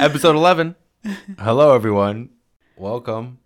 Episode 0.00 0.34
11. 0.36 0.76
Hello, 1.38 1.74
everyone. 1.74 2.30
Welcome. 2.76 3.38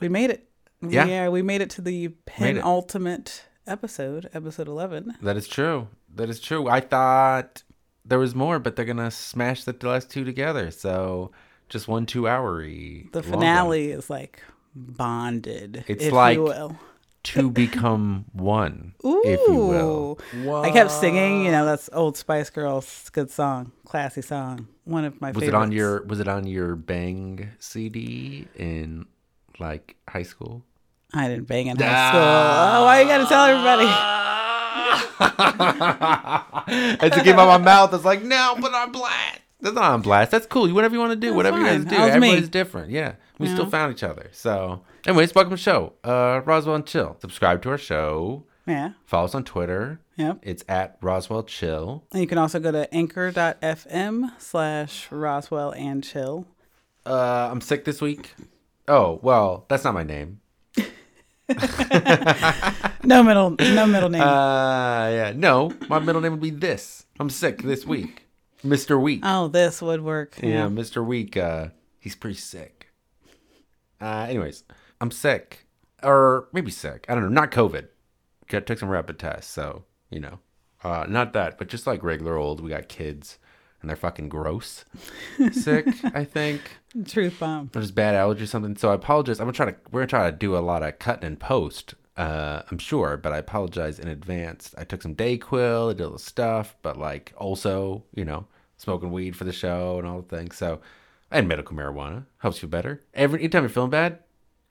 We 0.00 0.08
made 0.08 0.30
it. 0.30 0.48
Yeah. 0.86 1.06
Yeah, 1.06 1.28
we 1.30 1.40
made 1.42 1.60
it 1.62 1.70
to 1.70 1.80
the 1.82 2.08
Made 2.08 2.10
it. 2.10 2.24
penultimate 2.26 3.44
episode, 3.66 4.28
episode 4.34 4.68
11. 4.68 5.16
That 5.22 5.36
is 5.36 5.48
true. 5.48 5.88
That 6.14 6.28
is 6.28 6.38
true. 6.40 6.68
I 6.68 6.80
thought 6.80 7.62
there 8.04 8.18
was 8.18 8.34
more, 8.34 8.58
but 8.58 8.76
they're 8.76 8.84
going 8.84 8.98
to 8.98 9.10
smash 9.10 9.64
the 9.64 9.74
last 9.82 10.10
two 10.10 10.24
together. 10.24 10.70
So 10.70 11.30
just 11.68 11.88
one 11.88 12.04
two 12.06 12.28
hour-y. 12.28 13.04
The 13.12 13.22
finale 13.22 13.90
is 13.90 14.10
like 14.10 14.42
bonded, 14.74 15.84
It's 15.88 16.04
if 16.04 16.12
like- 16.12 16.36
you 16.36 16.42
will. 16.44 16.76
To 17.26 17.50
become 17.50 18.24
one, 18.32 18.94
Ooh. 19.04 19.20
if 19.24 19.40
you 19.48 19.54
will. 19.54 20.18
I 20.62 20.70
kept 20.70 20.92
singing, 20.92 21.44
you 21.44 21.50
know, 21.50 21.64
that's 21.64 21.90
Old 21.92 22.16
Spice 22.16 22.50
Girls. 22.50 23.10
Good 23.10 23.30
song, 23.30 23.72
classy 23.84 24.22
song. 24.22 24.68
One 24.84 25.04
of 25.04 25.20
my 25.20 25.32
favorite. 25.32 25.34
Was 25.34 25.44
favorites. 25.48 25.54
it 25.54 25.62
on 25.62 25.72
your 25.72 26.02
Was 26.04 26.20
it 26.20 26.28
on 26.28 26.46
your 26.46 26.76
Bang 26.76 27.50
CD 27.58 28.46
in 28.54 29.06
like 29.58 29.96
high 30.08 30.22
school? 30.22 30.62
I 31.12 31.28
didn't 31.28 31.48
bang 31.48 31.66
in 31.66 31.76
high 31.76 31.86
ah. 31.88 32.08
school. 32.10 32.20
Oh, 32.20 32.84
why 32.84 33.00
you 33.00 33.08
gotta 33.08 33.26
tell 33.26 33.46
everybody? 33.46 34.22
It 36.68 37.24
came 37.24 37.38
out 37.38 37.46
my 37.46 37.58
mouth, 37.58 37.94
it's 37.94 38.04
like, 38.04 38.22
no, 38.22 38.56
but 38.60 38.74
I'm 38.74 38.90
blast. 38.92 39.40
That's 39.60 39.74
not 39.74 39.84
on 39.92 40.02
blast. 40.02 40.30
That's 40.30 40.46
cool. 40.46 40.68
You 40.68 40.74
whatever 40.74 40.94
you 40.94 41.00
want 41.00 41.12
to 41.12 41.16
do, 41.16 41.28
That's 41.28 41.36
whatever 41.36 41.58
you 41.58 41.64
guys 41.64 41.84
fine. 41.84 41.86
do. 41.86 41.96
Was 41.96 42.10
me. 42.10 42.10
Everybody's 42.10 42.48
different. 42.48 42.90
Yeah. 42.90 43.14
We 43.38 43.48
still 43.48 43.66
found 43.68 43.92
each 43.92 44.02
other. 44.02 44.28
So, 44.32 44.82
anyways, 45.06 45.34
welcome 45.34 45.50
to 45.50 45.56
the 45.56 45.62
show. 45.62 45.92
Uh, 46.02 46.40
Roswell 46.44 46.74
and 46.76 46.86
Chill. 46.86 47.16
Subscribe 47.20 47.60
to 47.62 47.70
our 47.70 47.78
show. 47.78 48.44
Yeah. 48.66 48.92
Follow 49.04 49.26
us 49.26 49.34
on 49.34 49.44
Twitter. 49.44 50.00
Yep. 50.16 50.38
It's 50.42 50.64
at 50.68 50.96
Roswell 51.02 51.42
Chill. 51.42 52.04
And 52.12 52.20
you 52.22 52.26
can 52.26 52.38
also 52.38 52.58
go 52.58 52.72
to 52.72 52.92
anchor.fm 52.94 54.32
slash 54.40 55.06
Roswell 55.12 55.72
and 55.72 56.02
chill. 56.02 56.46
Uh, 57.04 57.48
I'm 57.50 57.60
sick 57.60 57.84
this 57.84 58.00
week. 58.00 58.34
Oh, 58.88 59.20
well, 59.22 59.66
that's 59.68 59.84
not 59.84 59.92
my 59.94 60.02
name. 60.02 60.40
No 63.04 63.22
middle, 63.22 63.50
no 63.60 63.86
middle 63.86 64.08
name. 64.08 64.20
Uh, 64.22 65.08
yeah. 65.10 65.32
No, 65.36 65.70
my 65.88 66.00
middle 66.00 66.20
name 66.20 66.32
would 66.32 66.40
be 66.40 66.50
this. 66.50 67.06
I'm 67.20 67.30
sick 67.30 67.62
this 67.62 67.86
week. 67.86 68.26
Mr. 68.64 69.00
Week. 69.00 69.20
oh, 69.22 69.46
this 69.46 69.80
would 69.80 70.02
work. 70.02 70.34
Yeah, 70.42 70.48
Yeah. 70.48 70.66
Mr. 70.66 71.04
Week, 71.06 71.36
uh, 71.36 71.68
he's 72.00 72.16
pretty 72.16 72.36
sick. 72.36 72.75
Uh, 74.00 74.26
anyways, 74.28 74.64
I'm 75.00 75.10
sick. 75.10 75.66
Or 76.02 76.48
maybe 76.52 76.70
sick. 76.70 77.06
I 77.08 77.14
don't 77.14 77.24
know. 77.24 77.28
Not 77.28 77.50
COVID. 77.50 77.88
Got, 78.48 78.66
took 78.66 78.78
some 78.78 78.88
rapid 78.88 79.18
tests, 79.18 79.50
so, 79.50 79.84
you 80.10 80.20
know. 80.20 80.38
Uh, 80.84 81.06
not 81.08 81.32
that, 81.32 81.58
but 81.58 81.68
just 81.68 81.86
like 81.86 82.02
regular 82.02 82.36
old. 82.36 82.60
We 82.60 82.70
got 82.70 82.88
kids, 82.88 83.38
and 83.80 83.88
they're 83.88 83.96
fucking 83.96 84.28
gross. 84.28 84.84
sick, 85.52 85.88
I 86.04 86.24
think. 86.24 86.60
Truth 87.06 87.40
bomb. 87.40 87.70
There's 87.72 87.90
bad 87.90 88.14
allergy 88.14 88.44
or 88.44 88.46
something. 88.46 88.76
So 88.76 88.90
I 88.90 88.94
apologize. 88.94 89.40
I'm 89.40 89.46
gonna 89.46 89.54
try 89.54 89.66
to 89.66 89.76
we're 89.90 90.00
gonna 90.00 90.08
try 90.08 90.30
to 90.30 90.36
do 90.36 90.56
a 90.56 90.58
lot 90.58 90.82
of 90.82 90.98
cutting 90.98 91.26
and 91.26 91.40
post. 91.40 91.94
Uh, 92.16 92.62
I'm 92.70 92.78
sure, 92.78 93.16
but 93.16 93.32
I 93.32 93.38
apologize 93.38 93.98
in 93.98 94.08
advance. 94.08 94.74
I 94.78 94.84
took 94.84 95.02
some 95.02 95.14
Dayquil, 95.14 95.90
I 95.90 95.92
did 95.94 96.04
all 96.04 96.12
the 96.12 96.18
stuff, 96.18 96.74
but 96.82 96.96
like 96.98 97.32
also, 97.36 98.04
you 98.14 98.24
know, 98.24 98.46
smoking 98.78 99.12
weed 99.12 99.36
for 99.36 99.44
the 99.44 99.52
show 99.52 99.98
and 99.98 100.06
all 100.06 100.22
the 100.22 100.36
things. 100.36 100.56
So 100.56 100.80
and 101.30 101.48
medical 101.48 101.76
marijuana 101.76 102.26
helps 102.38 102.62
you 102.62 102.68
better. 102.68 103.02
Every 103.14 103.40
anytime 103.40 103.62
you're 103.62 103.68
feeling 103.70 103.90
bad, 103.90 104.20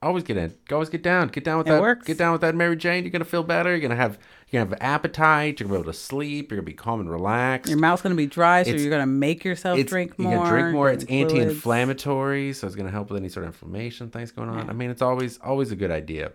always 0.01 0.23
get 0.23 0.37
in. 0.37 0.53
Always 0.71 0.89
get 0.89 1.01
down. 1.03 1.27
Get 1.29 1.43
down 1.43 1.57
with 1.57 1.67
It 1.67 1.71
that. 1.71 1.81
works. 1.81 2.05
Get 2.07 2.17
down 2.17 2.31
with 2.31 2.41
that 2.41 2.55
Mary 2.55 2.75
Jane. 2.75 3.03
You're 3.03 3.11
gonna 3.11 3.25
feel 3.25 3.43
better. 3.43 3.71
You're 3.71 3.79
gonna 3.81 3.95
have 3.95 4.17
you're 4.49 4.61
gonna 4.63 4.71
have 4.75 4.79
an 4.79 4.85
appetite. 4.85 5.59
You're 5.59 5.67
gonna 5.67 5.79
be 5.79 5.83
able 5.83 5.91
to 5.91 5.97
sleep. 5.97 6.51
You're 6.51 6.57
gonna 6.59 6.65
be 6.65 6.73
calm 6.73 6.99
and 6.99 7.09
relaxed. 7.09 7.69
Your 7.69 7.79
mouth's 7.79 8.01
gonna 8.01 8.15
be 8.15 8.27
dry, 8.27 8.63
so 8.63 8.69
It's- 8.69 8.81
you're 8.83 8.91
gonna 8.91 9.05
make 9.07 9.43
yourself 9.43 9.79
drink 9.85 10.17
more. 10.19 10.31
you're 10.31 10.39
gonna 10.43 10.49
drink 10.51 10.73
more. 10.73 10.91
It's 10.91 11.05
anti-inflammatory, 11.05 12.53
so 12.53 12.67
it's 12.67 12.75
gonna 12.75 12.91
help 12.91 13.09
with 13.09 13.19
any 13.19 13.29
sort 13.29 13.45
of 13.45 13.53
inflammation 13.53 14.09
things 14.09 14.31
going 14.31 14.49
on. 14.49 14.69
I 14.69 14.73
mean, 14.73 14.89
it's 14.89 15.01
always 15.01 15.37
always 15.39 15.71
a 15.71 15.75
good 15.75 15.91
idea. 15.91 16.31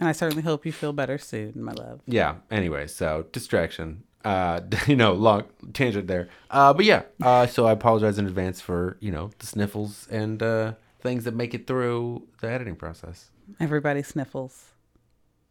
And 0.00 0.08
I 0.08 0.12
certainly 0.12 0.42
hope 0.42 0.66
you 0.66 0.72
feel 0.72 0.92
better 0.92 1.16
soon, 1.16 1.52
my 1.62 1.72
love. 1.72 2.00
Yeah. 2.06 2.36
Anyway, 2.50 2.88
so 2.88 3.26
distraction. 3.30 4.02
Uh, 4.24 4.60
you 4.86 4.96
know, 4.96 5.12
long 5.14 5.44
tangent 5.72 6.06
there. 6.06 6.28
Uh, 6.50 6.72
but 6.72 6.84
yeah. 6.84 7.02
Uh, 7.22 7.46
so 7.46 7.66
I 7.66 7.72
apologize 7.72 8.18
in 8.18 8.26
advance 8.26 8.60
for 8.60 8.96
you 9.00 9.10
know 9.12 9.30
the 9.38 9.46
sniffles 9.46 10.06
and 10.10 10.42
uh 10.42 10.74
things 11.00 11.24
that 11.24 11.34
make 11.34 11.52
it 11.54 11.66
through 11.66 12.22
the 12.40 12.48
editing 12.48 12.76
process. 12.76 13.30
Everybody 13.58 14.02
sniffles. 14.02 14.66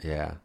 Yeah. 0.01 0.35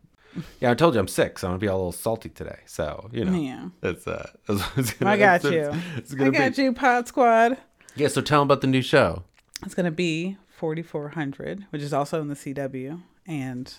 Yeah, 0.61 0.73
I 0.73 0.75
told 0.75 0.95
you 0.95 1.01
I'm 1.01 1.09
sick, 1.09 1.39
so 1.39 1.47
I'm 1.47 1.53
gonna 1.53 1.61
be 1.61 1.67
a 1.67 1.75
little 1.75 1.93
salty 1.93 2.29
today. 2.29 2.59
So 2.67 3.09
you 3.13 3.25
know, 3.25 3.33
Yeah. 3.39 3.69
it's 3.83 4.07
uh, 4.07 4.29
it's, 4.49 4.63
it's 4.77 4.93
gonna, 4.95 5.13
I 5.13 5.17
got 5.17 5.37
it's, 5.37 5.45
you. 5.45 5.71
It's 5.97 6.13
I 6.15 6.31
got 6.31 6.57
be. 6.57 6.63
you, 6.63 6.73
Pod 6.73 7.09
Squad. 7.09 7.57
Yeah. 7.95 8.09
So 8.09 8.21
tell 8.21 8.41
them 8.41 8.49
about 8.49 8.61
the 8.61 8.67
new 8.67 8.83
show. 8.83 9.23
It's 9.65 9.75
gonna 9.75 9.91
be 9.91 10.37
4400, 10.49 11.67
which 11.71 11.81
is 11.83 11.93
also 11.95 12.21
in 12.21 12.29
the 12.29 12.35
CW, 12.35 13.01
and 13.27 13.73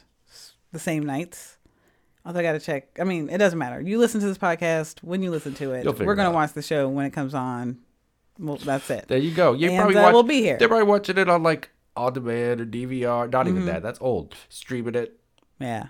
the 0.71 0.79
same 0.79 1.05
nights. 1.05 1.56
Although 2.27 2.41
I 2.41 2.43
gotta 2.43 2.59
check. 2.59 2.99
I 2.99 3.05
mean, 3.05 3.29
it 3.29 3.37
doesn't 3.37 3.57
matter. 3.57 3.79
You 3.79 3.97
listen 3.99 4.19
to 4.19 4.27
this 4.27 4.37
podcast 4.37 5.01
when 5.01 5.23
you 5.23 5.31
listen 5.31 5.53
to 5.55 5.71
it. 5.71 5.85
We're 5.99 6.13
gonna 6.15 6.31
watch 6.31 6.51
the 6.53 6.61
show 6.61 6.89
when 6.89 7.05
it 7.05 7.11
comes 7.11 7.33
on. 7.33 7.77
Well, 8.37 8.57
that's 8.57 8.89
it. 8.89 9.07
There 9.07 9.17
you 9.17 9.31
go. 9.33 9.53
You 9.53 9.69
And, 9.69 9.77
probably 9.77 9.95
uh, 9.97 10.03
watch, 10.03 10.13
we'll 10.13 10.23
be 10.23 10.41
here. 10.41 10.57
They're 10.57 10.67
probably 10.67 10.85
watching 10.87 11.17
it 11.17 11.29
on 11.29 11.41
like 11.41 11.69
on 11.95 12.11
demand 12.13 12.59
or 12.61 12.65
DVR. 12.65 13.31
Not 13.31 13.45
Mm-hmm. 13.45 13.55
even 13.55 13.65
that. 13.67 13.81
That's 13.81 13.99
old. 14.01 14.35
Streaming 14.49 14.93
it. 14.95 15.17
Yeah. 15.59 15.87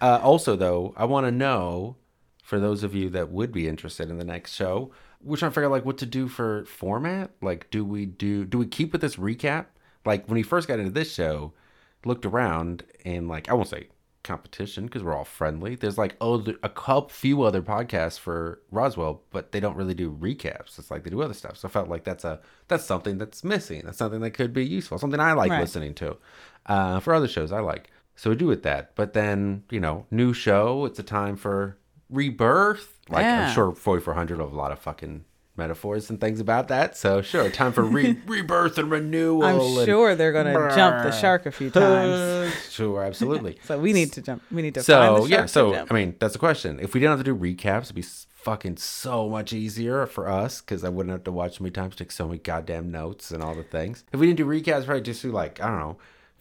Uh, 0.00 0.20
also, 0.22 0.54
though, 0.54 0.92
I 0.96 1.06
want 1.06 1.26
to 1.26 1.32
know 1.32 1.96
for 2.44 2.60
those 2.60 2.84
of 2.84 2.94
you 2.94 3.08
that 3.10 3.30
would 3.30 3.50
be 3.50 3.66
interested 3.66 4.10
in 4.10 4.18
the 4.18 4.24
next 4.24 4.52
show, 4.54 4.92
we're 5.22 5.36
trying 5.36 5.50
to 5.50 5.54
figure 5.54 5.66
out 5.66 5.72
like 5.72 5.84
what 5.84 5.98
to 5.98 6.06
do 6.06 6.28
for 6.28 6.64
format. 6.66 7.30
Like, 7.42 7.68
do 7.70 7.84
we 7.84 8.04
do 8.06 8.44
do 8.44 8.58
we 8.58 8.66
keep 8.66 8.92
with 8.92 9.00
this 9.00 9.16
recap? 9.16 9.66
Like 10.04 10.26
when 10.28 10.34
we 10.36 10.42
first 10.42 10.68
got 10.68 10.78
into 10.78 10.92
this 10.92 11.12
show, 11.12 11.54
looked 12.04 12.26
around 12.26 12.84
and 13.04 13.26
like 13.26 13.48
I 13.48 13.54
won't 13.54 13.68
say 13.68 13.88
competition 14.24 14.84
because 14.86 15.02
we're 15.02 15.14
all 15.16 15.24
friendly. 15.24 15.74
There's 15.74 15.96
like 15.98 16.16
oh 16.20 16.44
a 16.62 16.68
couple 16.68 17.08
few 17.10 17.42
other 17.42 17.62
podcasts 17.62 18.18
for 18.18 18.60
Roswell, 18.70 19.22
but 19.30 19.52
they 19.52 19.60
don't 19.60 19.76
really 19.76 19.94
do 19.94 20.10
recaps. 20.12 20.78
It's 20.78 20.90
like 20.90 21.04
they 21.04 21.10
do 21.10 21.22
other 21.22 21.34
stuff. 21.34 21.56
So 21.58 21.68
I 21.68 21.70
felt 21.70 21.88
like 21.88 22.04
that's 22.04 22.24
a 22.24 22.40
that's 22.68 22.84
something 22.84 23.18
that's 23.18 23.42
missing. 23.44 23.82
That's 23.84 23.98
something 23.98 24.20
that 24.20 24.32
could 24.32 24.52
be 24.52 24.66
useful. 24.66 24.98
Something 24.98 25.20
I 25.20 25.32
like 25.32 25.50
Right. 25.50 25.60
listening 25.60 25.94
to. 25.94 26.16
Uh, 26.66 27.00
for 27.00 27.14
other 27.14 27.28
shows 27.28 27.52
I 27.52 27.60
like. 27.60 27.90
So 28.16 28.30
we 28.30 28.36
do 28.36 28.46
with 28.46 28.64
that. 28.64 28.94
But 28.96 29.12
then, 29.12 29.62
you 29.70 29.80
know, 29.80 30.06
new 30.10 30.32
show, 30.32 30.84
it's 30.84 30.98
a 30.98 31.04
time 31.04 31.36
for 31.36 31.78
rebirth. 32.10 32.98
Like 33.08 33.22
Yeah. 33.22 33.48
I'm 33.48 33.54
sure 33.54 33.72
4400 33.72 34.38
will 34.38 34.46
have 34.46 34.52
a 34.54 34.56
lot 34.56 34.72
of 34.72 34.78
fucking 34.78 35.24
metaphors 35.58 36.08
and 36.08 36.20
things 36.20 36.40
about 36.40 36.68
that. 36.68 36.96
So 36.96 37.20
sure, 37.20 37.50
time 37.50 37.72
for 37.72 37.82
re- 37.82 38.16
rebirth 38.26 38.78
and 38.78 38.90
renewal. 38.90 39.44
I'm 39.44 39.60
and- 39.60 39.84
sure 39.86 40.14
they're 40.14 40.32
gonna 40.32 40.54
jump 40.74 41.02
the 41.02 41.10
shark 41.10 41.44
a 41.46 41.50
few 41.50 41.70
times. 41.82 42.54
sure, 42.70 43.02
absolutely. 43.02 43.58
So 43.64 43.78
we 43.78 43.92
need 43.92 44.12
to 44.12 44.22
jump. 44.22 44.42
We 44.50 44.62
need 44.62 44.74
to 44.74 44.80
find 44.80 44.86
So 44.86 45.24
the 45.24 45.28
yeah, 45.30 45.36
shark 45.38 45.46
to 45.48 45.52
so. 45.52 45.86
I 45.90 45.92
mean 45.94 46.14
that's 46.18 46.32
the 46.34 46.38
question. 46.38 46.78
If 46.80 46.94
we 46.94 47.00
didn't 47.00 47.18
have 47.18 47.24
to 47.26 47.32
do 47.32 47.36
recaps, 47.36 47.84
it'd 47.84 47.96
be 47.96 48.02
fucking 48.02 48.76
so 48.76 49.28
much 49.28 49.52
easier 49.52 50.06
for 50.06 50.28
us 50.28 50.60
because 50.60 50.84
I 50.84 50.88
wouldn't 50.88 51.10
have 51.12 51.24
to 51.24 51.32
watch 51.32 51.58
so 51.58 51.64
many 51.64 51.72
times, 51.72 51.96
take 51.96 52.12
so 52.12 52.26
many 52.28 52.38
goddamn 52.38 52.90
notes 52.90 53.30
and 53.32 53.42
all 53.42 53.54
the 53.54 53.64
things. 53.64 54.04
If 54.12 54.20
we 54.20 54.26
didn't 54.26 54.38
do 54.38 54.46
recaps, 54.46 54.84
probably 54.86 55.02
just 55.02 55.20
do 55.22 55.32
like 55.32 55.60
I 55.60 55.66
don't 55.68 55.80
know, 55.80 55.98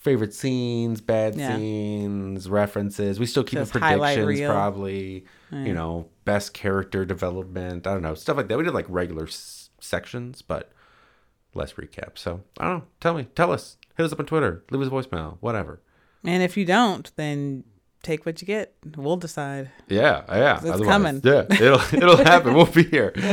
favorite 0.08 0.34
scenes, 0.34 1.02
bad 1.02 1.36
Yeah. 1.36 1.56
scenes, 1.56 2.50
references. 2.50 3.20
We 3.20 3.26
still 3.26 3.44
keep 3.44 3.60
Just 3.60 3.74
the 3.74 3.80
predictions 3.80 4.42
probably. 4.42 5.26
You 5.52 5.74
know, 5.74 6.10
best 6.26 6.54
character 6.54 7.06
development. 7.06 7.88
I 7.88 7.94
don't 7.94 8.02
know 8.02 8.16
stuff 8.16 8.36
like 8.38 8.48
that. 8.50 8.58
We 8.58 8.64
did 8.66 8.74
like 8.74 8.86
regular 8.90 9.28
s- 9.28 9.70
sections, 9.80 10.42
but 10.42 10.72
less 11.54 11.74
recap. 11.74 12.18
So 12.18 12.42
I 12.60 12.66
don't 12.68 12.78
know. 12.80 12.84
Tell 13.00 13.14
me, 13.14 13.28
tell 13.36 13.52
us. 13.52 13.78
Hit 13.96 14.06
us 14.06 14.12
up 14.12 14.20
on 14.20 14.26
Twitter. 14.26 14.64
Leave 14.72 14.82
us 14.82 14.88
a 14.88 14.92
voicemail. 14.92 15.38
Whatever. 15.40 15.82
and 16.26 16.44
if 16.44 16.58
you 16.58 16.66
don't, 16.66 17.10
then 17.16 17.64
take 18.04 18.26
what 18.26 18.42
you 18.42 18.46
get. 18.46 18.74
We'll 18.98 19.16
decide. 19.18 19.72
Yeah, 19.88 20.24
yeah. 20.30 20.58
It's 20.58 20.66
Otherwise, 20.66 20.88
coming. 20.88 21.22
Yeah, 21.24 21.46
it'll 21.50 21.80
it'll 21.96 22.18
happen. 22.34 22.54
We'll 22.54 22.66
be 22.66 22.84
here. 22.84 23.14
Is 23.16 23.24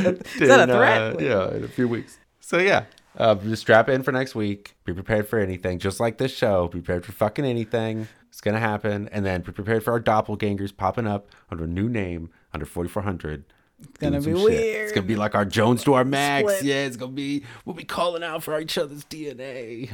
that 0.49 0.61
a 0.61 0.63
In, 0.63 0.71
uh, 0.71 1.17
yeah, 1.21 1.57
in 1.57 1.65
a 1.65 1.69
few 1.69 1.89
weeks. 1.89 2.19
So 2.41 2.59
yeah, 2.59 2.85
uh, 3.17 3.35
just 3.37 3.63
strap 3.63 3.89
in 3.89 4.03
for 4.03 4.13
next 4.13 4.35
week. 4.35 4.77
Be 4.85 4.93
prepared 4.93 5.29
for 5.29 5.39
anything, 5.39 5.79
just 5.79 6.01
like 6.01 6.19
this 6.19 6.35
show. 6.35 6.69
Be 6.69 6.81
prepared 6.81 7.05
for 7.05 7.13
fucking 7.13 7.45
anything. 7.45 8.09
It's 8.29 8.41
gonna 8.41 8.61
happen, 8.61 9.09
and 9.13 9.25
then 9.25 9.43
be 9.43 9.53
prepared 9.53 9.85
for 9.85 9.93
our 9.93 10.01
doppelgangers 10.01 10.77
popping 10.77 11.07
up 11.07 11.29
under 11.51 11.65
a 11.65 11.69
new 11.69 11.89
name 11.89 12.31
under 12.53 12.67
4400. 12.67 13.45
It's 13.81 13.99
gonna 13.99 14.21
be 14.21 14.35
weird. 14.35 14.85
It's 14.85 14.93
gonna 14.93 15.07
be 15.07 15.17
like 15.17 15.35
our 15.35 15.45
Jones 15.45 15.85
to 15.85 15.95
our 15.95 16.05
Max. 16.05 16.43
Split. 16.43 16.65
Yeah, 16.65 16.85
it's 16.87 16.97
gonna 16.97 17.13
be. 17.13 17.45
We'll 17.65 17.77
be 17.77 17.85
calling 17.85 18.23
out 18.23 18.43
for 18.43 18.59
each 18.61 18.77
other's 18.79 19.05
DNA. 19.05 19.91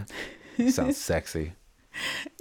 Sounds 0.70 0.96
sexy. 0.96 1.52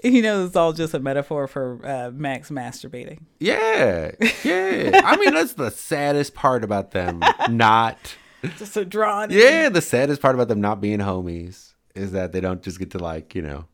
You 0.04 0.22
know, 0.22 0.46
it's 0.46 0.56
all 0.56 0.74
just 0.74 0.94
a 0.94 1.00
metaphor 1.00 1.48
for 1.48 1.80
uh, 1.84 2.12
Max 2.14 2.50
masturbating. 2.50 3.20
Yeah, 3.40 4.12
yeah. 4.44 5.02
I 5.04 5.18
mean, 5.18 5.34
that's 5.34 5.54
the 5.54 5.72
saddest 5.72 6.36
part 6.36 6.64
about 6.64 6.92
them 6.92 7.22
not. 7.50 8.16
Just 8.58 8.78
a 8.78 8.86
drawn. 8.86 9.30
Yeah, 9.32 9.70
the 9.70 9.82
saddest 9.82 10.22
part 10.22 10.36
about 10.36 10.48
them 10.48 10.62
not 10.62 10.80
being 10.82 11.00
homies 11.00 11.74
is 11.96 12.12
that 12.14 12.32
they 12.32 12.40
don't 12.42 12.62
just 12.62 12.80
get 12.80 12.92
to 12.92 13.00
like 13.00 13.36
you 13.36 13.42
know 13.42 13.66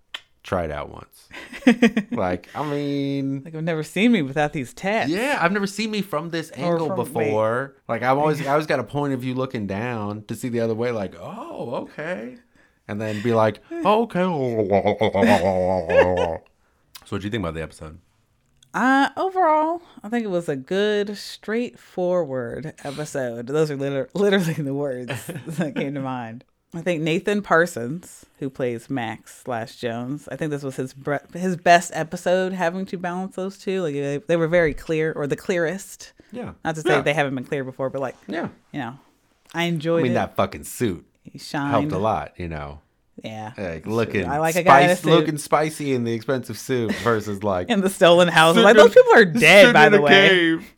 try 0.44 0.64
it 0.64 0.72
out 0.72 0.90
once. 0.92 1.28
like, 2.12 2.50
I 2.56 2.64
mean, 2.70 3.42
Like 3.44 3.56
I've 3.56 3.64
never 3.64 3.82
seen 3.82 4.12
me 4.12 4.22
without 4.22 4.54
these 4.54 4.76
tats. 4.76 5.10
yeah, 5.10 5.40
I've 5.42 5.52
never 5.52 5.66
seen 5.66 5.90
me 5.90 6.04
from 6.04 6.30
this 6.30 6.52
angle 6.56 6.88
from- 6.88 6.98
before. 6.98 7.76
Like, 7.88 8.04
I've 8.04 8.18
always, 8.20 8.46
I 8.46 8.52
always 8.52 8.68
got 8.68 8.80
a 8.80 8.84
point 8.84 9.14
of 9.14 9.22
view 9.22 9.34
looking 9.34 9.66
down 9.66 10.24
to 10.26 10.36
see 10.36 10.50
the 10.50 10.60
other 10.60 10.76
way. 10.76 10.92
Like, 10.92 11.16
oh, 11.20 11.74
okay, 11.86 12.38
and 12.88 13.02
then 13.02 13.24
be 13.24 13.34
like, 13.34 13.60
oh, 13.72 14.04
okay. 14.04 14.22
so, 17.06 17.10
what 17.10 17.22
do 17.22 17.26
you 17.26 17.32
think 17.32 17.42
about 17.42 17.56
the 17.56 17.64
episode? 17.64 17.98
Uh, 18.76 19.10
overall, 19.16 19.82
I 20.04 20.10
think 20.10 20.26
it 20.26 20.30
was 20.30 20.50
a 20.50 20.56
good, 20.58 21.18
straightforward 21.18 22.74
episode. 22.84 23.48
Those 23.48 23.72
are 23.72 23.78
liter- 23.78 24.10
literally 24.14 24.54
the 24.54 24.74
words 24.74 25.26
that 25.48 25.76
came 25.76 25.94
to 25.96 26.02
mind. 26.02 26.44
I 26.74 26.82
think 26.82 27.02
Nathan 27.02 27.42
Parsons, 27.42 28.26
who 28.40 28.50
plays 28.50 28.90
Max 28.90 29.44
slash 29.44 29.78
Jones, 29.78 30.28
I 30.30 30.36
think 30.36 30.52
this 30.52 30.62
was 30.62 30.76
his 30.76 30.94
bre- 30.94 31.16
his 31.34 31.56
best 31.56 31.92
episode, 31.94 32.52
having 32.52 32.86
to 32.88 32.98
balance 32.98 33.38
those 33.38 33.58
two. 33.58 33.82
Like 33.82 33.94
they, 33.94 34.18
they 34.28 34.36
were 34.36 34.50
very 34.50 34.74
clear, 34.74 35.14
or 35.14 35.26
the 35.26 35.38
clearest. 35.38 36.12
Yeah, 36.34 36.52
Not 36.66 36.76
to 36.76 36.82
say 36.82 36.90
Yeah. 36.96 37.02
they 37.02 37.14
haven't 37.14 37.34
been 37.36 37.46
clear 37.46 37.64
before, 37.64 37.90
but 37.90 38.02
like 38.02 38.18
Yeah, 38.28 38.50
you 38.74 38.80
know, 38.80 39.00
I 39.54 39.64
enjoyed. 39.66 40.02
I 40.02 40.04
mean 40.04 40.12
it. 40.12 40.16
that 40.16 40.36
fucking 40.36 40.66
suit 40.66 41.06
he 41.24 41.38
shined. 41.40 41.72
helped 41.72 41.92
a 41.94 41.98
lot. 41.98 42.34
You 42.38 42.50
know. 42.50 42.82
Yeah, 43.24 43.54
like 43.58 43.86
looking 43.86 44.26
I 44.26 44.40
like 44.40 44.56
a 44.56 44.64
guy 44.64 44.88
spice, 44.88 45.06
looking 45.06 45.38
spicy 45.38 45.94
in 45.94 46.04
the 46.04 46.14
expensive 46.14 46.58
suit 46.58 46.94
versus 46.96 47.44
like 47.44 47.70
in 47.70 47.82
the 47.82 47.90
stolen 47.90 48.28
house. 48.28 48.58
Like 48.58 48.76
those 48.76 48.94
people 48.94 49.14
are 49.16 49.26
dead, 49.26 49.74
by 49.74 49.90
the 49.90 50.02
way. 50.02 50.12
cave. 50.30 50.74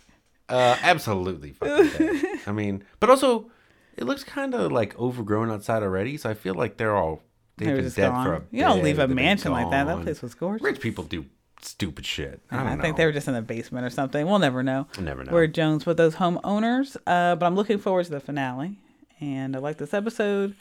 Uh, 0.48 0.78
absolutely 0.82 1.52
fucking 1.60 1.90
dead. 1.98 2.40
I 2.46 2.52
mean, 2.52 2.84
but 3.00 3.10
also 3.10 3.50
it 3.98 4.06
looks 4.06 4.24
kind 4.24 4.54
of 4.54 4.72
like 4.72 4.98
overgrown 5.00 5.50
outside 5.52 5.82
already, 5.84 6.16
so 6.18 6.30
I 6.30 6.36
feel 6.36 6.54
like 6.54 6.78
they're 6.78 6.96
all 6.96 7.24
they've 7.58 7.68
They 7.70 7.74
were 7.74 7.82
been 7.82 7.90
dead 7.92 8.10
gone. 8.12 8.26
for 8.26 8.34
a 8.36 8.42
You 8.52 8.62
don't 8.62 8.84
leave 8.84 9.00
a 9.00 9.08
mansion 9.08 9.52
like 9.52 9.72
that. 9.72 9.86
That 9.88 10.04
place 10.04 10.22
was 10.22 10.36
gorgeous. 10.36 10.64
Rich 10.64 10.80
people 10.80 11.04
do 11.04 11.26
stupid 11.62 12.06
shit. 12.06 12.40
I, 12.52 12.74
I, 12.74 12.78
think 12.78 12.98
they 12.98 13.06
were 13.06 13.12
just 13.12 13.28
in 13.28 13.34
the 13.34 13.42
basement 13.42 13.86
or 13.86 13.90
something. 13.90 14.26
We'll 14.28 14.40
never 14.40 14.62
know. 14.62 14.88
We'll 14.96 15.06
Never 15.06 15.24
know. 15.24 15.32
Where 15.32 15.48
Jones 15.48 15.88
with 15.88 15.98
those 15.98 16.16
homeowners. 16.16 16.96
Uh, 17.08 17.36
but 17.36 17.46
I'm 17.46 17.56
looking 17.56 17.80
forward 17.80 18.06
to 18.06 18.12
the 18.12 18.20
finale, 18.20 18.78
and 19.20 19.56
I 19.56 19.60
like 19.60 19.78
this 19.78 19.94
episode. 19.94 20.56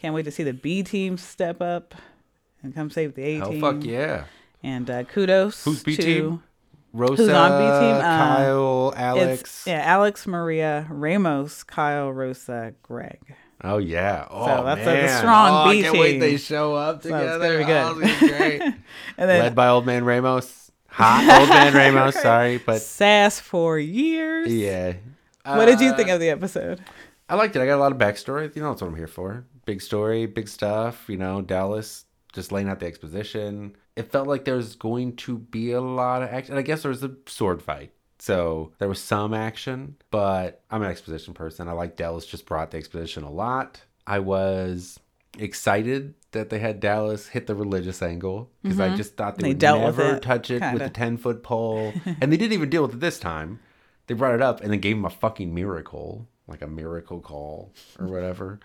Can't 0.00 0.14
wait 0.14 0.24
to 0.24 0.30
see 0.30 0.42
the 0.44 0.52
B 0.52 0.82
team 0.82 1.16
step 1.16 1.60
up 1.60 1.94
and 2.62 2.74
come 2.74 2.90
save 2.90 3.14
the 3.14 3.22
A 3.22 3.40
team. 3.44 3.60
fuck 3.60 3.84
yeah. 3.84 4.24
And 4.62 4.88
uh, 4.90 5.04
kudos 5.04 5.64
Who's 5.64 5.82
B 5.82 5.96
to 5.96 6.02
team? 6.02 6.42
Rosa, 6.92 7.22
Who's 7.22 7.32
on 7.32 7.50
B 7.50 7.64
team? 7.64 7.96
Uh, 7.96 8.00
Kyle, 8.00 8.94
Alex. 8.96 9.64
yeah 9.66 9.82
Alex, 9.84 10.26
Maria, 10.26 10.86
Ramos, 10.88 11.62
Kyle, 11.64 12.10
Rosa, 12.12 12.74
Greg. 12.82 13.20
Oh 13.62 13.78
yeah. 13.78 14.26
Oh 14.30 14.64
that's 14.64 14.80
a- 14.82 14.84
the 14.84 14.90
man. 14.92 15.18
strong 15.18 15.66
oh, 15.68 15.70
B 15.72 15.80
I 15.80 15.82
can't 15.82 15.98
wait 15.98 16.10
team. 16.12 16.20
they 16.20 16.36
show 16.36 16.74
up 16.74 17.02
So 17.02 17.08
it's 17.08 17.18
together. 17.18 17.46
gonna 17.46 17.58
be 17.58 17.64
good. 17.64 17.84
Oh, 17.84 18.00
it's 18.00 18.20
gonna 18.20 18.32
be 18.32 18.38
great. 18.38 18.62
And 19.18 19.30
then 19.30 19.40
Led 19.40 19.54
by 19.56 19.68
old 19.68 19.84
man 19.86 20.04
Ramos. 20.04 20.70
Hot 20.90 21.40
old 21.40 21.48
man 21.50 21.74
Ramos. 21.94 22.14
Sorry, 22.20 22.58
but 22.58 22.80
sass 22.82 23.38
for 23.40 23.78
years. 23.78 24.52
yeah. 24.52 24.94
What 25.44 25.66
did 25.66 25.80
you 25.80 25.90
Uh, 25.90 25.96
think 25.96 26.08
of 26.10 26.20
the 26.20 26.30
episode? 26.30 26.80
I 27.28 27.34
liked 27.34 27.54
it. 27.56 27.60
I 27.62 27.66
got 27.66 27.76
a 27.76 27.80
lot 27.80 27.92
of 27.92 27.98
backstory. 27.98 28.54
You 28.56 28.62
know, 28.62 28.70
that's 28.70 28.80
what 28.82 28.88
I'm 28.88 28.96
here 28.96 29.06
for. 29.06 29.44
Big 29.68 29.82
story, 29.82 30.24
big 30.24 30.48
stuff. 30.48 31.04
You 31.08 31.18
know, 31.18 31.42
Dallas 31.42 32.06
just 32.32 32.52
laying 32.52 32.70
out 32.70 32.80
the 32.80 32.86
exposition. 32.86 33.76
It 33.96 34.10
felt 34.10 34.26
like 34.26 34.46
there 34.46 34.56
was 34.56 34.74
going 34.76 35.16
to 35.16 35.36
be 35.36 35.72
a 35.72 35.80
lot 35.82 36.22
of 36.22 36.30
action. 36.30 36.54
And 36.54 36.58
I 36.58 36.62
guess 36.62 36.80
there 36.80 36.88
was 36.88 37.04
a 37.04 37.10
sword 37.26 37.60
fight. 37.60 37.92
So 38.18 38.72
there 38.78 38.88
was 38.88 38.98
some 38.98 39.34
action, 39.34 39.96
but 40.10 40.62
I'm 40.70 40.80
an 40.80 40.90
exposition 40.90 41.34
person. 41.34 41.68
I 41.68 41.72
like 41.72 41.96
Dallas 41.96 42.24
just 42.24 42.46
brought 42.46 42.70
the 42.70 42.78
exposition 42.78 43.24
a 43.24 43.30
lot. 43.30 43.82
I 44.06 44.20
was 44.20 44.98
excited 45.38 46.14
that 46.32 46.48
they 46.48 46.60
had 46.60 46.80
Dallas 46.80 47.28
hit 47.28 47.46
the 47.46 47.54
religious 47.54 48.00
angle 48.00 48.50
because 48.62 48.80
I 48.80 48.96
just 48.96 49.18
thought 49.18 49.36
they, 49.36 49.50
Mm-hmm. 49.50 49.58
They 49.58 49.72
would 49.72 49.84
with 49.84 49.98
never 49.98 50.16
it, 50.16 50.22
touch 50.22 50.50
it 50.50 50.62
with 50.62 50.80
kinda. 50.80 50.86
a 50.86 50.90
10 50.90 51.18
foot 51.18 51.42
pole. 51.42 51.92
and 52.22 52.32
they 52.32 52.38
didn't 52.38 52.54
even 52.54 52.70
deal 52.70 52.82
with 52.82 52.94
it 52.94 53.00
this 53.00 53.18
time. 53.18 53.60
They 54.06 54.14
brought 54.14 54.34
it 54.34 54.40
up 54.40 54.62
and 54.62 54.72
then 54.72 54.80
gave 54.80 54.96
him 54.96 55.04
a 55.04 55.10
fucking 55.10 55.54
miracle, 55.54 56.26
like 56.46 56.62
a 56.62 56.66
miracle 56.66 57.20
call 57.20 57.74
or 57.98 58.06
whatever. 58.06 58.60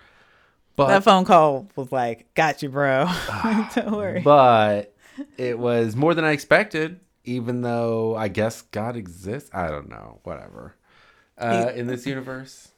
But 0.75 0.87
that 0.87 1.03
phone 1.03 1.25
call 1.25 1.67
was 1.75 1.91
like, 1.91 2.33
"Got 2.33 2.63
you, 2.63 2.69
bro. 2.69 3.05
Don't 3.75 3.91
worry." 3.91 4.21
but 4.21 4.95
it 5.37 5.59
was 5.59 5.95
more 5.95 6.13
than 6.13 6.25
I 6.25 6.31
expected, 6.31 6.99
even 7.23 7.61
though 7.61 8.15
I 8.15 8.27
guess 8.27 8.63
God 8.63 8.95
exists. 8.95 9.49
I 9.53 9.67
don't 9.67 9.89
know, 9.89 10.19
whatever. 10.23 10.75
Uh, 11.37 11.71
in 11.75 11.87
this 11.87 12.05
universe, 12.05 12.71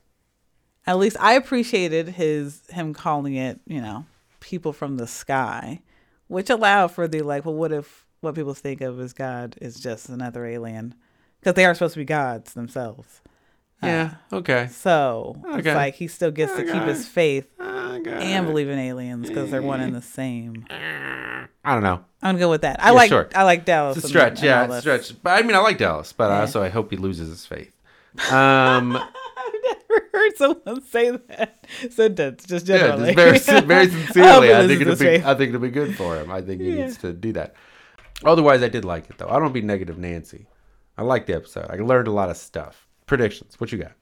At 0.88 0.98
least 0.98 1.18
I 1.20 1.34
appreciated 1.34 2.10
his 2.10 2.62
him 2.70 2.94
calling 2.94 3.36
it, 3.36 3.60
you 3.68 3.82
know, 3.82 4.06
people 4.40 4.74
from 4.74 4.98
the 4.98 5.08
sky, 5.08 5.82
which 6.28 6.50
allowed 6.50 6.92
for 6.92 7.08
the 7.08 7.22
like, 7.22 7.46
well, 7.46 7.56
what 7.56 7.72
if 7.72 8.06
what 8.22 8.36
people 8.36 8.54
think 8.54 8.82
of 8.82 9.00
as 9.00 9.14
God 9.14 9.56
is 9.62 9.80
just 9.80 10.10
another 10.10 10.46
alien? 10.46 10.96
Because 11.40 11.54
they 11.54 11.66
are 11.66 11.74
supposed 11.74 11.94
to 11.94 12.00
be 12.00 12.06
gods 12.06 12.54
themselves. 12.54 13.22
Yeah, 13.84 14.16
okay. 14.34 14.68
So 14.72 15.36
Okay. 15.46 15.58
it's 15.60 15.68
like 15.68 15.96
he 15.96 16.08
still 16.08 16.32
gets 16.32 16.56
to 16.56 16.64
keep 16.64 16.84
his 16.84 17.08
faith 17.08 17.48
Okay. 17.60 18.34
and 18.34 18.46
believe 18.48 18.70
in 18.70 18.80
aliens 18.80 19.28
because 19.28 19.52
they're 19.52 19.62
one 19.62 19.82
and 19.82 19.96
the 19.96 20.02
same. 20.02 20.66
I 20.70 21.74
don't 21.74 21.84
know. 21.84 22.04
I'm 22.22 22.30
gonna 22.36 22.40
go 22.40 22.50
with 22.50 22.62
that. 22.62 22.84
I 22.84 22.88
Yeah, 22.88 22.92
like 22.92 23.10
sure. 23.10 23.30
I 23.36 23.44
like 23.44 23.66
Dallas. 23.66 23.98
It's 23.98 24.06
a 24.06 24.10
stretch, 24.10 24.38
and 24.40 24.44
yeah, 24.44 24.60
all 24.62 24.66
it's 24.74 24.76
a 24.78 24.82
stretch. 24.82 25.24
But 25.24 25.40
I 25.40 25.42
mean, 25.46 25.56
I 25.56 25.60
like 25.60 25.78
Dallas, 25.78 26.14
but 26.14 26.30
Yeah. 26.30 26.42
also 26.42 26.62
I 26.62 26.70
hope 26.70 26.92
he 26.92 26.98
loses 26.98 27.30
his 27.30 27.46
faith. 27.46 27.72
Um, 28.32 28.96
I've 28.96 29.54
never 29.64 30.08
heard 30.14 30.38
someone 30.38 30.82
say 30.84 31.12
that 31.12 31.66
sentence. 31.92 32.46
Just 32.46 32.68
yeah, 32.68 32.78
generally, 32.78 33.14
just 33.16 33.46
very, 33.48 33.62
very 33.66 33.88
sincerely, 33.90 34.48
he 34.48 34.54
I 34.54 34.68
think 34.68 34.82
it'll 34.82 34.94
be, 34.94 35.00
faith. 35.06 35.26
I 35.26 35.36
think 35.36 35.50
it'll 35.50 35.62
be 35.62 35.70
good 35.70 35.96
for 35.96 36.18
him. 36.18 36.32
I 36.32 36.42
think 36.42 36.62
he 36.62 36.70
Yeah. 36.70 36.86
needs 36.86 36.98
to 37.00 37.14
do 37.14 37.34
that. 37.34 37.56
Otherwise, 38.24 38.64
I 38.64 38.70
did 38.70 38.86
like 38.86 39.10
it 39.10 39.18
though. 39.18 39.28
I 39.28 39.40
don't 39.40 39.52
be 39.54 39.62
negative, 39.62 39.98
Nancy. 39.98 40.48
I 40.98 41.02
like 41.04 41.26
the 41.26 41.36
episode. 41.36 41.68
I 41.70 41.76
learned 41.76 42.08
a 42.08 42.12
lot 42.12 42.30
of 42.30 42.38
stuff. 42.38 42.85
Predictions. 43.06 43.60
What 43.60 43.72
you 43.72 43.78
got? 43.78 43.94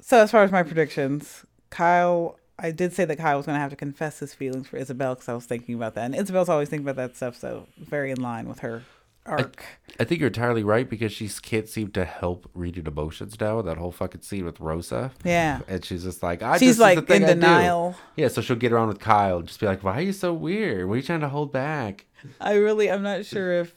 So 0.00 0.18
as 0.18 0.30
far 0.30 0.42
as 0.42 0.52
my 0.52 0.62
predictions, 0.62 1.44
Kyle, 1.70 2.38
I 2.58 2.70
did 2.70 2.92
say 2.92 3.04
that 3.04 3.16
Kyle 3.16 3.36
was 3.36 3.46
going 3.46 3.56
to 3.56 3.60
have 3.60 3.70
to 3.70 3.76
confess 3.76 4.18
his 4.18 4.34
feelings 4.34 4.66
for 4.68 4.76
Isabel 4.76 5.14
because 5.14 5.28
I 5.28 5.34
was 5.34 5.44
thinking 5.46 5.74
about 5.74 5.94
that, 5.94 6.04
and 6.06 6.14
Isabel's 6.14 6.48
always 6.48 6.68
thinking 6.68 6.86
about 6.88 6.96
that 6.96 7.16
stuff, 7.16 7.36
so 7.36 7.66
very 7.78 8.10
in 8.10 8.20
line 8.20 8.48
with 8.48 8.60
her 8.60 8.82
arc. 9.26 9.62
I 9.98 10.04
think 10.04 10.20
you're 10.20 10.28
entirely 10.28 10.64
right 10.64 10.88
because 10.88 11.12
she 11.12 11.28
can't 11.28 11.68
seem 11.68 11.90
to 11.92 12.04
help 12.06 12.50
reading 12.54 12.86
emotions 12.86 13.38
now. 13.38 13.60
That 13.62 13.76
whole 13.76 13.92
fucking 13.92 14.22
scene 14.22 14.44
with 14.46 14.58
Rosa. 14.60 15.12
yeah, 15.24 15.60
And 15.68 15.84
she's 15.84 16.04
just 16.04 16.22
like, 16.22 16.42
I 16.42 16.56
she's 16.58 16.70
just, 16.70 16.80
like 16.80 17.06
the 17.06 17.14
in 17.14 17.24
I 17.24 17.26
do. 17.26 17.34
denial. 17.34 17.96
Yeah, 18.16 18.28
so 18.28 18.40
she'll 18.40 18.56
get 18.56 18.72
around 18.72 18.88
with 18.88 18.98
Kyle 19.00 19.38
and 19.38 19.48
just 19.48 19.60
be 19.60 19.66
like, 19.66 19.84
why 19.84 19.98
are 19.98 20.02
you 20.02 20.12
so 20.12 20.32
weird? 20.32 20.86
What 20.88 20.94
are 20.94 20.96
you 20.96 21.02
trying 21.02 21.20
to 21.20 21.28
hold 21.28 21.52
back? 21.52 22.06
I 22.40 22.54
really, 22.54 22.90
I'm 22.90 23.02
not 23.02 23.24
sure 23.26 23.52
if 23.60 23.74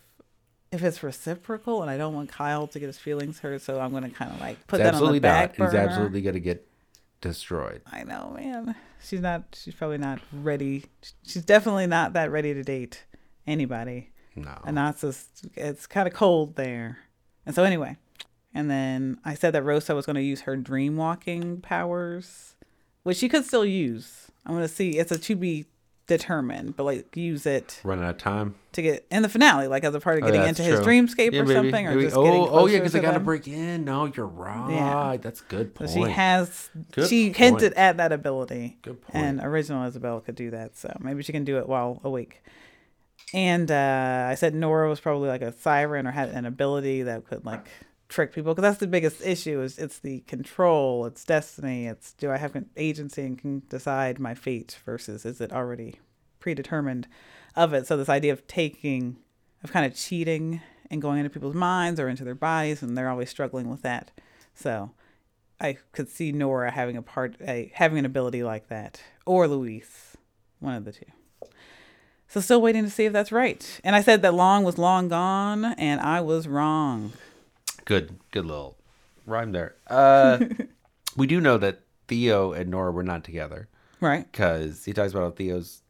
if 0.74 0.84
it's 0.84 1.04
reciprocal, 1.04 1.84
and 1.84 1.92
I 1.92 1.98
don't 1.98 2.16
want 2.16 2.30
Kyle 2.30 2.66
to 2.68 2.80
get 2.80 2.88
his 2.88 2.98
feelings 2.98 3.40
hurt, 3.40 3.62
so 3.62 3.80
I'm 3.80 3.92
going 3.92 4.04
to 4.04 4.10
kind 4.10 4.32
of 4.32 4.42
like 4.42 4.66
put 4.68 4.80
It's 4.80 4.86
that 4.86 4.96
on 4.96 5.02
the 5.02 5.06
absolutely 5.06 5.20
back 5.20 5.60
not. 5.60 5.70
He's 5.70 5.76
absolutely 5.76 6.22
going 6.22 6.34
to 6.34 6.40
get 6.40 6.68
destroyed. 7.22 7.82
I 7.92 8.04
know, 8.04 8.34
man. 8.36 8.76
She's 9.02 9.22
not. 9.22 9.44
She's 9.54 9.76
probably 9.76 10.00
not 10.00 10.20
ready. 10.32 10.86
She's 11.26 11.46
definitely 11.46 11.86
not 11.88 12.14
that 12.14 12.32
ready 12.32 12.54
to 12.54 12.64
date 12.64 13.04
anybody. 13.46 14.10
No. 14.36 14.58
And 14.66 14.78
that's 14.78 15.02
just, 15.02 15.46
it's 15.54 15.86
kind 15.86 16.08
of 16.08 16.14
cold 16.14 16.56
there. 16.56 16.98
And 17.46 17.54
so 17.54 17.64
anyway, 17.64 17.98
and 18.52 18.70
then 18.70 19.20
I 19.24 19.36
said 19.36 19.54
that 19.54 19.62
Rosa 19.62 19.94
was 19.94 20.08
going 20.08 20.16
to 20.16 20.24
use 20.24 20.42
her 20.42 20.56
dream 20.56 20.98
walking 20.98 21.62
powers, 21.62 22.56
which 23.04 23.18
she 23.18 23.30
could 23.30 23.46
still 23.46 23.66
use. 23.66 24.32
I'm 24.46 24.56
going 24.56 24.68
to 24.68 24.74
see. 24.74 24.98
It's 24.98 25.12
a 25.12 25.20
to 25.20 25.36
be 25.36 25.66
determined, 26.18 26.76
but 26.76 26.84
like 26.84 27.16
use 27.16 27.46
it 27.46 27.80
Running 27.84 28.04
out 28.06 28.12
of 28.12 28.18
time. 28.18 28.56
to 28.74 28.82
get 28.82 29.06
in 29.12 29.22
the 29.24 29.30
finale, 29.30 29.68
like 29.68 29.84
as 29.84 29.94
a 29.96 30.00
part 30.00 30.18
of 30.18 30.24
Oh, 30.24 30.28
getting 30.28 30.42
that's 30.42 30.60
into 30.60 30.70
his 30.72 30.80
dreamscape 30.82 31.32
Yeah, 31.34 31.42
or 31.42 31.46
maybe. 31.46 31.54
something, 31.54 31.88
or 31.88 32.02
just 32.02 32.16
oh, 32.16 32.24
getting 32.24 32.48
oh 32.50 32.66
yeah, 32.68 32.78
because 32.80 32.94
they 32.94 33.00
got 33.00 33.14
to 33.14 33.20
break 33.20 33.48
in. 33.48 33.86
No, 33.86 34.06
you're 34.06 34.26
right. 34.26 34.70
Yeah. 34.72 35.18
That's 35.22 35.42
good 35.42 35.72
So 35.78 35.86
point. 35.86 35.92
she 35.92 36.02
has. 36.12 36.70
Good 36.92 37.08
she 37.10 37.26
point. 37.28 37.38
hinted 37.38 37.74
at 37.74 37.98
that 37.98 38.12
ability. 38.12 38.78
Good 38.82 39.02
point. 39.02 39.16
And 39.26 39.40
original 39.42 39.86
Isabel 39.88 40.20
could 40.22 40.36
do 40.36 40.52
that, 40.52 40.76
so 40.78 40.96
maybe 41.02 41.24
she 41.24 41.32
can 41.32 41.44
do 41.44 41.58
it 41.58 41.68
while 41.68 42.00
awake. 42.04 42.42
And 43.34 43.72
uh, 43.72 44.28
I 44.30 44.36
said 44.36 44.54
Nora 44.54 44.88
was 44.90 45.00
probably 45.00 45.28
like 45.30 45.42
a 45.42 45.52
siren 45.58 46.06
or 46.06 46.12
had 46.12 46.30
an 46.30 46.46
ability 46.46 47.04
that 47.04 47.26
could 47.26 47.46
like 47.46 47.66
trick 48.14 48.32
people 48.32 48.54
because 48.54 48.62
that's 48.62 48.80
the 48.80 48.88
biggest 48.88 49.26
issue 49.26 49.60
is 49.62 49.80
it's 49.80 50.00
the 50.00 50.20
control, 50.22 51.06
it's 51.06 51.26
destiny, 51.26 51.88
it's 51.88 52.14
do 52.14 52.32
I 52.32 52.38
have 52.38 52.56
an 52.56 52.70
agency 52.78 53.24
and 53.24 53.38
can 53.38 53.64
decide 53.70 54.20
my 54.20 54.36
fate 54.36 54.78
versus 54.86 55.26
is 55.26 55.42
it 55.42 55.52
already 55.52 56.00
predetermined 56.40 57.08
of 57.56 57.74
it. 57.74 57.88
So 57.88 57.98
this 57.98 58.10
idea 58.10 58.32
of 58.32 58.46
taking, 58.48 59.18
of 59.64 59.72
kind 59.72 59.86
of 59.86 59.98
cheating 59.98 60.62
and 60.92 61.02
going 61.02 61.20
into 61.20 61.30
people's 61.32 61.56
minds 61.56 62.00
or 62.00 62.08
into 62.08 62.24
their 62.24 62.36
bodies, 62.36 62.84
and 62.84 62.96
they're 62.96 63.10
always 63.10 63.30
struggling 63.30 63.70
with 63.70 63.82
that. 63.82 64.12
So 64.54 64.92
I 65.60 65.78
could 65.92 66.10
see 66.10 66.32
Nora 66.32 66.70
having 66.70 66.98
a 66.98 67.02
part, 67.02 67.36
a, 67.42 67.72
having 67.74 67.98
an 67.98 68.06
ability 68.06 68.44
like 68.44 68.68
that, 68.68 69.02
or 69.26 69.48
Luis, 69.48 70.16
one 70.60 70.76
of 70.76 70.86
the 70.86 70.92
two. 70.92 71.06
So 72.28 72.42
still 72.42 72.62
waiting 72.62 72.84
to 72.84 72.90
see 72.90 73.06
if 73.06 73.14
that's 73.14 73.32
right. 73.32 73.80
And 73.84 73.96
I 73.96 74.02
said 74.02 74.22
that 74.22 74.34
long 74.34 74.64
was 74.64 74.78
long 74.78 75.08
gone, 75.08 75.66
and 75.66 76.00
I 76.02 76.22
was 76.22 76.48
wrong. 76.48 77.14
Good, 77.86 78.18
good 78.32 78.46
little 78.46 78.78
rhyme 79.26 79.52
there. 79.52 79.76
Uh, 79.88 80.40
we 81.18 81.28
do 81.28 81.40
know 81.42 81.58
that 81.58 81.82
Theo 82.08 82.52
and 82.54 82.70
Nora 82.70 82.92
were 82.92 83.04
not 83.04 83.24
together 83.24 83.68
Right. 84.00 84.30
because 84.32 84.86
he 84.86 84.94
talks 84.94 85.12
about 85.12 85.24
how 85.24 85.32
Theo's, 85.32 85.82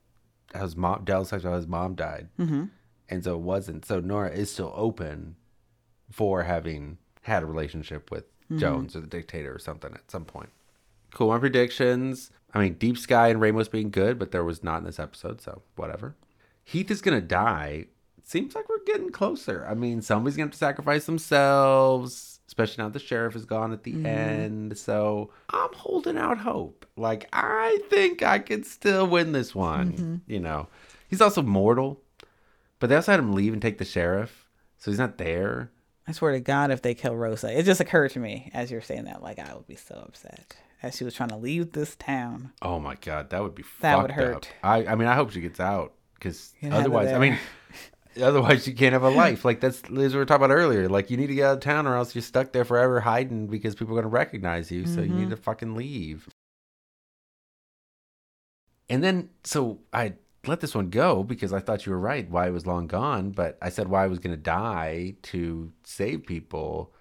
how 0.54 0.62
his 0.64 0.76
mom, 0.76 1.04
Dallas 1.04 1.30
talks 1.30 1.44
about 1.44 1.52
how 1.52 1.58
his 1.58 1.68
mom 1.68 1.96
died. 1.96 2.30
Mm-hmm. 2.40 2.66
and 3.10 3.24
so 3.24 3.36
it 3.36 3.42
wasn't. 3.42 3.86
So 3.86 4.00
Nora 4.00 4.30
is 4.32 4.52
still 4.52 4.74
open 4.76 5.36
for 6.12 6.44
having 6.44 6.98
had 7.22 7.44
a 7.44 7.46
relationship 7.46 8.12
with 8.12 8.26
Jones 8.58 8.96
or 8.96 9.02
the 9.02 9.08
dictator 9.08 9.54
or 9.56 9.58
something 9.60 9.92
at 9.94 10.12
some 10.12 10.26
point. 10.26 10.50
Cool. 11.12 11.30
My 11.30 11.40
predictions. 11.40 12.30
I 12.54 12.60
mean, 12.60 12.74
Deep 12.76 13.00
Sky 13.00 13.30
and 13.30 13.42
Ramos 13.42 13.68
being 13.68 13.90
good, 13.90 14.20
but 14.20 14.32
there 14.32 14.44
was 14.44 14.64
not 14.64 14.78
in 14.80 14.84
this 14.84 15.00
episode, 15.00 15.42
so 15.42 15.64
whatever. 15.76 16.16
Heath 16.64 16.92
is 16.92 17.02
gonna 17.02 17.20
die. 17.22 17.88
Seems 18.24 18.56
like 18.56 18.70
we're 18.70 18.84
getting 18.86 19.12
closer. 19.12 19.65
I 19.70 19.74
mean, 19.74 20.01
somebody's 20.01 20.38
gonna 20.38 20.46
have 20.46 20.53
to 20.53 20.58
sacrifice 20.58 21.06
themselves, 21.06 22.39
especially 22.48 22.84
now 22.84 22.89
the 22.89 23.00
sheriff 23.00 23.36
is 23.36 23.46
gone 23.46 23.74
at 23.74 23.84
the 23.84 23.94
mm-hmm. 23.94 24.06
end. 24.06 24.77
So 24.77 25.32
I'm 25.50 25.74
holding 25.74 26.18
out 26.18 26.38
hope. 26.38 26.86
Like 26.96 27.27
I 27.34 27.80
think 27.89 28.24
I 28.24 28.39
could 28.39 28.65
still 28.65 29.08
win 29.08 29.34
this 29.34 29.53
one. 29.53 29.94
Mm-hmm. 29.94 30.15
You 30.27 30.39
know, 30.39 30.68
he's 31.08 31.22
also 31.22 31.42
mortal, 31.42 32.01
but 32.80 32.88
they 32.88 32.96
also 32.96 33.12
had 33.12 33.20
him 33.20 33.34
leave 33.34 33.53
and 33.53 33.62
take 33.62 33.77
the 33.77 33.86
sheriff, 33.86 34.48
so 34.77 34.89
he's 34.89 35.00
not 35.00 35.18
there. 35.18 35.72
I 36.08 36.12
swear 36.12 36.34
to 36.34 36.39
God, 36.42 36.72
if 36.72 36.82
they 36.82 36.94
kill 36.94 37.15
Rosa, 37.15 37.58
it 37.58 37.63
just 37.63 37.80
occurred 37.80 38.12
to 38.12 38.20
me 38.20 38.51
as 38.53 38.72
you're 38.72 38.82
saying 38.82 39.06
that, 39.06 39.22
like 39.22 39.39
I 39.39 39.53
would 39.53 39.68
be 39.68 39.75
so 39.75 39.96
upset 40.06 40.56
as 40.82 40.98
she 40.98 41.06
was 41.06 41.13
trying 41.13 41.30
to 41.30 41.38
leave 41.38 41.72
this 41.72 41.96
town. 41.96 42.51
Oh 42.62 42.80
my 42.80 42.96
god, 42.96 43.30
that 43.30 43.42
would 43.42 43.56
be 43.56 43.63
That 43.80 43.98
would 43.98 44.12
fucked 44.12 44.20
up. 44.20 44.25
hurt. 44.25 44.50
I 44.63 44.86
I 44.86 44.96
mean, 44.96 45.08
I 45.08 45.15
hope 45.15 45.32
she 45.32 45.42
gets 45.42 45.60
out 45.60 45.94
because 46.15 46.53
You 46.60 46.70
know, 46.70 46.75
have 46.75 46.86
her 46.86 46.89
otherwise, 46.89 47.13
I 47.13 47.20
mean, 47.20 47.38
otherwise 48.22 48.67
you 48.67 48.74
can't 48.74 48.93
have 48.93 49.03
a 49.03 49.10
life. 49.10 49.46
Like 49.46 49.60
that's 49.60 49.82
as 49.84 50.13
we 50.13 50.15
were 50.15 50.25
talking 50.25 50.46
about 50.46 50.53
earlier. 50.55 50.88
Like 50.89 51.10
you 51.10 51.17
need 51.17 51.27
to 51.27 51.36
get 51.36 51.46
out 51.46 51.53
of 51.55 51.60
town, 51.62 51.88
or 51.88 51.96
else 51.96 52.15
you're 52.15 52.22
stuck 52.22 52.51
there 52.51 52.65
forever 52.65 53.01
hiding 53.01 53.48
because 53.48 53.75
people 53.75 53.93
are 53.93 54.01
going 54.01 54.12
to 54.12 54.15
recognize 54.15 54.72
you. 54.72 54.86
So 54.86 55.01
you 55.01 55.10
Mm-hmm. 55.10 55.17
need 55.20 55.29
to 55.32 55.38
fucking 55.38 55.75
leave. 55.75 56.27
And 58.89 59.03
then, 59.03 59.29
so 59.43 59.79
I 59.93 60.13
let 60.46 60.60
this 60.60 60.75
one 60.75 60.89
go 60.89 61.24
because 61.24 61.53
I 61.53 61.60
thought 61.60 61.86
you 61.86 61.91
were 61.93 62.00
right. 62.00 62.29
Wyatt 62.29 62.53
was 62.53 62.67
long 62.67 62.88
gone, 62.88 63.32
but 63.32 63.58
I 63.62 63.70
said 63.70 63.88
Wyatt 63.88 64.10
was 64.10 64.20
going 64.20 64.36
to 64.36 64.41
die 64.41 65.15
to 65.24 65.72
save 65.84 66.25
people. 66.25 66.93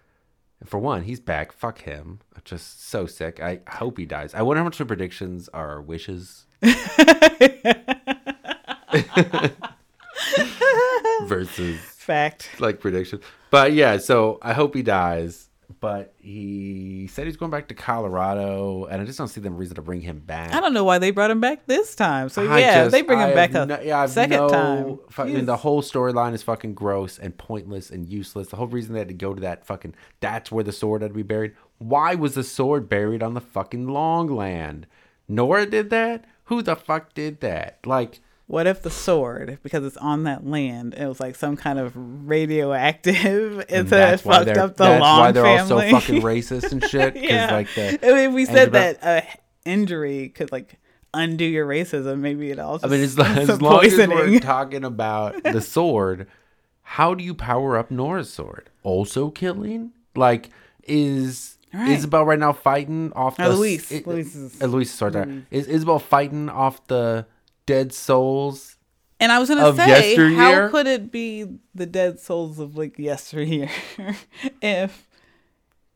And 0.60 0.68
for 0.68 0.78
one, 0.78 1.02
he's 1.02 1.18
back. 1.20 1.52
Fuck 1.52 1.80
him. 1.82 2.20
I'm 2.36 2.42
just 2.44 2.88
so 2.88 3.06
sick. 3.06 3.42
I 3.42 3.60
hope 3.68 3.98
he 3.98 4.06
dies. 4.06 4.32
I 4.32 4.42
wonder 4.42 4.60
how 4.60 4.64
much 4.64 4.78
the 4.78 4.86
predictions 4.86 5.48
are 5.48 5.82
wishes 5.82 6.46
versus 11.24 11.78
Fact. 11.80 12.50
like 12.58 12.80
prediction. 12.80 13.20
But 13.50 13.72
yeah, 13.72 13.98
so 13.98 14.38
I 14.42 14.52
hope 14.52 14.74
he 14.74 14.82
dies. 14.82 15.48
But 15.80 16.12
he 16.18 17.08
said 17.10 17.26
he's 17.26 17.36
going 17.36 17.50
back 17.50 17.68
to 17.68 17.74
Colorado, 17.74 18.84
and 18.84 19.00
I 19.00 19.04
just 19.04 19.18
don't 19.18 19.28
see 19.28 19.40
them 19.40 19.56
reason 19.56 19.74
to 19.76 19.82
bring 19.82 20.00
him 20.00 20.20
back. 20.20 20.52
I 20.52 20.60
don't 20.60 20.74
know 20.74 20.84
why 20.84 20.98
they 20.98 21.10
brought 21.10 21.30
him 21.30 21.40
back 21.40 21.66
this 21.66 21.96
time. 21.96 22.28
So 22.28 22.46
I 22.48 22.60
yeah, 22.60 22.82
just- 22.84 22.92
they 22.92 23.02
bring 23.02 23.18
I 23.18 23.28
him 23.28 23.34
back 23.34 23.52
have 23.52 23.70
a 23.70 23.84
yeah, 23.84 24.06
second 24.06 24.36
no 24.36 24.48
time. 24.48 24.98
I 25.18 25.24
mean, 25.24 25.46
the 25.46 25.56
whole 25.56 25.82
storyline 25.82 26.34
is 26.34 26.42
fucking 26.42 26.74
gross 26.74 27.18
and 27.18 27.36
pointless 27.36 27.90
and 27.90 28.06
useless. 28.06 28.48
The 28.48 28.56
whole 28.56 28.66
reason 28.68 28.92
they 28.92 29.00
had 29.00 29.08
to 29.08 29.14
go 29.14 29.34
to 29.34 29.40
that 29.40 29.66
fucking 29.66 29.94
that's 30.20 30.52
where 30.52 30.62
the 30.62 30.72
sword 30.72 31.02
had 31.02 31.08
to 31.08 31.14
be 31.14 31.22
buried. 31.22 31.54
Why 31.78 32.14
was 32.14 32.34
the 32.34 32.44
sword 32.44 32.88
buried 32.88 33.22
on 33.22 33.34
the 33.34 33.40
fucking 33.40 33.88
long 33.88 34.28
land? 34.28 34.86
Nora 35.26 35.66
did 35.66 35.90
that. 35.90 36.26
Who 36.44 36.62
the 36.62 36.76
fuck 36.76 37.14
did 37.14 37.40
that? 37.40 37.78
Like, 37.86 38.20
What 38.52 38.66
if 38.66 38.82
the 38.82 38.90
sword, 38.90 39.58
because 39.62 39.82
it's 39.82 39.96
on 39.96 40.24
that 40.24 40.46
land, 40.46 40.92
it 40.92 41.06
was 41.06 41.20
like 41.20 41.36
some 41.36 41.56
kind 41.56 41.78
of 41.78 41.94
radioactive, 41.96 43.60
and 43.70 43.70
and 43.70 43.88
so 43.88 43.96
it 43.96 44.20
fucked 44.20 44.48
up 44.58 44.76
the 44.76 44.84
that's 44.84 45.00
Long 45.00 45.20
why 45.20 45.32
they're 45.32 45.42
family. 45.42 45.90
all 45.90 46.00
so 46.00 46.00
fucking 46.00 46.22
racist 46.22 46.70
and 46.72 46.84
shit. 46.90 47.16
yeah. 47.16 47.50
like 47.50 47.68
the 47.74 47.98
I 48.06 48.14
mean, 48.14 48.34
we 48.34 48.44
said 48.44 48.72
that 48.72 49.02
uh, 49.02 49.22
injury 49.64 50.28
could 50.28 50.52
like 50.52 50.78
undo 51.14 51.44
your 51.44 51.66
racism. 51.66 52.18
Maybe 52.18 52.50
it 52.50 52.58
all. 52.58 52.78
I 52.82 52.88
mean, 52.88 53.00
as, 53.00 53.18
as 53.18 53.60
long 53.62 53.84
as 53.84 53.96
we're 53.96 54.38
talking 54.40 54.84
about 54.84 55.42
the 55.44 55.60
sword, 55.62 56.26
how 56.82 57.14
do 57.14 57.24
you 57.24 57.34
power 57.34 57.78
up 57.78 57.90
Nora's 57.90 58.30
sword? 58.30 58.68
Also 58.82 59.30
killing? 59.30 59.92
Like, 60.14 60.50
is 60.84 61.56
Right. 61.74 61.88
Isabel 61.92 62.24
right 62.26 62.38
now 62.38 62.52
fighting 62.52 63.14
off 63.14 63.38
No, 63.38 63.50
the 63.50 63.56
Luis. 63.56 63.90
it- 63.90 64.06
Luis 64.06 64.34
is- 64.36 64.60
uh, 64.60 64.66
Luis, 64.66 64.92
sorry, 64.92 65.12
sorry. 65.14 65.46
Is 65.50 65.66
Isabel 65.68 65.98
fighting 65.98 66.50
off 66.50 66.86
the 66.88 67.24
dead 67.66 67.92
souls? 67.92 68.76
And 69.20 69.30
I 69.30 69.38
was 69.38 69.48
gonna 69.48 69.64
of 69.64 69.76
say, 69.76 70.10
yesteryear? 70.10 70.36
how 70.36 70.68
could 70.68 70.86
it 70.86 71.12
be 71.12 71.46
the 71.74 71.86
dead 71.86 72.18
souls 72.18 72.58
of 72.58 72.76
like 72.76 72.98
yesteryear 72.98 73.70
if 74.62 75.06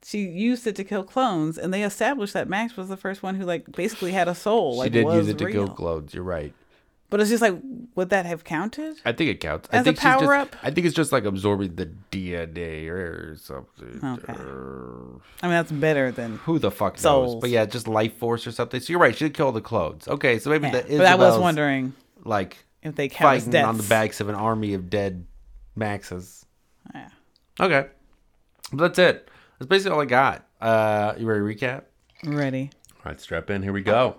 she 0.04 0.20
used 0.20 0.66
it 0.68 0.76
to 0.76 0.84
kill 0.84 1.02
clones, 1.02 1.58
and 1.58 1.74
they 1.74 1.82
established 1.82 2.34
that 2.34 2.48
Max 2.48 2.76
was 2.76 2.88
the 2.88 2.96
first 2.96 3.24
one 3.24 3.34
who 3.34 3.44
like 3.44 3.72
basically 3.72 4.12
had 4.12 4.28
a 4.28 4.34
soul. 4.34 4.76
Like 4.76 4.86
she 4.86 4.90
did 4.90 5.04
was 5.04 5.16
use 5.16 5.28
it 5.28 5.38
to 5.38 5.46
real. 5.46 5.66
kill 5.66 5.74
clones. 5.74 6.14
You're 6.14 6.22
right. 6.22 6.54
But 7.08 7.20
it's 7.20 7.30
just 7.30 7.40
like, 7.40 7.54
would 7.94 8.10
that 8.10 8.26
have 8.26 8.42
counted? 8.42 8.96
I 9.04 9.12
think 9.12 9.30
it 9.30 9.38
counts. 9.40 9.68
I 9.72 9.76
As 9.76 9.80
a 9.82 9.84
think 9.84 9.96
just- 10.00 10.20
power-up? 10.24 10.56
I 10.62 10.72
think 10.72 10.86
it's 10.88 10.96
just 10.96 11.12
like 11.12 11.24
absorbing 11.24 11.76
the 11.76 11.86
DNA 12.10 12.88
or 12.88 13.36
something. 13.36 14.00
Okay. 14.02 14.32
Or- 14.32 15.20
I 15.40 15.46
mean, 15.46 15.52
that's 15.54 15.70
better 15.70 16.10
than. 16.10 16.38
who 16.38 16.58
the 16.58 16.70
fuck 16.72 16.94
knows? 16.94 17.02
Souls. 17.02 17.40
But 17.40 17.50
yeah, 17.50 17.64
just 17.64 17.86
life 17.86 18.16
force 18.16 18.44
or 18.46 18.50
something. 18.52 18.80
So 18.80 18.92
you're 18.92 18.98
right. 19.00 19.14
She 19.16 19.26
did 19.26 19.34
kill 19.34 19.52
the 19.52 19.60
clones. 19.60 20.08
Okay, 20.08 20.38
so 20.40 20.50
maybe 20.50 20.66
Yeah. 20.66 20.80
the 20.82 20.96
But 20.98 21.06
I 21.06 21.14
was 21.14 21.38
wondering 21.38 21.94
like 22.24 22.56
if 22.82 22.96
they 22.96 23.08
count 23.08 23.36
as 23.36 23.42
fighting 23.42 23.52
deaths. 23.52 23.68
on 23.68 23.76
the 23.76 23.82
backs 23.84 24.20
of 24.20 24.28
an 24.28 24.34
army 24.34 24.74
of 24.74 24.90
dead 24.90 25.26
Maxes. 25.76 26.44
Yeah. 26.94 27.08
Okay, 27.60 27.86
but 28.72 28.94
that's 28.94 28.98
it. 28.98 29.30
That's 29.58 29.68
basically 29.68 29.92
all 29.94 30.02
I 30.02 30.06
got. 30.06 30.44
Uh, 30.60 31.14
you 31.18 31.26
ready 31.26 31.40
to 31.40 31.66
recap? 31.66 31.82
Ready. 32.24 32.70
All 32.96 33.02
right, 33.12 33.20
strap 33.20 33.48
in. 33.50 33.62
Here 33.62 33.72
we 33.72 33.82
go. 33.82 34.16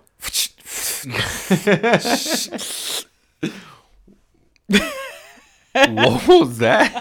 What 5.72 6.28
was 6.28 6.58
that? 6.58 6.92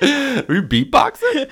Are 0.00 0.54
you 0.54 0.62
beatboxing? 0.62 1.50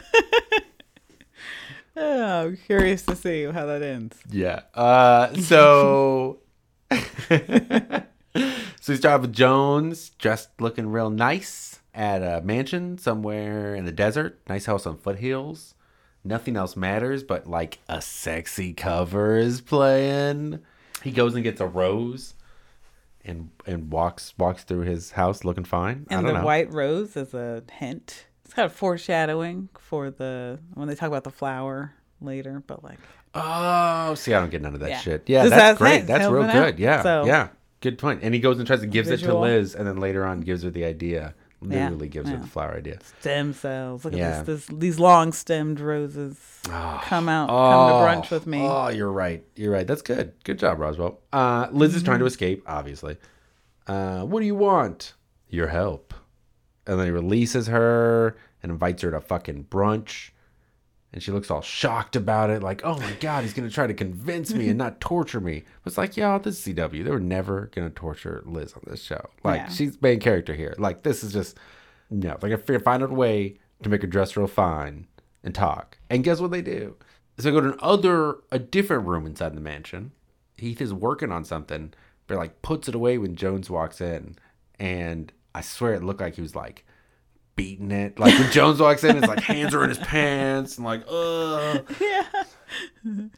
Oh, 1.96 2.46
I'm 2.46 2.56
curious 2.58 3.02
to 3.06 3.16
see 3.16 3.44
how 3.44 3.64
that 3.66 3.82
ends. 3.82 4.18
Yeah. 4.30 4.60
Uh, 4.74 5.32
so, 5.34 6.40
so 6.90 7.02
we 8.88 8.96
start 8.96 9.22
with 9.22 9.32
Jones, 9.32 10.10
dressed 10.10 10.50
looking 10.60 10.88
real 10.88 11.08
nice 11.08 11.80
at 11.94 12.22
a 12.22 12.42
mansion 12.42 12.98
somewhere 12.98 13.74
in 13.74 13.86
the 13.86 13.92
desert. 13.92 14.40
Nice 14.46 14.66
house 14.66 14.86
on 14.86 14.98
foothills. 14.98 15.74
Nothing 16.26 16.56
else 16.56 16.76
matters, 16.76 17.22
but 17.22 17.46
like 17.46 17.78
a 17.88 18.00
sexy 18.02 18.72
cover 18.72 19.36
is 19.36 19.60
playing. 19.60 20.60
He 21.02 21.12
goes 21.12 21.34
and 21.34 21.44
gets 21.44 21.60
a 21.60 21.66
rose, 21.66 22.34
and 23.24 23.50
and 23.66 23.90
walks 23.92 24.34
walks 24.38 24.64
through 24.64 24.80
his 24.80 25.12
house 25.12 25.44
looking 25.44 25.64
fine. 25.64 26.06
I 26.10 26.14
And 26.16 26.28
the 26.28 26.32
know. 26.32 26.44
white 26.44 26.72
rose 26.72 27.16
is 27.16 27.32
a 27.34 27.62
hint. 27.72 28.26
It's 28.44 28.54
kind 28.54 28.66
of 28.66 28.72
foreshadowing 28.72 29.68
for 29.78 30.10
the 30.10 30.58
when 30.74 30.88
they 30.88 30.94
talk 30.94 31.08
about 31.08 31.24
the 31.24 31.30
flower 31.30 31.94
later, 32.20 32.62
but 32.66 32.82
like 32.82 32.98
Oh, 33.34 34.14
see, 34.14 34.32
I 34.32 34.40
don't 34.40 34.50
get 34.50 34.62
none 34.62 34.72
of 34.74 34.80
that 34.80 34.88
Yeah. 34.90 34.98
shit. 34.98 35.22
Yeah, 35.26 35.42
Just 35.42 35.54
that's 35.56 35.78
great. 35.78 36.06
That's 36.06 36.24
real 36.30 36.42
helping 36.42 36.58
out. 36.60 36.64
good. 36.70 36.78
Yeah, 36.78 37.02
So- 37.02 37.26
yeah, 37.26 37.48
good 37.82 37.98
point. 37.98 38.20
And 38.22 38.32
he 38.32 38.40
goes 38.40 38.56
and 38.56 38.66
tries 38.66 38.80
to 38.80 38.86
gives 38.86 39.10
it 39.10 39.18
to 39.20 39.36
Liz, 39.38 39.74
and 39.74 39.86
then 39.86 39.98
later 39.98 40.24
on 40.24 40.40
gives 40.40 40.62
her 40.62 40.70
the 40.70 40.84
idea. 40.86 41.34
Literally 41.68 42.08
gives 42.08 42.28
her 42.28 42.36
yeah. 42.36 42.40
the 42.42 42.46
flower 42.46 42.74
idea. 42.76 42.98
stem 43.20 43.52
cells. 43.52 44.04
Look 44.04 44.14
Yeah. 44.14 44.38
at 44.40 44.46
this, 44.46 44.66
this 44.66 44.78
these 44.78 44.98
long 44.98 45.32
stemmed 45.32 45.80
roses. 45.80 46.38
come 46.64 47.28
out, 47.28 47.48
come 47.48 47.56
Oh, 47.56 47.88
to 47.88 48.04
brunch 48.06 48.30
with 48.30 48.46
me. 48.46 48.60
Oh, 48.62 48.88
you're 48.88 49.10
right. 49.12 49.44
You're 49.56 49.72
right. 49.72 49.86
That's 49.86 50.02
good. 50.02 50.32
Good 50.44 50.58
job, 50.58 50.78
Roswell. 50.78 51.20
Uh, 51.32 51.68
Liz 51.72 51.94
is 51.94 52.02
Mm-hmm. 52.02 52.06
trying 52.06 52.18
to 52.20 52.26
escape, 52.26 52.62
obviously. 52.66 53.16
Uh, 53.86 54.22
what 54.22 54.40
do 54.40 54.46
you 54.46 54.54
want? 54.54 55.14
Your 55.48 55.68
help. 55.68 56.12
And 56.86 56.98
then 56.98 57.06
he 57.06 57.12
releases 57.12 57.66
her 57.68 58.36
and 58.62 58.70
invites 58.72 59.02
her 59.02 59.10
to 59.10 59.20
fucking 59.20 59.64
brunch. 59.70 60.30
And 61.12 61.22
she 61.22 61.30
looks 61.30 61.50
all 61.50 61.62
shocked 61.62 62.14
about 62.16 62.50
it, 62.50 62.62
like, 62.62 62.82
oh 62.84 62.98
my 62.98 63.12
God, 63.20 63.42
he's 63.44 63.54
going 63.54 63.66
to 63.68 63.74
try 63.74 63.86
to 63.86 63.94
convince 63.94 64.52
me 64.52 64.68
and 64.68 64.76
not 64.76 65.00
torture 65.00 65.40
me. 65.40 65.62
But 65.82 65.90
it's 65.90 65.98
like, 65.98 66.16
y'all, 66.16 66.38
this 66.38 66.66
is 66.66 66.74
CW. 66.74 67.04
They 67.04 67.10
were 67.10 67.20
never 67.20 67.70
going 67.74 67.88
to 67.88 67.94
torture 67.94 68.42
Liz 68.44 68.74
on 68.74 68.82
this 68.86 69.02
show. 69.02 69.30
Like, 69.42 69.60
Yeah. 69.62 69.68
she's 69.68 70.02
main 70.02 70.20
character 70.20 70.52
here. 70.52 70.74
Like, 70.78 71.04
this 71.04 71.24
is 71.24 71.32
just, 71.32 71.56
no. 72.10 72.36
Like, 72.42 72.52
I 72.52 72.56
figure 72.56 72.80
find 72.80 73.02
out 73.02 73.10
a 73.10 73.14
way 73.14 73.56
to 73.82 73.88
make 73.88 74.02
her 74.02 74.08
dress 74.08 74.36
real 74.36 74.46
fine 74.46 75.06
and 75.42 75.54
talk. 75.54 75.96
And 76.10 76.22
guess 76.24 76.40
what 76.40 76.50
they 76.50 76.60
do? 76.62 76.96
So 77.38 77.44
they 77.44 77.50
go 77.52 77.60
to 77.62 77.72
another, 77.78 78.38
a 78.50 78.58
different 78.58 79.06
room 79.06 79.26
inside 79.26 79.54
the 79.56 79.60
mansion. 79.60 80.12
Heath 80.56 80.80
is 80.82 80.92
working 80.92 81.30
on 81.32 81.44
something, 81.44 81.94
but 82.26 82.36
like 82.36 82.60
puts 82.62 82.88
it 82.88 82.94
away 82.94 83.16
when 83.16 83.36
Jones 83.36 83.70
walks 83.70 84.00
in. 84.00 84.36
And 84.78 85.32
I 85.54 85.60
swear 85.60 85.94
it 85.94 86.02
looked 86.02 86.20
like 86.20 86.34
he 86.34 86.42
was 86.42 86.56
like 86.56 86.84
beating 87.56 87.90
it. 87.90 88.18
Like 88.18 88.38
when 88.38 88.52
Jones 88.52 88.80
walks 88.80 89.02
in, 89.02 89.16
it's 89.16 89.26
like 89.26 89.40
hands 89.40 89.74
are 89.74 89.82
in 89.82 89.88
his 89.88 89.98
pants 89.98 90.76
and 90.76 90.84
like, 90.84 91.02
ugh. 91.08 91.84
yeah. 92.00 92.44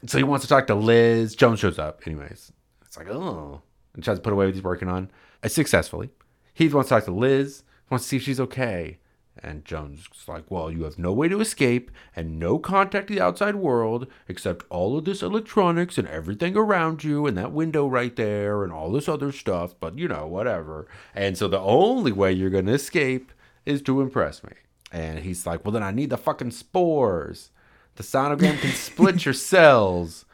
So 0.07 0.19
he 0.19 0.25
wants 0.25 0.45
to 0.45 0.49
talk 0.49 0.67
to 0.67 0.75
Liz. 0.75 1.35
Jones 1.35 1.61
shows 1.61 1.79
up, 1.79 2.03
anyways. 2.07 2.53
It's 2.85 2.97
like, 2.97 3.09
oh. 3.09 3.63
And 3.95 4.05
tries 4.05 4.19
to 4.19 4.23
put 4.23 4.33
away 4.33 4.47
what 4.47 4.55
he's 4.55 4.63
working 4.63 4.89
on. 4.89 5.11
Uh, 5.43 5.49
successfully. 5.49 6.11
He 6.53 6.69
wants 6.69 6.89
to 6.89 6.97
talk 6.97 7.05
to 7.05 7.13
Liz, 7.13 7.63
wants 7.91 8.05
to 8.05 8.09
see 8.09 8.17
if 8.17 8.23
she's 8.23 8.41
okay. 8.41 8.99
And 9.41 9.65
Jones 9.65 10.09
is 10.13 10.27
like, 10.27 10.51
Well, 10.51 10.71
you 10.71 10.83
have 10.83 10.99
no 10.99 11.13
way 11.13 11.29
to 11.29 11.41
escape 11.41 11.93
and 12.17 12.41
no 12.41 12.59
contact 12.59 13.07
to 13.07 13.15
the 13.15 13.21
outside 13.21 13.55
world 13.55 14.09
except 14.27 14.67
all 14.69 14.99
of 14.99 15.05
this 15.05 15.23
electronics 15.23 15.97
and 15.97 16.09
everything 16.09 16.57
around 16.57 17.05
you 17.05 17.25
and 17.25 17.39
that 17.39 17.53
window 17.53 17.87
right 17.87 18.15
there 18.17 18.65
and 18.65 18.73
all 18.73 18.91
this 18.91 19.09
other 19.09 19.31
stuff, 19.31 19.77
but 19.79 19.97
you 19.97 20.09
know, 20.09 20.27
whatever. 20.27 20.89
And 21.15 21.39
so 21.39 21.47
the 21.47 21.61
only 21.61 22.11
way 22.11 22.33
you're 22.33 22.51
going 22.51 22.67
to 22.67 22.73
escape 22.73 23.31
is 23.67 23.83
to 23.83 24.01
impress 24.01 24.43
me. 24.43 24.53
And 24.93 25.19
he's 25.21 25.47
like, 25.47 25.65
Well, 25.65 25.73
then 25.73 25.83
I 25.83 25.91
need 25.91 26.11
the 26.11 26.17
fucking 26.17 26.53
spores. 26.53 27.51
The 27.97 28.03
sonogram 28.03 28.59
can 28.61 28.71
split 28.75 29.25
your 29.25 29.35
cells, 29.35 30.25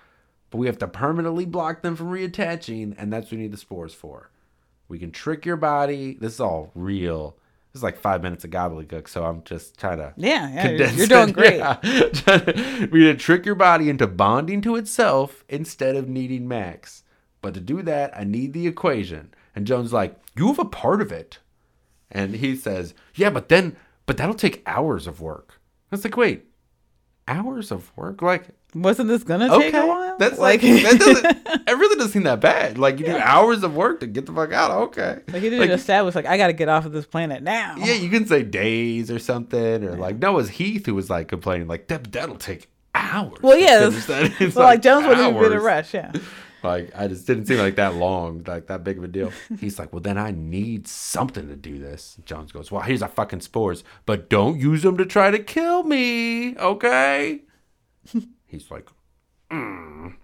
but 0.50 0.58
we 0.58 0.66
have 0.66 0.78
to 0.78 0.88
permanently 0.88 1.44
block 1.46 1.82
them 1.82 1.96
from 1.96 2.10
reattaching, 2.10 2.94
and 2.98 3.12
that's 3.12 3.26
what 3.26 3.32
we 3.32 3.38
need 3.38 3.52
the 3.52 3.56
spores 3.56 3.94
for. 3.94 4.30
We 4.88 4.98
can 4.98 5.10
trick 5.10 5.46
your 5.46 5.56
body. 5.56 6.16
This 6.20 6.34
is 6.34 6.40
all 6.40 6.70
real. 6.74 7.36
This 7.72 7.80
is 7.80 7.82
like 7.82 7.98
five 7.98 8.22
minutes 8.22 8.44
of 8.44 8.50
gobbledygook, 8.50 9.08
so 9.08 9.24
I'm 9.24 9.42
just 9.44 9.78
trying 9.80 9.98
to. 9.98 10.12
Yeah, 10.16 10.48
yeah, 10.52 10.68
you're- 10.68 10.78
condense 10.78 10.98
you're 10.98 11.06
doing 11.08 11.28
it. 11.30 11.34
great. 12.22 12.26
Yeah. 12.26 12.86
We 12.92 13.00
need 13.00 13.12
to 13.12 13.16
trick 13.16 13.44
your 13.46 13.56
body 13.56 13.88
into 13.90 14.06
bonding 14.06 14.60
to 14.60 14.76
itself 14.76 15.42
instead 15.48 15.96
of 15.96 16.08
needing 16.08 16.46
Max. 16.46 17.02
But 17.40 17.54
to 17.54 17.60
do 17.60 17.82
that, 17.82 18.16
I 18.16 18.22
need 18.24 18.52
the 18.52 18.66
equation. 18.68 19.34
And 19.56 19.66
Jones 19.66 19.92
like, 19.92 20.16
you 20.36 20.46
have 20.48 20.58
a 20.58 20.64
part 20.64 21.00
of 21.02 21.10
it. 21.10 21.38
And 22.10 22.34
he 22.36 22.54
says, 22.56 22.94
yeah, 23.14 23.30
but 23.30 23.48
then, 23.48 23.76
but 24.06 24.16
that'll 24.16 24.34
take 24.34 24.62
hours 24.66 25.06
of 25.06 25.20
work. 25.20 25.60
I 25.90 25.96
was 25.96 26.04
like, 26.04 26.16
wait, 26.16 26.44
hours 27.26 27.70
of 27.72 27.90
work? 27.96 28.22
Like, 28.22 28.44
Wasn't 28.74 29.08
this 29.08 29.22
gonna 29.24 29.52
okay, 29.54 29.70
take 29.70 29.74
a 29.74 29.86
while? 29.86 30.16
that's 30.18 30.38
like, 30.38 30.60
that 30.60 30.98
doesn't, 30.98 31.26
it 31.68 31.72
really 31.78 31.96
doesn't 31.96 32.12
seem 32.12 32.24
that 32.24 32.40
bad. 32.40 32.76
Like, 32.78 32.98
you 32.98 33.06
do 33.06 33.16
hours 33.16 33.62
of 33.62 33.74
work 33.74 34.00
to 34.00 34.06
get 34.06 34.26
the 34.26 34.32
fuck 34.32 34.52
out. 34.52 34.70
Okay. 34.70 35.20
like 35.28 35.42
he 35.42 35.50
didn't 35.50 35.60
Like, 35.60 35.70
establish 35.70 36.14
like 36.14 36.26
I 36.26 36.36
got 36.36 36.48
to 36.48 36.52
get 36.52 36.68
off 36.68 36.84
of 36.84 36.92
this 36.92 37.06
planet 37.06 37.42
now. 37.42 37.76
yeah, 37.78 37.94
you 37.94 38.10
can 38.10 38.26
say 38.26 38.42
days 38.42 39.10
or 39.10 39.18
something, 39.18 39.84
or 39.84 39.96
like 39.96 40.18
Noah's 40.18 40.50
Heath 40.50 40.86
who 40.86 40.94
was 40.94 41.08
like 41.10 41.28
complaining, 41.28 41.66
like 41.68 41.88
that 41.88 42.10
that'll 42.12 42.36
take 42.36 42.68
hours. 42.94 43.38
Well, 43.42 43.56
yeah, 43.58 43.88
finish 43.88 44.06
that's- 44.06 44.28
that. 44.38 44.40
It's 44.46 44.56
Well, 44.56 44.66
like 44.66 44.82
Jones 44.82 45.06
wouldn't 45.06 45.28
even 45.28 45.40
be 45.40 45.46
in 45.46 45.52
a 45.52 45.60
rush. 45.60 45.94
Yeah. 45.94 46.12
Like 46.64 46.90
I 46.96 47.08
just 47.08 47.26
didn't 47.26 47.46
seem 47.46 47.58
like 47.58 47.76
that 47.76 47.94
long, 47.94 48.42
like 48.46 48.68
that 48.68 48.82
big 48.82 48.96
of 48.96 49.04
a 49.04 49.08
deal. 49.08 49.30
He's 49.60 49.78
like, 49.78 49.92
well, 49.92 50.00
then 50.00 50.16
I 50.16 50.30
need 50.30 50.88
something 50.88 51.46
to 51.48 51.56
do 51.56 51.78
this. 51.78 52.16
Jones 52.24 52.52
goes, 52.52 52.72
well, 52.72 52.80
here's 52.80 53.02
our 53.02 53.08
fucking 53.08 53.42
spores, 53.42 53.84
but 54.06 54.30
don't 54.30 54.58
use 54.58 54.82
them 54.82 54.96
to 54.96 55.04
try 55.04 55.30
to 55.30 55.38
kill 55.38 55.82
me, 55.82 56.56
okay? 56.56 57.42
He's 58.46 58.70
like, 58.70 58.88
mm. 59.50 60.14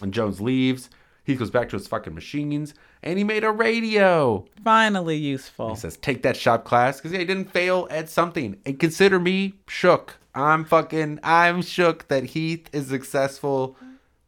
and 0.00 0.14
Jones 0.14 0.40
leaves. 0.40 0.88
He 1.24 1.36
goes 1.36 1.50
back 1.50 1.68
to 1.68 1.76
his 1.76 1.86
fucking 1.86 2.14
machines, 2.14 2.74
and 3.02 3.16
he 3.16 3.22
made 3.22 3.44
a 3.44 3.52
radio. 3.52 4.44
Finally 4.64 5.18
useful. 5.18 5.70
He 5.70 5.76
says, 5.76 5.96
take 5.98 6.22
that 6.22 6.36
shop 6.36 6.64
class 6.64 6.96
because 6.96 7.12
he 7.12 7.18
didn't 7.18 7.52
fail 7.52 7.86
at 7.90 8.08
something. 8.08 8.56
And 8.66 8.80
consider 8.80 9.20
me 9.20 9.54
shook. 9.68 10.16
I'm 10.34 10.64
fucking, 10.64 11.20
I'm 11.22 11.62
shook 11.62 12.08
that 12.08 12.24
Heath 12.24 12.68
is 12.72 12.88
successful 12.88 13.76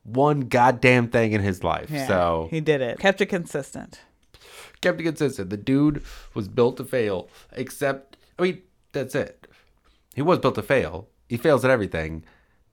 one 0.05 0.41
goddamn 0.43 1.09
thing 1.09 1.33
in 1.33 1.41
his 1.41 1.65
life. 1.65 1.91
Yeah, 1.91 2.07
So 2.07 2.49
he 2.51 2.61
did 2.61 2.81
it. 2.81 2.99
Kept 2.99 3.21
it 3.21 3.27
consistent. 3.27 4.01
kept 4.81 5.01
it 5.01 5.05
consistent. 5.05 5.51
The 5.51 5.57
dude 5.57 6.03
was 6.35 6.49
built 6.49 6.77
to 6.77 6.85
fail, 6.85 7.29
except, 7.53 8.17
I 8.39 8.43
mean, 8.43 8.63
that's 8.93 9.15
it. 9.15 9.49
He 10.15 10.23
was 10.23 10.39
built 10.39 10.55
to 10.57 10.63
fail. 10.63 11.09
He 11.29 11.37
fails 11.37 11.65
at 11.65 11.71
everything, 11.71 12.25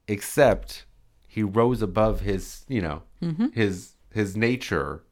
except 0.08 0.86
he 1.28 1.42
rose 1.42 1.82
above 1.82 2.20
his, 2.20 2.66
you 2.68 2.82
know, 2.82 3.04
mm-hmm. 3.22 3.48
his 3.54 3.94
his 4.14 4.36
nature 4.36 5.04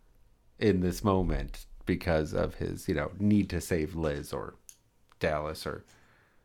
in 0.60 0.82
this 0.82 1.04
moment 1.04 1.66
because 1.86 2.34
of 2.34 2.56
his, 2.56 2.90
you 2.90 2.94
know, 2.94 3.12
need 3.18 3.50
to 3.50 3.62
save 3.62 3.96
Liz 3.96 4.34
or 4.34 4.56
Dallas 5.20 5.66
or 5.66 5.86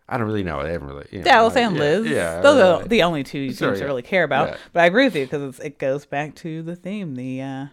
I 0.09 0.19
don't 0.19 0.27
really 0.27 0.43
know. 0.43 0.61
I 0.61 0.69
haven't 0.69 0.89
really. 0.89 1.07
You 1.11 1.19
know, 1.19 1.25
Dallas 1.25 1.57
and 1.57 1.75
yeah, 1.75 1.81
Liz. 1.81 2.07
Yeah, 2.07 2.41
Those 2.41 2.61
uh, 2.61 2.77
are 2.77 2.85
the 2.89 3.03
only 3.03 3.25
two 3.25 3.39
you 3.39 3.53
seem 3.53 3.75
to 3.75 3.85
really 3.85 4.03
care 4.03 4.25
about. 4.25 4.49
Yeah. 4.49 4.57
But 4.73 4.81
I 4.81 4.87
agree 4.87 5.05
with 5.05 5.17
you 5.17 5.25
because 5.25 5.61
it 5.61 5.79
goes 5.79 6.05
back 6.05 6.35
to 6.37 6.63
the 6.63 6.77
theme, 6.77 7.15
the 7.15 7.41
uh, 7.41 7.67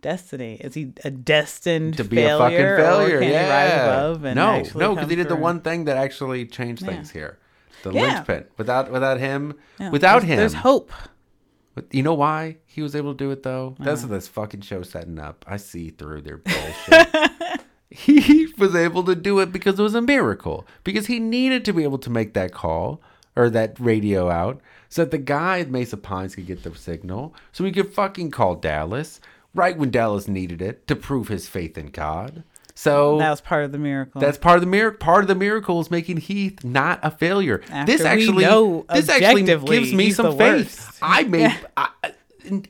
destiny. 0.00 0.56
Is 0.60 0.74
he 0.74 0.92
a 1.04 1.10
destined 1.10 1.96
to 1.96 2.04
be 2.04 2.16
failure, 2.16 2.36
a 2.76 2.78
fucking 2.78 2.86
failure. 2.86 3.16
or 3.16 3.20
can 3.20 3.30
yeah. 3.30 3.44
he 3.44 3.50
rise 3.50 3.82
above 3.82 4.24
and 4.24 4.36
no, 4.36 4.62
no, 4.74 4.94
because 4.94 5.10
he 5.10 5.16
did 5.16 5.28
the 5.28 5.36
one 5.36 5.60
thing 5.60 5.86
that 5.86 5.96
actually 5.96 6.46
changed 6.46 6.84
things 6.84 7.10
here. 7.10 7.38
The 7.82 7.92
linchpin. 7.92 8.44
Without 8.56 8.90
without 8.90 9.18
him, 9.18 9.54
without 9.90 10.20
there's- 10.20 10.24
him, 10.24 10.36
there's 10.38 10.54
hope. 10.54 10.92
But 11.74 11.92
you 11.92 12.02
know 12.02 12.14
why 12.14 12.56
he 12.64 12.80
was 12.80 12.96
able 12.96 13.12
to 13.12 13.18
do 13.18 13.30
it 13.32 13.42
though? 13.42 13.76
That's 13.78 14.00
what 14.00 14.10
this 14.10 14.28
fucking 14.28 14.62
show 14.62 14.82
setting 14.82 15.18
up. 15.18 15.44
I 15.46 15.58
see 15.58 15.90
through 15.90 16.22
their 16.22 16.38
bullshit. 16.38 17.08
He 17.90 18.46
was 18.58 18.74
able 18.74 19.02
to 19.04 19.14
do 19.14 19.38
it 19.40 19.52
because 19.52 19.78
it 19.78 19.82
was 19.82 19.94
a 19.94 20.02
miracle. 20.02 20.66
Because 20.84 21.06
he 21.06 21.18
needed 21.20 21.64
to 21.66 21.72
be 21.72 21.82
able 21.84 21.98
to 21.98 22.10
make 22.10 22.34
that 22.34 22.52
call 22.52 23.00
or 23.36 23.50
that 23.50 23.78
radio 23.78 24.30
out 24.30 24.60
so 24.88 25.02
that 25.02 25.10
the 25.10 25.18
guy 25.18 25.60
at 25.60 25.70
Mesa 25.70 25.96
Pines 25.96 26.34
could 26.34 26.46
get 26.46 26.62
the 26.62 26.74
signal 26.74 27.34
so 27.52 27.64
he 27.64 27.72
could 27.72 27.92
fucking 27.92 28.30
call 28.30 28.54
Dallas 28.54 29.20
right 29.54 29.76
when 29.76 29.90
Dallas 29.90 30.26
needed 30.28 30.60
it 30.62 30.86
to 30.88 30.96
prove 30.96 31.28
his 31.28 31.48
faith 31.48 31.76
in 31.78 31.86
God. 31.88 32.44
So 32.74 33.18
That 33.18 33.30
was 33.30 33.40
part 33.40 33.64
of 33.64 33.72
the 33.72 33.78
miracle. 33.78 34.20
that's 34.20 34.36
part 34.36 34.56
of 34.56 34.60
the 34.60 34.66
miracle. 34.66 34.98
Part 34.98 35.24
of 35.24 35.28
the 35.28 35.34
miracle 35.34 35.80
is 35.80 35.90
making 35.90 36.18
Heath 36.18 36.62
not 36.62 37.00
a 37.02 37.10
failure. 37.10 37.62
After 37.70 37.90
this 37.92 38.02
actually, 38.02 38.44
this 38.44 39.08
actually 39.08 39.44
gives 39.44 39.94
me 39.94 40.10
some 40.10 40.36
faith. 40.36 40.78
worst. 40.78 40.98
I 41.00 41.22
made 41.22 41.56
I, 41.76 41.88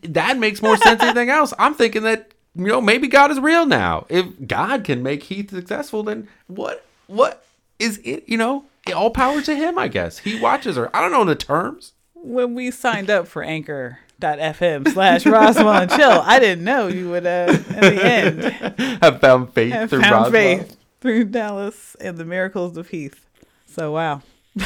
that 0.05 0.39
makes 0.39 0.63
more 0.63 0.77
sense 0.77 1.01
than 1.01 1.09
anything 1.11 1.31
else. 1.31 1.53
I'm 1.59 1.75
thinking 1.75 2.03
that 2.05 2.33
you 2.57 2.67
know 2.67 2.81
maybe 2.81 3.09
God 3.09 3.31
is 3.31 3.39
real 3.41 3.67
now. 3.67 4.07
If 4.09 4.27
God 4.47 4.85
can 4.85 5.03
make 5.03 5.25
Heath 5.25 5.51
successful, 5.51 6.03
then 6.03 6.29
what 6.47 6.85
what 7.07 7.45
is 7.79 7.99
it? 8.05 8.25
You 8.29 8.39
know, 8.39 8.65
all 8.95 9.11
power 9.11 9.41
to 9.43 9.55
him. 9.55 9.79
I 9.79 9.89
guess 9.89 10.19
he 10.19 10.41
watches 10.41 10.77
her. 10.77 10.95
I 10.97 11.01
don't 11.01 11.13
know 11.13 11.25
the 11.25 11.35
terms. 11.37 11.93
when 12.15 12.55
we 12.55 12.71
signed 12.71 13.11
up 13.11 13.27
for 13.29 13.43
anchor.fm 13.43 14.89
slash 14.93 15.27
Roswell 15.27 15.71
and 15.83 15.91
Chill, 15.91 16.21
I 16.25 16.39
didn't 16.41 16.65
know 16.65 16.89
you 16.89 17.11
would, 17.11 17.27
uh, 17.27 17.47
in 17.69 17.81
the 17.81 18.05
end, 18.79 18.99
Have 19.03 19.21
found 19.21 19.53
faith 19.53 19.73
have 19.73 19.91
through 19.91 20.01
found 20.01 20.13
Roswell. 20.13 20.31
faith 20.33 20.77
through 21.01 21.25
Dallas 21.27 21.95
and 22.01 22.17
the 22.19 22.25
miracles 22.25 22.77
of 22.77 22.89
Heath. 22.89 23.27
So, 23.67 23.93
wow. 23.93 24.23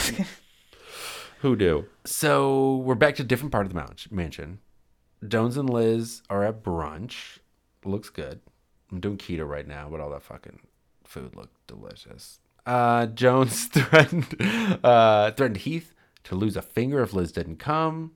Who 1.41 1.57
do? 1.57 1.87
So 2.05 2.77
we're 2.77 2.95
back 2.95 3.17
to 3.17 3.23
a 3.23 3.27
different 3.27 3.53
part 3.53 3.67
of 3.67 3.73
the 3.73 3.95
mansion. 4.11 4.59
Jones 5.27 5.57
and 5.57 5.69
Liz 5.69 6.23
are 6.31 6.45
at 6.45 6.63
brunch. 6.63 7.39
Looks 7.85 8.11
good. 8.11 8.41
I'm 8.91 9.01
doing 9.01 9.19
keto 9.19 9.49
right 9.49 9.67
now, 9.67 9.89
but 9.91 10.01
all 10.01 10.11
that 10.11 10.23
fucking 10.23 10.61
food 11.05 11.35
looked 11.37 11.67
delicious. 11.67 12.41
Uh, 12.67 13.07
Jones 13.07 13.67
threatened 13.67 14.37
uh, 14.85 15.31
threatened 15.33 15.59
Heath 15.59 15.95
to 16.25 16.35
lose 16.35 16.57
a 16.57 16.63
finger 16.63 17.03
if 17.03 17.13
Liz 17.13 17.33
didn't 17.33 17.57
come. 17.57 18.13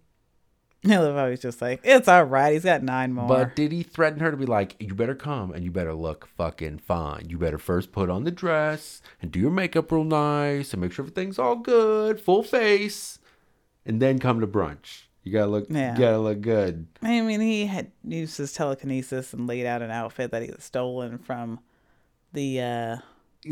I 0.86 0.98
love 0.98 1.16
how 1.16 1.30
he's 1.30 1.40
just 1.40 1.62
like, 1.62 1.80
it's 1.82 2.08
all 2.08 2.24
right. 2.24 2.52
He's 2.52 2.64
got 2.64 2.82
nine 2.82 3.14
more. 3.14 3.26
But 3.26 3.56
did 3.56 3.72
he 3.72 3.82
threaten 3.82 4.20
her 4.20 4.30
to 4.30 4.36
be 4.36 4.44
like, 4.44 4.76
you 4.78 4.94
better 4.94 5.14
come 5.14 5.50
and 5.52 5.64
you 5.64 5.70
better 5.70 5.94
look 5.94 6.26
fucking 6.26 6.78
fine. 6.78 7.30
You 7.30 7.38
better 7.38 7.56
first 7.56 7.90
put 7.90 8.10
on 8.10 8.24
the 8.24 8.30
dress 8.30 9.00
and 9.22 9.30
do 9.30 9.38
your 9.40 9.50
makeup 9.50 9.90
real 9.90 10.04
nice 10.04 10.74
and 10.74 10.82
make 10.82 10.92
sure 10.92 11.04
everything's 11.04 11.38
all 11.38 11.56
good, 11.56 12.20
full 12.20 12.42
face, 12.42 13.18
and 13.86 14.00
then 14.02 14.18
come 14.18 14.40
to 14.40 14.46
brunch. 14.46 15.03
You 15.24 15.32
gotta 15.32 15.50
look, 15.50 15.66
Yeah. 15.70 15.94
you 15.94 15.98
gotta 15.98 16.18
look 16.18 16.40
good. 16.42 16.86
I 17.02 17.20
mean, 17.22 17.40
he 17.40 17.64
had 17.66 17.90
used 18.06 18.36
his 18.36 18.52
telekinesis 18.52 19.32
and 19.32 19.46
laid 19.46 19.64
out 19.66 19.80
an 19.82 19.90
outfit 19.90 20.30
that 20.32 20.42
he 20.42 20.48
had 20.48 20.62
stolen 20.62 21.16
from 21.18 21.60
the 22.34 22.60
uh 22.60 22.96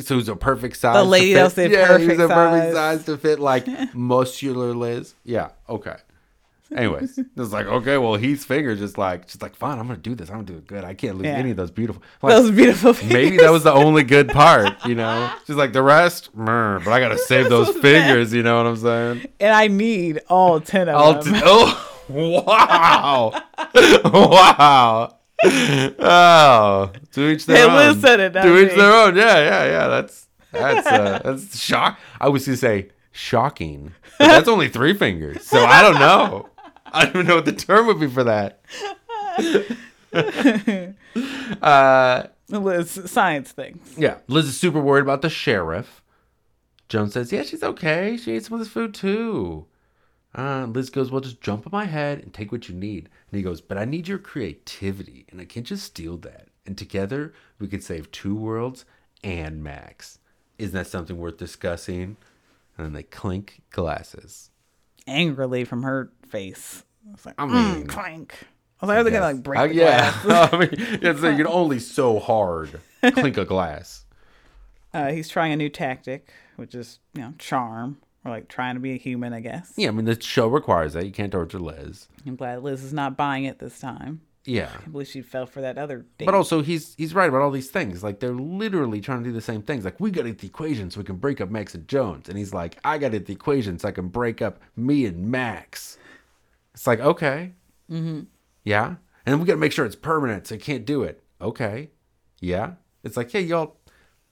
So 0.01 0.15
it 0.15 0.19
was 0.19 0.29
a 0.29 0.37
perfect 0.37 0.77
size. 0.77 0.95
The 0.97 1.05
lady 1.05 1.33
that 1.33 1.55
the 1.55 1.71
yeah, 1.71 1.99
he 1.99 2.07
was 2.09 2.19
a 2.19 2.29
perfect 2.29 2.75
size 2.75 3.05
to 3.07 3.17
fit 3.17 3.41
like 3.41 3.67
muscular 3.95 4.75
Liz. 4.75 5.15
Yeah, 5.25 5.51
okay. 5.69 5.97
Anyways, 6.75 7.19
it's 7.37 7.53
like 7.53 7.67
okay, 7.67 7.99
well 7.99 8.15
Heath's 8.15 8.45
fingers 8.45 8.79
just 8.79 8.97
like 8.99 9.29
she's 9.29 9.43
like 9.43 9.55
fine. 9.55 9.79
I'm 9.79 9.87
gonna 9.87 9.99
do 9.99 10.15
this. 10.15 10.29
I'm 10.31 10.37
gonna 10.37 10.47
do 10.47 10.57
it 10.57 10.67
good. 10.67 10.85
I 10.85 10.95
can't 10.95 11.17
lose 11.17 11.27
Yeah. 11.27 11.33
any 11.35 11.51
of 11.51 11.57
those 11.57 11.71
beautiful. 11.71 12.03
Like, 12.23 12.35
those 12.37 12.51
beautiful 12.51 12.93
fingers. 12.95 13.13
Maybe 13.15 13.37
that 13.39 13.51
was 13.51 13.65
the 13.65 13.73
only 13.73 14.03
good 14.05 14.29
part, 14.29 14.85
you 14.87 14.95
know. 14.95 15.31
She's 15.47 15.57
like 15.57 15.73
the 15.73 15.83
rest, 15.83 16.35
meh, 16.35 16.79
but 16.79 16.89
I 16.89 17.01
gotta 17.01 17.19
save 17.19 17.49
those 17.49 17.73
bad. 17.75 17.83
fingers. 17.83 18.33
You 18.33 18.43
know 18.43 18.57
what 18.57 18.67
I'm 18.67 18.77
saying? 18.77 19.27
and 19.41 19.55
I 19.55 19.67
need 19.69 20.21
all 20.29 20.61
ten 20.61 20.89
of 20.89 20.95
I'll 20.97 21.23
them. 21.23 21.35
t- 21.35 21.41
oh, 21.45 21.89
wow, 22.09 23.43
wow. 24.05 25.19
Oh, 25.99 26.91
to 27.13 27.29
each 27.29 27.47
their 27.47 27.69
Hey, 27.69 27.89
own. 27.89 28.01
Said 28.01 28.21
it, 28.21 28.33
to 28.35 28.59
each 28.65 28.75
their 28.77 28.93
own. 28.93 29.17
Yeah, 29.17 29.39
yeah, 29.39 29.65
yeah. 29.65 29.89
That's 29.89 30.29
that's 30.53 30.87
uh, 30.87 31.21
that's 31.25 31.59
shock. 31.59 31.99
I 32.21 32.29
was 32.29 32.45
gonna 32.47 32.57
say 32.57 32.91
shocking, 33.11 33.93
but 34.19 34.27
that's 34.29 34.49
only 34.49 34.69
three 34.69 34.95
fingers. 34.95 35.45
So 35.47 35.65
I 35.65 35.83
don't 35.83 35.99
know. 35.99 36.49
I 36.95 37.05
don't 37.05 37.17
even 37.17 37.27
know 37.27 37.37
what 37.37 37.45
the 37.45 37.53
term 37.53 37.87
would 37.87 38.01
be 38.01 38.09
for 38.09 38.25
that. 38.25 38.61
uh, 41.63 42.25
Liz, 42.49 42.91
science 43.07 43.53
things. 43.53 43.95
yeah, 43.97 44.19
Liz 44.29 44.47
is 44.47 44.57
super 44.57 44.81
worried 44.81 45.03
about 45.03 45.23
the 45.23 45.31
sheriff. 45.31 46.03
Jones 46.89 47.15
says, 47.15 47.33
"Yeah, 47.33 47.43
she's 47.43 47.63
okay. 47.63 48.17
She 48.17 48.33
ate 48.33 48.45
some 48.45 48.55
of 48.55 48.59
this 48.61 48.69
food 48.69 48.93
too." 48.93 49.67
Uh, 50.35 50.67
Liz 50.69 50.91
goes, 50.91 51.11
"Well, 51.11 51.23
just 51.23 51.41
jump 51.41 51.67
on 51.67 51.73
my 51.73 51.87
head 51.87 52.19
and 52.19 52.33
take 52.35 52.53
what 52.53 52.69
you 52.69 52.75
need." 52.75 53.09
And 53.31 53.39
he 53.39 53.43
goes, 53.43 53.61
"But 53.63 53.79
I 53.79 53.87
need 53.87 54.09
your 54.09 54.19
creativity, 54.19 55.25
and 55.31 55.41
I 55.41 55.47
can't 55.47 55.67
just 55.67 55.85
steal 55.85 56.19
that. 56.19 56.49
And 56.67 56.77
together 56.77 57.33
we 57.59 57.69
could 57.69 57.83
save 57.83 58.13
two 58.13 58.35
worlds 58.35 58.85
and 59.25 59.63
Max. 59.65 60.19
Isn't 60.59 60.75
that 60.75 60.87
something 60.87 61.17
worth 61.17 61.39
discussing?" 61.39 62.17
and 62.77 62.87
then 62.87 62.93
they 62.93 63.03
clink 63.03 63.63
glasses. 63.71 64.51
Angrily 65.07 65.65
from 65.65 65.83
her 65.83 66.13
face. 66.33 66.85
It's 67.13 67.27
like, 67.27 67.35
I 67.39 67.45
mm, 67.45 67.77
mean, 67.77 67.87
clank. 67.87 68.35
I 68.81 68.87
was 68.87 68.89
like, 68.89 68.99
are 68.99 69.05
they 69.05 69.11
gonna 69.11 69.25
like 69.27 69.43
break 69.43 69.61
Uh, 69.61 69.65
yeah. 69.65 70.13
I 70.25 70.57
mean, 70.57 70.71
it's 70.73 71.21
like 71.21 71.39
you 71.39 71.45
can 71.45 71.53
only 71.53 71.79
so 71.79 72.19
hard 72.19 72.81
clink 73.13 73.37
a 73.37 73.45
glass. 73.45 74.05
Uh, 74.95 75.11
he's 75.11 75.27
trying 75.27 75.55
a 75.55 75.57
new 75.57 75.71
tactic, 75.71 76.31
which 76.57 76.75
is 76.75 76.99
you 77.15 77.23
know 77.23 77.33
charm 77.39 77.97
or 78.27 78.31
like 78.31 78.47
trying 78.47 78.75
to 78.75 78.81
be 78.81 78.93
a 78.93 78.99
human, 78.99 79.33
I 79.33 79.41
guess. 79.41 79.73
Yeah, 79.75 79.89
I 79.89 79.91
mean 79.93 80.05
the 80.05 80.21
show 80.21 80.49
requires 80.49 80.93
that. 80.93 81.07
You 81.07 81.13
can't 81.13 81.33
torture 81.33 81.59
Liz. 81.59 82.09
I'm 82.27 82.37
glad 82.37 82.63
Liz 82.63 82.85
is 82.85 82.93
not 82.93 83.17
buying 83.17 83.45
it 83.45 83.59
this 83.59 83.79
time. 83.79 84.21
Yeah. 84.45 84.71
I 84.85 84.89
believe 84.89 85.07
she 85.09 85.23
fell 85.23 85.47
for 85.47 85.61
that 85.61 85.79
other 85.79 86.05
date. 86.19 86.27
But 86.27 86.35
also 86.35 86.63
he's 86.63 86.95
he's 86.97 87.15
right 87.15 87.29
about 87.29 87.43
all 87.43 87.51
these 87.51 87.71
things. 87.71 88.03
Like 88.03 88.21
they're 88.21 88.35
literally 88.35 89.01
trying 89.01 89.23
to 89.23 89.31
do 89.31 89.33
the 89.33 89.41
same 89.41 89.63
things. 89.63 89.85
Like 89.85 89.99
we 90.01 90.11
gotta 90.11 90.29
get 90.31 90.41
the 90.41 90.49
equation 90.49 90.91
so 90.91 91.01
we 91.01 91.05
can 91.05 91.17
break 91.17 91.41
up 91.41 91.49
Max 91.49 91.75
and 91.75 91.87
Jones. 91.87 92.29
And 92.29 92.37
he's 92.37 92.53
like, 92.53 92.79
I 92.85 92.99
gotta 92.99 93.19
get 93.19 93.27
the 93.27 93.33
equation 93.33 93.79
so 93.79 93.89
I 93.89 93.93
can 93.93 94.09
break 94.09 94.43
up 94.43 94.61
me 94.77 95.07
and 95.07 95.31
Max. 95.31 95.97
It's 96.75 96.87
like, 96.87 97.01
okay. 97.01 97.53
Mm-hmm. 97.91 98.23
Yeah. 98.65 98.97
And 99.27 99.41
we 99.41 99.47
gotta 99.47 99.59
make 99.59 99.73
sure 99.73 99.85
it's 99.85 99.97
permanent, 99.97 100.47
so 100.47 100.55
you 100.55 100.61
can't 100.61 100.85
do 100.85 101.03
it. 101.03 101.23
Okay. 101.41 101.91
Yeah. 102.41 102.73
It's 103.05 103.17
like, 103.17 103.33
yeah, 103.35 103.41
y'all 103.41 103.77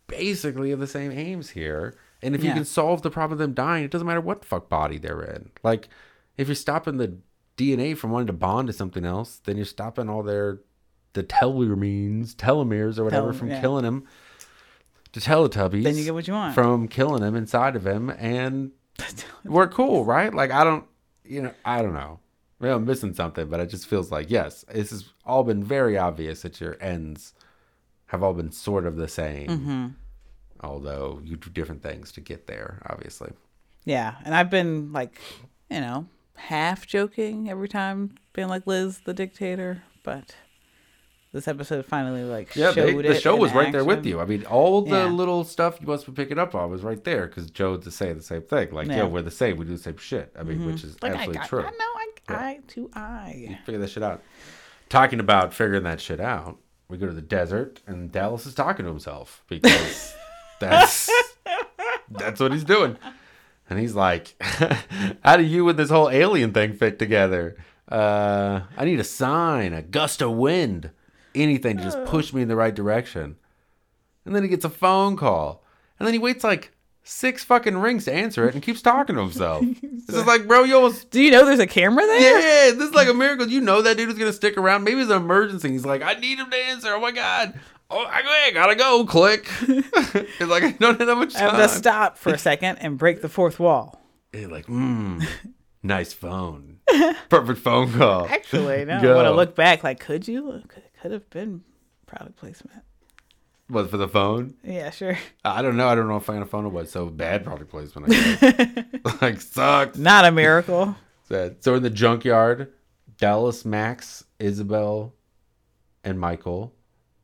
basically 0.06 0.70
have 0.70 0.80
the 0.80 0.86
same 0.86 1.12
aims 1.12 1.50
here. 1.50 1.96
And 2.22 2.34
if 2.34 2.44
you 2.44 2.52
can 2.52 2.64
solve 2.64 3.02
the 3.02 3.10
problem 3.10 3.32
of 3.32 3.38
them 3.38 3.54
dying, 3.54 3.84
it 3.84 3.90
doesn't 3.90 4.06
matter 4.06 4.20
what 4.20 4.44
fuck 4.44 4.68
body 4.68 4.98
they're 4.98 5.22
in. 5.22 5.50
Like, 5.62 5.88
if 6.36 6.48
you're 6.48 6.54
stopping 6.54 6.98
the 6.98 7.16
DNA 7.56 7.96
from 7.96 8.10
wanting 8.10 8.26
to 8.26 8.32
bond 8.32 8.66
to 8.66 8.72
something 8.74 9.04
else, 9.04 9.40
then 9.44 9.56
you're 9.56 9.64
stopping 9.64 10.08
all 10.08 10.22
their 10.22 10.60
the 11.12 11.22
telomeres, 11.22 12.34
telomeres 12.34 12.98
or 12.98 13.04
whatever 13.04 13.30
Tel- 13.30 13.38
from 13.38 13.50
yeah. 13.50 13.60
killing 13.60 13.84
him. 13.84 14.06
The 15.12 15.20
Teletubbies. 15.20 15.82
Then 15.82 15.96
you 15.96 16.04
get 16.04 16.14
what 16.14 16.28
you 16.28 16.34
want. 16.34 16.54
From 16.54 16.86
killing 16.86 17.22
him 17.22 17.34
inside 17.34 17.74
of 17.74 17.84
him, 17.84 18.10
and 18.10 18.70
we're 19.44 19.66
cool, 19.66 20.04
right? 20.04 20.32
Like 20.32 20.52
I 20.52 20.62
don't, 20.62 20.84
you 21.24 21.42
know, 21.42 21.52
I 21.64 21.82
don't 21.82 21.94
know. 21.94 22.20
Maybe 22.60 22.72
I'm 22.72 22.84
missing 22.84 23.14
something, 23.14 23.48
but 23.48 23.58
it 23.60 23.66
just 23.70 23.86
feels 23.86 24.10
like 24.12 24.30
yes, 24.30 24.64
this 24.72 24.90
has 24.90 25.04
all 25.24 25.42
been 25.44 25.64
very 25.64 25.96
obvious 25.98 26.42
that 26.42 26.60
your 26.60 26.76
ends 26.80 27.32
have 28.06 28.22
all 28.22 28.34
been 28.34 28.52
sort 28.52 28.86
of 28.86 28.96
the 28.96 29.08
same, 29.08 29.48
Mm-hmm. 29.48 29.86
although 30.62 31.20
you 31.24 31.36
do 31.36 31.50
different 31.50 31.82
things 31.82 32.12
to 32.12 32.20
get 32.20 32.46
there. 32.46 32.82
Obviously, 32.88 33.32
Yeah, 33.84 34.16
and 34.24 34.34
I've 34.34 34.50
been 34.50 34.92
like, 34.92 35.20
you 35.70 35.80
know, 35.80 36.06
half 36.36 36.86
joking 36.86 37.48
every 37.50 37.68
time, 37.68 38.14
being 38.32 38.48
like 38.48 38.66
Liz 38.66 39.00
the 39.04 39.14
dictator, 39.14 39.82
but 40.02 40.34
this 41.32 41.46
episode 41.46 41.86
finally 41.86 42.24
like 42.24 42.56
yeah, 42.56 42.72
showed 42.72 42.86
they, 42.88 43.08
it. 43.08 43.14
the 43.14 43.20
show 43.20 43.36
was 43.36 43.52
right 43.52 43.70
there 43.70 43.84
with 43.84 44.04
you. 44.04 44.18
I 44.20 44.24
mean, 44.24 44.44
all 44.46 44.82
the 44.82 44.90
Yeah. 44.96 45.04
little 45.06 45.44
stuff 45.44 45.78
you 45.80 45.86
must 45.86 46.04
be 46.06 46.12
picking 46.12 46.38
up 46.40 46.56
on 46.56 46.68
was 46.70 46.82
right 46.82 47.02
there 47.04 47.28
because 47.28 47.48
Joe's 47.50 47.84
to 47.84 47.90
say 47.92 48.12
the 48.12 48.20
same 48.22 48.42
thing. 48.42 48.72
Like, 48.72 48.88
yeah. 48.88 48.96
Yeah. 48.96 49.02
Mm-hmm. 49.04 49.12
we're 49.14 49.22
the 49.22 49.30
same. 49.30 49.56
We 49.56 49.64
do 49.64 49.72
the 49.76 49.78
same 49.78 49.96
shit. 49.96 50.32
I 50.36 50.42
mean, 50.42 50.66
which 50.66 50.82
is 50.82 51.00
Like 51.00 51.12
absolutely 51.12 51.38
got, 51.38 51.48
true. 51.48 51.60
I 51.60 51.70
know, 51.70 51.89
I, 52.28 52.34
eye 52.34 52.60
to 52.68 52.90
eye. 52.94 53.58
figure 53.64 53.80
that 53.80 53.90
shit 53.90 54.02
out. 54.02 54.22
Talking 54.88 55.20
about 55.20 55.54
figuring 55.54 55.84
that 55.84 56.00
shit 56.00 56.20
out, 56.20 56.58
we 56.88 56.98
go 56.98 57.06
to 57.06 57.12
the 57.12 57.22
desert, 57.22 57.80
and 57.86 58.10
Dallas 58.10 58.46
is 58.46 58.54
talking 58.54 58.84
to 58.84 58.90
himself 58.90 59.44
because 59.48 60.14
that's 60.60 61.08
that's 62.10 62.40
what 62.40 62.52
he's 62.52 62.64
doing. 62.64 62.96
And 63.68 63.78
he's 63.78 63.94
like, 63.94 64.34
"How 65.24 65.36
do 65.36 65.44
you 65.44 65.68
and 65.68 65.78
this 65.78 65.90
whole 65.90 66.10
alien 66.10 66.52
thing 66.52 66.72
fit 66.74 66.98
together? 66.98 67.56
Uh, 67.88 68.62
I 68.76 68.84
need 68.84 68.98
a 69.00 69.04
sign, 69.04 69.72
a 69.72 69.82
gust 69.82 70.20
of 70.22 70.32
wind, 70.32 70.90
anything 71.34 71.76
to 71.76 71.82
just 71.82 72.04
push 72.04 72.32
me 72.32 72.42
in 72.42 72.48
the 72.48 72.56
right 72.56 72.74
direction." 72.74 73.36
And 74.24 74.34
then 74.34 74.42
he 74.42 74.48
gets 74.48 74.64
a 74.64 74.70
phone 74.70 75.16
call, 75.16 75.64
and 75.98 76.06
then 76.06 76.12
he 76.12 76.18
waits 76.18 76.42
like 76.42 76.72
six 77.02 77.44
fucking 77.44 77.78
rings 77.78 78.04
to 78.04 78.12
answer 78.12 78.48
it, 78.48 78.54
and 78.54 78.62
keeps 78.62 78.82
talking 78.82 79.16
to 79.16 79.22
himself. 79.22 79.64
this 79.82 80.16
is 80.16 80.26
like, 80.26 80.46
bro, 80.46 80.64
you 80.64 80.76
almost 80.76 81.10
Do 81.10 81.22
you 81.22 81.30
know 81.30 81.44
there's 81.44 81.58
a 81.58 81.66
camera 81.66 82.04
there? 82.06 82.20
yeah, 82.20 82.74
this 82.74 82.88
is 82.88 82.94
like 82.94 83.08
a 83.08 83.14
miracle. 83.14 83.48
You 83.48 83.60
know 83.60 83.82
that 83.82 83.96
dude 83.96 84.08
is 84.08 84.18
gonna 84.18 84.32
stick 84.32 84.56
around. 84.56 84.84
Maybe 84.84 85.00
it's 85.00 85.10
an 85.10 85.16
emergency. 85.16 85.70
He's 85.70 85.84
like, 85.84 86.02
I 86.02 86.14
need 86.14 86.38
him 86.38 86.50
to 86.50 86.56
answer. 86.56 86.94
Oh 86.94 87.00
my 87.00 87.12
god. 87.12 87.58
Oh, 87.92 88.04
I 88.04 88.22
I 88.46 88.52
gotta 88.52 88.76
go. 88.76 89.04
Click. 89.04 89.48
it's 89.62 90.40
like 90.40 90.62
I 90.62 90.70
don't 90.72 90.98
have 90.98 91.08
that 91.08 91.16
much 91.16 91.34
time. 91.34 91.54
I 91.54 91.60
have 91.60 91.70
to 91.70 91.76
stop 91.76 92.18
for 92.18 92.32
a 92.32 92.38
second 92.38 92.78
and 92.78 92.96
break 92.96 93.20
the 93.20 93.28
fourth 93.28 93.58
wall. 93.58 94.00
He's 94.32 94.46
like, 94.46 94.66
mmm, 94.66 95.26
nice 95.82 96.12
phone. 96.12 96.78
Perfect 97.28 97.60
phone 97.60 97.92
call. 97.92 98.26
Actually, 98.26 98.84
no. 98.84 99.00
Go. 99.00 99.16
When 99.16 99.26
I 99.26 99.30
look 99.30 99.56
back, 99.56 99.82
like, 99.82 99.98
could 99.98 100.28
you? 100.28 100.62
Could, 100.68 100.82
could 101.00 101.10
have 101.10 101.28
been 101.30 101.62
product 102.06 102.36
placement. 102.36 102.82
What 103.70 103.88
for 103.88 103.96
the 103.96 104.08
phone? 104.08 104.54
Yeah, 104.64 104.90
sure. 104.90 105.16
I 105.44 105.62
don't 105.62 105.76
know. 105.76 105.88
I 105.88 105.94
don't 105.94 106.08
know 106.08 106.16
if 106.16 106.28
I 106.28 106.34
got 106.34 106.42
a 106.42 106.46
phone 106.46 106.64
or 106.64 106.70
what. 106.70 106.88
So 106.88 107.06
bad 107.06 107.44
product 107.44 107.70
placement. 107.70 108.12
I 108.12 108.34
guess. 108.34 108.84
like 109.22 109.40
sucked. 109.40 109.96
Not 109.96 110.24
a 110.24 110.32
miracle. 110.32 110.96
Sad. 111.28 111.62
So 111.62 111.76
in 111.76 111.84
the 111.84 111.90
junkyard, 111.90 112.72
Dallas, 113.16 113.64
Max, 113.64 114.24
Isabel, 114.38 115.14
and 116.02 116.18
Michael. 116.18 116.74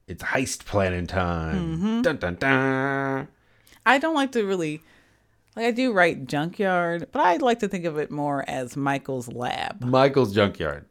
It's 0.07 0.23
heist 0.23 0.67
planning 0.67 1.09
time. 1.09 1.77
Mm-hmm. 1.77 2.03
Dun 2.03 2.17
dun 2.19 2.35
dun. 2.37 3.29
I 3.85 3.99
don't 3.99 4.15
like 4.15 4.31
to 4.33 4.45
really 4.45 4.83
like 5.57 5.67
I 5.67 5.71
do 5.73 5.93
write 5.93 6.27
junkyard, 6.27 7.09
but 7.11 7.21
I 7.21 7.39
like 7.39 7.59
to 7.61 7.69
think 7.69 7.87
of 7.87 7.99
it 7.99 8.13
more 8.13 8.49
as 8.49 8.77
Michael's 8.77 9.27
lab. 9.27 9.83
Michael's 9.83 10.33
junkyard. 10.33 10.85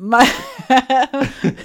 My 0.00 0.24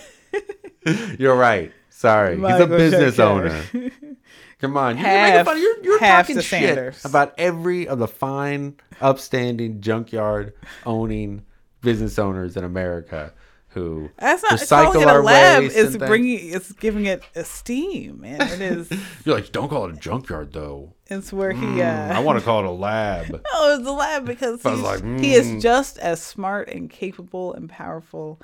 You're 1.17 1.36
right. 1.36 1.71
Sorry, 2.00 2.38
he's 2.38 2.60
a 2.62 2.66
business 2.66 3.18
junkyard. 3.18 3.66
owner. 3.74 3.92
Come 4.60 4.78
on, 4.78 4.98
you're 4.98 5.06
Half- 5.06 5.32
making 5.34 5.46
fun. 5.46 5.62
You're, 5.62 5.84
you're 5.84 6.00
half 6.00 6.28
talking 6.28 6.36
to 6.38 6.42
shit 6.42 6.62
Sanders. 6.62 7.04
about 7.04 7.34
every 7.38 7.90
of 7.90 8.00
the 8.00 8.08
fine, 8.08 8.76
upstanding 9.02 9.82
junkyard 9.82 10.54
owning 10.86 11.44
business 11.82 12.18
owners 12.18 12.56
in 12.56 12.64
America 12.64 13.34
who 13.72 14.10
that's 14.18 14.44
not 14.44 14.54
recycle 14.54 14.94
calling 14.94 15.04
a 15.10 15.12
our 15.12 15.24
lab. 15.24 15.64
waste 15.64 15.76
It's 15.76 15.90
and 15.92 16.00
things. 16.00 16.08
bringing 16.10 16.40
it's 16.54 16.72
giving 16.72 17.06
it 17.06 17.22
esteem, 17.36 18.24
and 18.24 18.44
it 18.44 18.62
is. 18.62 18.90
You're 19.26 19.36
like, 19.36 19.52
don't 19.52 19.68
call 19.68 19.90
it 19.90 19.96
a 19.96 20.00
junkyard 20.00 20.54
though. 20.54 20.94
It's 21.08 21.34
where 21.34 21.52
he. 21.52 21.66
Mm, 21.66 22.12
uh 22.12 22.14
I 22.18 22.20
want 22.20 22.40
to 22.40 22.46
call 22.46 22.60
it 22.62 22.66
a 22.66 22.72
lab. 22.72 23.28
No, 23.54 23.76
it's 23.76 23.86
a 23.86 23.92
lab 23.92 24.26
because 24.26 24.64
he's, 24.64 24.80
like, 24.80 25.04
he 25.20 25.34
is 25.34 25.48
mm. 25.48 25.62
just 25.62 25.98
as 25.98 26.22
smart 26.22 26.70
and 26.70 26.90
capable 26.90 27.54
and 27.54 27.70
powerful 27.70 28.40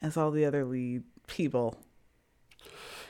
as 0.00 0.16
all 0.16 0.30
the 0.30 0.46
other 0.46 0.64
lead 0.64 1.02
people. 1.26 1.76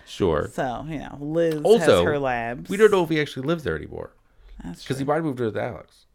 Sure. 0.07 0.51
So 0.53 0.85
you 0.89 0.99
know, 0.99 1.17
Liz 1.21 1.55
has 1.55 1.63
Also, 1.65 2.05
her 2.05 2.19
labs. 2.19 2.69
We 2.71 2.77
don't 2.77 2.91
know 2.91 3.03
if 3.05 3.09
he 3.11 3.21
actually 3.21 3.47
lives 3.47 3.65
there 3.65 3.77
anymore 3.77 4.11
That's 4.63 4.83
because 4.83 4.99
he 4.99 5.05
might 5.05 5.17
have 5.17 5.25
moved 5.25 5.41
with 5.41 5.57
Alex. 5.57 6.07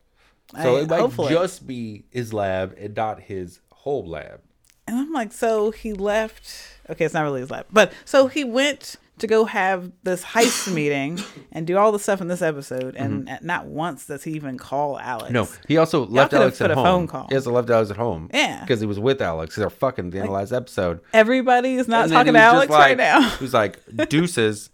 So 0.62 0.78
I- 0.78 0.82
it 0.82 0.90
might 0.90 1.00
hopefully. 1.00 1.30
just 1.30 1.66
be 1.68 2.06
his 2.12 2.34
lab 2.34 2.76
and 2.78 2.96
not 2.96 3.22
his 3.22 3.60
whole 3.72 4.06
lab. 4.08 4.42
And 4.88 4.98
I'm 4.98 5.12
like, 5.14 5.32
so 5.32 5.70
he 5.72 5.94
left. 5.94 6.52
Okay, 6.90 7.06
it's 7.06 7.14
not 7.14 7.22
really 7.24 7.42
his 7.42 7.52
lab, 7.52 7.68
but 7.72 7.94
so 8.06 8.26
he 8.28 8.44
went 8.44 8.96
to 9.20 9.28
go 9.28 9.46
have 9.46 9.92
this 10.04 10.24
heist 10.24 10.74
meeting 10.74 11.20
and 11.52 11.66
do 11.68 11.78
all 11.78 11.92
the 11.92 12.00
stuff 12.00 12.22
in 12.22 12.28
this 12.28 12.42
episode, 12.42 12.96
and 12.96 13.30
at- 13.30 13.44
not 13.44 13.66
once 13.68 14.06
does 14.08 14.24
he 14.24 14.32
even 14.32 14.58
call 14.58 15.00
Alex. 15.00 15.26
Mm-hmm. 15.26 15.34
No, 15.34 15.48
he 15.68 15.78
also 15.78 16.06
left 16.06 16.32
could've 16.32 16.42
Alex 16.44 16.62
at 16.62 16.72
home. 16.72 16.84
phone 16.86 17.08
call. 17.08 17.28
He 17.30 17.36
also 17.36 17.52
left 17.52 17.70
Alex 17.70 17.92
at 17.92 17.98
home. 17.98 18.30
Yeah. 18.34 18.62
because 18.62 18.80
he 18.80 18.86
was 18.88 19.00
with 19.00 19.22
Alex. 19.22 19.56
They're 19.56 19.70
fucking 19.70 20.10
the 20.10 20.24
of 20.24 20.30
last 20.30 20.52
episode. 20.52 21.02
everybody 21.14 21.76
is 21.76 21.88
not 21.88 22.06
And 22.06 22.12
talking 22.14 22.34
to 22.34 22.40
Alex 22.40 22.68
just 22.70 22.80
right 22.80 22.98
now. 22.98 23.38
Was 23.40 23.54
like, 23.54 23.80
"Deuces, 24.10 24.70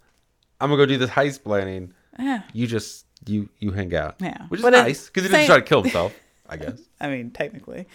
I'm 0.60 0.70
gonna 0.70 0.82
go 0.82 0.86
do 0.86 0.98
this 0.98 1.10
heist 1.10 1.42
planning. 1.44 1.92
Yeah. 2.18 2.42
You 2.52 2.66
just 2.66 3.04
you 3.26 3.48
you 3.58 3.72
hang 3.72 3.94
out. 3.94 4.16
Yeah. 4.20 4.46
which 4.48 4.60
is 4.60 4.62
But 4.62 4.70
nice 4.70 5.06
because 5.06 5.24
he 5.24 5.28
didn't 5.28 5.46
try 5.46 5.56
to 5.56 5.62
kill 5.62 5.82
himself. 5.82 6.14
I 6.48 6.56
guess. 6.56 6.80
I 7.00 7.08
mean, 7.08 7.30
technically. 7.32 7.86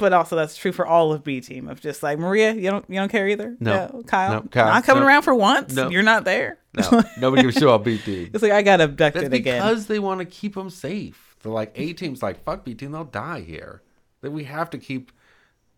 But 0.00 0.12
also 0.12 0.34
that's 0.34 0.56
true 0.56 0.72
for 0.72 0.86
all 0.86 1.12
of 1.12 1.22
B 1.22 1.40
team 1.40 1.68
of 1.68 1.80
just 1.80 2.02
like 2.02 2.18
Maria, 2.18 2.52
you 2.54 2.70
don't 2.70 2.84
you 2.88 2.96
don't 2.96 3.10
care 3.10 3.28
either? 3.28 3.56
No. 3.60 4.02
Kyle. 4.06 4.32
No, 4.32 4.40
Kyle, 4.48 4.66
Not 4.66 4.84
coming 4.84 5.02
no. 5.02 5.06
around 5.06 5.22
for 5.22 5.34
once. 5.34 5.74
No. 5.74 5.90
You're 5.90 6.02
not 6.02 6.24
there. 6.24 6.58
No, 6.74 7.02
nobody 7.20 7.42
gives 7.42 7.56
a 7.56 7.60
shit 7.60 7.68
about 7.68 7.84
B 7.84 7.98
team. 7.98 8.30
It's 8.32 8.42
like 8.42 8.52
I 8.52 8.62
got 8.62 8.80
abducted 8.80 9.24
That's 9.24 9.34
again. 9.34 9.60
because 9.60 9.86
they 9.86 9.98
want 9.98 10.20
to 10.20 10.24
keep 10.24 10.54
them 10.54 10.70
safe. 10.70 11.36
They're 11.42 11.52
like 11.52 11.72
A 11.76 11.92
team's 11.92 12.22
like 12.22 12.42
fuck 12.42 12.64
B 12.64 12.74
team, 12.74 12.92
they'll 12.92 13.04
die 13.04 13.40
here. 13.40 13.82
That 14.22 14.30
we 14.32 14.44
have 14.44 14.70
to 14.70 14.78
keep 14.78 15.12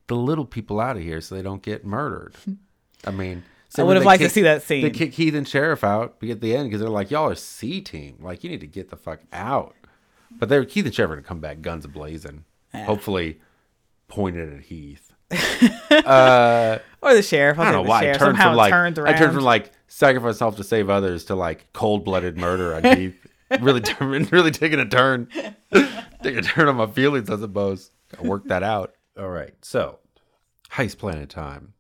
the 0.07 0.17
little 0.17 0.45
people 0.45 0.81
out 0.81 0.97
of 0.97 1.03
here 1.03 1.21
so 1.21 1.35
they 1.35 1.43
don't 1.43 1.63
get 1.63 1.85
murdered. 1.85 2.35
I 3.05 3.11
mean, 3.11 3.45
I 3.79 3.83
would 3.83 3.97
have 3.97 4.05
liked 4.05 4.23
to 4.23 4.29
see 4.29 4.43
that 4.43 4.63
scene. 4.63 4.83
They 4.83 4.91
kick 4.91 5.15
Heath 5.15 5.35
and 5.35 5.49
Sheriff 5.49 5.83
out 5.83 6.17
at 6.29 6.41
the 6.41 6.55
end 6.55 6.69
because 6.69 6.81
they're 6.81 6.91
like, 6.91 7.11
y'all 7.11 7.31
are 7.31 7.35
C 7.35 7.81
team. 7.81 8.19
Like, 8.21 8.45
you 8.45 8.51
need 8.51 8.61
to 8.61 8.67
get 8.67 8.91
the 8.91 8.97
fuck 8.97 9.21
out. 9.33 9.75
But 10.31 10.49
they're 10.49 10.65
Heath 10.65 10.85
and 10.85 10.95
Sheriff 10.95 11.11
are 11.13 11.15
gonna 11.17 11.27
come 11.27 11.41
back 11.41 11.63
guns 11.63 11.87
blazing. 11.87 12.45
Yeah. 12.75 12.85
Hopefully, 12.85 13.41
pointed 14.13 14.53
at 14.53 14.61
Heath. 14.61 15.11
uh, 15.91 16.79
Or 17.01 17.15
the 17.15 17.23
sheriff. 17.23 17.59
I'll 17.59 17.67
I 17.69 17.73
don't 17.73 17.85
know 17.85 17.89
why 17.89 18.01
I 18.01 18.05
turned 18.13 18.19
Somehow 18.21 18.51
from 18.51 18.57
like 18.57 18.71
turned 18.71 18.99
I 18.99 19.17
turned 19.17 19.33
from 19.33 19.45
like 19.45 19.73
sacrifice 19.89 20.35
myself 20.35 20.57
to 20.57 20.65
save 20.65 20.91
others 20.91 21.25
to 21.27 21.35
like 21.35 21.73
cold 21.73 22.05
blooded 22.05 22.37
murder 22.37 22.75
on 22.75 22.85
Heath. 22.97 23.15
really, 23.61 23.83
really 24.31 24.51
taking 24.51 24.79
a 24.81 24.87
turn, 24.89 25.29
taking 26.23 26.39
a 26.39 26.43
turn 26.43 26.69
on 26.69 26.77
my 26.77 26.87
feelings, 26.87 27.31
I 27.31 27.39
suppose. 27.39 27.91
I 28.19 28.27
worked 28.27 28.49
that 28.49 28.63
out. 28.63 28.93
All 29.19 29.31
right, 29.31 29.55
so 29.63 29.99
heist 30.73 30.99
planet 30.99 31.31
time. 31.31 31.73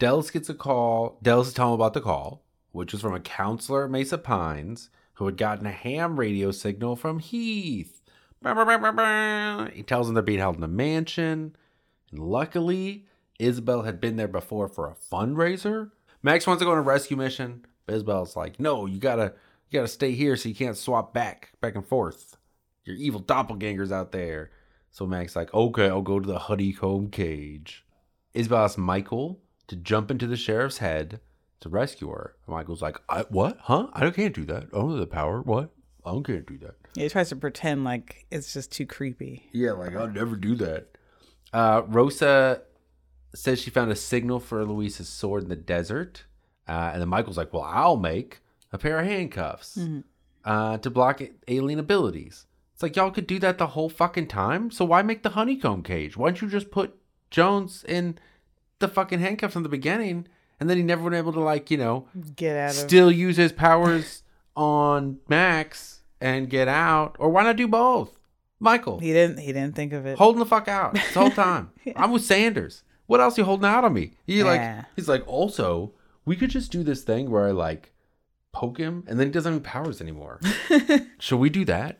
Dallas 0.00 0.30
gets 0.30 0.48
a 0.48 0.54
call. 0.54 1.18
Dallas 1.22 1.48
is 1.48 1.54
telling 1.54 1.74
him 1.74 1.80
about 1.80 1.94
the 1.94 2.00
call, 2.00 2.42
which 2.72 2.92
was 2.92 3.00
from 3.02 3.14
a 3.14 3.20
counselor 3.20 3.84
at 3.84 3.90
Mesa 3.90 4.18
Pines 4.18 4.90
who 5.14 5.26
had 5.26 5.36
gotten 5.36 5.66
a 5.66 5.70
ham 5.72 6.18
radio 6.18 6.50
signal 6.50 6.96
from 6.96 7.18
Heath. 7.18 7.99
He 8.42 9.82
tells 9.82 10.06
them 10.06 10.14
they're 10.14 10.22
being 10.22 10.38
held 10.38 10.56
in 10.56 10.62
a 10.62 10.68
mansion. 10.68 11.54
And 12.10 12.20
luckily, 12.20 13.06
Isabel 13.38 13.82
had 13.82 14.00
been 14.00 14.16
there 14.16 14.28
before 14.28 14.68
for 14.68 14.88
a 14.88 14.94
fundraiser. 14.94 15.90
Max 16.22 16.46
wants 16.46 16.60
to 16.60 16.64
go 16.64 16.72
on 16.72 16.78
a 16.78 16.82
rescue 16.82 17.16
mission, 17.16 17.64
but 17.86 17.94
Isabel's 17.94 18.36
like, 18.36 18.58
no, 18.60 18.86
you 18.86 18.98
gotta 18.98 19.34
you 19.68 19.78
gotta 19.78 19.88
stay 19.88 20.12
here 20.12 20.36
so 20.36 20.48
you 20.48 20.54
can't 20.54 20.76
swap 20.76 21.14
back, 21.14 21.52
back 21.60 21.74
and 21.74 21.86
forth. 21.86 22.36
Your 22.84 22.96
evil 22.96 23.22
doppelgangers 23.22 23.92
out 23.92 24.12
there. 24.12 24.50
So 24.90 25.06
Max 25.06 25.36
like, 25.36 25.52
okay, 25.54 25.88
I'll 25.88 26.02
go 26.02 26.18
to 26.18 26.26
the 26.26 26.38
honeycomb 26.38 27.10
cage. 27.10 27.84
Isabel 28.34 28.64
asks 28.64 28.78
Michael 28.78 29.40
to 29.68 29.76
jump 29.76 30.10
into 30.10 30.26
the 30.26 30.36
sheriff's 30.36 30.78
head 30.78 31.20
to 31.60 31.68
rescue 31.68 32.08
her. 32.10 32.34
Michael's 32.46 32.82
like, 32.82 32.96
what? 33.28 33.58
Huh? 33.60 33.88
I 33.92 34.10
can't 34.10 34.34
do 34.34 34.44
that. 34.46 34.64
I 34.72 34.78
don't 34.78 34.90
have 34.90 34.98
the 34.98 35.06
power. 35.06 35.42
What? 35.42 35.70
I 36.04 36.12
can't 36.24 36.46
do 36.46 36.58
that. 36.58 36.74
Yeah, 36.94 37.04
he 37.04 37.08
tries 37.08 37.28
to 37.28 37.36
pretend 37.36 37.84
like 37.84 38.26
it's 38.30 38.52
just 38.52 38.72
too 38.72 38.86
creepy. 38.86 39.48
Yeah, 39.52 39.72
like 39.72 39.94
I'll 39.94 40.08
never 40.08 40.36
do 40.36 40.54
that. 40.56 40.88
Uh, 41.52 41.82
Rosa 41.86 42.62
says 43.34 43.60
she 43.60 43.70
found 43.70 43.90
a 43.90 43.96
signal 43.96 44.40
for 44.40 44.64
Luis's 44.64 45.08
sword 45.08 45.44
in 45.44 45.48
the 45.48 45.56
desert, 45.56 46.24
uh, 46.68 46.90
and 46.92 47.00
then 47.00 47.08
Michael's 47.08 47.36
like, 47.36 47.52
"Well, 47.52 47.62
I'll 47.62 47.96
make 47.96 48.40
a 48.72 48.78
pair 48.78 48.98
of 48.98 49.06
handcuffs 49.06 49.78
uh, 50.44 50.78
to 50.78 50.90
block 50.90 51.22
alien 51.48 51.78
abilities." 51.78 52.46
It's 52.74 52.82
like 52.82 52.96
y'all 52.96 53.10
could 53.10 53.26
do 53.26 53.38
that 53.40 53.58
the 53.58 53.68
whole 53.68 53.88
fucking 53.88 54.28
time. 54.28 54.70
So 54.70 54.84
why 54.84 55.02
make 55.02 55.22
the 55.22 55.30
honeycomb 55.30 55.82
cage? 55.82 56.16
Why 56.16 56.28
don't 56.28 56.40
you 56.42 56.48
just 56.48 56.70
put 56.70 56.96
Jones 57.30 57.84
in 57.86 58.18
the 58.78 58.88
fucking 58.88 59.20
handcuffs 59.20 59.52
from 59.52 59.62
the 59.62 59.68
beginning, 59.68 60.26
and 60.58 60.68
then 60.68 60.76
he 60.76 60.82
never 60.82 61.02
would 61.02 61.14
able 61.14 61.32
to 61.34 61.40
like 61.40 61.70
you 61.70 61.76
know 61.76 62.08
Get 62.34 62.56
out 62.56 62.70
of 62.70 62.76
still 62.76 63.12
use 63.12 63.36
his 63.36 63.52
powers 63.52 64.22
on 64.56 65.18
Max 65.28 65.99
and 66.20 66.48
get 66.50 66.68
out, 66.68 67.16
or 67.18 67.28
why 67.30 67.42
not 67.44 67.56
do 67.56 67.66
both? 67.68 68.16
Michael, 68.58 68.98
He 68.98 69.12
didn't. 69.12 69.38
He 69.38 69.52
didn't 69.52 69.74
think 69.74 69.92
of 69.94 70.04
it. 70.04 70.18
holding 70.18 70.38
the 70.40 70.46
fuck 70.46 70.68
out 70.68 70.92
this 70.94 71.14
whole 71.14 71.30
time. 71.46 71.70
I'm 71.96 72.12
with 72.12 72.24
Sanders. 72.24 72.82
What 73.06 73.20
else 73.20 73.38
you 73.38 73.44
holding 73.44 73.64
out 73.66 73.84
on 73.84 73.92
me? 73.94 74.12
He 74.26 74.38
Yeah. 74.38 74.44
like 74.44 74.84
he's 74.96 75.08
like 75.08 75.26
also 75.26 75.92
we 76.26 76.36
could 76.36 76.50
just 76.50 76.70
do 76.70 76.82
this 76.82 77.02
thing 77.02 77.30
where 77.30 77.46
I 77.46 77.50
like 77.52 77.92
poke 78.52 78.78
him 78.78 79.04
and 79.08 79.18
then 79.18 79.28
he 79.28 79.32
doesn't 79.32 79.52
have 79.52 79.62
any 79.62 79.68
powers 79.68 80.00
anymore. 80.00 80.40
Should 81.18 81.38
we 81.38 81.48
do 81.50 81.64
that? 81.64 81.98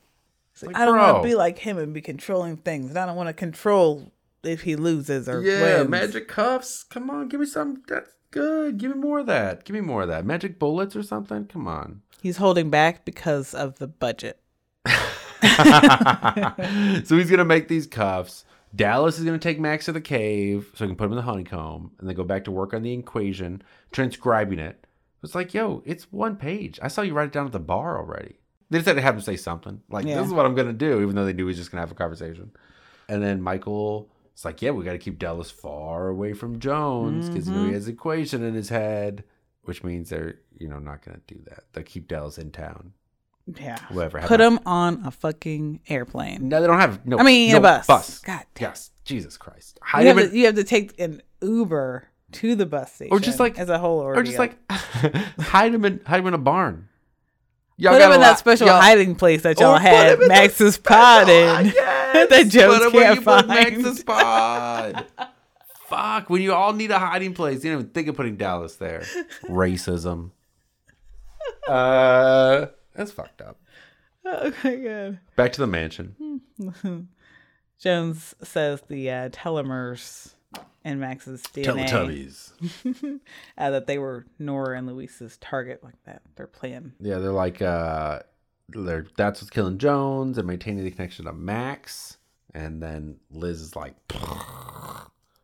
Like, 0.62 0.76
I 0.76 0.84
don't 0.84 0.98
want 0.98 1.22
to 1.22 1.28
be 1.28 1.34
like 1.34 1.58
him 1.58 1.78
and 1.78 1.94
be 1.94 2.02
controlling 2.02 2.58
things. 2.58 2.90
And 2.90 2.98
I 2.98 3.06
don't 3.06 3.16
want 3.16 3.28
to 3.28 3.32
control 3.32 4.12
if 4.44 4.60
he 4.60 4.76
loses 4.76 5.26
or 5.28 5.40
Yeah, 5.40 5.78
wins. 5.78 5.88
magic 5.90 6.28
cuffs. 6.28 6.82
Come 6.84 7.08
on, 7.08 7.28
give 7.28 7.40
me 7.40 7.46
some. 7.46 7.82
That's 7.88 8.12
good. 8.30 8.76
Give 8.76 8.94
me 8.94 9.00
more 9.00 9.20
of 9.20 9.26
that. 9.26 9.64
Give 9.64 9.72
me 9.74 9.80
more 9.80 10.02
of 10.02 10.08
that. 10.08 10.26
Magic 10.26 10.58
bullets 10.58 10.94
or 10.94 11.02
something. 11.02 11.46
Come 11.46 11.66
on. 11.66 12.02
He's 12.20 12.36
holding 12.36 12.70
back 12.70 13.04
because 13.04 13.54
of 13.54 13.78
the 13.78 13.86
budget. 13.86 14.40
so 17.06 17.16
he's 17.16 17.30
gonna 17.30 17.44
make 17.44 17.68
these 17.68 17.86
cuffs. 17.86 18.44
Dallas 18.74 19.18
is 19.18 19.24
gonna 19.24 19.38
take 19.38 19.58
Max 19.58 19.86
to 19.86 19.92
the 19.92 20.00
cave 20.00 20.70
so 20.74 20.84
he 20.84 20.88
can 20.88 20.96
put 20.96 21.06
him 21.06 21.12
in 21.12 21.16
the 21.16 21.22
honeycomb, 21.22 21.92
and 21.98 22.08
then 22.08 22.14
go 22.14 22.24
back 22.24 22.44
to 22.44 22.50
work 22.50 22.74
on 22.74 22.82
the 22.82 22.92
equation, 22.92 23.62
transcribing 23.90 24.58
it. 24.58 24.86
It's 25.22 25.34
like, 25.34 25.52
yo, 25.52 25.82
it's 25.84 26.12
one 26.12 26.36
page. 26.36 26.78
I 26.82 26.88
saw 26.88 27.02
you 27.02 27.14
write 27.14 27.28
it 27.28 27.32
down 27.32 27.46
at 27.46 27.52
the 27.52 27.58
bar 27.58 27.98
already. 27.98 28.36
They 28.70 28.78
just 28.78 28.86
had 28.86 28.96
to 28.96 29.02
have 29.02 29.16
him 29.16 29.20
say 29.20 29.36
something 29.36 29.82
like, 29.90 30.06
Yeah. 30.06 30.16
"This 30.18 30.28
is 30.28 30.32
what 30.32 30.46
I'm 30.46 30.54
gonna 30.54 30.72
do," 30.72 31.02
even 31.02 31.14
though 31.14 31.24
they 31.24 31.32
knew 31.32 31.44
he 31.44 31.48
was 31.48 31.56
just 31.56 31.70
gonna 31.70 31.82
have 31.82 31.90
a 31.90 31.94
conversation. 31.94 32.52
And 33.08 33.22
then 33.22 33.42
Michael, 33.42 34.08
it's 34.32 34.44
like, 34.44 34.62
"Yeah, 34.62 34.70
we 34.70 34.84
got 34.84 34.92
to 34.92 34.98
keep 34.98 35.18
Dallas 35.18 35.50
far 35.50 36.08
away 36.08 36.32
from 36.32 36.60
Jones 36.60 37.28
because 37.28 37.48
you 37.48 37.54
know 37.54 37.60
he 37.60 37.66
mm-hmm. 37.66 37.74
has 37.74 37.88
an 37.88 37.94
equation 37.94 38.42
in 38.42 38.54
his 38.54 38.68
head." 38.68 39.24
Which 39.64 39.84
means 39.84 40.08
they're, 40.08 40.38
you 40.60 40.68
know, 40.68 40.78
not 40.78 41.04
gonna 41.04 41.20
do 41.26 41.40
that. 41.46 41.64
They'll 41.72 41.84
keep 41.84 42.06
Dallas 42.06 42.38
in 42.38 42.50
town. 42.52 42.92
Yeah. 43.58 43.78
Whatever. 43.90 44.20
Put 44.20 44.38
them 44.38 44.60
on 44.66 45.02
a 45.04 45.10
fucking 45.10 45.80
airplane. 45.88 46.48
no, 46.48 46.60
they 46.60 46.66
don't 46.68 46.78
have 46.78 47.04
no. 47.04 47.18
I 47.18 47.22
mean, 47.24 47.50
no 47.50 47.58
a 47.58 47.60
bus. 47.60 47.86
Bus. 47.86 48.18
God 48.20 48.44
damn. 48.54 48.68
Yes. 48.70 48.90
Jesus 49.04 49.36
Christ. 49.36 49.78
You 49.98 50.06
have, 50.06 50.16
to, 50.18 50.36
you 50.36 50.46
have 50.46 50.54
to 50.54 50.62
take 50.62 51.00
an 51.00 51.20
Uber 51.42 52.06
to 52.32 52.54
the 52.54 52.66
bus 52.66 52.92
station, 52.92 53.12
or 53.12 53.18
just 53.18 53.40
like- 53.40 53.58
as 53.58 53.68
a 53.68 53.78
whole 53.78 53.98
ordeal. 53.98 54.20
or 54.20 54.24
just 54.24 54.38
like 54.38 54.56
hide 55.40 55.74
him 55.74 55.84
in 55.84 56.00
hide 56.06 56.20
him 56.20 56.28
in 56.28 56.34
a 56.34 56.38
barn. 56.38 56.88
Y'all 57.76 57.94
put 57.94 58.02
him 58.02 58.12
in 58.12 58.20
that 58.20 58.38
special 58.38 58.66
y'all- 58.68 58.80
hiding 58.80 59.16
place 59.16 59.42
that 59.42 59.58
y'all 59.58 59.78
had 59.78 60.08
him 60.14 60.14
in 60.14 60.20
the 60.20 60.28
Max's 60.28 60.78
pod 60.78 61.28
in. 61.28 61.72
Yes, 62.12 62.28
that 62.30 62.48
Jones 62.48 62.78
put 62.78 62.86
him 62.88 62.92
where 62.92 63.14
can't 63.14 63.24
find. 63.24 63.48
Max's 63.48 64.02
pod. 64.04 65.06
Fuck. 65.86 66.28
When 66.28 66.42
you 66.42 66.52
all 66.52 66.72
need 66.72 66.90
a 66.90 66.98
hiding 66.98 67.34
place, 67.34 67.64
you 67.64 67.70
don't 67.70 67.80
even 67.80 67.92
think 67.92 68.08
of 68.08 68.16
putting 68.16 68.36
Dallas 68.36 68.76
there. 68.76 69.04
Racism. 69.48 70.30
Uh, 71.68 72.66
that's 72.94 73.12
fucked 73.12 73.40
up. 73.40 73.56
Oh 74.24 74.52
my 74.64 74.74
god. 74.74 75.20
Back 75.36 75.52
to 75.52 75.60
the 75.60 75.66
mansion. 75.68 76.40
Jones 77.78 78.34
says 78.42 78.82
the 78.88 79.10
uh, 79.10 79.28
telomeres 79.28 80.34
in 80.84 81.00
Max's 81.00 81.42
DNA 81.42 81.88
Teletubbies. 81.88 83.20
uh, 83.58 83.70
that 83.70 83.86
they 83.86 83.98
were 83.98 84.26
Nora 84.38 84.78
and 84.78 84.86
Luis's 84.86 85.36
target, 85.38 85.84
like 85.84 86.02
that. 86.04 86.22
Their 86.36 86.46
plan. 86.46 86.92
Yeah, 87.00 87.18
they're 87.18 87.32
like 87.32 87.62
uh 87.62 88.20
they're 88.68 89.06
that's 89.16 89.40
what's 89.40 89.50
killing 89.50 89.78
Jones 89.78 90.38
and 90.38 90.46
maintaining 90.46 90.84
the 90.84 90.90
connection 90.90 91.26
to 91.26 91.32
Max. 91.32 92.18
And 92.52 92.82
then 92.82 93.16
Liz 93.30 93.60
is 93.60 93.76
like 93.76 93.94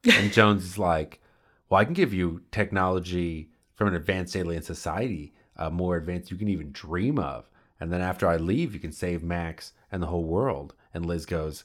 and 0.05 0.33
Jones 0.33 0.65
is 0.65 0.79
like, 0.79 1.21
Well, 1.69 1.81
I 1.81 1.85
can 1.85 1.95
give 1.95 2.13
you 2.13 2.43
technology 2.51 3.51
from 3.75 3.89
an 3.89 3.95
advanced 3.95 4.37
alien 4.37 4.63
society, 4.63 5.35
uh, 5.59 5.71
more 5.71 5.97
advanced 5.97 6.31
you 6.31 6.37
can 6.37 6.49
even 6.49 6.73
dream 6.73 7.19
of. 7.19 7.49
And 7.81 7.93
then 7.93 8.01
after 8.01 8.27
I 8.27 8.37
leave, 8.37 8.73
you 8.75 8.81
can 8.81 8.93
save 8.93 9.23
Max 9.23 9.73
and 9.93 10.03
the 10.03 10.07
whole 10.07 10.25
world. 10.25 10.75
And 10.95 11.05
Liz 11.05 11.27
goes, 11.27 11.65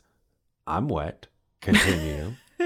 I'm 0.67 0.88
wet. 0.89 1.27
Continue. 1.62 2.34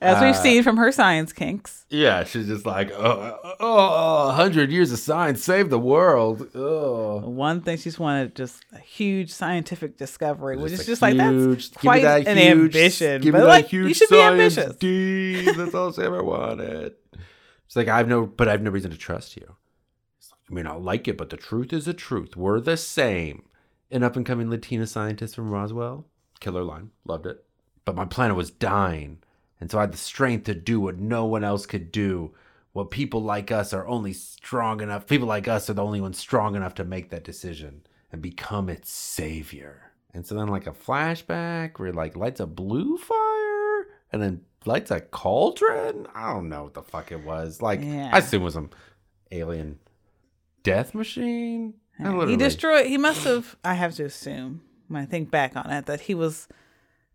As 0.00 0.20
we've 0.20 0.30
Uh, 0.34 0.42
seen 0.42 0.62
from 0.62 0.76
her 0.76 0.92
science 0.92 1.32
kinks. 1.32 1.86
yeah, 1.88 2.24
she's 2.24 2.46
just 2.48 2.66
like, 2.66 2.90
oh, 2.92 3.38
oh, 3.58 4.26
100 4.26 4.70
years 4.70 4.92
of 4.92 4.98
science 4.98 5.42
saved 5.42 5.70
the 5.70 5.78
world. 5.78 6.48
Oh. 6.54 7.20
One 7.20 7.62
thing 7.62 7.78
she's 7.78 7.98
wanted 7.98 8.34
just 8.34 8.64
a 8.72 8.78
huge 8.78 9.30
scientific 9.32 9.96
discovery, 9.96 10.56
which 10.58 10.70
Just 10.72 10.82
is 10.82 10.86
just 10.88 11.02
like 11.02 11.16
that's 11.16 11.32
huge- 11.32 11.70
give 11.70 11.82
me 11.84 11.88
quite 11.88 12.02
that 12.02 12.26
an 12.28 12.36
huge- 12.36 12.50
ambition. 12.76 13.22
Give 13.22 13.32
me 13.32 13.40
But 13.40 13.44
that 13.46 13.48
like 13.50 13.66
huge 13.68 13.88
you 13.88 13.94
should 13.94 14.10
be 14.10 14.20
ambitious. 14.20 14.76
D. 14.76 15.52
That's 15.52 15.74
all 15.74 15.90
she 15.92 16.02
ever 16.02 16.22
wanted. 16.22 16.94
It's 17.66 17.76
like 17.76 17.88
I 17.88 17.98
have 17.98 18.08
no, 18.08 18.26
but 18.26 18.48
I 18.48 18.52
have 18.52 18.62
no 18.62 18.70
reason 18.70 18.90
to 18.90 18.96
trust 18.96 19.36
you. 19.36 19.56
Like, 20.30 20.40
you 20.48 20.54
may 20.54 20.62
not 20.62 20.82
like 20.82 21.08
it, 21.08 21.16
but 21.16 21.30
the 21.30 21.36
truth 21.36 21.72
is 21.72 21.86
the 21.86 21.94
truth. 21.94 22.36
We're 22.36 22.60
the 22.60 22.76
same. 22.76 23.44
An 23.90 24.02
up 24.02 24.16
and 24.16 24.26
coming 24.26 24.50
Latina 24.50 24.86
scientist 24.86 25.34
from 25.34 25.50
Roswell, 25.50 26.06
killer 26.40 26.64
line, 26.64 26.90
loved 27.04 27.26
it. 27.26 27.44
But 27.84 27.94
my 27.94 28.04
planet 28.04 28.36
was 28.36 28.50
dying, 28.50 29.18
and 29.60 29.70
so 29.70 29.78
I 29.78 29.82
had 29.82 29.92
the 29.92 29.98
strength 29.98 30.44
to 30.44 30.54
do 30.54 30.80
what 30.80 30.98
no 30.98 31.26
one 31.26 31.44
else 31.44 31.66
could 31.66 31.92
do. 31.92 32.34
What 32.72 32.90
people 32.90 33.22
like 33.22 33.52
us 33.52 33.72
are 33.72 33.86
only 33.86 34.12
strong 34.12 34.80
enough. 34.80 35.06
People 35.06 35.28
like 35.28 35.46
us 35.46 35.70
are 35.70 35.74
the 35.74 35.84
only 35.84 36.00
ones 36.00 36.18
strong 36.18 36.56
enough 36.56 36.74
to 36.74 36.84
make 36.84 37.10
that 37.10 37.22
decision 37.22 37.86
and 38.10 38.20
become 38.20 38.68
its 38.68 38.90
savior. 38.90 39.92
And 40.12 40.26
so 40.26 40.34
then, 40.34 40.48
like 40.48 40.66
a 40.66 40.72
flashback 40.72 41.78
where 41.78 41.92
like 41.92 42.16
lights 42.16 42.40
a 42.40 42.46
blue 42.46 42.96
fire 42.98 43.86
and 44.12 44.22
then 44.22 44.42
lights 44.66 44.90
a 44.90 45.00
cauldron. 45.00 46.06
I 46.14 46.32
don't 46.32 46.48
know 46.48 46.64
what 46.64 46.74
the 46.74 46.82
fuck 46.82 47.12
it 47.12 47.24
was. 47.24 47.60
Like 47.62 47.80
Yeah. 47.82 48.10
I 48.12 48.18
assume 48.18 48.42
it 48.42 48.44
was 48.46 48.54
some 48.54 48.70
alien 49.30 49.78
death 50.62 50.94
machine. 50.94 51.74
I 51.98 52.26
He 52.26 52.36
destroyed. 52.36 52.86
He 52.86 52.98
must 52.98 53.24
have. 53.24 53.56
I 53.64 53.74
have 53.74 53.94
to 53.96 54.04
assume 54.04 54.62
when 54.88 55.02
I 55.02 55.06
think 55.06 55.30
back 55.30 55.56
on 55.56 55.70
it 55.70 55.86
that 55.86 56.02
he 56.02 56.14
was 56.14 56.48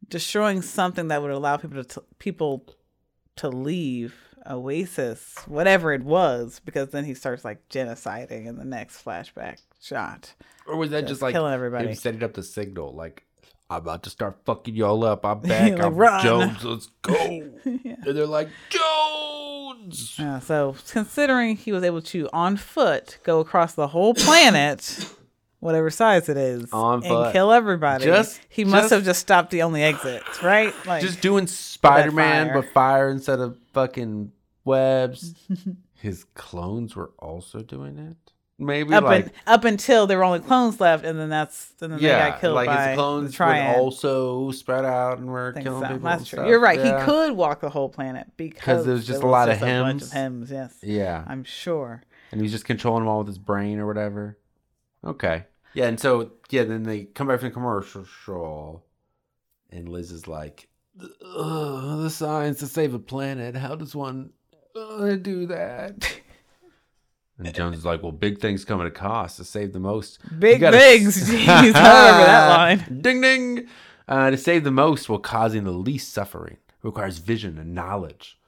destroying 0.08 0.62
something 0.62 1.10
that 1.10 1.22
would 1.22 1.32
allow 1.32 1.58
people 1.58 1.84
to 1.84 2.04
people 2.18 2.66
to 3.38 3.50
leave 3.50 4.16
Oasis, 4.50 5.36
whatever 5.48 5.94
it 5.94 6.04
was, 6.04 6.62
because 6.64 6.90
then 6.90 7.04
he 7.06 7.14
starts 7.14 7.44
like 7.44 7.68
genociding 7.70 8.46
in 8.48 8.58
the 8.58 8.66
next 8.66 9.04
flashback 9.04 9.58
shot. 9.82 10.34
Or 10.66 10.76
was 10.78 10.92
that 10.92 11.02
Just 11.02 11.10
just 11.12 11.22
like 11.22 11.34
killing 11.34 11.54
everybody. 11.54 11.88
him 11.88 11.96
setting 11.96 12.24
up 12.24 12.34
the 12.34 12.44
signal? 12.44 12.94
Like, 12.94 13.26
I'm 13.70 13.78
about 13.82 14.04
to 14.04 14.10
start 14.10 14.38
fucking 14.46 14.76
y'all 14.76 15.04
up. 15.06 15.26
I'm 15.26 15.40
back. 15.42 15.74
Like, 15.74 15.82
I'm 15.84 15.96
run. 15.96 16.24
Jones. 16.24 16.64
Let's 16.64 16.88
go. 17.02 17.14
And 17.14 18.04
they're 18.04 18.26
like, 18.26 18.50
Jones. 18.70 20.16
Yeah, 20.18 20.40
so 20.40 20.76
considering 20.90 21.56
he 21.56 21.72
was 21.72 21.84
able 21.84 22.02
to 22.04 22.30
on 22.34 22.58
foot 22.58 23.20
go 23.24 23.40
across 23.40 23.74
the 23.74 23.88
whole 23.88 24.14
planet, 24.14 25.08
whatever 25.60 25.90
size 25.90 26.30
it 26.30 26.38
is, 26.38 26.72
On 26.74 26.96
and 26.96 27.04
foot. 27.06 27.34
kill 27.34 27.52
everybody, 27.52 28.06
Just- 28.06 28.40
he 28.50 28.66
must 28.66 28.84
just- 28.86 28.94
have 28.94 29.04
just 29.06 29.20
stopped 29.22 29.52
the 29.52 29.62
only 29.62 29.84
exit, 29.84 30.24
right? 30.44 30.74
Like 30.86 31.02
Just 31.02 31.22
doing 31.22 31.48
Spider 31.48 32.12
Man, 32.12 32.48
fire. 32.48 32.62
but 32.62 32.74
fire 32.74 33.10
instead 33.10 33.40
of 33.40 33.58
fucking 33.74 34.32
webs. 34.66 35.36
His 35.96 36.24
clones 36.34 36.96
were 36.96 37.12
also 37.20 37.60
doing 37.62 37.98
it. 38.00 38.32
Maybe 38.62 38.94
up 38.94 39.06
like 39.06 39.24
and 39.24 39.34
up 39.48 39.64
until 39.64 40.06
there 40.06 40.18
were 40.18 40.26
only 40.26 40.42
clones 40.42 40.82
left, 40.82 41.06
and 41.06 41.18
then 41.18 41.30
that's 41.30 41.72
and 41.80 41.94
then 41.94 42.02
they 42.02 42.08
got 42.10 42.42
killed 42.42 42.56
like 42.56 42.68
by 42.68 42.90
his 42.90 42.96
clones 42.98 43.38
the 43.38 43.46
would 43.46 43.78
also 43.78 44.52
spread 44.52 44.84
out 44.84 45.18
and 45.20 45.30
were 45.30 45.54
killing 45.54 45.82
so. 45.82 45.88
people. 45.88 46.10
That's 46.10 46.28
true. 46.28 46.38
stuff. 46.38 46.48
You're 46.50 46.60
right. 46.60 46.78
Yeah. 46.78 47.00
He 47.00 47.06
could 47.06 47.38
walk 47.38 47.62
the 47.62 47.70
whole 47.70 47.88
planet 47.88 48.28
because 48.36 48.86
there's 48.86 49.08
just 49.08 49.22
there 49.22 49.30
a 49.30 49.32
lot 49.32 49.48
was 49.48 49.56
of 49.58 49.62
just 49.62 49.72
a 49.72 49.82
bunch 49.82 50.02
of 50.04 50.12
hymns. 50.12 50.52
Yes, 50.52 50.78
Yeah, 50.84 51.24
I'm 51.26 51.46
sure. 51.46 52.04
and 52.34 52.42
he's 52.42 52.52
just 52.52 52.66
controlling 52.66 53.04
them 53.04 53.08
all 53.10 53.20
with 53.20 53.28
his 53.28 53.38
brain 53.38 53.80
or 53.80 53.88
whatever. 53.88 54.38
Okay. 55.06 55.46
Yeah, 55.74 55.88
and 55.88 55.98
so 56.00 56.32
yeah, 56.50 56.66
then 56.66 56.84
they 56.84 57.06
come 57.06 57.28
back 57.28 57.40
from 57.40 57.50
the 57.50 57.54
commercial 57.54 58.04
show, 58.04 58.84
and 59.70 59.88
Liz 59.88 60.12
is 60.12 60.28
like, 60.28 60.68
"Ugh, 61.00 62.02
"The 62.02 62.10
science 62.10 62.60
to 62.60 62.68
save 62.68 62.94
a 62.94 63.00
planet. 63.00 63.56
How 63.56 63.76
does 63.76 63.96
one 63.96 64.32
uh, 64.76 65.16
do 65.16 65.46
that?" 65.46 66.19
And 67.40 67.54
Jones 67.56 67.78
is 67.78 67.86
like, 67.86 68.04
"Well, 68.04 68.12
big 68.12 68.40
things 68.40 68.66
come 68.66 68.82
at 68.82 68.88
a 68.88 68.92
cost. 68.92 69.38
To 69.38 69.46
save 69.46 69.72
the 69.72 69.80
most, 69.80 70.20
Big 70.40 70.60
gotta 70.60 70.78
Jeez, 70.78 71.16
I 71.34 71.56
remember 71.62 71.74
that 71.74 72.50
line. 72.50 73.02
Ding 73.02 73.22
ding. 73.22 73.68
Uh, 74.08 74.32
to 74.32 74.38
save 74.38 74.64
the 74.64 74.72
most 74.72 75.08
while 75.08 75.20
causing 75.20 75.64
the 75.64 75.72
least 75.72 76.12
suffering 76.12 76.58
requires 76.82 77.20
vision 77.20 77.58
and 77.58 77.74
knowledge. 77.74 78.40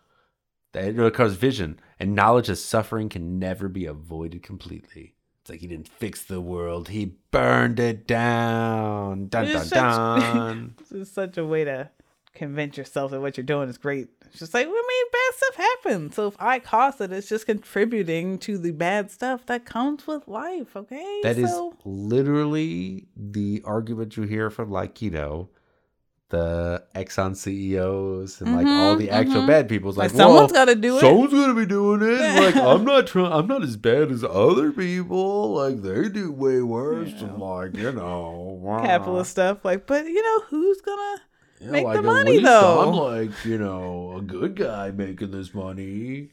That 0.74 0.86
it 0.86 0.96
requires 0.98 1.36
vision 1.36 1.80
and 2.00 2.16
knowledge 2.16 2.48
that 2.48 2.56
suffering 2.58 3.10
can 3.10 3.40
never 3.40 3.70
be 3.70 3.86
avoided 3.86 4.44
completely. 4.44 5.14
It's 5.42 5.50
like 5.50 5.60
he 5.60 5.68
didn't 5.68 5.88
fix 5.88 6.24
the 6.24 6.42
world; 6.42 6.90
he 6.90 7.14
burned 7.32 7.80
it 7.80 8.06
down. 8.08 9.28
Dun 9.28 9.46
dun 9.46 9.66
such- 9.66 9.70
dun. 9.70 10.76
This 10.80 10.92
is 10.92 11.12
such 11.12 11.38
a 11.38 11.46
way 11.46 11.64
to 11.64 11.90
convince 12.34 12.78
yourself 12.78 13.12
that 13.12 13.22
what 13.22 13.38
you're 13.38 13.44
doing 13.46 13.70
is 13.70 13.78
great. 13.78 14.08
It's 14.26 14.40
just 14.40 14.54
like, 14.54 14.66
we 14.68 14.74
made 14.74 15.04
bad 15.32 15.38
stuff 15.38 15.56
happens. 15.56 16.16
So 16.16 16.28
if 16.28 16.36
I 16.40 16.60
cause 16.60 17.02
it, 17.02 17.12
it's 17.12 17.30
just 17.30 17.46
contributing 17.46 18.38
to 18.40 18.58
the 18.58 18.72
bad 18.72 19.12
stuff 19.12 19.46
that 19.48 19.66
comes 19.66 20.08
with 20.08 20.28
life. 20.28 20.76
Okay. 20.76 21.20
That 21.24 21.38
is 21.38 21.50
so, 21.50 21.76
literally 21.86 23.08
the 23.16 23.62
argument 23.66 24.18
you 24.18 24.24
hear 24.24 24.50
from 24.50 24.72
like 24.72 25.02
you 25.02 25.12
know 25.12 25.50
the 26.30 26.82
Exxon 26.96 27.36
CEOs 27.36 28.40
and 28.40 28.56
like 28.56 28.66
all 28.66 28.96
Mhm, 28.96 29.00
the 29.00 29.10
actual 29.10 29.42
mhm. 29.42 29.48
bad 29.48 29.68
people. 29.68 29.90
It's 29.90 29.98
like, 29.98 30.12
like, 30.12 30.18
someone's 30.18 30.54
well, 30.54 30.66
got 30.66 30.72
to 30.72 30.80
do 30.80 30.98
it. 30.98 31.02
Someone's 31.02 31.34
gonna 31.34 31.54
be 31.54 31.66
doing 31.66 32.02
it. 32.02 32.22
Like 32.42 32.56
I'm 32.56 32.86
not 32.86 33.08
trying. 33.08 33.32
I'm 33.34 33.48
not 33.48 33.64
as 33.64 33.76
bad 33.76 34.12
as 34.12 34.24
other 34.24 34.72
people. 34.72 35.54
Like 35.54 35.82
they 35.82 36.08
do 36.10 36.32
way 36.32 36.62
worse. 36.62 37.10
Yeah. 37.10 37.26
And 37.26 37.38
like 37.38 37.76
you 37.76 37.92
know. 37.92 38.80
Capitalist 38.82 39.32
stuff. 39.32 39.66
Like, 39.66 39.86
but 39.86 40.06
you 40.06 40.24
know, 40.24 40.46
who's 40.48 40.80
gonna? 40.82 41.22
Yeah, 41.62 41.72
make 41.72 41.86
the 41.86 42.00
at 42.00 42.04
money, 42.04 42.40
though. 42.40 42.82
I'm 42.82 42.96
like 42.96 43.46
you 43.46 43.58
know 43.58 44.18
a 44.18 44.22
good 44.22 44.56
guy 44.56 44.92
making 44.92 45.32
this 45.32 45.54
money. 45.54 46.30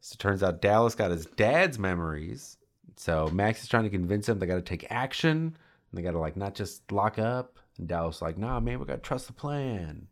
So 0.00 0.14
it 0.14 0.18
turns 0.18 0.42
out 0.42 0.62
Dallas 0.62 0.94
got 0.94 1.10
his 1.10 1.26
dad's 1.26 1.78
memories. 1.78 2.56
So 2.96 3.28
Max 3.32 3.62
is 3.62 3.68
trying 3.68 3.84
to 3.84 3.90
convince 3.90 4.28
him 4.28 4.38
they 4.38 4.46
got 4.46 4.56
to 4.56 4.62
take 4.62 4.86
action. 4.90 5.56
And 5.90 5.98
they 5.98 6.02
got 6.02 6.12
to 6.12 6.18
like 6.18 6.36
not 6.36 6.54
just 6.54 6.90
lock 6.92 7.18
up. 7.18 7.58
And 7.78 7.88
Dallas 7.88 8.16
is 8.16 8.22
like, 8.22 8.38
nah, 8.38 8.60
man, 8.60 8.78
we 8.78 8.86
got 8.86 8.94
to 8.94 8.98
trust 8.98 9.26
the 9.26 9.32
plan. 9.32 10.08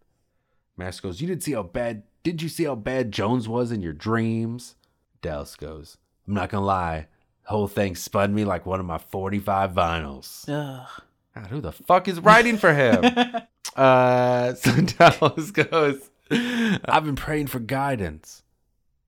Max 0.76 1.00
goes, 1.00 1.20
you 1.20 1.26
didn't 1.26 1.42
see 1.42 1.52
how 1.52 1.62
bad. 1.62 2.02
Did 2.22 2.42
you 2.42 2.48
see 2.48 2.64
how 2.64 2.74
bad 2.74 3.12
Jones 3.12 3.48
was 3.48 3.72
in 3.72 3.80
your 3.80 3.92
dreams? 3.92 4.74
Dallas 5.22 5.56
goes, 5.56 5.96
I'm 6.26 6.34
not 6.34 6.50
gonna 6.50 6.66
lie. 6.66 7.06
The 7.44 7.50
whole 7.50 7.68
thing 7.68 7.94
spun 7.94 8.34
me 8.34 8.44
like 8.44 8.66
one 8.66 8.80
of 8.80 8.86
my 8.86 8.98
45 8.98 9.72
vinyls. 9.72 10.48
Ugh. 10.48 11.02
God, 11.36 11.48
who 11.48 11.60
the 11.60 11.72
fuck 11.72 12.08
is 12.08 12.18
writing 12.20 12.56
for 12.56 12.72
him? 12.72 13.04
uh, 13.76 14.54
so 14.54 14.80
Dallas 14.80 15.50
goes, 15.50 16.10
I've 16.30 17.04
been 17.04 17.16
praying 17.16 17.48
for 17.48 17.58
guidance. 17.58 18.42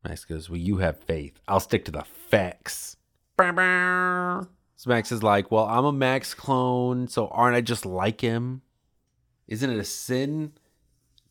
Max 0.04 0.26
goes, 0.26 0.50
Well, 0.50 0.58
you 0.58 0.78
have 0.78 1.00
faith. 1.00 1.40
I'll 1.48 1.60
stick 1.60 1.86
to 1.86 1.90
the 1.90 2.04
facts. 2.28 2.96
So 4.76 4.90
Max 4.90 5.10
is 5.10 5.22
like, 5.22 5.50
Well, 5.50 5.64
I'm 5.64 5.86
a 5.86 5.92
Max 5.92 6.34
clone, 6.34 7.08
so 7.08 7.28
aren't 7.28 7.56
I 7.56 7.62
just 7.62 7.86
like 7.86 8.20
him? 8.20 8.60
Isn't 9.46 9.70
it 9.70 9.78
a 9.78 9.84
sin 9.84 10.52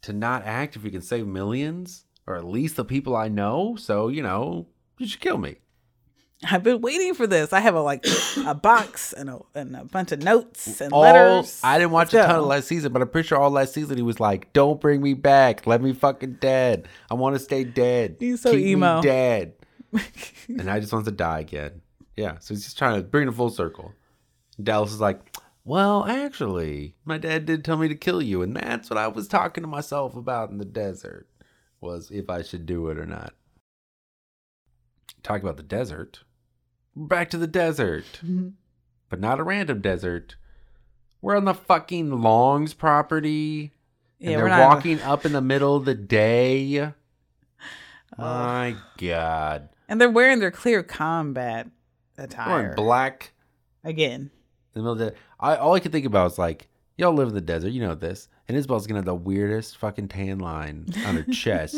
to 0.02 0.14
not 0.14 0.46
act 0.46 0.76
if 0.76 0.84
you 0.84 0.90
can 0.90 1.04
save 1.04 1.28
millions? 1.28 2.06
Or 2.26 2.36
at 2.36 2.44
least 2.44 2.76
the 2.76 2.84
people 2.84 3.16
I 3.16 3.28
know? 3.28 3.76
So, 3.78 4.08
you 4.08 4.24
know, 4.24 4.68
you 4.98 5.08
should 5.08 5.22
kill 5.22 5.38
me. 5.38 5.58
I've 6.44 6.62
been 6.62 6.82
waiting 6.82 7.16
for 7.16 7.26
this. 7.26 7.52
I 7.52 7.60
have 7.60 7.74
a 7.74 7.82
like 7.82 8.06
a 8.46 8.54
box 8.62 9.12
and 9.14 9.30
a 9.30 9.40
and 9.56 9.76
a 9.76 9.86
bunch 9.86 10.12
of 10.12 10.22
notes 10.22 10.82
and 10.82 10.94
all 10.94 11.02
letters. 11.02 11.60
I 11.64 11.80
didn't 11.80 11.92
watch 11.92 12.14
Let's 12.14 12.26
a 12.26 12.28
ton 12.28 12.40
of 12.40 12.46
last 12.46 12.68
season, 12.68 12.94
but 12.94 13.02
I'm 13.02 13.10
pretty 13.10 13.28
sure 13.28 13.40
all 13.40 13.50
last 13.50 13.74
season 13.74 13.98
he 13.98 14.04
was 14.04 14.20
like, 14.20 14.54
"Don't 14.54 14.80
bring 14.80 15.02
me 15.02 15.16
back. 15.16 15.66
Let 15.66 15.82
me 15.82 15.94
fucking 15.94 16.34
dead. 16.34 16.88
I 17.10 17.16
want 17.16 17.36
to 17.36 17.40
stay 17.40 17.64
dead. 17.64 18.18
He's 18.20 18.42
so 18.42 18.52
Keep 18.52 18.64
me 18.64 18.72
emo." 18.74 19.02
dead." 19.02 19.54
and 20.48 20.70
I 20.70 20.80
just 20.80 20.94
wants 20.94 21.08
to 21.08 21.12
die 21.12 21.40
again. 21.40 21.82
Yeah, 22.16 22.38
so 22.40 22.54
he's 22.54 22.64
just 22.64 22.78
trying 22.78 23.02
to 23.02 23.08
bring 23.08 23.28
it 23.28 23.34
full 23.34 23.50
circle. 23.50 23.94
Dallas 24.62 24.92
is 24.92 25.02
like, 25.02 25.36
"Well, 25.64 26.06
actually, 26.06 26.96
my 27.04 27.18
dad 27.18 27.48
did 27.48 27.66
tell 27.66 27.78
me 27.78 27.88
to 27.88 27.96
kill 27.96 28.22
you, 28.22 28.44
and 28.44 28.56
that's 28.56 28.92
what 28.92 28.98
I 28.98 29.08
was 29.08 29.28
talking 29.28 29.64
to 29.64 29.68
myself 29.68 30.16
about 30.16 30.52
in 30.52 30.60
the 30.60 30.66
desert. 30.66 31.28
Was 31.82 32.12
if 32.12 32.30
I 32.30 32.44
should 32.44 32.68
do 32.68 32.90
it 32.90 33.00
or 33.00 33.08
not." 33.08 33.34
Talk 35.24 35.42
about 35.42 35.58
the 35.58 35.64
desert. 35.64 36.24
Back 37.00 37.30
to 37.30 37.38
the 37.38 37.48
desert 37.48 38.06
mm-hmm. 38.26 38.50
but 39.10 39.20
not 39.20 39.40
a 39.40 39.44
random 39.44 39.82
desert. 39.82 40.36
We're 41.22 41.38
on 41.38 41.46
the 41.46 41.54
fucking 41.54 42.22
Longs 42.22 42.74
property. 42.74 43.72
And 44.20 44.32
Yeah, 44.32 44.38
they're 44.38 44.48
not- 44.50 44.76
walking 44.76 45.02
up 45.02 45.26
in 45.26 45.32
the 45.34 45.42
middle 45.42 45.76
of 45.76 45.86
the 45.86 45.94
day. 45.96 46.92
My 48.18 48.76
God. 48.98 49.70
and 49.88 50.02
they're 50.02 50.10
wearing 50.10 50.40
their 50.40 50.52
clear 50.52 50.82
combat 50.84 51.68
attire 52.18 52.74
black 52.76 53.32
again. 53.84 54.22
in 54.22 54.32
the 54.74 54.80
middle 54.80 54.94
of 54.94 54.98
the 55.00 55.14
I 55.40 55.56
all 55.56 55.74
I 55.76 55.80
could 55.80 55.92
think 55.92 56.06
about 56.06 56.24
was 56.24 56.40
like, 56.40 56.68
y'all 56.98 57.14
live 57.14 57.28
in 57.28 57.36
the 57.36 57.42
desert, 57.42 57.70
you 57.70 57.82
know 57.82 57.94
this. 57.96 58.28
And 58.48 58.58
Isabel's 58.58 58.88
gonna 58.88 59.00
have 59.00 59.06
the 59.06 59.14
weirdest 59.16 59.78
fucking 59.78 60.08
tan 60.08 60.40
line 60.40 60.88
on 61.06 61.16
her 61.18 61.24
chest. 61.32 61.76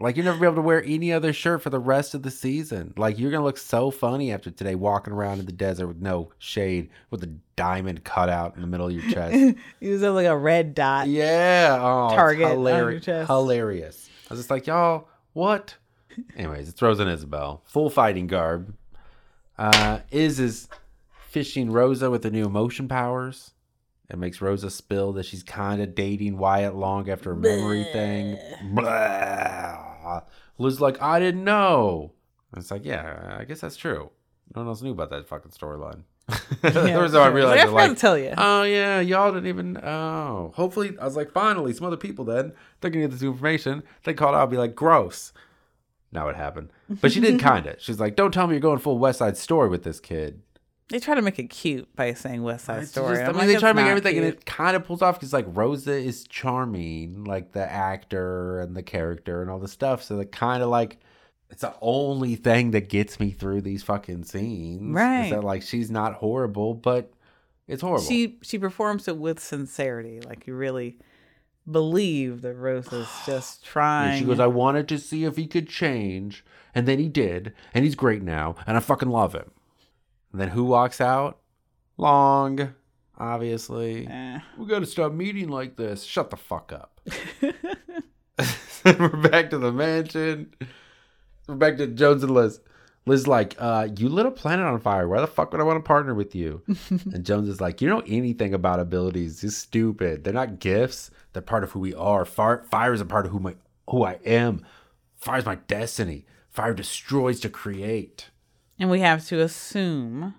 Like 0.00 0.16
you're 0.16 0.24
never 0.24 0.38
be 0.38 0.46
able 0.46 0.54
to 0.56 0.62
wear 0.62 0.82
any 0.84 1.12
other 1.12 1.32
shirt 1.32 1.60
for 1.60 1.70
the 1.70 1.80
rest 1.80 2.14
of 2.14 2.22
the 2.22 2.30
season. 2.30 2.94
Like 2.96 3.18
you're 3.18 3.32
gonna 3.32 3.44
look 3.44 3.58
so 3.58 3.90
funny 3.90 4.30
after 4.32 4.48
today, 4.50 4.76
walking 4.76 5.12
around 5.12 5.40
in 5.40 5.46
the 5.46 5.52
desert 5.52 5.88
with 5.88 6.00
no 6.00 6.30
shade, 6.38 6.90
with 7.10 7.24
a 7.24 7.34
diamond 7.56 8.04
cut 8.04 8.28
out 8.28 8.54
in 8.54 8.60
the 8.60 8.68
middle 8.68 8.86
of 8.86 8.92
your 8.92 9.02
chest. 9.10 9.34
you 9.80 9.92
just 9.92 10.04
have 10.04 10.14
like 10.14 10.26
a 10.26 10.36
red 10.36 10.74
dot. 10.74 11.08
Yeah. 11.08 11.78
Oh, 11.80 12.14
Target 12.14 12.44
on 12.44 12.50
your 12.50 12.58
hilarious. 12.58 13.04
chest. 13.04 13.26
Hilarious. 13.26 14.10
I 14.30 14.34
was 14.34 14.40
just 14.40 14.50
like, 14.50 14.68
y'all, 14.68 15.08
what? 15.32 15.74
Anyways, 16.36 16.68
it's 16.68 16.78
throws 16.78 17.00
and 17.00 17.10
Isabel. 17.10 17.62
Full 17.66 17.90
fighting 17.90 18.28
garb. 18.28 18.74
Uh, 19.58 20.00
Iz 20.12 20.38
is 20.38 20.68
fishing 21.28 21.72
Rosa 21.72 22.08
with 22.08 22.22
the 22.22 22.30
new 22.30 22.44
emotion 22.46 22.86
powers. 22.86 23.50
It 24.08 24.16
makes 24.18 24.40
Rosa 24.40 24.70
spill 24.70 25.12
that 25.14 25.26
she's 25.26 25.42
kind 25.42 25.82
of 25.82 25.94
dating 25.94 26.38
Wyatt 26.38 26.74
Long 26.76 27.10
after 27.10 27.32
a 27.32 27.36
memory 27.36 27.84
thing. 27.84 28.38
Blah. 28.72 29.87
Liz's 30.58 30.80
like, 30.80 31.00
I 31.00 31.18
didn't 31.20 31.44
know. 31.44 32.12
And 32.52 32.62
it's 32.62 32.70
like, 32.70 32.84
yeah, 32.84 33.36
I 33.38 33.44
guess 33.44 33.60
that's 33.60 33.76
true. 33.76 34.10
No 34.54 34.62
one 34.62 34.68
else 34.68 34.82
knew 34.82 34.92
about 34.92 35.10
that 35.10 35.28
fucking 35.28 35.52
storyline. 35.52 36.02
there 36.60 37.00
was 37.00 37.12
no 37.14 37.22
I 37.22 37.28
realized, 37.28 37.56
Like, 37.56 37.60
I 37.60 37.64
forgot 37.64 37.74
like, 37.74 37.90
to 37.90 37.96
tell 37.96 38.18
you. 38.18 38.34
Oh 38.36 38.62
yeah, 38.62 39.00
y'all 39.00 39.32
didn't 39.32 39.48
even. 39.48 39.78
Oh, 39.78 40.52
hopefully, 40.54 40.94
I 41.00 41.04
was 41.04 41.16
like, 41.16 41.32
finally, 41.32 41.72
some 41.72 41.86
other 41.86 41.96
people 41.96 42.24
then 42.24 42.52
they're 42.80 42.90
gonna 42.90 43.04
get 43.04 43.12
this 43.12 43.22
information. 43.22 43.82
They 44.04 44.12
called 44.12 44.34
out, 44.34 44.42
and 44.42 44.50
be 44.50 44.56
like, 44.58 44.74
gross. 44.74 45.32
Now 46.12 46.26
what 46.26 46.36
happened, 46.36 46.70
but 46.88 47.12
she 47.12 47.20
did 47.20 47.38
kind 47.40 47.66
of. 47.66 47.80
She's 47.80 48.00
like, 48.00 48.16
don't 48.16 48.32
tell 48.32 48.46
me 48.46 48.54
you're 48.54 48.60
going 48.60 48.78
full 48.78 48.98
West 48.98 49.18
Side 49.18 49.36
Story 49.36 49.68
with 49.68 49.84
this 49.84 50.00
kid. 50.00 50.42
They 50.90 50.98
try 50.98 51.14
to 51.14 51.22
make 51.22 51.38
it 51.38 51.50
cute 51.50 51.94
by 51.96 52.14
saying 52.14 52.42
West 52.42 52.64
Side 52.64 52.82
It's 52.82 52.92
Story. 52.92 53.16
just- 53.16 53.22
I 53.24 53.28
mean, 53.28 53.36
like, 53.36 53.46
they 53.48 53.56
try 53.56 53.70
to 53.70 53.74
make 53.74 53.86
everything, 53.86 54.16
and 54.16 54.26
it 54.26 54.46
kind 54.46 54.74
of 54.74 54.84
pulls 54.84 55.02
off 55.02 55.16
because 55.20 55.32
like 55.34 55.44
Rosa 55.48 55.92
is 55.92 56.24
charming, 56.24 57.24
like 57.24 57.52
the 57.52 57.70
actor 57.70 58.60
and 58.60 58.74
the 58.74 58.82
character 58.82 59.42
and 59.42 59.50
all 59.50 59.58
the 59.58 59.68
stuff. 59.68 60.02
So 60.02 60.16
that 60.16 60.32
kind 60.32 60.62
of 60.62 60.68
like. 60.70 60.98
It's 61.50 61.62
the 61.62 61.74
only 61.80 62.34
thing 62.36 62.72
that 62.72 62.90
gets 62.90 63.18
me 63.18 63.30
through 63.30 63.62
these 63.62 63.82
fucking 63.82 64.24
scenes. 64.24 64.94
Right. 64.94 65.24
Is 65.24 65.30
that 65.30 65.42
like 65.42 65.62
she's 65.62 65.90
not 65.90 66.12
horrible, 66.16 66.74
but 66.74 67.10
it's 67.66 67.80
horrible. 67.80 68.04
she 68.04 68.36
she 68.42 68.58
performs 68.58 69.08
it 69.08 69.16
with 69.16 69.40
sincerity. 69.40 70.20
Like 70.20 70.46
you 70.46 70.54
really 70.54 70.98
believe 71.70 72.42
that 72.42 72.54
Rosa's 72.54 73.08
just 73.26 73.60
And 73.62 73.64
trying. 73.66 74.18
she 74.20 74.26
goes, 74.26 74.40
I 74.40 74.46
wanted 74.46 74.88
to 74.88 74.98
see 74.98 75.24
if 75.24 75.36
he 75.36 75.46
could 75.46 75.68
change. 75.68 76.44
And 76.74 76.86
then 76.86 76.98
he 76.98 77.08
did. 77.08 77.54
And 77.72 77.84
he's 77.84 77.94
great 77.94 78.22
now. 78.22 78.54
And 78.66 78.76
I 78.76 78.80
fucking 78.80 79.08
love 79.08 79.32
him. 79.34 79.50
And 80.38 80.42
then 80.44 80.54
who 80.54 80.66
walks 80.66 81.00
out? 81.00 81.40
Long, 81.96 82.72
obviously. 83.18 84.06
Eh. 84.06 84.38
We 84.56 84.66
got 84.66 84.78
to 84.78 84.86
stop 84.86 85.10
meeting 85.10 85.48
like 85.48 85.74
this. 85.74 86.04
Shut 86.04 86.30
the 86.30 86.36
fuck 86.36 86.72
up. 86.72 87.00
We're 88.84 89.16
back 89.16 89.50
to 89.50 89.58
the 89.58 89.72
mansion. 89.72 90.54
We're 91.48 91.56
back 91.56 91.76
to 91.78 91.88
Jones 91.88 92.22
and 92.22 92.32
Liz. 92.32 92.60
Liz 93.04 93.26
like, 93.26 93.56
uh, 93.58 93.88
you 93.96 94.08
lit 94.08 94.26
a 94.26 94.30
planet 94.30 94.64
on 94.64 94.78
fire. 94.78 95.08
Why 95.08 95.20
the 95.20 95.26
fuck 95.26 95.50
would 95.50 95.60
I 95.60 95.64
want 95.64 95.84
to 95.84 95.88
partner 95.88 96.14
with 96.14 96.36
you? 96.36 96.62
and 96.88 97.24
Jones 97.24 97.48
is 97.48 97.60
like, 97.60 97.82
you 97.82 97.88
don't 97.88 98.06
know 98.06 98.16
anything 98.16 98.54
about 98.54 98.78
abilities. 98.78 99.42
You're 99.42 99.50
stupid. 99.50 100.22
They're 100.22 100.32
not 100.32 100.60
gifts. 100.60 101.10
They're 101.32 101.42
part 101.42 101.64
of 101.64 101.72
who 101.72 101.80
we 101.80 101.94
are. 101.94 102.24
Fire, 102.24 102.62
fire 102.70 102.92
is 102.92 103.00
a 103.00 103.04
part 103.04 103.26
of 103.26 103.32
who 103.32 103.40
my 103.40 103.56
who 103.90 104.04
I 104.04 104.20
am. 104.24 104.64
Fire 105.16 105.40
is 105.40 105.46
my 105.46 105.56
destiny. 105.56 106.26
Fire 106.48 106.74
destroys 106.74 107.40
to 107.40 107.48
create. 107.48 108.30
And 108.78 108.90
we 108.90 109.00
have 109.00 109.26
to 109.28 109.40
assume 109.40 110.34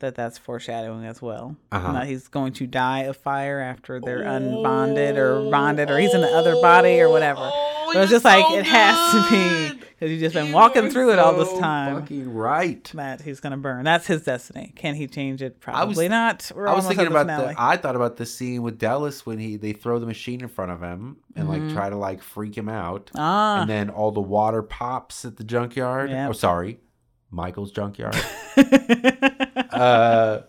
that 0.00 0.14
that's 0.14 0.38
foreshadowing 0.38 1.04
as 1.04 1.20
well. 1.20 1.56
Uh-huh. 1.72 1.92
That 1.92 2.06
he's 2.06 2.28
going 2.28 2.52
to 2.54 2.66
die 2.66 3.00
of 3.00 3.16
fire 3.16 3.60
after 3.60 4.00
they're 4.00 4.22
unbonded 4.22 5.16
or 5.16 5.50
bonded 5.50 5.90
or 5.90 5.98
he's 5.98 6.14
in 6.14 6.20
the 6.20 6.28
other 6.28 6.54
body 6.60 7.00
or 7.00 7.08
whatever. 7.08 7.40
Oh, 7.42 7.90
but 7.92 8.02
it's 8.02 8.10
just 8.12 8.24
like 8.24 8.44
it 8.52 8.64
has 8.66 9.12
to 9.12 9.30
be 9.30 9.80
because 9.88 10.10
you've 10.12 10.20
just 10.20 10.34
been 10.34 10.52
walking 10.52 10.82
You 10.84 10.88
are 10.88 10.92
through 10.92 11.12
it 11.12 11.18
all 11.18 11.34
this 11.34 11.58
time. 11.58 12.00
Fucking 12.00 12.32
right. 12.32 12.84
That 12.94 13.22
he's 13.22 13.40
gonna 13.40 13.56
burn. 13.56 13.84
That's 13.84 14.06
his 14.06 14.22
destiny. 14.22 14.72
Can 14.76 14.94
he 14.94 15.06
change 15.08 15.42
it? 15.42 15.56
I 15.66 15.84
was- 15.84 15.96
Probably 15.96 16.08
not. 16.08 16.52
We're 16.54 16.68
I 16.68 16.74
was 16.74 16.86
thinking 16.86 17.06
about 17.08 17.26
the. 17.26 17.54
I 17.58 17.76
thought 17.76 17.96
about 17.96 18.16
the 18.18 18.26
scene 18.26 18.62
with 18.62 18.78
Dallas 18.78 19.24
when 19.26 19.38
he 19.38 19.56
they 19.56 19.72
throw 19.72 19.98
the 19.98 20.06
machine 20.06 20.42
in 20.42 20.48
front 20.48 20.70
of 20.70 20.80
him 20.80 21.16
and 21.34 21.48
like 21.48 21.72
try 21.72 21.88
to 21.90 21.96
like 21.96 22.22
freak 22.22 22.56
him 22.56 22.68
out, 22.68 23.06
Mm-hmm. 23.06 23.18
ah, 23.20 23.60
and 23.62 23.70
then 23.70 23.90
all 23.90 24.12
the 24.12 24.20
water 24.20 24.62
pops 24.62 25.24
at 25.24 25.36
the 25.38 25.44
junkyard. 25.44 26.10
Yep. 26.10 26.28
Oh, 26.28 26.32
sorry, 26.34 26.78
Michael's 27.30 27.70
junkyard. 27.72 28.16
uh, 29.70 30.40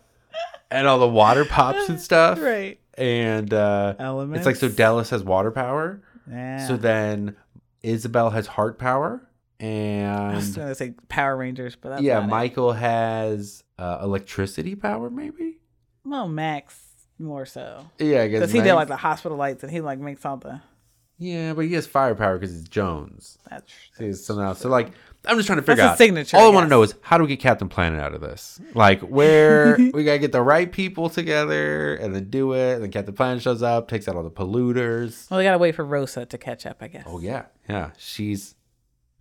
and 0.71 0.87
all 0.87 0.99
the 0.99 1.07
water 1.07 1.45
pops 1.45 1.89
and 1.89 1.99
stuff. 1.99 2.39
right. 2.39 2.79
And 2.97 3.53
uh, 3.53 3.95
Elements. 3.97 4.39
it's 4.39 4.45
like 4.45 4.55
so 4.57 4.67
Dallas 4.69 5.09
has 5.11 5.23
water 5.23 5.51
power. 5.51 6.01
Yeah. 6.29 6.67
So 6.67 6.77
then 6.77 7.35
Isabel 7.81 8.29
has 8.29 8.45
heart 8.47 8.77
power, 8.77 9.27
And 9.59 10.11
I 10.11 10.35
was 10.35 10.47
and 10.47 10.55
gonna 10.57 10.75
say 10.75 10.93
Power 11.07 11.37
Rangers, 11.37 11.75
but 11.75 11.89
that's 11.89 12.01
yeah, 12.01 12.15
not 12.15 12.25
it. 12.25 12.27
Michael 12.27 12.73
has 12.73 13.63
uh, 13.77 13.99
electricity 14.01 14.75
power. 14.75 15.09
Maybe. 15.09 15.59
Well, 16.03 16.27
Max 16.27 16.77
more 17.17 17.45
so 17.45 17.85
Yeah, 17.99 18.23
I 18.23 18.27
guess. 18.27 18.39
because 18.39 18.51
he 18.51 18.61
did 18.61 18.73
like 18.73 18.87
the 18.89 18.97
hospital 18.97 19.37
lights, 19.37 19.63
and 19.63 19.71
he 19.71 19.81
like 19.81 19.99
makes 19.99 20.25
all 20.25 20.37
the. 20.37 20.61
Yeah, 21.17 21.53
but 21.53 21.65
he 21.65 21.73
has 21.73 21.85
firepower 21.87 22.37
because 22.37 22.55
he's 22.55 22.67
Jones. 22.67 23.37
That's 23.49 23.71
So 23.95 24.05
he's 24.05 24.25
something 24.25 24.45
else. 24.45 24.59
So 24.59 24.69
like, 24.69 24.91
I'm 25.25 25.35
just 25.37 25.47
trying 25.47 25.59
to 25.59 25.63
figure 25.63 25.83
out. 25.83 25.97
signature, 25.97 26.37
All 26.37 26.45
I 26.45 26.47
I 26.47 26.53
want 26.53 26.65
to 26.65 26.69
know 26.69 26.81
is 26.81 26.95
how 27.01 27.17
do 27.17 27.23
we 27.23 27.27
get 27.29 27.39
Captain 27.39 27.67
Planet 27.67 27.99
out 27.99 28.13
of 28.13 28.21
this? 28.21 28.59
Like, 28.73 29.01
where 29.01 29.75
we 29.93 30.03
gotta 30.03 30.19
get 30.19 30.31
the 30.31 30.41
right 30.41 30.71
people 30.71 31.09
together 31.09 31.95
and 31.95 32.15
then 32.15 32.29
do 32.29 32.53
it. 32.53 32.75
And 32.75 32.83
then 32.83 32.91
Captain 32.91 33.13
Planet 33.13 33.43
shows 33.43 33.61
up, 33.61 33.89
takes 33.89 34.07
out 34.07 34.15
all 34.15 34.23
the 34.23 34.31
polluters. 34.31 35.29
Well, 35.29 35.39
we 35.39 35.43
gotta 35.43 35.57
wait 35.57 35.75
for 35.75 35.83
Rosa 35.83 36.25
to 36.25 36.37
catch 36.37 36.65
up, 36.65 36.77
I 36.81 36.87
guess. 36.87 37.03
Oh 37.05 37.19
yeah, 37.19 37.45
yeah. 37.67 37.91
She's 37.97 38.55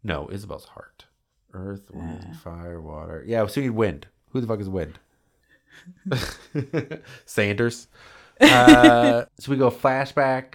no 0.04 0.28
Isabel's 0.30 0.66
heart. 0.66 1.06
Earth, 1.52 1.90
wind, 1.92 2.36
fire, 2.44 2.80
water. 2.80 3.24
Yeah, 3.26 3.46
so 3.46 3.60
you 3.60 3.68
need 3.68 3.76
wind. 3.76 4.06
Who 4.30 4.40
the 4.40 4.46
fuck 4.46 4.60
is 4.60 4.68
wind? 4.68 4.98
Sanders. 7.24 7.88
Uh, 8.40 9.24
so 9.38 9.50
we 9.50 9.56
go 9.56 9.70
flashback, 9.70 10.54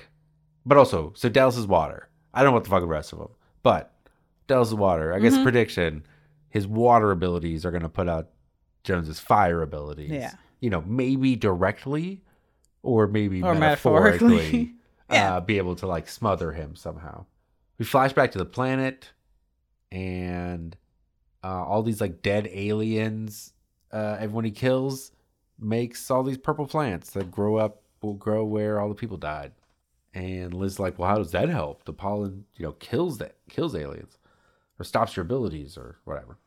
but 0.65 0.77
also 0.77 1.13
so 1.15 1.29
Dallas 1.29 1.57
is 1.57 1.67
water. 1.67 2.09
I 2.33 2.41
don't 2.41 2.51
know 2.51 2.53
what 2.53 2.63
the 2.63 2.69
fuck 2.69 2.81
the 2.81 2.87
rest 2.87 3.13
of 3.13 3.19
them, 3.19 3.29
but 3.61 3.92
Dallas 4.47 4.69
is 4.69 4.75
water. 4.75 5.13
I 5.13 5.19
guess 5.19 5.33
Mm-hmm. 5.33 5.43
prediction: 5.43 6.05
his 6.49 6.67
water 6.67 7.11
abilities 7.11 7.65
are 7.65 7.71
going 7.71 7.83
to 7.83 7.89
put 7.89 8.07
out 8.09 8.29
Jones's 8.83 9.19
fire 9.19 9.61
abilities. 9.61 10.11
Yeah. 10.11 10.33
you 10.59 10.69
know, 10.69 10.81
maybe 10.85 11.35
directly, 11.35 12.21
or 12.81 13.07
maybe 13.07 13.41
Or 13.41 13.53
metaphorically, 13.55 14.29
metaphorically. 14.35 14.73
Yeah. 15.11 15.35
uh, 15.35 15.39
be 15.41 15.57
able 15.57 15.75
to 15.75 15.85
like 15.87 16.07
smother 16.07 16.53
him 16.53 16.75
somehow. 16.75 17.25
We 17.77 17.85
flash 17.85 18.13
back 18.13 18.31
to 18.31 18.37
the 18.37 18.45
planet, 18.45 19.11
and 19.91 20.75
uh, 21.43 21.63
all 21.65 21.83
these 21.83 22.01
like 22.01 22.21
dead 22.21 22.47
aliens. 22.51 23.53
Uh, 23.91 24.17
everyone 24.19 24.43
he 24.45 24.51
kills 24.51 25.11
makes 25.59 26.09
all 26.09 26.23
these 26.23 26.37
purple 26.37 26.65
plants 26.65 27.11
that 27.11 27.29
grow 27.29 27.57
up 27.57 27.83
will 28.01 28.15
grow 28.15 28.43
where 28.43 28.79
all 28.79 28.89
the 28.89 28.95
people 28.95 29.17
died. 29.17 29.51
And 30.15 30.53
Liz's 30.53 30.79
like, 30.79 30.97
well, 30.99 31.09
how 31.09 31.17
does 31.17 31.31
that 31.31 31.49
help? 31.49 31.85
The 31.85 31.93
pollen, 31.93 32.45
you 32.55 32.65
know, 32.65 32.71
kills 32.73 33.17
that 33.19 33.35
kills 33.49 33.75
aliens, 33.75 34.17
or 34.79 34.83
stops 34.83 35.15
your 35.15 35.23
abilities, 35.23 35.77
or 35.77 35.99
whatever. 36.03 36.37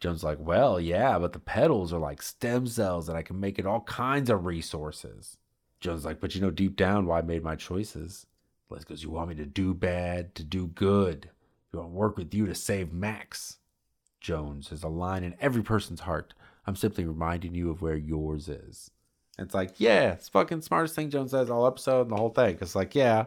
Jones 0.00 0.22
like, 0.22 0.38
well, 0.40 0.80
yeah, 0.80 1.18
but 1.18 1.32
the 1.32 1.38
petals 1.38 1.92
are 1.92 1.98
like 1.98 2.20
stem 2.20 2.66
cells 2.66 3.08
and 3.08 3.16
I 3.16 3.22
can 3.22 3.40
make 3.40 3.58
it 3.58 3.66
all 3.66 3.80
kinds 3.82 4.28
of 4.28 4.44
resources. 4.44 5.38
Jones 5.80 6.04
like, 6.04 6.20
but 6.20 6.34
you 6.34 6.40
know 6.40 6.50
deep 6.50 6.76
down 6.76 7.06
why 7.06 7.18
I 7.18 7.22
made 7.22 7.42
my 7.42 7.56
choices. 7.56 8.26
Liz 8.70 8.84
goes, 8.84 9.02
you 9.02 9.10
want 9.10 9.30
me 9.30 9.34
to 9.36 9.46
do 9.46 9.72
bad, 9.72 10.34
to 10.34 10.44
do 10.44 10.66
good. 10.68 11.30
You 11.72 11.78
want 11.78 11.92
to 11.92 11.96
work 11.96 12.16
with 12.16 12.34
you 12.34 12.46
to 12.46 12.54
save 12.54 12.92
Max. 12.92 13.58
Jones 14.20 14.72
is 14.72 14.82
a 14.82 14.88
line 14.88 15.24
in 15.24 15.36
every 15.40 15.62
person's 15.62 16.00
heart. 16.00 16.34
I'm 16.66 16.76
simply 16.76 17.04
reminding 17.04 17.54
you 17.54 17.70
of 17.70 17.82
where 17.82 17.96
yours 17.96 18.48
is. 18.48 18.90
And 19.36 19.46
it's 19.46 19.54
like, 19.54 19.74
yeah, 19.78 20.12
it's 20.12 20.28
fucking 20.28 20.62
smartest 20.62 20.94
thing 20.94 21.10
Jones 21.10 21.32
says 21.32 21.50
all 21.50 21.66
episode 21.66 22.02
and 22.02 22.10
the 22.10 22.16
whole 22.16 22.30
thing. 22.30 22.56
It's 22.60 22.74
like, 22.74 22.94
yeah, 22.94 23.24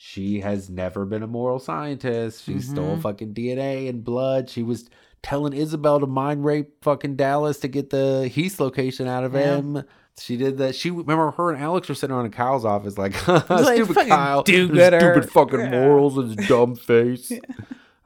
she 0.00 0.40
has 0.40 0.70
never 0.70 1.04
been 1.04 1.24
a 1.24 1.26
moral 1.26 1.58
scientist. 1.58 2.44
She 2.44 2.60
stole 2.60 2.96
fucking 3.00 3.34
DNA 3.34 3.88
and 3.88 4.04
blood. 4.04 4.48
She 4.48 4.62
was 4.62 4.88
telling 5.22 5.52
Isabel 5.52 5.98
to 5.98 6.06
mind 6.06 6.44
rape 6.44 6.82
fucking 6.84 7.16
Dallas 7.16 7.58
to 7.58 7.68
get 7.68 7.90
the 7.90 8.28
Heath 8.32 8.60
location 8.60 9.08
out 9.08 9.24
of 9.24 9.34
Yeah. 9.34 9.56
him. 9.56 9.82
She 10.20 10.36
did 10.36 10.58
that. 10.58 10.76
She 10.76 10.90
remember 10.90 11.32
her 11.32 11.50
and 11.52 11.60
Alex 11.60 11.88
were 11.88 11.96
sitting 11.96 12.14
around 12.14 12.26
in 12.26 12.30
Kyle's 12.30 12.64
office, 12.64 12.96
like, 12.96 13.14
stupid 13.16 13.96
Kyle, 14.08 14.44
his 14.46 14.68
do-gooder." 14.68 15.00
stupid 15.00 15.30
fucking 15.30 15.60
Yeah. 15.60 15.70
morals 15.70 16.16
and 16.16 16.38
his 16.38 16.48
dumb 16.48 16.76
face. 16.76 17.32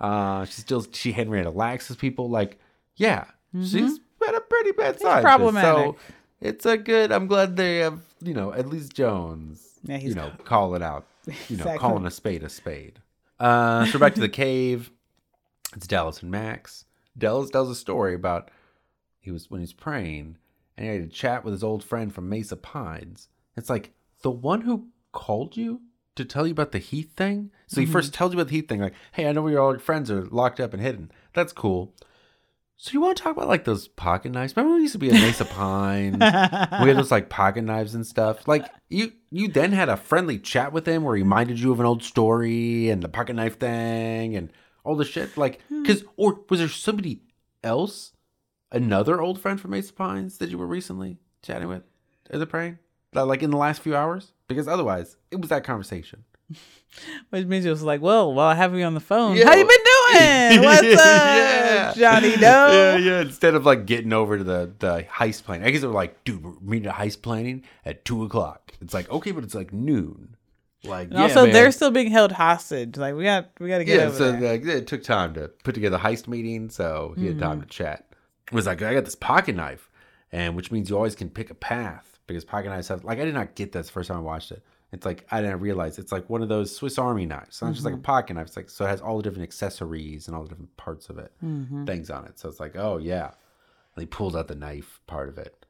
Uh, 0.00 0.44
she 0.46 0.62
still 0.62 0.86
she 0.92 1.12
Henrietta 1.12 1.50
Lacks 1.50 1.94
people. 1.96 2.28
Like, 2.30 2.58
yeah, 2.96 3.24
she's 3.54 3.98
been 4.20 4.34
a 4.34 4.40
pretty 4.40 4.72
bad 4.72 4.98
scientist. 4.98 5.60
So 5.60 5.96
it's 6.40 6.64
a 6.66 6.76
good. 6.78 7.12
I'm 7.12 7.26
glad 7.26 7.56
they 7.56 7.78
have 7.78 8.00
you 8.22 8.32
know 8.34 8.52
at 8.52 8.66
least 8.68 8.94
Jones. 8.94 9.78
Yeah, 9.84 9.98
he's 9.98 10.10
you 10.10 10.14
know 10.14 10.32
call 10.44 10.74
it 10.74 10.82
out. 10.82 11.06
You 11.48 11.56
know, 11.56 11.62
Exactly. 11.64 11.78
calling 11.78 12.06
a 12.06 12.10
spade 12.10 12.42
a 12.42 12.48
spade. 12.48 13.00
Uh, 13.38 13.86
so 13.86 13.98
back 13.98 14.14
to 14.14 14.20
the 14.20 14.28
cave. 14.44 14.90
It's 15.74 15.86
Dallas 15.86 16.22
and 16.22 16.30
Max. 16.30 16.84
Dallas 17.16 17.50
tells 17.50 17.70
a 17.70 17.74
story 17.74 18.14
about 18.14 18.50
he 19.20 19.30
was 19.30 19.50
when 19.50 19.60
he's 19.60 19.72
praying 19.72 20.36
and 20.76 20.86
he 20.86 20.92
had 20.92 21.02
a 21.02 21.06
chat 21.08 21.44
with 21.44 21.52
his 21.52 21.62
old 21.64 21.82
friend 21.84 22.14
from 22.14 22.28
Mesa 22.28 22.56
Pines. 22.56 23.28
It's 23.56 23.70
like 23.70 23.92
the 24.22 24.30
one 24.30 24.62
who 24.62 24.88
called 25.12 25.56
you 25.56 25.82
to 26.16 26.24
tell 26.24 26.46
you 26.46 26.52
about 26.52 26.72
the 26.72 26.78
Heath 26.78 27.12
thing. 27.16 27.50
So 27.66 27.80
he 27.80 27.86
first 27.86 28.12
tells 28.12 28.32
you 28.32 28.38
about 28.38 28.48
the 28.50 28.56
Heath 28.56 28.68
thing, 28.68 28.80
like, 28.80 28.94
"Hey, 29.12 29.26
I 29.28 29.32
know 29.32 29.42
where 29.42 29.58
all 29.58 29.70
your 29.72 29.78
friends 29.78 30.10
are 30.10 30.26
locked 30.26 30.60
up 30.60 30.72
and 30.74 30.82
hidden. 30.82 31.10
That's 31.32 31.52
cool." 31.52 31.94
So 32.82 32.90
you 32.94 33.00
want 33.00 33.16
to 33.16 33.22
talk 33.22 33.36
about 33.36 33.46
like 33.46 33.62
those 33.62 33.86
pocket 33.86 34.32
knives? 34.32 34.56
Remember 34.56 34.72
when 34.72 34.78
we 34.80 34.82
used 34.82 34.94
to 34.94 34.98
be 34.98 35.06
at 35.06 35.14
Mesa 35.14 35.44
Pines? 35.44 36.16
we 36.18 36.88
had 36.88 36.96
those 36.96 37.12
like 37.12 37.28
pocket 37.28 37.62
knives 37.62 37.94
and 37.94 38.04
stuff. 38.04 38.48
Like 38.48 38.68
you, 38.90 39.12
you 39.30 39.46
then 39.46 39.70
had 39.70 39.88
a 39.88 39.96
friendly 39.96 40.36
chat 40.36 40.72
with 40.72 40.84
him 40.84 41.04
where 41.04 41.14
he 41.14 41.22
reminded 41.22 41.60
you 41.60 41.70
of 41.70 41.78
an 41.78 41.86
old 41.86 42.02
story 42.02 42.88
and 42.88 43.00
the 43.00 43.08
pocket 43.08 43.34
knife 43.34 43.60
thing 43.60 44.34
and 44.34 44.52
all 44.82 44.96
the 44.96 45.04
shit. 45.04 45.36
Like, 45.36 45.60
because 45.68 46.02
or 46.16 46.40
was 46.48 46.58
there 46.58 46.68
somebody 46.68 47.22
else, 47.62 48.14
another 48.72 49.20
old 49.20 49.40
friend 49.40 49.60
from 49.60 49.70
Mesa 49.70 49.92
Pines 49.92 50.38
that 50.38 50.50
you 50.50 50.58
were 50.58 50.66
recently 50.66 51.18
chatting 51.40 51.68
with 51.68 51.84
at 52.30 52.40
the 52.40 52.48
praying, 52.48 52.80
Uh, 53.14 53.24
like 53.24 53.44
in 53.44 53.52
the 53.52 53.56
last 53.56 53.80
few 53.80 53.94
hours? 53.94 54.32
Because 54.48 54.66
otherwise, 54.66 55.18
it 55.30 55.40
was 55.40 55.50
that 55.50 55.62
conversation. 55.62 56.24
Which 57.30 57.46
means 57.46 57.64
it 57.64 57.70
was 57.70 57.82
like, 57.82 58.02
well, 58.02 58.32
while 58.34 58.48
I 58.48 58.54
have 58.54 58.74
you 58.76 58.84
on 58.84 58.92
the 58.94 59.00
phone, 59.00 59.36
Yeah. 59.36 59.46
how 59.46 59.54
you 59.54 59.64
been 59.66 59.76
doing? 59.78 60.62
What's 60.64 60.82
up, 60.82 60.86
Yeah. 60.96 61.92
Johnny 61.96 62.36
Doe? 62.36 62.38
yeah. 62.40 62.96
Yeah. 62.96 63.20
Instead 63.22 63.54
of 63.54 63.64
like 63.64 63.86
getting 63.86 64.12
over 64.12 64.36
to 64.38 64.44
the 64.44 64.72
the 64.78 65.02
heist 65.10 65.44
planning, 65.44 65.66
I 65.66 65.70
guess 65.70 65.80
they 65.80 65.86
were 65.86 65.92
like, 65.94 66.22
dude, 66.24 66.44
we're 66.44 66.52
meeting 66.60 66.88
at 66.88 66.96
heist 66.96 67.22
planning 67.22 67.62
at 67.86 68.04
two 68.04 68.24
o'clock. 68.24 68.72
It's 68.82 68.92
like 68.94 69.10
okay, 69.10 69.30
but 69.30 69.42
it's 69.44 69.54
like 69.54 69.72
noon. 69.72 70.36
Like 70.84 71.12
yeah, 71.12 71.22
also, 71.22 71.44
man. 71.44 71.52
they're 71.52 71.70
still 71.72 71.90
being 71.92 72.10
held 72.10 72.32
hostage. 72.32 72.96
Like 72.98 73.14
we 73.14 73.22
got, 73.24 73.50
we 73.60 73.68
got 73.68 73.78
to 73.78 73.84
get 73.84 73.98
yeah. 74.00 74.06
over 74.06 74.16
So 74.16 74.32
there. 74.32 74.52
like, 74.58 74.66
it 74.66 74.86
took 74.88 75.02
time 75.04 75.32
to 75.34 75.48
put 75.64 75.74
together 75.76 75.96
a 75.96 76.00
heist 76.00 76.26
meeting, 76.28 76.68
so 76.70 77.14
he 77.16 77.26
had 77.26 77.38
time 77.38 77.58
Mm-hmm. 77.58 77.60
to 77.62 77.66
chat. 77.68 78.06
It 78.48 78.54
was 78.54 78.66
like 78.66 78.82
I 78.82 78.92
got 78.92 79.04
this 79.04 79.14
pocket 79.14 79.54
knife, 79.56 79.88
and 80.32 80.56
which 80.56 80.70
means 80.72 80.90
you 80.90 80.96
always 80.96 81.14
can 81.14 81.30
pick 81.30 81.50
a 81.50 81.54
path 81.54 82.18
because 82.26 82.44
pocket 82.44 82.68
knives 82.68 82.88
have 82.88 83.04
like 83.04 83.18
I 83.20 83.24
did 83.24 83.32
not 83.34 83.54
get 83.54 83.72
this 83.72 83.86
the 83.86 83.92
first 83.92 84.08
time 84.08 84.18
I 84.18 84.20
watched 84.20 84.50
it. 84.52 84.62
It's 84.92 85.06
like 85.06 85.26
I 85.30 85.40
didn't 85.40 85.60
realize 85.60 85.98
it's 85.98 86.12
like 86.12 86.28
one 86.28 86.42
of 86.42 86.48
those 86.50 86.74
Swiss 86.76 86.98
Army 86.98 87.24
knives. 87.26 87.48
It's 87.48 87.62
not 87.62 87.72
just 87.72 87.84
like 87.84 87.94
a 87.94 87.96
Mm-hmm. 87.96 88.02
pocket 88.02 88.34
knife. 88.34 88.48
It's 88.48 88.56
like 88.56 88.68
so 88.70 88.84
it 88.84 88.88
has 88.88 89.00
all 89.00 89.16
the 89.16 89.22
different 89.22 89.44
accessories 89.44 90.26
and 90.28 90.36
all 90.36 90.42
the 90.42 90.50
different 90.50 90.76
parts 90.76 91.08
of 91.08 91.18
it, 91.18 91.32
Mm-hmm. 91.44 91.84
things 91.86 92.10
on 92.10 92.26
it. 92.26 92.38
So 92.38 92.48
it's 92.48 92.60
like 92.60 92.76
oh 92.76 92.98
yeah, 92.98 93.30
and 93.96 94.02
he 94.02 94.06
pulls 94.06 94.36
out 94.36 94.48
the 94.48 94.54
knife 94.54 95.00
part 95.06 95.28
of 95.30 95.38
it. 95.38 95.64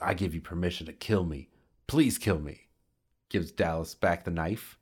I 0.00 0.14
give 0.14 0.32
you 0.34 0.40
permission 0.40 0.86
to 0.86 0.92
kill 0.92 1.24
me. 1.24 1.48
Please 1.88 2.18
kill 2.18 2.38
me. 2.38 2.68
Gives 3.30 3.50
Dallas 3.50 3.94
back 3.96 4.24
the 4.24 4.30
knife. 4.30 4.78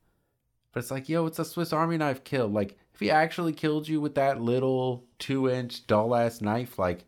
But 0.73 0.81
it's 0.81 0.91
like, 0.91 1.09
yo, 1.09 1.25
it's 1.25 1.39
a 1.39 1.45
Swiss 1.45 1.73
Army 1.73 1.97
knife 1.97 2.23
kill. 2.23 2.47
Like, 2.47 2.77
if 2.93 2.99
he 2.99 3.09
actually 3.09 3.53
killed 3.53 3.87
you 3.87 3.99
with 3.99 4.13
that 4.15 4.39
little 4.41 5.05
two 5.17 5.49
inch 5.49 5.87
dull 5.87 6.13
ass 6.15 6.39
knife, 6.39 6.77
like, 6.77 7.05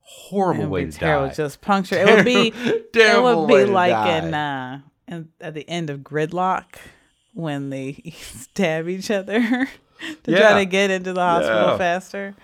horrible 0.00 0.66
way 0.68 0.84
to 0.84 0.92
terrible. 0.92 1.28
die. 1.28 1.34
Just 1.34 1.60
puncture. 1.60 1.96
It 1.96 2.06
would 2.14 2.24
be. 2.24 2.48
it 2.94 3.22
would 3.22 3.48
be 3.48 3.64
like 3.64 4.22
in, 4.24 4.34
uh, 4.34 4.80
in 5.08 5.28
at 5.40 5.54
the 5.54 5.68
end 5.68 5.90
of 5.90 6.00
Gridlock 6.00 6.76
when 7.32 7.70
they 7.70 8.14
stab 8.20 8.88
each 8.88 9.10
other 9.10 9.40
to 10.24 10.30
Yeah. 10.30 10.38
try 10.38 10.54
to 10.60 10.66
get 10.66 10.90
into 10.90 11.12
the 11.12 11.20
hospital 11.20 11.68
Yeah. 11.68 11.78
faster. 11.78 12.34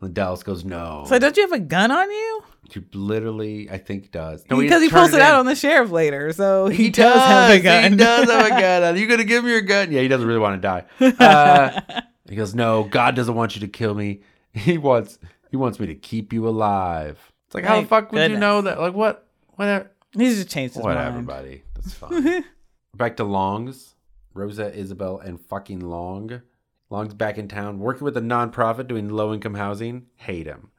And 0.00 0.14
Dallas 0.14 0.42
goes, 0.42 0.64
no. 0.64 1.04
So 1.08 1.18
don't 1.18 1.36
you 1.36 1.42
have 1.44 1.52
a 1.52 1.60
gun 1.60 1.90
on 1.90 2.10
you? 2.10 2.42
he 2.72 2.80
literally, 2.94 3.68
I 3.70 3.76
think, 3.78 4.10
does. 4.10 4.44
No, 4.50 4.58
Because 4.58 4.80
he 4.82 4.88
turned 4.88 5.00
pulls 5.10 5.14
it 5.14 5.20
out 5.20 5.34
on 5.38 5.44
the 5.46 5.54
sheriff 5.54 5.90
later, 5.90 6.32
so 6.32 6.66
he, 6.68 6.84
He 6.84 6.90
does, 6.90 7.20
have 7.20 7.50
a 7.50 7.60
gun. 7.60 7.92
He 7.92 7.96
does 7.98 8.30
have 8.30 8.46
a 8.46 8.48
gun. 8.48 8.82
Are 8.82 8.96
you 8.96 9.06
gonna 9.06 9.24
give 9.24 9.44
me 9.44 9.50
your 9.50 9.60
gun? 9.60 9.92
Yeah, 9.92 10.00
he 10.00 10.08
doesn't 10.08 10.26
really 10.26 10.40
want 10.40 10.60
to 10.60 10.66
die. 10.66 10.84
Uh, 11.24 12.00
he 12.28 12.34
goes, 12.34 12.54
"No, 12.54 12.84
God 12.84 13.14
doesn't 13.14 13.34
want 13.34 13.54
you 13.56 13.60
to 13.60 13.68
kill 13.68 13.94
me. 13.94 14.22
He 14.54 14.78
wants 14.78 15.18
He 15.50 15.56
wants 15.58 15.78
me 15.78 15.86
to 15.88 15.94
keep 15.94 16.32
you 16.32 16.48
alive." 16.48 17.18
It's 17.46 17.54
like, 17.54 17.64
how 17.64 17.74
the 17.74 17.76
Thank 17.80 17.88
fuck 17.90 18.12
would 18.12 18.30
you 18.30 18.38
know 18.38 18.62
that? 18.62 18.80
Like, 18.80 18.94
what? 18.94 19.26
Whatever. 19.56 19.90
He's 20.16 20.36
just 20.36 20.48
changed 20.48 20.74
his 20.74 20.82
Whatever, 20.82 21.16
mind. 21.16 21.26
buddy. 21.26 21.62
That's 21.82 21.94
fine. 21.94 22.44
Back 22.96 23.16
to 23.16 23.24
Longs. 23.24 23.94
Rosa, 24.34 24.74
Isabel, 24.74 25.18
and 25.18 25.40
fucking 25.40 25.80
Long. 25.80 26.42
Long's 26.90 27.14
back 27.14 27.38
in 27.38 27.48
town, 27.48 27.78
working 27.78 28.04
with 28.04 28.16
a 28.16 28.20
nonprofit 28.20 28.86
doing 28.86 29.08
low 29.08 29.32
income 29.32 29.54
housing. 29.54 30.06
Hate 30.16 30.46
him. 30.46 30.70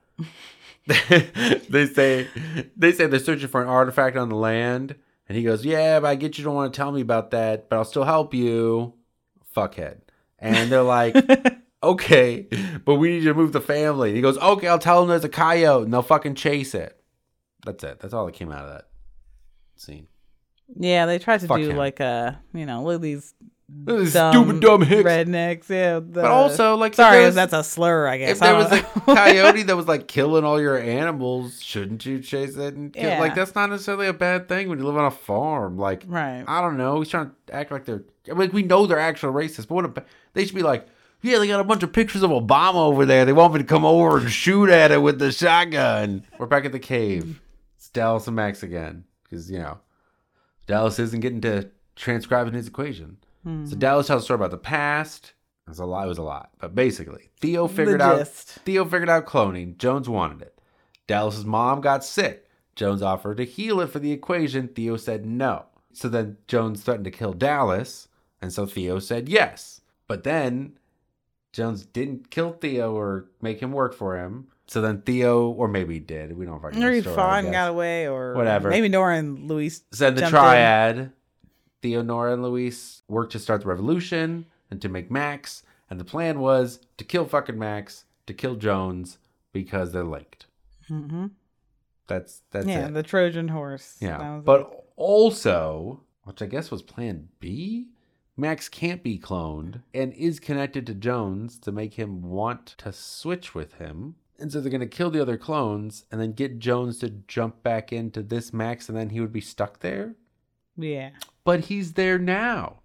they 0.87 1.87
say 1.87 2.27
they 2.77 2.91
say 2.91 3.07
they're 3.07 3.19
searching 3.19 3.47
for 3.47 3.61
an 3.63 3.67
artifact 3.67 4.15
on 4.15 4.29
the 4.29 4.35
land, 4.35 4.95
and 5.27 5.37
he 5.37 5.43
goes, 5.43 5.65
"Yeah, 5.65 5.99
but 5.99 6.07
I 6.07 6.15
get 6.15 6.37
you 6.37 6.43
don't 6.43 6.53
want 6.53 6.71
to 6.71 6.77
tell 6.77 6.91
me 6.91 7.01
about 7.01 7.31
that, 7.31 7.67
but 7.67 7.77
I'll 7.77 7.85
still 7.85 8.03
help 8.03 8.33
you." 8.33 8.93
Fuckhead. 9.55 10.01
And 10.37 10.71
they're 10.71 10.83
like, 10.83 11.15
"Okay, 11.83 12.47
but 12.85 12.95
we 12.95 13.09
need 13.09 13.23
you 13.23 13.29
to 13.29 13.33
move 13.33 13.53
the 13.53 13.61
family." 13.61 14.09
And 14.09 14.15
he 14.15 14.21
goes, 14.21 14.37
"Okay, 14.37 14.67
I'll 14.67 14.79
tell 14.79 14.99
them 14.99 15.09
there's 15.09 15.23
a 15.23 15.29
coyote, 15.29 15.85
and 15.85 15.93
they'll 15.93 16.03
fucking 16.03 16.35
chase 16.35 16.75
it." 16.75 17.01
That's 17.65 17.83
it. 17.83 17.99
That's 18.01 18.13
all 18.13 18.27
that 18.27 18.35
came 18.35 18.51
out 18.51 18.65
of 18.65 18.71
that 18.71 18.87
scene. 19.75 20.07
Yeah, 20.77 21.05
they 21.05 21.19
tried 21.19 21.41
to 21.41 21.47
Fuck 21.47 21.57
do 21.59 21.69
him. 21.71 21.77
like 21.77 21.99
a, 21.99 22.39
you 22.53 22.65
know, 22.65 22.83
look 22.83 22.95
at 22.95 23.01
these 23.01 23.33
dumb, 23.85 24.05
stupid 24.07 24.59
dumb 24.61 24.81
hicks. 24.81 25.07
rednecks. 25.07 25.69
Yeah, 25.69 25.95
the, 25.95 26.01
But 26.21 26.25
also, 26.25 26.75
like, 26.75 26.93
sorry, 26.93 27.17
there 27.17 27.25
was- 27.27 27.35
that's 27.35 27.53
a 27.53 27.63
slur. 27.63 28.07
I 28.07 28.17
guess 28.17 28.31
if 28.31 28.39
there 28.39 28.55
I 28.55 28.57
was 28.57 28.71
a 28.71 28.81
coyote 29.01 29.63
that 29.63 29.75
was 29.77 29.87
like 29.87 30.07
killing 30.07 30.43
all 30.43 30.59
your 30.59 30.77
animals, 30.77 31.61
shouldn't 31.61 32.05
you 32.05 32.19
chase 32.19 32.55
it 32.57 32.75
and 32.75 32.91
kill? 32.93 33.03
Yeah. 33.03 33.19
Like 33.19 33.35
that's 33.35 33.55
not 33.55 33.69
necessarily 33.69 34.07
a 34.07 34.13
bad 34.13 34.47
thing 34.47 34.69
when 34.69 34.79
you 34.79 34.85
live 34.85 34.97
on 34.97 35.05
a 35.05 35.11
farm. 35.11 35.77
Like 35.77 36.03
right. 36.07 36.43
I 36.47 36.61
don't 36.61 36.77
know, 36.77 36.99
he's 36.99 37.09
trying 37.09 37.31
to 37.47 37.53
act 37.55 37.71
like 37.71 37.85
they're. 37.85 38.03
I 38.31 38.33
mean, 38.35 38.51
we 38.51 38.63
know 38.63 38.85
they're 38.85 38.99
actual 38.99 39.33
racist, 39.33 39.67
but 39.67 39.75
what 39.75 39.85
a, 39.97 40.03
they 40.33 40.45
should 40.45 40.55
be 40.55 40.63
like. 40.63 40.87
Yeah, 41.21 41.39
they 41.39 41.47
got 41.47 41.61
a 41.61 41.63
bunch 41.63 41.83
of 41.83 41.93
pictures 41.93 42.21
of 42.21 42.31
Obama 42.31 42.75
over 42.75 43.05
there. 43.05 43.23
They 43.23 43.31
want 43.31 43.53
me 43.53 43.59
to 43.59 43.65
come 43.65 43.85
over 43.85 44.17
and 44.17 44.29
shoot 44.29 44.69
at 44.69 44.91
it 44.91 45.01
with 45.01 45.19
the 45.19 45.31
shotgun. 45.31 46.25
We're 46.37 46.47
back 46.47 46.65
at 46.65 46.73
the 46.73 46.79
cave. 46.79 47.39
It's 47.77 47.87
Dallas 47.89 48.27
and 48.27 48.35
Max 48.35 48.61
again 48.61 49.05
because 49.23 49.49
you 49.49 49.59
know 49.59 49.77
Dallas 50.67 50.99
isn't 50.99 51.19
getting 51.19 51.41
to 51.41 51.69
transcribing 51.95 52.53
his 52.53 52.67
equation. 52.67 53.17
So 53.43 53.49
hmm. 53.49 53.65
Dallas 53.65 54.07
tells 54.07 54.23
a 54.23 54.25
story 54.25 54.35
about 54.35 54.51
the 54.51 54.57
past. 54.57 55.33
It 55.67 55.69
was 55.69 55.79
a 55.79 55.85
lot. 55.85 56.05
It 56.05 56.09
was 56.09 56.17
a 56.17 56.23
lot, 56.23 56.51
but 56.59 56.75
basically, 56.75 57.29
Theo 57.39 57.67
figured 57.67 58.01
out. 58.01 58.27
Theo 58.27 58.83
figured 58.85 59.09
out 59.09 59.25
cloning. 59.25 59.77
Jones 59.77 60.09
wanted 60.09 60.41
it. 60.41 60.59
Dallas's 61.07 61.45
mom 61.45 61.81
got 61.81 62.03
sick. 62.03 62.49
Jones 62.75 63.01
offered 63.01 63.37
to 63.37 63.45
heal 63.45 63.79
it 63.79 63.87
for 63.87 63.99
the 63.99 64.11
equation. 64.11 64.67
Theo 64.67 64.97
said 64.97 65.25
no. 65.25 65.65
So 65.93 66.09
then 66.09 66.37
Jones 66.47 66.81
threatened 66.81 67.05
to 67.05 67.11
kill 67.11 67.33
Dallas, 67.33 68.07
and 68.41 68.51
so 68.51 68.65
Theo 68.65 68.99
said 68.99 69.29
yes. 69.29 69.81
But 70.07 70.23
then 70.23 70.77
Jones 71.53 71.85
didn't 71.85 72.29
kill 72.29 72.53
Theo 72.53 72.93
or 72.93 73.29
make 73.41 73.61
him 73.61 73.71
work 73.71 73.93
for 73.93 74.17
him. 74.17 74.47
So 74.73 74.81
then 74.81 75.03
Theo, 75.03 75.49
or 75.49 75.67
maybe 75.67 75.93
he 75.93 75.99
did. 75.99 76.35
We 76.35 76.47
don't 76.47 76.59
fucking 76.59 76.79
know 76.79 76.87
Or 76.87 76.89
the 76.89 76.95
he 76.95 77.01
story, 77.01 77.13
I 77.13 77.15
fought 77.15 77.43
and 77.43 77.53
got 77.53 77.69
away, 77.69 78.07
or 78.07 78.33
Whatever. 78.33 78.69
Maybe 78.71 78.89
Nora 78.89 79.17
and 79.17 79.47
Luis. 79.47 79.83
So 79.91 80.05
then 80.05 80.15
the 80.15 80.21
jumped 80.21 80.33
in. 80.33 80.39
triad, 80.39 81.11
Theo, 81.83 82.01
Nora, 82.01 82.33
and 82.33 82.41
Luis 82.41 83.03
worked 83.07 83.33
to 83.33 83.39
start 83.39 83.61
the 83.61 83.67
revolution 83.67 84.47
and 84.71 84.81
to 84.81 84.89
make 84.89 85.11
Max. 85.11 85.61
And 85.91 85.99
the 85.99 86.03
plan 86.03 86.39
was 86.39 86.79
to 86.97 87.03
kill 87.03 87.25
fucking 87.25 87.59
Max, 87.59 88.05
to 88.25 88.33
kill 88.33 88.55
Jones 88.55 89.19
because 89.51 89.91
they're 89.91 90.03
linked. 90.03 90.47
hmm 90.87 91.27
That's 92.07 92.41
that's 92.49 92.65
Yeah, 92.65 92.87
it. 92.87 92.95
the 92.95 93.03
Trojan 93.03 93.49
horse. 93.49 93.97
Yeah. 93.99 94.37
was 94.37 94.39
it. 94.39 94.45
But 94.45 94.85
also, 94.95 96.01
which 96.23 96.41
I 96.41 96.47
guess 96.47 96.71
was 96.71 96.81
plan 96.81 97.27
B, 97.39 97.89
Max 98.35 98.69
can't 98.69 99.03
be 99.03 99.19
cloned 99.19 99.83
and 99.93 100.13
is 100.13 100.39
connected 100.39 100.87
to 100.87 100.95
Jones 100.95 101.59
to 101.59 101.71
make 101.71 101.93
him 101.93 102.23
want 102.23 102.65
to 102.79 102.91
switch 102.91 103.53
with 103.53 103.75
him. 103.75 104.15
And 104.43 104.51
so 104.51 104.59
they're 104.59 104.69
going 104.69 104.81
to 104.81 104.87
kill 104.87 105.09
the 105.09 105.21
other 105.21 105.37
clones 105.37 106.03
and 106.11 106.19
then 106.19 106.33
get 106.33 106.59
Jones 106.59 106.99
to 106.99 107.09
jump 107.09 107.63
back 107.63 107.93
into 107.93 108.21
this 108.21 108.51
Max 108.51 108.89
and 108.89 108.97
then 108.97 109.09
he 109.11 109.21
would 109.21 109.31
be 109.31 109.39
stuck 109.39 109.79
there. 109.79 110.15
yeah, 110.75 111.11
But 111.45 111.61
he's 111.61 111.93
there 111.93 112.19
now. 112.19 112.81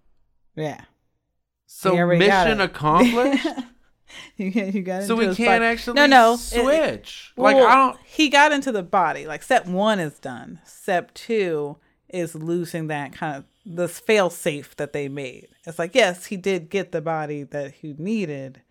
yeah. 0.55 0.85
So 1.67 1.93
He 1.93 1.99
already 1.99 2.25
got 2.27 2.47
mission 2.47 2.61
accomplished. 2.61 3.45
you, 4.37 4.51
got- 4.51 4.73
you 4.73 4.81
got 4.81 5.03
so 5.03 5.15
we 5.15 5.35
can't 5.35 5.63
actually 5.63 5.95
No, 5.95 6.05
no, 6.07 6.33
it- 6.35 6.37
switch. 6.39 7.33
like 7.35 7.55
Well, 7.57 7.67
I 7.67 7.75
don't 7.75 7.97
He 8.05 8.29
got 8.29 8.53
into 8.53 8.71
the 8.71 8.81
body. 8.81 9.27
Like 9.27 9.43
step 9.43 9.65
one 9.67 9.99
is 9.99 10.17
done. 10.17 10.61
Step 10.65 11.13
two 11.13 11.75
is 12.07 12.33
losing 12.35 12.87
that 12.87 13.11
kind 13.11 13.35
of 13.35 13.43
this 13.65 13.99
fail 13.99 14.29
safe 14.29 14.75
that 14.77 14.93
they 14.93 15.09
made. 15.09 15.49
It's 15.67 15.77
like 15.77 15.93
yes, 15.93 16.27
he 16.27 16.37
did 16.37 16.69
get 16.69 16.93
the 16.93 17.01
body 17.01 17.43
that 17.43 17.73
he 17.73 17.93
needed, 17.99 18.61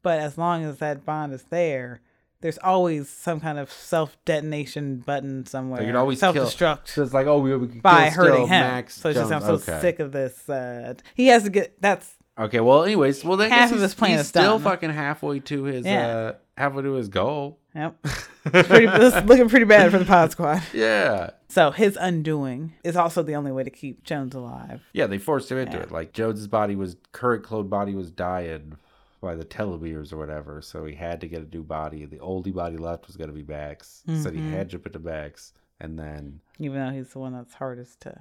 but 0.00 0.18
as 0.20 0.38
long 0.38 0.64
as 0.64 0.78
that 0.78 1.04
bond 1.04 1.34
is 1.34 1.42
there, 1.50 2.00
there's 2.40 2.58
always 2.58 3.08
some 3.08 3.40
kind 3.40 3.58
of 3.58 3.70
self 3.70 4.16
detonation 4.24 4.98
button 4.98 5.44
somewhere. 5.46 5.80
They 5.80 5.86
could 5.86 5.94
always 5.96 6.18
self 6.20 6.34
destruct. 6.36 6.88
So 6.88 7.02
it's 7.02 7.12
like, 7.14 7.26
oh, 7.26 7.38
we, 7.38 7.56
we 7.56 7.68
could 7.68 7.82
by 7.82 8.04
kill 8.04 8.12
hurting 8.12 8.34
still 8.34 8.46
him. 8.46 8.60
Max 8.66 8.94
so 8.94 9.08
it's 9.10 9.18
just 9.18 9.32
I'm 9.32 9.40
so 9.42 9.52
Okay. 9.54 9.80
sick 9.80 10.00
of 10.00 10.12
this. 10.12 10.48
Uh, 10.48 10.94
he 11.14 11.26
has 11.28 11.42
to 11.44 11.50
get 11.50 11.80
that's 11.80 12.16
Okay, 12.38 12.60
well, 12.60 12.84
anyways, 12.84 13.22
well, 13.22 13.36
then 13.36 13.50
Half 13.50 13.58
guess 13.58 13.70
of 13.72 13.76
he's, 13.76 13.82
his 13.82 13.94
plan 13.94 14.10
he's 14.12 14.20
is 14.20 14.28
still 14.28 14.58
done. 14.58 14.62
fucking 14.62 14.90
halfway 14.90 15.40
to 15.40 15.64
his 15.64 15.84
Yeah. 15.84 16.06
uh 16.06 16.32
halfway 16.56 16.82
to 16.82 16.92
his 16.94 17.08
goal. 17.08 17.58
yep. 17.74 17.96
It's 18.42 18.68
pretty, 18.68 18.86
this 18.86 19.22
looking 19.26 19.50
pretty 19.50 19.66
bad 19.66 19.90
for 19.90 19.98
the 19.98 20.06
pod 20.06 20.30
squad. 20.32 20.62
Yeah, 20.72 21.30
So 21.48 21.70
his 21.72 21.98
undoing 22.00 22.72
is 22.82 22.96
also 22.96 23.22
the 23.22 23.34
only 23.36 23.52
way 23.52 23.64
to 23.64 23.70
keep 23.70 24.02
Jones 24.02 24.34
alive. 24.34 24.80
yeah, 24.94 25.06
they 25.06 25.18
forced 25.18 25.52
him 25.52 25.58
into 25.58 25.76
Yeah. 25.76 25.82
it. 25.82 25.90
Like 25.90 26.14
Jones's 26.14 26.48
body 26.48 26.74
was 26.74 26.96
current 27.12 27.44
clone 27.44 27.68
body 27.68 27.94
was 27.94 28.10
dying 28.10 28.78
by 29.20 29.34
the 29.34 29.44
telomeres 29.44 30.12
or 30.12 30.16
whatever, 30.16 30.62
so 30.62 30.84
he 30.84 30.94
had 30.94 31.20
to 31.20 31.28
get 31.28 31.42
a 31.42 31.54
new 31.54 31.62
body. 31.62 32.04
The 32.06 32.16
oldie 32.18 32.54
body 32.54 32.76
left 32.76 33.06
was 33.06 33.16
gonna 33.16 33.32
be 33.32 33.42
Max, 33.44 34.02
so 34.06 34.12
Mm-hmm. 34.12 34.36
he 34.48 34.50
had 34.56 34.70
to 34.70 34.78
put 34.78 34.92
to 34.94 34.98
Max, 34.98 35.52
and 35.80 35.98
then 35.98 36.40
even 36.58 36.78
though 36.84 36.90
he's 36.92 37.10
the 37.12 37.18
one 37.18 37.32
that's 37.34 37.54
hardest 37.54 38.00
to 38.02 38.20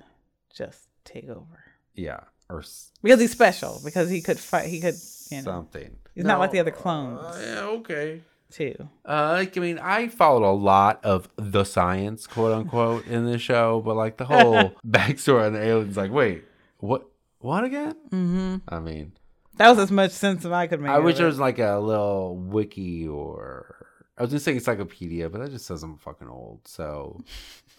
just 0.53 0.87
take 1.05 1.29
over 1.29 1.63
yeah, 1.95 2.19
or 2.49 2.59
s- 2.59 2.91
because 3.03 3.19
he's 3.19 3.31
special 3.31 3.79
because 3.83 4.09
he 4.09 4.21
could 4.21 4.39
fight 4.39 4.67
he 4.67 4.79
could 4.79 4.95
you 5.31 5.37
know 5.37 5.43
something. 5.43 5.95
he's 6.15 6.23
not 6.25 6.39
like 6.39 6.51
the 6.51 6.59
other 6.59 6.71
clones 6.71 7.19
uh, 7.21 7.41
yeah, 7.43 7.61
okay. 7.77 8.21
too 8.51 8.75
Uh, 9.05 9.31
like, 9.39 9.57
I 9.57 9.61
mean, 9.61 9.79
I 9.79 10.07
followed 10.07 10.49
a 10.49 10.51
lot 10.53 11.03
of 11.05 11.29
the 11.37 11.63
science, 11.63 12.27
quote 12.27 12.51
unquote, 12.53 13.05
in 13.07 13.25
this 13.25 13.41
show, 13.41 13.81
but 13.85 13.95
like 13.95 14.17
the 14.17 14.25
whole 14.25 14.75
backstory 14.87 15.45
on 15.45 15.53
the 15.53 15.63
aliens, 15.63 15.97
like, 15.97 16.11
wait, 16.11 16.43
what, 16.79 17.05
what 17.39 17.63
again? 17.63 17.95
mm-hmm. 18.09 18.55
I 18.67 18.79
mean, 18.79 19.13
that 19.59 19.69
was 19.69 19.77
as 19.77 19.91
much 19.91 20.11
sense 20.11 20.43
as 20.43 20.51
i 20.51 20.65
could 20.65 20.81
make 20.81 20.89
I 20.89 20.99
wish 20.99 21.17
there 21.17 21.27
was 21.27 21.39
like 21.39 21.59
a 21.59 21.77
little 21.77 22.35
wiki 22.35 23.07
or 23.07 23.75
I 24.19 24.23
was 24.23 24.31
gonna 24.31 24.41
say 24.41 24.51
encyclopedia, 24.51 25.29
but 25.29 25.39
that 25.39 25.51
just 25.51 25.65
says 25.65 25.81
I'm 25.81 25.97
fucking 25.97 26.27
old. 26.27 26.59
So 26.65 27.23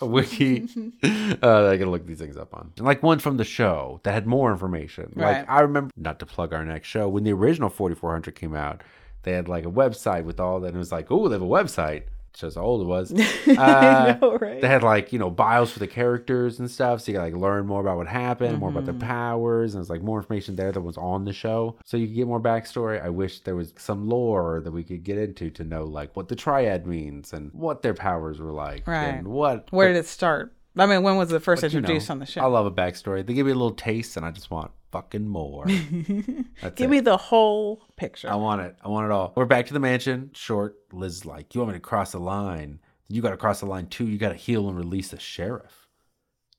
a 0.00 0.06
wiki 0.06 0.62
uh, 1.02 1.36
that 1.40 1.70
I 1.70 1.76
can 1.76 1.90
look 1.90 2.06
these 2.06 2.18
things 2.18 2.38
up 2.38 2.54
on, 2.54 2.72
and 2.78 2.86
like 2.86 3.02
one 3.02 3.18
from 3.18 3.36
the 3.36 3.44
show 3.44 4.00
that 4.04 4.12
had 4.12 4.26
more 4.26 4.50
information. 4.50 5.12
Right. 5.14 5.38
Like 5.38 5.50
I 5.50 5.60
remember, 5.60 5.92
not 5.98 6.18
to 6.20 6.26
plug 6.26 6.54
our 6.54 6.64
next 6.64 6.88
show, 6.88 7.10
when 7.10 7.24
the 7.24 7.34
original 7.34 7.68
4400 7.68 8.34
came 8.34 8.54
out, 8.54 8.82
they 9.24 9.32
had 9.32 9.48
like 9.48 9.66
a 9.66 9.70
website 9.70 10.24
with 10.24 10.40
all 10.40 10.60
that. 10.60 10.68
And 10.68 10.76
it 10.76 10.78
was 10.78 10.92
like, 10.92 11.10
oh, 11.10 11.28
they 11.28 11.34
have 11.34 11.42
a 11.42 11.44
website. 11.44 12.04
Shows 12.36 12.54
how 12.54 12.62
old 12.62 12.82
it 12.82 12.84
was. 12.84 13.12
Uh, 13.50 13.60
I 13.60 14.18
know, 14.20 14.36
right? 14.36 14.60
They 14.60 14.68
had 14.68 14.82
like 14.82 15.12
you 15.12 15.18
know 15.18 15.30
bios 15.30 15.72
for 15.72 15.78
the 15.80 15.86
characters 15.88 16.58
and 16.60 16.70
stuff, 16.70 17.00
so 17.00 17.10
you 17.12 17.18
could 17.18 17.24
like 17.24 17.34
learn 17.34 17.66
more 17.66 17.80
about 17.80 17.96
what 17.96 18.06
happened, 18.06 18.58
more 18.58 18.70
about 18.70 18.84
their 18.84 18.94
Mm-hmm. 18.94 19.06
powers, 19.08 19.74
and 19.74 19.80
there's 19.80 19.90
like 19.90 20.02
more 20.02 20.18
information 20.18 20.56
there 20.56 20.70
that 20.72 20.80
was 20.80 20.96
on 20.96 21.24
the 21.24 21.32
show, 21.32 21.76
so 21.84 21.96
you 21.96 22.06
could 22.06 22.16
get 22.16 22.26
more 22.26 22.40
backstory. 22.40 23.02
I 23.02 23.08
wish 23.08 23.40
there 23.40 23.56
was 23.56 23.72
some 23.76 24.08
lore 24.08 24.60
that 24.64 24.70
we 24.72 24.84
could 24.84 25.02
get 25.04 25.18
into 25.18 25.50
to 25.50 25.64
know 25.64 25.84
like 25.84 26.14
what 26.16 26.28
the 26.28 26.36
triad 26.36 26.86
means 26.86 27.32
and 27.32 27.50
what 27.52 27.82
their 27.82 27.94
powers 27.94 28.38
were 28.40 28.52
like, 28.52 28.86
Right. 28.86 29.06
And 29.08 29.28
what 29.28 29.68
where 29.72 29.88
did 29.92 29.98
it 29.98 30.06
start 30.06 30.52
i 30.76 30.86
mean 30.86 31.02
when 31.02 31.16
was 31.16 31.32
it 31.32 31.42
first 31.42 31.62
but, 31.62 31.72
you 31.72 31.78
introduced 31.78 32.08
know, 32.08 32.14
on 32.14 32.18
the 32.20 32.26
show? 32.26 32.40
I 32.40 32.46
love 32.46 32.66
a 32.66 32.70
backstory. 32.70 33.26
They 33.26 33.34
give 33.34 33.46
me 33.46 33.52
a 33.52 33.56
little 33.56 33.72
taste, 33.72 34.16
and 34.16 34.24
I 34.24 34.30
just 34.30 34.50
want 34.50 34.70
fucking 34.92 35.26
more. 35.26 35.66
That's 36.62 36.74
give 36.74 36.86
it. 36.86 36.88
me 36.88 37.00
the 37.00 37.16
whole 37.16 37.82
picture 37.96 38.30
I 38.30 38.34
want 38.36 38.60
it. 38.62 38.76
I 38.84 38.88
want 38.88 39.06
it 39.06 39.12
all. 39.12 39.32
We're 39.36 39.44
back 39.46 39.66
to 39.66 39.72
the 39.72 39.80
mansion. 39.80 40.30
Short. 40.34 40.76
Liz 40.92 41.24
like, 41.24 41.54
you 41.54 41.60
want 41.60 41.72
me 41.72 41.76
to 41.76 41.80
cross 41.80 42.12
the 42.12 42.20
line? 42.20 42.80
You 43.08 43.22
got 43.22 43.30
to 43.30 43.36
cross 43.36 43.60
the 43.60 43.66
line 43.66 43.86
too. 43.86 44.06
You 44.06 44.18
got 44.18 44.30
to 44.30 44.34
heal 44.36 44.68
and 44.68 44.76
release 44.76 45.08
the 45.08 45.18
sheriff. 45.18 45.88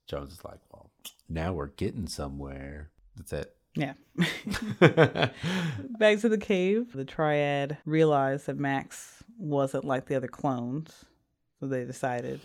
Jones 0.08 0.34
is 0.34 0.44
like, 0.46 0.60
well, 0.72 0.92
now 1.30 1.54
we're 1.54 1.68
getting 1.68 2.08
somewhere. 2.08 2.92
That's 3.16 3.34
it. 3.34 3.56
yeah 3.76 3.94
back 5.98 6.20
to 6.20 6.28
the 6.28 6.38
cave 6.38 6.92
the 6.94 7.06
triad 7.06 7.78
realized 7.86 8.48
that 8.48 8.58
max 8.58 9.24
wasn't 9.38 9.86
like 9.86 10.08
the 10.08 10.16
other 10.16 10.28
clones 10.28 11.06
so 11.60 11.68
they 11.68 11.86
decided 11.86 12.42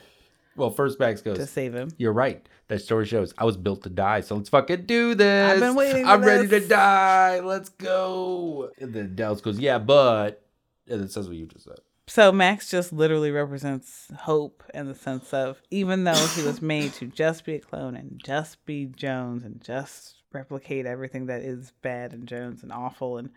well, 0.56 0.70
first 0.70 0.98
Max 0.98 1.22
goes 1.22 1.38
to 1.38 1.46
save 1.46 1.74
him 1.74 1.90
you're 1.98 2.12
right. 2.12 2.46
That 2.68 2.80
story 2.80 3.06
shows 3.06 3.32
I 3.38 3.44
was 3.44 3.56
built 3.56 3.82
to 3.84 3.90
die. 3.90 4.20
So 4.20 4.36
let's 4.36 4.48
fucking 4.48 4.86
do 4.86 5.14
this. 5.14 5.52
I've 5.52 5.60
been 5.60 5.74
waiting 5.76 6.04
for 6.04 6.10
I'm 6.10 6.22
ready 6.22 6.48
to 6.48 6.66
die. 6.66 7.40
Let's 7.40 7.68
go. 7.68 8.70
And 8.78 8.92
then 8.92 9.14
Dallas 9.14 9.40
goes, 9.40 9.58
yeah, 9.58 9.78
but. 9.78 10.42
And 10.88 11.02
it 11.02 11.12
says 11.12 11.28
what 11.28 11.36
you 11.36 11.46
just 11.46 11.64
said. 11.64 11.78
So 12.08 12.30
Max 12.30 12.70
just 12.70 12.92
literally 12.92 13.32
represents 13.32 14.08
hope 14.20 14.62
in 14.72 14.86
the 14.86 14.94
sense 14.94 15.34
of 15.34 15.60
even 15.70 16.04
though 16.04 16.26
he 16.36 16.42
was 16.42 16.62
made 16.62 16.92
to 16.94 17.06
just 17.06 17.44
be 17.44 17.54
a 17.54 17.60
clone 17.60 17.96
and 17.96 18.20
just 18.24 18.64
be 18.64 18.86
Jones 18.86 19.42
and 19.42 19.60
just 19.60 20.14
replicate 20.32 20.86
everything 20.86 21.26
that 21.26 21.42
is 21.42 21.72
bad 21.82 22.12
and 22.12 22.28
Jones 22.28 22.62
and 22.62 22.72
awful 22.72 23.18
and 23.18 23.30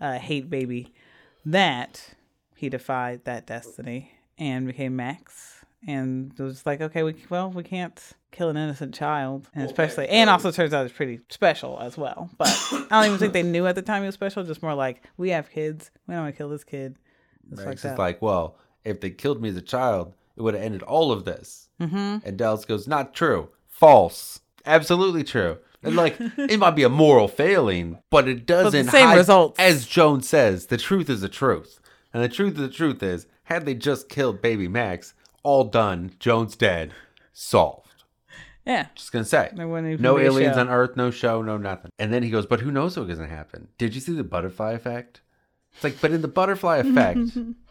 uh, 0.00 0.18
hate 0.18 0.50
baby, 0.50 0.92
that 1.46 2.14
he 2.56 2.68
defied 2.68 3.24
that 3.24 3.46
destiny 3.46 4.12
and 4.36 4.66
became 4.66 4.96
Max. 4.96 5.59
And 5.86 6.32
it 6.38 6.42
was 6.42 6.66
like, 6.66 6.80
okay, 6.80 7.02
we 7.02 7.14
well, 7.30 7.50
we 7.50 7.62
can't 7.62 7.98
kill 8.32 8.50
an 8.50 8.56
innocent 8.56 8.94
child, 8.94 9.48
and 9.54 9.64
especially, 9.64 10.08
and 10.08 10.28
also 10.28 10.50
turns 10.50 10.74
out 10.74 10.84
it's 10.84 10.94
pretty 10.94 11.20
special 11.30 11.78
as 11.80 11.96
well. 11.96 12.28
But 12.36 12.48
I 12.72 12.86
don't 12.90 13.06
even 13.06 13.18
think 13.18 13.32
they 13.32 13.42
knew 13.42 13.66
at 13.66 13.74
the 13.74 13.82
time 13.82 14.02
he 14.02 14.06
was 14.06 14.14
special. 14.14 14.44
Just 14.44 14.62
more 14.62 14.74
like, 14.74 15.02
we 15.16 15.30
have 15.30 15.50
kids, 15.50 15.90
we 16.06 16.14
don't 16.14 16.24
want 16.24 16.34
to 16.34 16.38
kill 16.38 16.50
this 16.50 16.64
kid. 16.64 16.96
It's 17.50 17.64
Max 17.64 17.84
is 17.84 17.98
like, 17.98 18.20
well, 18.20 18.56
if 18.84 19.00
they 19.00 19.10
killed 19.10 19.40
me 19.40 19.48
as 19.48 19.56
a 19.56 19.62
child, 19.62 20.12
it 20.36 20.42
would 20.42 20.54
have 20.54 20.62
ended 20.62 20.82
all 20.82 21.12
of 21.12 21.24
this. 21.24 21.68
mm-hmm. 21.80 22.18
And 22.24 22.36
Dallas 22.36 22.64
goes, 22.64 22.86
not 22.86 23.14
true. 23.14 23.48
False. 23.68 24.40
Absolutely 24.66 25.24
true. 25.24 25.58
And 25.82 25.96
like, 25.96 26.16
it 26.36 26.58
might 26.58 26.76
be 26.76 26.82
a 26.82 26.88
moral 26.90 27.26
failing, 27.26 27.98
but 28.10 28.28
it 28.28 28.44
doesn't 28.46 28.88
same 28.90 29.08
hide- 29.08 29.16
results. 29.16 29.58
As 29.58 29.86
Joan 29.86 30.22
says, 30.22 30.66
the 30.66 30.76
truth 30.76 31.08
is 31.08 31.22
the 31.22 31.28
truth. 31.28 31.80
And 32.12 32.22
the 32.22 32.28
truth 32.28 32.54
of 32.56 32.62
the 32.62 32.68
truth 32.68 33.02
is, 33.02 33.26
had 33.44 33.64
they 33.64 33.74
just 33.74 34.08
killed 34.08 34.42
baby 34.42 34.68
Max, 34.68 35.14
all 35.42 35.64
done, 35.64 36.12
Jones 36.18 36.56
dead, 36.56 36.92
solved. 37.32 37.86
Yeah, 38.66 38.86
Just 38.94 39.10
gonna 39.10 39.24
say. 39.24 39.50
No 39.54 40.18
aliens 40.18 40.56
on 40.56 40.68
Earth, 40.68 40.96
no 40.96 41.10
show, 41.10 41.42
no 41.42 41.56
nothing. 41.56 41.90
And 41.98 42.12
then 42.12 42.22
he 42.22 42.30
goes, 42.30 42.46
but 42.46 42.60
who 42.60 42.70
knows 42.70 42.96
what's 42.96 43.12
gonna 43.12 43.26
happen? 43.26 43.68
Did 43.78 43.94
you 43.94 44.00
see 44.00 44.12
the 44.12 44.22
butterfly 44.22 44.72
effect? 44.72 45.22
It's 45.74 45.82
like, 45.84 46.00
but 46.00 46.10
in 46.12 46.20
the 46.22 46.28
butterfly 46.28 46.76
effect, 46.84 47.20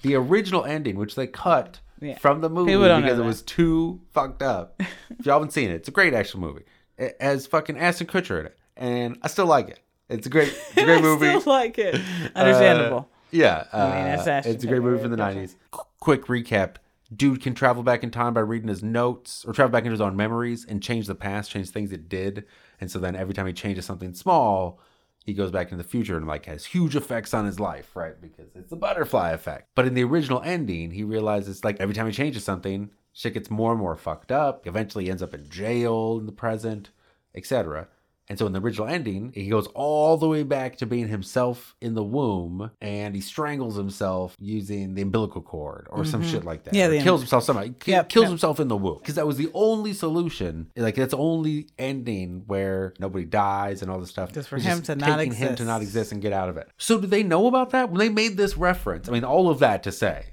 the 0.01 0.15
original 0.15 0.65
ending, 0.65 0.95
which 0.97 1.15
they 1.15 1.27
cut 1.27 1.79
Yeah. 2.01 2.17
from 2.17 2.41
the 2.41 2.49
movie 2.49 2.71
People 2.71 2.87
don't 2.87 3.01
know 3.01 3.05
because 3.07 3.19
it 3.19 3.23
was 3.25 3.41
too 3.43 4.01
fucked 4.13 4.41
up. 4.41 4.81
if 4.81 5.25
y'all 5.25 5.35
haven't 5.35 5.51
seen 5.53 5.69
it, 5.69 5.75
it's 5.75 5.87
a 5.87 5.91
great 5.91 6.13
action 6.13 6.39
movie. 6.41 6.63
It 6.97 7.15
has 7.21 7.45
fucking 7.45 7.77
Ashton 7.77 8.07
Kutcher 8.07 8.39
in 8.39 8.47
it, 8.47 8.57
and 8.75 9.17
I 9.21 9.27
still 9.27 9.45
like 9.45 9.69
it. 9.69 9.79
It's 10.09 10.25
a 10.27 10.29
great, 10.29 10.47
it's 10.49 10.77
a 10.77 10.83
great 10.85 11.01
movie. 11.03 11.27
I 11.27 11.39
still 11.39 11.53
like 11.53 11.77
it. 11.77 11.95
Understandable. 12.35 13.09
Uh, 13.11 13.15
yeah, 13.31 13.65
uh, 13.71 13.89
mean, 13.89 14.05
it's 14.27 14.47
it's 14.47 14.63
a 14.63 14.67
great 14.67 14.81
movie 14.81 14.99
from 15.01 15.11
the 15.11 15.17
gotcha. 15.17 15.35
nineties. 15.35 15.55
Quick 15.99 16.25
recap: 16.25 16.75
Dude 17.15 17.41
can 17.41 17.55
travel 17.55 17.81
back 17.81 18.03
in 18.03 18.11
time 18.11 18.33
by 18.33 18.41
reading 18.41 18.69
his 18.69 18.83
notes, 18.83 19.43
or 19.45 19.53
travel 19.53 19.71
back 19.71 19.83
into 19.83 19.91
his 19.91 20.01
own 20.01 20.15
memories 20.15 20.65
and 20.65 20.83
change 20.83 21.07
the 21.07 21.15
past, 21.15 21.49
change 21.49 21.69
things 21.69 21.91
it 21.91 22.07
did. 22.07 22.45
And 22.79 22.91
so 22.91 22.99
then 22.99 23.15
every 23.15 23.33
time 23.33 23.47
he 23.47 23.53
changes 23.53 23.85
something 23.85 24.13
small, 24.13 24.79
he 25.25 25.33
goes 25.33 25.51
back 25.51 25.71
into 25.71 25.83
the 25.83 25.89
future 25.89 26.17
and 26.17 26.27
like 26.27 26.45
has 26.45 26.65
huge 26.65 26.95
effects 26.95 27.33
on 27.33 27.45
his 27.45 27.59
life, 27.59 27.95
right? 27.95 28.19
Because 28.19 28.47
it's 28.55 28.69
the 28.69 28.75
butterfly 28.75 29.31
effect. 29.31 29.69
But 29.75 29.87
in 29.87 29.93
the 29.93 30.03
original 30.03 30.41
ending, 30.41 30.91
he 30.91 31.03
realizes 31.03 31.63
like 31.63 31.79
every 31.79 31.95
time 31.95 32.05
he 32.05 32.13
changes 32.13 32.43
something, 32.43 32.91
shit 33.13 33.33
gets 33.33 33.49
more 33.49 33.71
and 33.71 33.79
more 33.79 33.95
fucked 33.95 34.31
up. 34.31 34.67
Eventually, 34.67 35.05
he 35.05 35.11
ends 35.11 35.23
up 35.23 35.33
in 35.33 35.49
jail 35.49 36.17
in 36.19 36.25
the 36.25 36.31
present, 36.31 36.89
etc. 37.35 37.87
And 38.29 38.37
so 38.37 38.45
in 38.45 38.53
the 38.53 38.61
original 38.61 38.87
ending, 38.87 39.31
he 39.33 39.47
goes 39.49 39.65
all 39.73 40.15
the 40.17 40.27
way 40.27 40.43
back 40.43 40.77
to 40.77 40.85
being 40.85 41.07
himself 41.07 41.75
in 41.81 41.95
the 41.95 42.03
womb 42.03 42.69
and 42.79 43.15
he 43.15 43.21
strangles 43.21 43.75
himself 43.75 44.35
using 44.39 44.93
the 44.93 45.01
umbilical 45.01 45.41
cord 45.41 45.87
or 45.89 46.05
some 46.05 46.23
shit 46.23 46.45
like 46.45 46.63
that. 46.65 46.71
Mm-hmm. 46.75 46.77
Yeah, 46.79 46.87
the- 46.89 47.01
kills 47.01 47.21
himself 47.21 47.43
somehow. 47.43 47.63
He 47.63 47.73
Yep, 47.85 48.09
kills 48.09 48.23
yep. 48.25 48.29
himself 48.29 48.59
in 48.59 48.67
the 48.67 48.77
womb. 48.77 48.99
Because 48.99 49.15
that 49.15 49.25
was 49.25 49.37
the 49.37 49.49
only 49.55 49.93
solution. 49.93 50.69
Like 50.75 50.93
that's 50.95 51.11
the 51.11 51.17
only 51.17 51.69
ending 51.79 52.43
where 52.45 52.93
nobody 52.99 53.25
dies 53.25 53.81
and 53.81 53.89
all 53.89 53.99
this 53.99 54.09
stuff. 54.09 54.31
Just 54.31 54.47
for 54.49 54.57
It's 54.57 54.65
him 54.65 54.81
to 54.83 54.95
not 54.95 55.17
taking 55.17 55.33
him 55.33 55.55
to 55.55 55.65
not 55.65 55.81
exist. 55.81 55.95
exist 55.95 56.11
and 56.11 56.21
get 56.21 56.31
out 56.33 56.49
of 56.49 56.57
it. 56.57 56.69
So 56.77 56.99
did 56.99 57.09
they 57.09 57.23
know 57.23 57.47
about 57.47 57.71
that? 57.71 57.89
When 57.89 57.97
they 57.97 58.09
made 58.09 58.37
this 58.37 58.55
reference, 58.57 59.09
I 59.09 59.11
mean 59.11 59.23
all 59.23 59.49
of 59.49 59.57
that 59.59 59.81
to 59.83 59.91
say. 59.91 60.25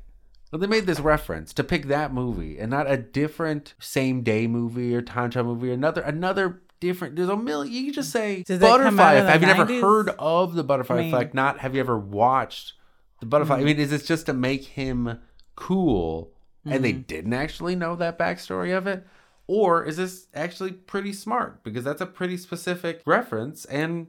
But 0.51 0.61
they 0.61 0.69
made 0.69 0.87
this 0.87 1.01
reference 1.01 1.53
to 1.55 1.65
pick 1.65 1.87
that 1.87 2.13
movie 2.15 2.59
and 2.59 2.71
not 2.71 2.89
a 2.91 2.97
different 2.97 3.75
same 3.81 4.23
day 4.23 4.47
movie 4.47 4.95
or 4.95 5.03
time 5.03 5.31
travel 5.31 5.55
movie 5.55 5.71
or 5.71 5.73
another 5.75 6.03
another 6.03 6.63
different. 6.81 7.17
There's 7.17 7.29
a 7.29 7.37
million. 7.37 7.73
You 7.73 7.85
can 7.85 7.93
just 7.95 8.11
say 8.11 8.43
that 8.47 8.61
come 8.61 8.69
butterfly 8.71 9.17
out 9.17 9.17
effect. 9.25 9.31
Have 9.33 9.41
you 9.43 9.47
never 9.49 9.65
90s? 9.67 9.81
heard 9.81 10.11
of 10.19 10.55
the 10.55 10.65
butterfly 10.65 10.97
I 10.97 11.01
mean- 11.03 11.15
effect? 11.15 11.35
Not 11.35 11.59
have 11.61 11.75
you 11.75 11.81
ever 11.81 11.99
watched 11.99 12.75
the 13.21 13.27
butterfly? 13.27 13.57
I 13.57 13.61
Mm. 13.61 13.65
mean, 13.65 13.79
is 13.81 13.91
this 13.91 14.07
just 14.07 14.27
to 14.27 14.33
make 14.33 14.65
him 14.65 15.19
cool 15.55 16.33
and 16.65 16.85
they 16.85 16.93
Mm. 16.93 17.07
didn't 17.07 17.33
actually 17.33 17.77
know 17.77 17.97
that 17.97 18.19
backstory 18.19 18.77
of 18.77 18.87
it? 18.87 19.07
Or 19.49 19.85
is 19.85 19.97
this 19.97 20.27
actually 20.35 20.73
pretty 20.73 21.13
smart? 21.13 21.63
Because 21.63 21.85
that's 21.85 22.01
a 22.01 22.07
pretty 22.07 22.37
specific 22.37 23.03
reference 23.07 23.65
and 23.67 24.09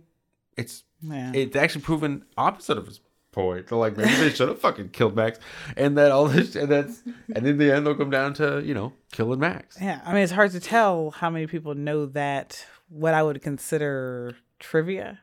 it's 0.57 0.83
Yeah. 1.01 1.31
it's 1.33 1.55
actually 1.55 1.81
proven 1.81 2.25
opposite 2.37 2.77
of 2.77 2.87
his 2.87 2.99
point. 3.37 3.69
So 3.69 3.77
like 3.79 3.95
maybe 3.95 4.13
they 4.15 4.29
should 4.31 4.49
have 4.49 4.59
fucking 4.59 4.89
killed 4.89 5.15
Max, 5.15 5.39
and 5.75 5.97
that 5.97 6.11
all 6.11 6.25
this, 6.25 6.55
and 6.55 6.69
that's, 6.69 7.01
and 7.35 7.45
in 7.45 7.57
the 7.57 7.73
end 7.73 7.85
they'll 7.85 7.95
come 7.95 8.09
down 8.09 8.33
to 8.35 8.61
you 8.65 8.73
know 8.73 8.93
killing 9.11 9.39
Max. 9.39 9.77
Yeah, 9.79 10.01
I 10.05 10.13
mean, 10.13 10.23
it's 10.23 10.31
hard 10.33 10.51
to 10.51 10.59
tell 10.59 11.11
how 11.11 11.29
many 11.29 11.47
people 11.47 11.75
know 11.75 12.05
that 12.07 12.65
what 12.89 13.13
I 13.13 13.21
would 13.23 13.41
consider 13.41 14.35
trivia 14.59 15.19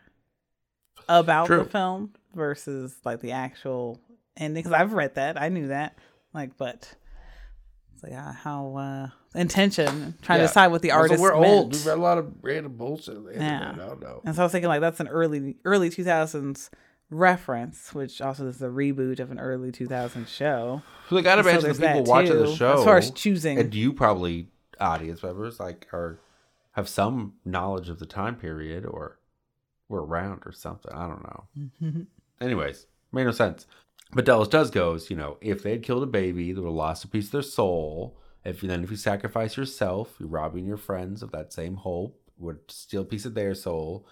about 1.08 1.46
True. 1.46 1.58
the 1.64 1.64
film 1.64 2.12
versus 2.34 2.96
like 3.04 3.20
the 3.20 3.32
actual 3.32 4.00
ending. 4.36 4.62
Because 4.62 4.78
I've 4.78 4.92
read 4.92 5.16
that, 5.16 5.40
I 5.40 5.48
knew 5.48 5.68
that. 5.68 5.98
Like, 6.32 6.56
but 6.56 6.94
it's 7.94 8.02
like 8.02 8.12
uh, 8.12 8.32
how 8.32 8.76
uh, 8.76 9.08
intention 9.38 10.14
trying 10.22 10.38
Yeah. 10.40 10.42
to 10.44 10.48
decide 10.48 10.68
what 10.68 10.82
the 10.82 10.90
artist 10.92 11.20
we're 11.20 11.32
meant. 11.32 11.44
old. 11.46 11.72
We've 11.72 11.86
read 11.86 11.98
a 11.98 12.00
lot 12.00 12.18
of 12.18 12.32
random 12.42 12.76
bullshit. 12.76 13.18
Yeah. 13.34 13.72
I 13.72 13.76
don't 13.76 14.00
know. 14.00 14.20
And 14.24 14.34
so 14.34 14.42
I 14.42 14.44
was 14.44 14.52
thinking 14.52 14.68
like 14.68 14.80
that's 14.80 15.00
an 15.00 15.08
early 15.08 15.56
early 15.64 15.90
two 15.90 16.04
thousands 16.04 16.70
reference, 17.10 17.94
which 17.94 18.20
also 18.20 18.46
is 18.48 18.60
a 18.62 18.66
reboot 18.68 19.20
of 19.20 19.30
an 19.30 19.38
early 19.38 19.70
two 19.72 19.86
thousands 19.86 20.30
show. 20.30 20.82
So 21.08 21.16
I 21.18 21.22
gotta 21.22 21.42
So 21.42 21.50
imagine 21.50 21.68
the 21.72 21.86
people 21.86 22.04
watching 22.04 22.38
the 22.38 22.54
show, 22.54 22.78
as 22.78 22.84
far 22.84 22.96
as 22.96 23.10
choosing. 23.10 23.58
and 23.58 23.74
you 23.74 23.92
probably 23.92 24.48
audience 24.80 25.22
members 25.22 25.60
like 25.60 25.86
are 25.92 26.18
have 26.72 26.88
some 26.88 27.34
knowledge 27.44 27.88
of 27.88 27.98
the 28.00 28.06
time 28.06 28.34
period 28.36 28.84
or 28.84 29.18
were 29.88 30.04
around 30.04 30.42
or 30.44 30.52
something. 30.52 30.92
I 30.92 31.06
don't 31.06 31.22
know. 31.22 32.06
Anyways, 32.40 32.86
made 33.12 33.24
no 33.24 33.30
sense. 33.30 33.66
But 34.12 34.24
Dallas 34.24 34.48
does 34.48 34.70
goes, 34.70 35.10
you 35.10 35.16
know, 35.16 35.38
if 35.40 35.62
they 35.62 35.70
had 35.72 35.82
killed 35.82 36.02
a 36.02 36.06
baby, 36.06 36.52
they 36.52 36.60
would 36.60 36.66
have 36.68 36.74
lost 36.74 37.04
a 37.04 37.08
piece 37.08 37.26
of 37.26 37.32
their 37.32 37.42
soul. 37.42 38.18
If 38.44 38.62
you 38.62 38.68
then 38.68 38.84
if 38.84 38.90
you 38.90 38.96
sacrifice 38.96 39.56
yourself, 39.56 40.16
you're 40.18 40.28
robbing 40.28 40.66
your 40.66 40.76
friends 40.76 41.22
of 41.22 41.30
that 41.32 41.52
same 41.52 41.76
hope, 41.76 42.20
would 42.38 42.58
steal 42.68 43.02
a 43.02 43.06
piece 43.06 43.24
of 43.24 43.34
their 43.34 43.54
soul. 43.54 44.06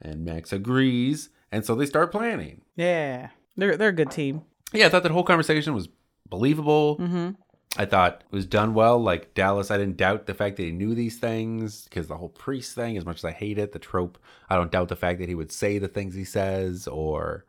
And 0.00 0.24
Max 0.24 0.52
agrees, 0.52 1.30
and 1.54 1.64
so 1.64 1.74
they 1.74 1.86
start 1.86 2.10
planning. 2.12 2.60
yeah, 2.76 3.30
they're 3.56 3.76
they're 3.76 3.88
a 3.90 3.92
good 3.92 4.10
team. 4.10 4.42
Yeah, 4.72 4.86
I 4.86 4.88
thought 4.88 5.02
that 5.04 5.12
whole 5.12 5.22
conversation 5.24 5.74
was 5.74 5.88
believable. 6.28 6.96
hmm 6.96 7.30
I 7.76 7.86
thought 7.86 8.22
it 8.30 8.32
was 8.34 8.46
done 8.46 8.72
well. 8.74 9.00
Like 9.02 9.34
Dallas, 9.34 9.70
I 9.72 9.78
didn't 9.78 9.96
doubt 9.96 10.26
the 10.26 10.34
fact 10.34 10.56
that 10.56 10.62
he 10.62 10.70
knew 10.70 10.94
these 10.94 11.18
things 11.18 11.84
because 11.84 12.06
the 12.06 12.16
whole 12.16 12.28
priest 12.28 12.72
thing, 12.76 12.96
as 12.96 13.04
much 13.04 13.16
as 13.16 13.24
I 13.24 13.32
hate 13.32 13.58
it, 13.58 13.72
the 13.72 13.80
trope, 13.80 14.16
I 14.48 14.54
don't 14.54 14.70
doubt 14.70 14.88
the 14.88 14.94
fact 14.96 15.18
that 15.18 15.28
he 15.28 15.34
would 15.34 15.50
say 15.50 15.78
the 15.78 15.88
things 15.88 16.14
he 16.14 16.22
says 16.22 16.86
or, 16.86 17.44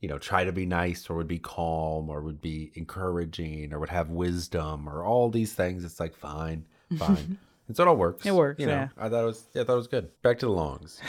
you 0.00 0.08
know, 0.08 0.18
try 0.18 0.42
to 0.42 0.50
be 0.50 0.66
nice 0.66 1.08
or 1.08 1.14
would 1.16 1.28
be 1.28 1.38
calm 1.38 2.10
or 2.10 2.22
would 2.22 2.40
be 2.40 2.72
encouraging 2.74 3.72
or 3.72 3.78
would 3.78 3.88
have 3.90 4.10
wisdom 4.10 4.88
or 4.88 5.04
all 5.04 5.30
these 5.30 5.52
things. 5.52 5.84
It's 5.84 6.00
like, 6.00 6.16
fine, 6.16 6.64
fine. 6.98 7.38
and 7.68 7.76
so 7.76 7.84
it 7.84 7.88
all 7.88 7.96
works. 7.96 8.26
It 8.26 8.34
works, 8.34 8.58
You 8.60 8.66
know, 8.66 8.72
yeah. 8.72 8.88
I 8.98 9.08
thought 9.08 9.22
it 9.22 9.26
was, 9.26 9.44
yeah, 9.54 9.62
I 9.62 9.64
thought 9.64 9.74
it 9.74 9.76
was 9.76 9.86
good. 9.86 10.10
Back 10.22 10.40
to 10.40 10.46
the 10.46 10.52
longs. 10.52 11.00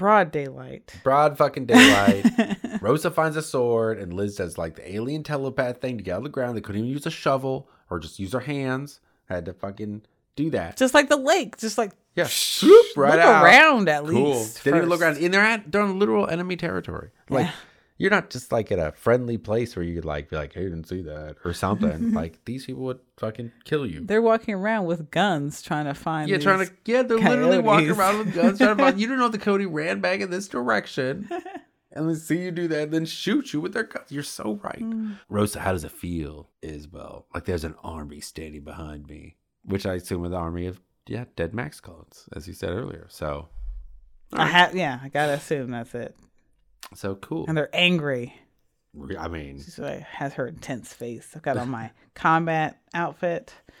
Broad 0.00 0.32
daylight. 0.32 0.94
Broad 1.04 1.36
fucking 1.36 1.66
daylight. 1.66 2.24
Rosa 2.80 3.10
finds 3.10 3.36
a 3.36 3.42
sword, 3.42 3.98
and 3.98 4.14
Liz 4.14 4.36
does 4.36 4.56
like 4.56 4.74
the 4.76 4.94
alien 4.96 5.22
telepath 5.22 5.82
thing 5.82 5.98
to 5.98 6.02
get 6.02 6.12
out 6.14 6.18
of 6.18 6.22
the 6.24 6.30
ground. 6.30 6.56
They 6.56 6.62
couldn't 6.62 6.80
even 6.80 6.90
use 6.90 7.04
a 7.04 7.10
shovel 7.10 7.68
or 7.90 7.98
just 7.98 8.18
use 8.18 8.30
their 8.30 8.40
hands. 8.40 9.00
Had 9.28 9.44
to 9.44 9.52
fucking 9.52 10.00
do 10.36 10.48
that. 10.52 10.78
Just 10.78 10.94
like 10.94 11.10
the 11.10 11.18
lake, 11.18 11.58
just 11.58 11.76
like 11.76 11.92
yeah, 12.16 12.26
swoop 12.30 12.86
right 12.96 13.16
look 13.16 13.20
out. 13.20 13.44
around 13.44 13.88
at 13.90 14.04
Cool. 14.06 14.30
least. 14.38 14.64
Didn't 14.64 14.78
even 14.78 14.88
look 14.88 15.02
around. 15.02 15.18
And 15.18 15.34
they're 15.34 15.42
at 15.42 15.70
they're 15.70 15.82
on 15.82 15.98
literal 15.98 16.26
enemy 16.26 16.56
territory. 16.56 17.10
Like 17.28 17.44
Yeah. 17.46 17.52
You're 18.00 18.10
not 18.10 18.30
just 18.30 18.50
like 18.50 18.72
at 18.72 18.78
a 18.78 18.92
friendly 18.92 19.36
place 19.36 19.76
where 19.76 19.84
you'd 19.84 20.06
like 20.06 20.30
be 20.30 20.36
like, 20.36 20.54
"Hey, 20.54 20.62
didn't 20.62 20.88
see 20.88 21.02
that" 21.02 21.36
or 21.44 21.52
something. 21.52 22.12
like 22.14 22.42
these 22.46 22.64
people 22.64 22.84
would 22.84 23.00
fucking 23.18 23.52
kill 23.64 23.84
you. 23.84 24.00
They're 24.02 24.22
walking 24.22 24.54
around 24.54 24.86
with 24.86 25.10
guns 25.10 25.60
trying 25.60 25.84
to 25.84 25.92
find. 25.92 26.30
Yeah, 26.30 26.38
trying 26.38 26.66
to 26.66 26.72
yeah, 26.86 27.02
they're 27.02 27.18
literally 27.18 27.58
walking 27.58 27.90
around 27.90 28.16
with 28.18 28.34
guns 28.34 28.56
trying 28.56 28.74
to 28.78 28.82
find. 28.82 28.98
You 29.00 29.06
don't 29.06 29.18
know 29.18 29.28
the 29.28 29.36
Cody 29.38 29.66
ran 29.66 30.00
back 30.00 30.20
in 30.20 30.30
this 30.30 30.48
direction, 30.48 31.28
and 31.92 32.08
then 32.08 32.16
see 32.16 32.38
you 32.42 32.50
do 32.50 32.68
that, 32.68 32.84
and 32.84 32.92
then 32.92 33.04
shoot 33.04 33.52
you 33.52 33.60
with 33.60 33.74
their 33.74 33.84
guns. 33.84 34.10
You're 34.10 34.22
so 34.22 34.58
right, 34.62 34.80
Mm. 34.80 35.18
Rosa. 35.28 35.60
How 35.60 35.72
does 35.72 35.84
it 35.84 35.92
feel, 35.92 36.48
Isabel? 36.62 37.26
Like 37.34 37.44
there's 37.44 37.64
an 37.64 37.74
army 37.84 38.20
standing 38.20 38.64
behind 38.64 39.08
me, 39.08 39.36
which 39.62 39.84
I 39.84 39.96
assume 39.96 40.24
is 40.24 40.30
the 40.30 40.38
army 40.38 40.64
of 40.64 40.80
yeah, 41.06 41.26
dead 41.36 41.52
Max 41.54 41.80
clones, 41.80 42.30
as 42.34 42.48
you 42.48 42.54
said 42.54 42.70
earlier. 42.70 43.06
So, 43.10 43.48
I 44.32 44.46
have, 44.46 44.74
yeah, 44.74 45.00
I 45.02 45.10
gotta 45.10 45.32
assume 45.32 45.70
that's 45.70 45.94
it. 45.94 46.16
So 46.94 47.14
cool. 47.16 47.44
And 47.48 47.56
they're 47.56 47.70
angry. 47.74 48.34
I 49.18 49.28
mean, 49.28 49.56
She's 49.58 49.78
like 49.78 50.00
has 50.00 50.34
her 50.34 50.46
intense 50.48 50.92
face. 50.92 51.32
I've 51.36 51.42
got 51.42 51.56
on 51.56 51.68
my 51.68 51.90
combat 52.14 52.78
outfit. 52.92 53.54
I 53.68 53.72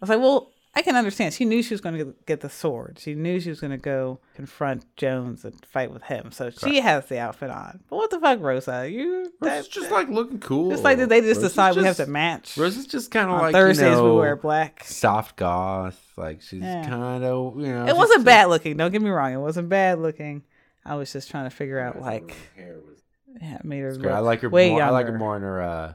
was 0.00 0.10
like, 0.10 0.20
well, 0.20 0.50
I 0.74 0.82
can 0.82 0.94
understand. 0.94 1.32
She 1.34 1.44
knew 1.46 1.62
she 1.62 1.72
was 1.74 1.80
going 1.80 1.96
to 1.96 2.14
get 2.26 2.40
the 2.40 2.50
sword. 2.50 2.98
She 3.00 3.14
knew 3.14 3.40
she 3.40 3.48
was 3.48 3.58
going 3.60 3.70
to 3.72 3.78
go 3.78 4.20
confront 4.36 4.84
Jones 4.96 5.44
and 5.44 5.54
fight 5.64 5.90
with 5.90 6.02
him. 6.04 6.30
So 6.30 6.50
she 6.50 6.80
has 6.80 7.06
the 7.06 7.18
outfit 7.18 7.50
on. 7.50 7.80
But 7.88 7.96
what 7.96 8.10
the 8.10 8.20
fuck, 8.20 8.40
Rosa? 8.40 8.88
You 8.88 9.32
Rosa's 9.40 9.66
that, 9.66 9.70
just 9.70 9.90
like 9.90 10.08
looking 10.08 10.38
cool. 10.38 10.70
it's 10.72 10.82
like 10.82 10.98
did 10.98 11.08
they 11.08 11.20
just 11.20 11.36
Rosa's 11.38 11.50
decide 11.52 11.76
we 11.76 11.84
have 11.84 11.96
to 11.96 12.06
match? 12.06 12.56
Rosa's 12.58 12.86
just 12.86 13.10
kind 13.10 13.30
of 13.30 13.40
like 13.40 13.54
Thursdays 13.54 13.86
you 13.86 13.90
know, 13.92 14.14
we 14.14 14.20
wear 14.20 14.36
black. 14.36 14.84
soft 14.84 15.36
goth. 15.36 16.12
Like 16.18 16.42
she's 16.42 16.60
Yeah. 16.62 16.86
kind 16.86 17.24
of 17.24 17.56
you 17.58 17.68
know. 17.72 17.86
It 17.86 17.96
wasn't 17.96 18.18
just- 18.18 18.26
bad 18.26 18.44
looking. 18.50 18.76
Don't 18.76 18.92
get 18.92 19.00
me 19.02 19.10
wrong. 19.10 19.32
It 19.32 19.38
wasn't 19.38 19.70
bad 19.70 19.98
looking. 19.98 20.42
I 20.88 20.94
was 20.96 21.12
just 21.12 21.30
trying 21.30 21.44
to 21.44 21.54
figure 21.54 21.78
out 21.78 22.00
like 22.00 22.34
Hair 22.56 22.76
was 22.88 23.02
yeah, 23.40 23.56
it 23.56 23.64
made 23.64 23.80
her 23.80 23.94
great. 23.96 24.12
I 24.12 24.18
like 24.20 24.40
her 24.40 24.48
way 24.48 24.70
more. 24.70 24.82
I 24.82 24.90
like 24.90 25.06
her 25.06 25.16
more 25.18 25.36
in 25.36 25.42
her 25.42 25.60
uh, 25.62 25.92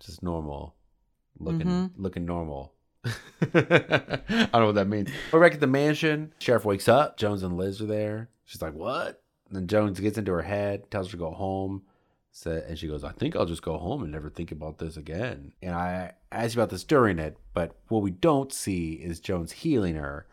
just 0.00 0.22
normal 0.22 0.74
looking, 1.38 1.66
Mhm. 1.66 1.90
looking 1.96 2.24
normal 2.26 2.72
I 3.04 4.48
don't 4.52 4.52
know 4.52 4.66
what 4.66 4.74
that 4.76 4.88
means. 4.88 5.10
We're 5.32 5.40
back 5.40 5.54
at 5.54 5.60
the 5.60 5.66
mansion. 5.66 6.32
Sheriff 6.38 6.64
wakes 6.64 6.88
up. 6.88 7.16
Jones 7.18 7.42
and 7.42 7.56
Liz 7.56 7.80
are 7.82 7.86
there. 7.86 8.30
She's 8.44 8.62
like, 8.62 8.74
"What?" 8.74 9.22
And 9.48 9.56
then 9.56 9.66
Jones 9.66 10.00
gets 10.00 10.16
into 10.18 10.32
her 10.32 10.42
head, 10.42 10.90
tells 10.90 11.08
her 11.08 11.12
to 11.12 11.16
go 11.18 11.30
home. 11.30 11.82
So, 12.32 12.62
and 12.66 12.78
she 12.78 12.88
goes, 12.88 13.04
"I 13.04 13.12
think 13.12 13.36
I'll 13.36 13.44
just 13.46 13.62
go 13.62 13.76
home 13.78 14.02
and 14.02 14.10
never 14.10 14.30
think 14.30 14.50
about 14.52 14.78
this 14.78 14.96
again." 14.96 15.52
And 15.62 15.74
I 15.74 16.12
asked 16.32 16.54
you 16.56 16.60
about 16.62 16.70
this 16.70 16.82
during 16.84 17.18
it, 17.18 17.36
but 17.52 17.76
what 17.88 18.02
we 18.02 18.10
don't 18.10 18.52
see 18.52 18.94
is 18.94 19.20
Jones 19.20 19.52
healing 19.52 19.96
her, 19.96 20.26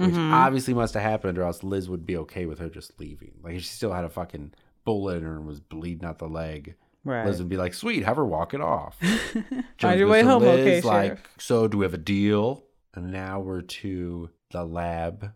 which 0.00 0.10
mm-hmm. 0.10 0.32
obviously 0.32 0.72
must 0.72 0.94
have 0.94 1.02
happened, 1.02 1.36
or 1.36 1.42
else 1.42 1.62
Liz 1.62 1.88
would 1.88 2.06
be 2.06 2.16
okay 2.16 2.46
with 2.46 2.58
her 2.58 2.70
just 2.70 2.98
leaving. 2.98 3.32
Like 3.42 3.54
she 3.56 3.66
still 3.66 3.92
had 3.92 4.04
a 4.04 4.08
fucking 4.08 4.54
bullet 4.84 5.18
in 5.18 5.24
her 5.24 5.36
and 5.36 5.46
was 5.46 5.60
bleeding 5.60 6.06
out 6.08 6.18
the 6.18 6.28
leg. 6.28 6.74
Right. 7.04 7.26
Liz 7.26 7.38
would 7.38 7.48
be 7.50 7.58
like, 7.58 7.74
"Sweet, 7.74 8.04
have 8.04 8.16
her 8.16 8.24
walk 8.24 8.54
it 8.54 8.62
off." 8.62 8.98
Find 9.78 9.98
your 9.98 10.08
way 10.08 10.22
home, 10.22 10.42
Liz, 10.42 10.60
okay, 10.60 10.80
like, 10.80 11.18
so 11.38 11.68
do 11.68 11.78
we 11.78 11.84
have 11.84 11.94
a 11.94 11.98
deal? 11.98 12.64
And 12.94 13.12
now 13.12 13.40
we're 13.40 13.60
to 13.60 14.30
the 14.50 14.64
lab, 14.64 15.32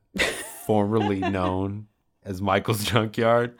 formerly 0.67 1.21
known 1.31 1.89
as 2.23 2.41
Michael's 2.41 2.85
Junkyard. 2.85 3.57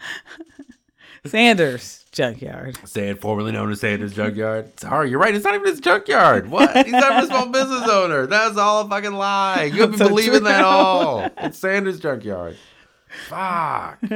Sanders 1.27 2.05
junkyard. 2.13 2.79
Sand, 2.87 3.21
formerly 3.21 3.51
known 3.53 3.71
as 3.73 3.81
Sanders 3.81 4.15
Junkyard. 4.15 4.79
Sorry, 4.79 5.11
you're 5.11 5.19
right. 5.19 5.35
It's 5.35 5.45
not 5.45 5.55
even 5.55 5.67
his 5.67 5.81
junkyard. 5.81 6.51
What? 6.51 6.75
He's 6.85 6.93
not 6.93 7.25
a 7.25 7.27
small 7.27 7.47
business 7.49 7.89
owner. 7.89 8.27
That's 8.27 8.57
all 8.57 8.83
a 8.83 8.89
fucking 8.89 9.15
lie. 9.15 9.65
You 9.65 9.81
haven't 9.83 9.99
So 9.99 10.09
believing 10.09 10.41
true. 10.41 10.49
that 10.49 10.65
all. 10.65 11.29
It's 11.39 11.59
Sanders 11.59 11.99
Junkyard. 12.01 12.57
Fuck. 13.29 13.99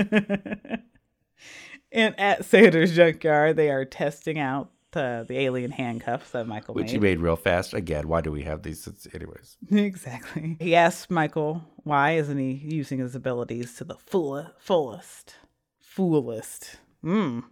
And 1.91 2.19
at 2.21 2.45
Sanders 2.45 2.95
junkyard, 2.95 3.57
they 3.57 3.71
are 3.71 3.87
testing 3.87 4.39
out 4.39 4.71
uh, 4.93 5.23
the 5.23 5.39
alien 5.39 5.71
handcuffs 5.71 6.33
that 6.33 6.47
Michael 6.47 6.75
made. 6.75 6.83
Which 6.83 6.87
made. 6.89 6.93
he 6.93 6.99
made 6.99 7.19
real 7.21 7.35
fast. 7.37 7.73
Again, 7.73 8.09
why 8.09 8.21
do 8.21 8.31
we 8.31 8.43
have 8.43 8.63
these? 8.63 8.87
It's- 8.87 9.07
anyways. 9.15 9.57
exactly. 9.71 10.59
He 10.61 10.75
asks 10.75 11.09
Michael, 11.09 11.65
why 11.85 12.13
isn't 12.13 12.37
he 12.37 12.53
using 12.53 12.99
his 12.99 13.15
abilities 13.15 13.75
to 13.77 13.85
the 13.85 13.95
full, 13.95 14.47
fullest? 14.59 15.37
Fullest. 15.81 16.77
Mmm. 17.05 17.45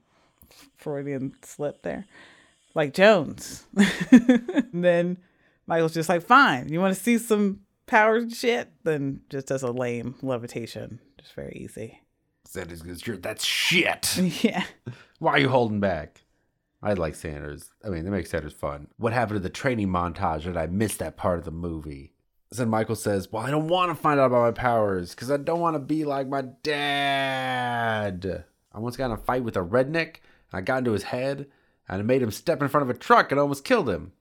Freudian 0.77 1.35
slip 1.43 1.83
there. 1.83 2.07
Like 2.75 2.93
Jones. 2.95 3.67
then 4.73 5.19
Michael's 5.67 5.95
just 5.95 6.09
like, 6.09 6.23
fine, 6.23 6.69
you 6.69 6.81
want 6.81 6.95
to 6.95 7.03
see 7.03 7.19
some 7.19 7.61
power 7.87 8.29
shit? 8.29 8.71
Then 8.85 9.21
just 9.31 9.47
does 9.49 9.63
a 9.63 9.71
lame 9.73 10.15
levitation. 10.23 11.01
Just 11.19 11.35
very 11.35 11.53
easy. 11.57 12.01
Sanders 12.45 12.83
goes, 12.83 13.05
"You're- 13.07 13.19
that's 13.21 13.45
shit. 13.45 14.17
Yeah. 14.43 14.65
Why 15.19 15.33
are 15.33 15.39
you 15.39 15.49
holding 15.49 15.81
back? 15.81 16.23
I 16.83 16.93
like 16.93 17.15
Sanders. 17.15 17.71
I 17.85 17.89
mean, 17.89 18.05
they 18.05 18.11
make 18.11 18.27
Sanders 18.27 18.53
fun. 18.53 18.89
What 18.99 19.13
happened 19.13 19.37
to 19.37 19.41
the 19.43 19.49
training 19.49 19.89
montage? 19.89 20.43
Did 20.43 20.57
I 20.57 20.67
miss 20.67 20.97
that 20.99 21.17
part 21.17 21.39
of 21.39 21.45
the 21.45 21.51
movie? 21.51 22.13
Then 22.53 22.69
Michael 22.69 22.95
says, 22.95 23.33
Well, 23.33 23.43
I 23.43 23.51
don't 23.51 23.67
want 23.69 23.91
to 23.91 23.95
find 24.01 24.21
out 24.21 24.27
about 24.27 24.43
my 24.43 24.51
powers 24.53 25.11
because 25.11 25.31
I 25.31 25.39
don't 25.39 25.59
want 25.61 25.75
to 25.75 25.81
be 25.81 26.05
like 26.05 26.29
my 26.29 26.43
dad. 26.63 28.45
I 28.77 28.81
once 28.81 28.97
got 28.97 29.07
in 29.07 29.13
a 29.13 29.17
fight 29.17 29.43
with 29.43 29.57
a 29.57 29.61
redneck 29.61 30.17
and 30.53 30.55
I 30.55 30.61
got 30.61 30.79
into 30.79 30.93
his 30.93 31.05
head 31.05 31.47
and 31.89 32.01
I 32.01 32.03
made 32.03 32.23
him 32.23 32.31
step 32.31 32.61
in 32.61 32.69
front 32.69 32.89
of 32.89 32.95
a 32.95 32.99
truck 32.99 33.33
and 33.33 33.41
almost 33.41 33.65
killed 33.65 33.89
him. 33.89 34.13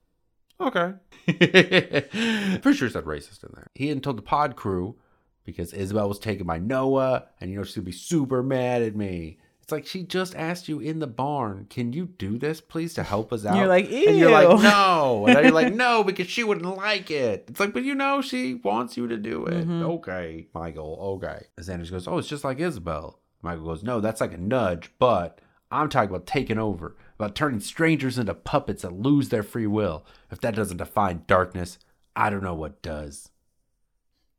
Okay. 0.58 0.94
Pretty 1.26 2.72
sure 2.78 2.88
it 2.88 2.92
said 2.92 3.04
racist 3.04 3.44
in 3.44 3.50
there. 3.54 3.68
He 3.74 3.88
hadn't 3.88 4.02
told 4.02 4.16
the 4.16 4.22
pod 4.22 4.56
crew 4.56 4.96
because 5.44 5.74
Isabel 5.74 6.08
was 6.08 6.18
taken 6.18 6.46
by 6.46 6.58
Noah, 6.58 7.26
and 7.40 7.50
you 7.50 7.58
know 7.58 7.64
gonna 7.64 7.82
be 7.82 7.92
super 7.92 8.42
mad 8.42 8.82
at 8.82 8.96
me. 8.96 9.38
It's 9.62 9.72
like 9.72 9.86
she 9.86 10.04
just 10.04 10.34
asked 10.36 10.68
you 10.68 10.80
in 10.80 11.00
the 11.00 11.06
barn, 11.06 11.66
"Can 11.68 11.92
you 11.92 12.06
do 12.06 12.38
this, 12.38 12.60
please, 12.60 12.94
to 12.94 13.02
help 13.02 13.32
us 13.32 13.44
out?" 13.44 13.56
You're 13.56 13.66
like, 13.66 13.90
and 13.90 14.16
you're 14.16 14.30
like, 14.30 14.62
no, 14.62 15.26
and 15.26 15.42
you're 15.42 15.52
like, 15.52 15.74
no, 15.74 16.04
because 16.04 16.28
she 16.28 16.44
wouldn't 16.44 16.76
like 16.76 17.10
it. 17.10 17.46
It's 17.48 17.60
like, 17.60 17.74
but 17.74 17.84
you 17.84 17.94
know, 17.94 18.22
she 18.22 18.54
wants 18.54 18.96
you 18.96 19.08
to 19.08 19.16
do 19.16 19.44
it. 19.46 19.66
Mm-hmm. 19.66 19.82
Okay, 19.82 20.46
Michael. 20.54 20.96
Okay. 21.16 21.46
And 21.56 21.66
Sanders 21.66 21.90
goes, 21.90 22.08
oh, 22.08 22.18
it's 22.18 22.28
just 22.28 22.44
like 22.44 22.60
Isabel. 22.60 23.20
Michael 23.42 23.64
goes, 23.64 23.82
no, 23.82 24.00
that's 24.00 24.20
like 24.20 24.32
a 24.32 24.38
nudge, 24.38 24.90
but 24.98 25.40
I'm 25.70 25.88
talking 25.88 26.10
about 26.10 26.26
taking 26.26 26.58
over, 26.58 26.96
about 27.18 27.34
turning 27.34 27.60
strangers 27.60 28.18
into 28.18 28.34
puppets 28.34 28.82
that 28.82 28.92
lose 28.92 29.28
their 29.28 29.42
free 29.42 29.66
will. 29.66 30.04
If 30.30 30.40
that 30.40 30.54
doesn't 30.54 30.76
define 30.76 31.24
darkness, 31.26 31.78
I 32.14 32.30
don't 32.30 32.42
know 32.42 32.54
what 32.54 32.82
does. 32.82 33.30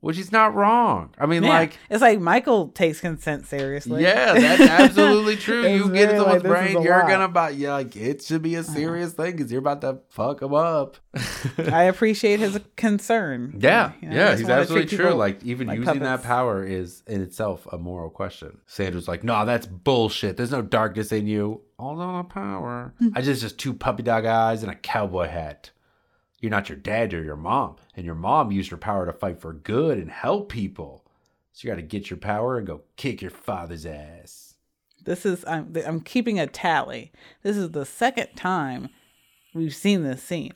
Which 0.07 0.17
is 0.17 0.31
not 0.31 0.55
wrong. 0.55 1.13
I 1.19 1.25
mean, 1.25 1.43
Yeah. 1.43 1.49
like, 1.49 1.77
it's 1.89 2.01
like 2.01 2.21
Michael 2.21 2.69
takes 2.69 3.01
consent 3.01 3.45
seriously. 3.45 4.01
yeah, 4.03 4.33
that's 4.35 4.61
absolutely 4.61 5.35
true. 5.47 5.67
You 5.67 5.89
get 5.91 6.11
in 6.11 6.15
very 6.15 6.17
someone's 6.17 6.43
like, 6.43 6.51
brain, 6.51 6.81
you're 6.81 6.93
lot. 6.93 6.99
Uh-huh. 7.01 7.09
gonna 7.09 7.27
buy. 7.27 7.49
Yeah, 7.49 7.73
like 7.73 7.93
it 7.97 8.21
should 8.23 8.41
be 8.41 8.55
a 8.55 8.63
serious 8.63 9.11
thing 9.11 9.33
because 9.35 9.51
you're 9.51 9.59
about 9.59 9.81
to 9.81 9.99
fuck 10.09 10.39
them 10.39 10.53
up. 10.53 10.95
I 11.57 11.83
appreciate 11.83 12.39
his 12.39 12.57
concern. 12.77 13.57
Yeah, 13.59 13.91
You 14.01 14.09
know, 14.09 14.15
yeah, 14.15 14.35
he's 14.37 14.47
absolutely 14.47 14.87
true. 14.97 15.05
people 15.07 15.17
Like 15.17 15.43
even 15.43 15.67
like 15.67 15.79
using 15.79 15.99
that 15.99 16.23
power 16.23 16.63
is 16.63 17.03
in 17.05 17.21
itself 17.21 17.67
a 17.71 17.77
moral 17.77 18.09
question. 18.09 18.59
Sanders 18.65 19.09
like, 19.09 19.25
no, 19.25 19.45
that's 19.45 19.65
bullshit. 19.67 20.37
There's 20.37 20.51
no 20.51 20.61
darkness 20.61 21.11
in 21.11 21.27
you. 21.27 21.61
All 21.77 21.99
on 21.99 22.25
power. 22.27 22.93
Hmm. 22.97 23.09
I 23.13 23.21
just 23.21 23.41
just 23.41 23.57
two 23.59 23.73
puppy 23.73 24.03
dog 24.03 24.25
eyes 24.25 24.63
and 24.63 24.71
a 24.71 24.75
cowboy 24.75 25.27
hat. 25.27 25.71
You're 26.39 26.51
not 26.51 26.69
your 26.69 26.77
dad, 26.77 27.11
you're 27.11 27.23
your 27.23 27.35
mom, 27.35 27.77
and 27.95 28.05
your 28.05 28.15
mom 28.15 28.51
used 28.51 28.69
her 28.69 28.77
power 28.77 29.05
to 29.05 29.13
fight 29.13 29.39
for 29.39 29.53
good 29.53 29.97
and 29.97 30.11
help 30.11 30.49
people. 30.49 31.03
So 31.51 31.67
you 31.67 31.71
got 31.73 31.77
to 31.77 31.81
get 31.81 32.09
your 32.09 32.17
power 32.17 32.57
and 32.57 32.67
go 32.67 32.81
kick 32.95 33.21
your 33.21 33.31
father's 33.31 33.85
ass. 33.85 34.55
This 35.03 35.25
is 35.25 35.43
I'm 35.45 35.73
I'm 35.85 36.01
keeping 36.01 36.39
a 36.39 36.45
tally. 36.47 37.11
This 37.41 37.57
is 37.57 37.71
the 37.71 37.85
second 37.85 38.27
time 38.35 38.89
we've 39.55 39.73
seen 39.73 40.03
this 40.03 40.21
scene. 40.21 40.53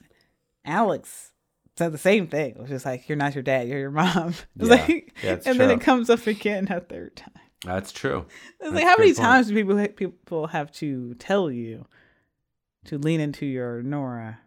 Alex 0.66 1.32
said 1.78 1.92
the 1.92 1.98
same 1.98 2.28
thing. 2.28 2.52
It 2.52 2.60
was 2.60 2.70
just 2.70 2.86
like, 2.86 3.08
"You're 3.10 3.16
not 3.16 3.34
your 3.34 3.44
dad. 3.44 3.68
You're 3.68 3.80
your 3.80 3.92
mom." 3.92 4.36
Yeah, 4.58 4.68
like, 4.68 5.14
and 5.46 5.60
then 5.60 5.72
it 5.72 5.82
comes 5.82 6.10
up 6.10 6.28
again 6.28 6.68
a 6.70 6.82
third 6.82 7.16
time. 7.16 7.34
That's 7.66 7.92
true. 7.92 8.26
It's 8.60 8.72
That's 8.72 8.74
like, 8.74 8.84
how 8.84 8.98
many 8.98 9.14
point. 9.14 9.18
times 9.18 9.48
do 9.48 9.56
people 9.56 9.88
people 9.96 10.48
have 10.48 10.72
to 10.74 11.16
tell 11.16 11.50
you 11.50 11.86
to 12.86 12.98
lean 12.98 13.20
into 13.20 13.46
your 13.46 13.82
Nora 13.82 14.40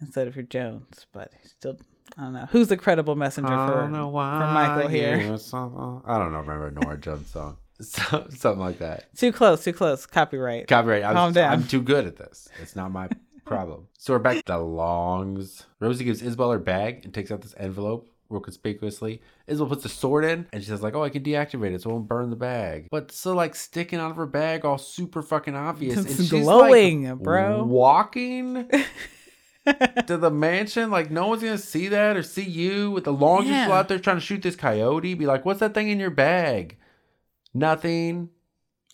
instead 0.00 0.28
of 0.28 0.36
your 0.36 0.44
Jones? 0.44 1.06
But 1.12 1.32
still, 1.44 1.78
I 2.16 2.22
don't 2.22 2.32
know. 2.32 2.46
Who's 2.50 2.68
the 2.68 2.76
credible 2.76 3.16
messenger 3.16 3.52
I 3.52 3.66
for 3.68 3.74
don't 3.74 3.92
know 3.92 4.08
why. 4.08 4.38
for 4.40 4.52
Michael 4.52 4.88
here? 4.88 5.14
I 5.14 6.18
don't 6.18 6.32
know. 6.32 6.40
Remember 6.40 6.68
a 6.68 6.72
Nora 6.72 6.96
Jones 6.98 7.30
song? 7.30 7.56
So, 7.80 8.26
something 8.30 8.58
like 8.58 8.78
that. 8.78 9.14
Too 9.16 9.30
close, 9.30 9.62
too 9.62 9.72
close. 9.72 10.04
Copyright. 10.04 10.66
Copyright. 10.66 11.04
I'm, 11.04 11.14
Calm 11.14 11.32
down. 11.32 11.52
I'm 11.52 11.64
too 11.64 11.80
good 11.80 12.06
at 12.08 12.16
this. 12.16 12.48
It's 12.60 12.74
not 12.74 12.90
my 12.90 13.08
problem. 13.44 13.86
So 13.98 14.14
we're 14.14 14.18
back 14.18 14.38
to 14.38 14.42
the 14.46 14.58
longs. 14.58 15.64
Rosie 15.78 16.04
gives 16.04 16.20
Isabel 16.20 16.50
her 16.50 16.58
bag 16.58 17.02
and 17.04 17.14
takes 17.14 17.30
out 17.30 17.40
this 17.40 17.54
envelope 17.56 18.08
real 18.30 18.40
conspicuously. 18.40 19.22
Isabel 19.46 19.68
puts 19.68 19.84
the 19.84 19.88
sword 19.88 20.24
in 20.24 20.46
and 20.52 20.60
she 20.60 20.68
says 20.68 20.82
like, 20.82 20.94
"Oh, 20.96 21.04
I 21.04 21.08
can 21.08 21.22
deactivate 21.22 21.72
it, 21.72 21.82
so 21.82 21.90
it 21.90 21.92
won't 21.92 22.08
burn 22.08 22.30
the 22.30 22.36
bag." 22.36 22.88
But 22.90 23.12
so 23.12 23.32
like 23.32 23.54
sticking 23.54 24.00
out 24.00 24.10
of 24.10 24.16
her 24.16 24.26
bag, 24.26 24.64
all 24.64 24.76
super 24.78 25.22
fucking 25.22 25.54
obvious. 25.54 25.98
It's 25.98 26.18
and 26.18 26.28
she's 26.28 26.30
glowing, 26.30 27.08
like, 27.08 27.18
bro. 27.18 27.62
Walking. 27.64 28.68
To 30.06 30.16
the 30.16 30.30
mansion, 30.30 30.90
like 30.90 31.10
no 31.10 31.28
one's 31.28 31.42
gonna 31.42 31.58
see 31.58 31.88
that 31.88 32.16
or 32.16 32.22
see 32.22 32.42
you 32.44 32.90
with 32.90 33.04
the 33.04 33.12
long 33.12 33.42
just 33.46 33.66
go 33.66 33.72
Yeah. 33.72 33.78
out 33.78 33.88
there 33.88 33.98
trying 33.98 34.16
to 34.16 34.20
shoot 34.20 34.42
this 34.42 34.56
coyote. 34.56 35.14
Be 35.14 35.26
like, 35.26 35.44
what's 35.44 35.60
that 35.60 35.74
thing 35.74 35.88
in 35.88 35.98
your 36.00 36.10
bag? 36.10 36.76
Nothing. 37.54 38.30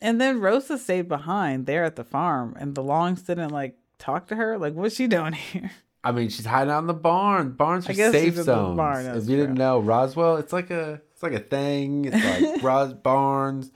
And 0.01 0.21
then 0.21 0.41
Rosa 0.41 0.77
stayed 0.79 1.09
behind 1.09 1.67
there 1.67 1.85
at 1.85 1.97
the 1.97 2.05
farm, 2.05 2.55
and 2.59 2.75
the 2.75 2.83
Longs 2.83 3.23
didn't 3.23 3.51
like 3.51 3.77
talk 3.99 4.27
to 4.29 4.37
her. 4.37 4.59
Like, 4.59 4.75
what's 4.75 4.97
she 4.97 5.07
doing 5.07 5.33
here? 5.33 5.71
I 6.03 6.13
mean, 6.13 6.29
she's 6.29 6.45
hiding 6.45 6.71
out 6.71 6.81
in 6.81 6.87
the 6.87 6.93
barn. 6.95 7.53
Barns 7.53 7.89
are 7.89 7.95
safe 7.95 8.13
she's 8.13 8.29
in 8.33 8.35
the 8.35 8.43
zones. 8.45 8.77
barn, 8.77 9.07
if 9.07 9.27
you 9.27 9.37
didn't 9.39 9.55
know, 9.55 9.79
Roswell, 9.81 10.37
it's 10.37 10.53
like 10.53 10.71
a 10.71 11.01
it's 11.13 11.23
like 11.23 11.33
a 11.33 11.39
thing. 11.41 12.05
It's 12.13 12.55
like 12.55 12.63
Ros 12.63 12.93
barns. 12.93 13.71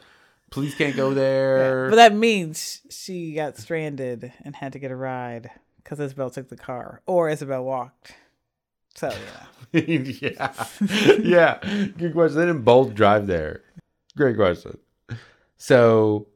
Police 0.50 0.74
can't 0.74 0.96
go 0.96 1.12
there. 1.14 1.88
But 1.90 1.96
that 1.96 2.14
means 2.14 2.80
she 2.90 3.32
got 3.34 3.56
stranded 3.58 4.32
and 4.44 4.54
had 4.56 4.72
to 4.74 4.78
get 4.78 4.90
a 4.90 4.96
ride 4.96 5.50
because 5.88 6.00
Isabel 6.00 6.28
took 6.28 6.50
the 6.50 6.56
car, 6.56 7.00
or 7.06 7.30
Isabel 7.30 7.64
walked. 7.64 8.14
So 8.94 9.10
yeah, 9.72 9.80
yeah, 9.80 10.66
yeah. 11.18 11.58
Good 11.96 12.12
question. 12.12 12.38
They 12.38 12.46
didn't 12.46 12.62
both 12.62 12.94
drive 12.94 13.26
there. 13.26 13.62
Great 14.14 14.36
question. 14.36 14.76
So 15.56 16.26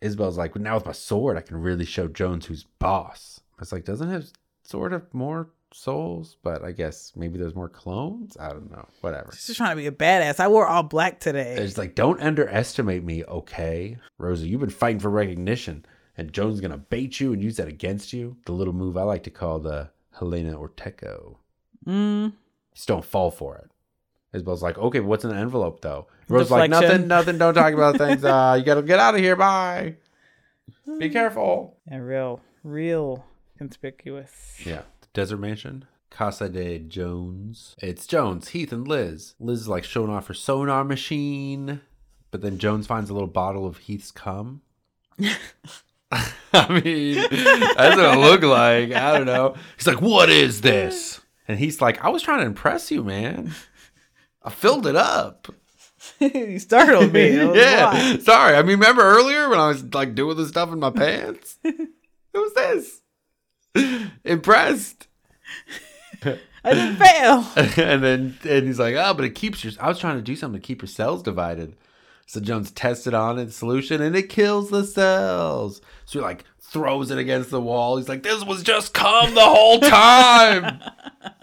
Isabel's 0.00 0.36
like, 0.36 0.54
well, 0.56 0.64
now 0.64 0.74
with 0.74 0.86
my 0.86 0.92
sword, 0.92 1.36
I 1.36 1.40
can 1.40 1.56
really 1.56 1.84
show 1.84 2.08
Jones 2.08 2.46
who's 2.46 2.64
boss. 2.80 3.40
It's 3.60 3.70
like, 3.70 3.84
doesn't 3.84 4.10
his 4.10 4.32
sword 4.64 4.90
have 4.90 5.12
more 5.14 5.50
souls? 5.72 6.36
But 6.42 6.64
I 6.64 6.72
guess 6.72 7.12
maybe 7.14 7.38
there's 7.38 7.54
more 7.54 7.68
clones. 7.68 8.36
I 8.40 8.48
don't 8.48 8.70
know. 8.72 8.88
Whatever. 9.02 9.30
she's 9.32 9.46
just 9.46 9.58
trying 9.58 9.70
to 9.70 9.76
be 9.76 9.86
a 9.86 9.92
badass. 9.92 10.40
I 10.40 10.48
wore 10.48 10.66
all 10.66 10.82
black 10.82 11.20
today. 11.20 11.56
It's 11.58 11.78
like, 11.78 11.94
don't 11.94 12.20
underestimate 12.20 13.04
me, 13.04 13.24
okay? 13.24 13.98
Rosa, 14.18 14.48
you've 14.48 14.60
been 14.60 14.70
fighting 14.70 14.98
for 15.00 15.10
recognition, 15.10 15.84
and 16.16 16.32
Jones 16.32 16.54
is 16.54 16.60
going 16.60 16.70
to 16.70 16.76
bait 16.78 17.20
you 17.20 17.32
and 17.32 17.42
use 17.42 17.56
that 17.56 17.68
against 17.68 18.12
you. 18.12 18.36
The 18.46 18.52
little 18.52 18.72
move 18.72 18.96
I 18.96 19.02
like 19.02 19.22
to 19.24 19.30
call 19.30 19.58
the 19.58 19.90
Helena 20.18 20.56
Orteco. 20.56 21.36
Mm, 21.86 22.32
Just 22.74 22.88
don't 22.88 23.04
fall 23.04 23.30
for 23.30 23.56
it. 23.56 23.70
Isabel's 24.32 24.62
like, 24.62 24.76
okay, 24.78 25.00
what's 25.00 25.24
in 25.24 25.30
the 25.30 25.36
envelope, 25.36 25.80
though? 25.80 26.08
Rosa's 26.28 26.50
like, 26.50 26.70
nothing, 26.70 27.06
nothing, 27.06 27.38
don't 27.38 27.54
talk 27.54 27.72
about 27.72 27.96
things. 27.96 28.24
Uh, 28.24 28.56
you 28.58 28.64
got 28.64 28.74
to 28.74 28.82
get 28.82 28.98
out 28.98 29.14
of 29.14 29.20
here. 29.20 29.36
Bye. 29.36 29.96
Be 30.98 31.08
careful. 31.10 31.76
yeah, 31.90 31.98
real, 31.98 32.40
real 32.62 33.24
conspicuous. 33.58 34.56
Yeah. 34.64 34.82
Desert 35.14 35.38
Mansion. 35.38 35.84
Casa 36.10 36.48
de 36.48 36.78
Jones. 36.78 37.74
It's 37.78 38.06
Jones, 38.06 38.48
Heath, 38.48 38.72
and 38.72 38.86
Liz. 38.86 39.34
Liz 39.38 39.60
is 39.62 39.68
like 39.68 39.84
showing 39.84 40.10
off 40.10 40.28
her 40.28 40.34
sonar 40.34 40.84
machine, 40.84 41.80
but 42.30 42.40
then 42.40 42.58
Jones 42.58 42.86
finds 42.86 43.10
a 43.10 43.12
little 43.12 43.28
bottle 43.28 43.66
of 43.66 43.78
Heath's 43.78 44.10
cum. 44.10 44.62
I 46.52 46.80
mean, 46.82 47.16
that's 47.16 47.96
what 47.96 48.16
it 48.16 48.18
looked 48.18 48.44
like. 48.44 48.92
I 48.92 49.16
don't 49.16 49.26
know. 49.26 49.56
He's 49.76 49.86
like, 49.86 50.00
"What 50.00 50.30
is 50.30 50.60
this?" 50.60 51.20
And 51.48 51.58
he's 51.58 51.80
like, 51.80 52.04
"I 52.04 52.08
was 52.08 52.22
trying 52.22 52.40
to 52.40 52.46
impress 52.46 52.90
you, 52.90 53.02
man. 53.02 53.52
I 54.42 54.50
filled 54.50 54.86
it 54.86 54.96
up." 54.96 55.48
you 56.20 56.58
startled 56.58 57.12
me. 57.12 57.20
It 57.36 57.46
was 57.46 57.56
a 57.56 57.60
yeah. 57.60 58.18
Sorry. 58.18 58.56
I 58.56 58.62
mean, 58.62 58.78
remember 58.78 59.02
earlier 59.02 59.48
when 59.48 59.58
I 59.58 59.68
was 59.68 59.82
like 59.94 60.14
doing 60.14 60.36
the 60.36 60.46
stuff 60.46 60.72
in 60.72 60.78
my 60.78 60.90
pants? 60.90 61.58
it 61.64 61.88
was 62.34 62.54
this. 62.54 63.02
Impressed. 64.24 65.08
I 66.64 66.74
didn't 66.74 66.96
fail. 66.96 67.46
and 67.84 68.02
then 68.02 68.38
and 68.48 68.66
he's 68.66 68.78
like, 68.78 68.94
oh, 68.96 69.14
but 69.14 69.24
it 69.24 69.34
keeps 69.34 69.64
your. 69.64 69.72
I 69.80 69.88
was 69.88 69.98
trying 69.98 70.16
to 70.16 70.22
do 70.22 70.36
something 70.36 70.60
to 70.60 70.66
keep 70.66 70.82
your 70.82 70.88
cells 70.88 71.22
divided. 71.22 71.76
So 72.26 72.40
Jones 72.40 72.70
tested 72.72 73.14
on 73.14 73.38
it, 73.38 73.52
solution, 73.52 74.02
and 74.02 74.16
it 74.16 74.28
kills 74.28 74.70
the 74.70 74.84
cells. 74.84 75.80
So 76.06 76.18
he 76.18 76.24
like 76.24 76.44
throws 76.60 77.10
it 77.12 77.18
against 77.18 77.50
the 77.50 77.60
wall. 77.60 77.96
He's 77.96 78.08
like, 78.08 78.22
this 78.24 78.44
was 78.44 78.62
just 78.64 78.92
cum 78.94 79.34
the 79.34 79.40
whole 79.40 79.78
time. 79.80 80.80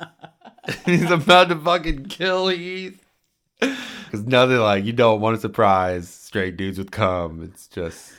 he's 0.86 1.10
about 1.10 1.50
to 1.50 1.56
fucking 1.56 2.06
kill 2.06 2.50
Heath. 2.50 3.00
Because 3.60 4.26
nothing 4.28 4.58
like 4.58 4.84
you 4.84 4.92
don't 4.94 5.22
want 5.22 5.36
to 5.36 5.42
surprise 5.42 6.10
straight 6.10 6.58
dudes 6.58 6.78
with 6.78 6.92
cum. 6.92 7.42
It's 7.44 7.68
just, 7.68 8.12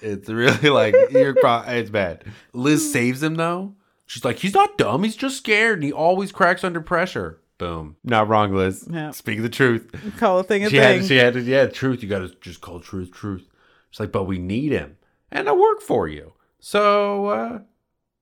it's 0.00 0.28
really 0.28 0.70
like 0.70 0.94
you're. 1.10 1.34
pro- 1.34 1.64
It's 1.66 1.90
bad. 1.90 2.24
Liz 2.54 2.90
saves 2.92 3.22
him 3.22 3.34
though. 3.34 3.74
She's 4.06 4.24
like, 4.24 4.38
he's 4.38 4.54
not 4.54 4.78
dumb. 4.78 5.04
He's 5.04 5.16
just 5.16 5.36
scared, 5.36 5.74
and 5.78 5.84
he 5.84 5.92
always 5.92 6.32
cracks 6.32 6.64
under 6.64 6.80
pressure. 6.80 7.38
Boom. 7.58 7.96
Not 8.04 8.28
wrong, 8.28 8.52
Liz. 8.54 8.86
Yeah. 8.90 9.10
Speak 9.10 9.42
the 9.42 9.48
truth. 9.48 9.92
Call 10.16 10.38
a 10.38 10.44
thing 10.44 10.64
a 10.64 10.70
She 10.70 10.78
thing. 10.78 11.00
had, 11.00 11.08
she 11.08 11.16
had 11.16 11.34
to, 11.34 11.40
yeah, 11.40 11.66
truth. 11.66 12.02
You 12.02 12.08
got 12.08 12.20
to 12.20 12.28
just 12.40 12.60
call 12.60 12.78
truth, 12.80 13.10
truth. 13.12 13.48
She's 13.90 14.00
like, 14.00 14.12
but 14.12 14.24
we 14.24 14.38
need 14.38 14.70
him, 14.72 14.96
and 15.32 15.48
I 15.48 15.52
work 15.52 15.80
for 15.80 16.06
you. 16.06 16.34
So, 16.60 17.26
uh, 17.26 17.58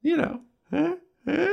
you 0.02 0.16
know, 0.16 0.40
huh? 0.70 0.96
Huh? 1.28 1.48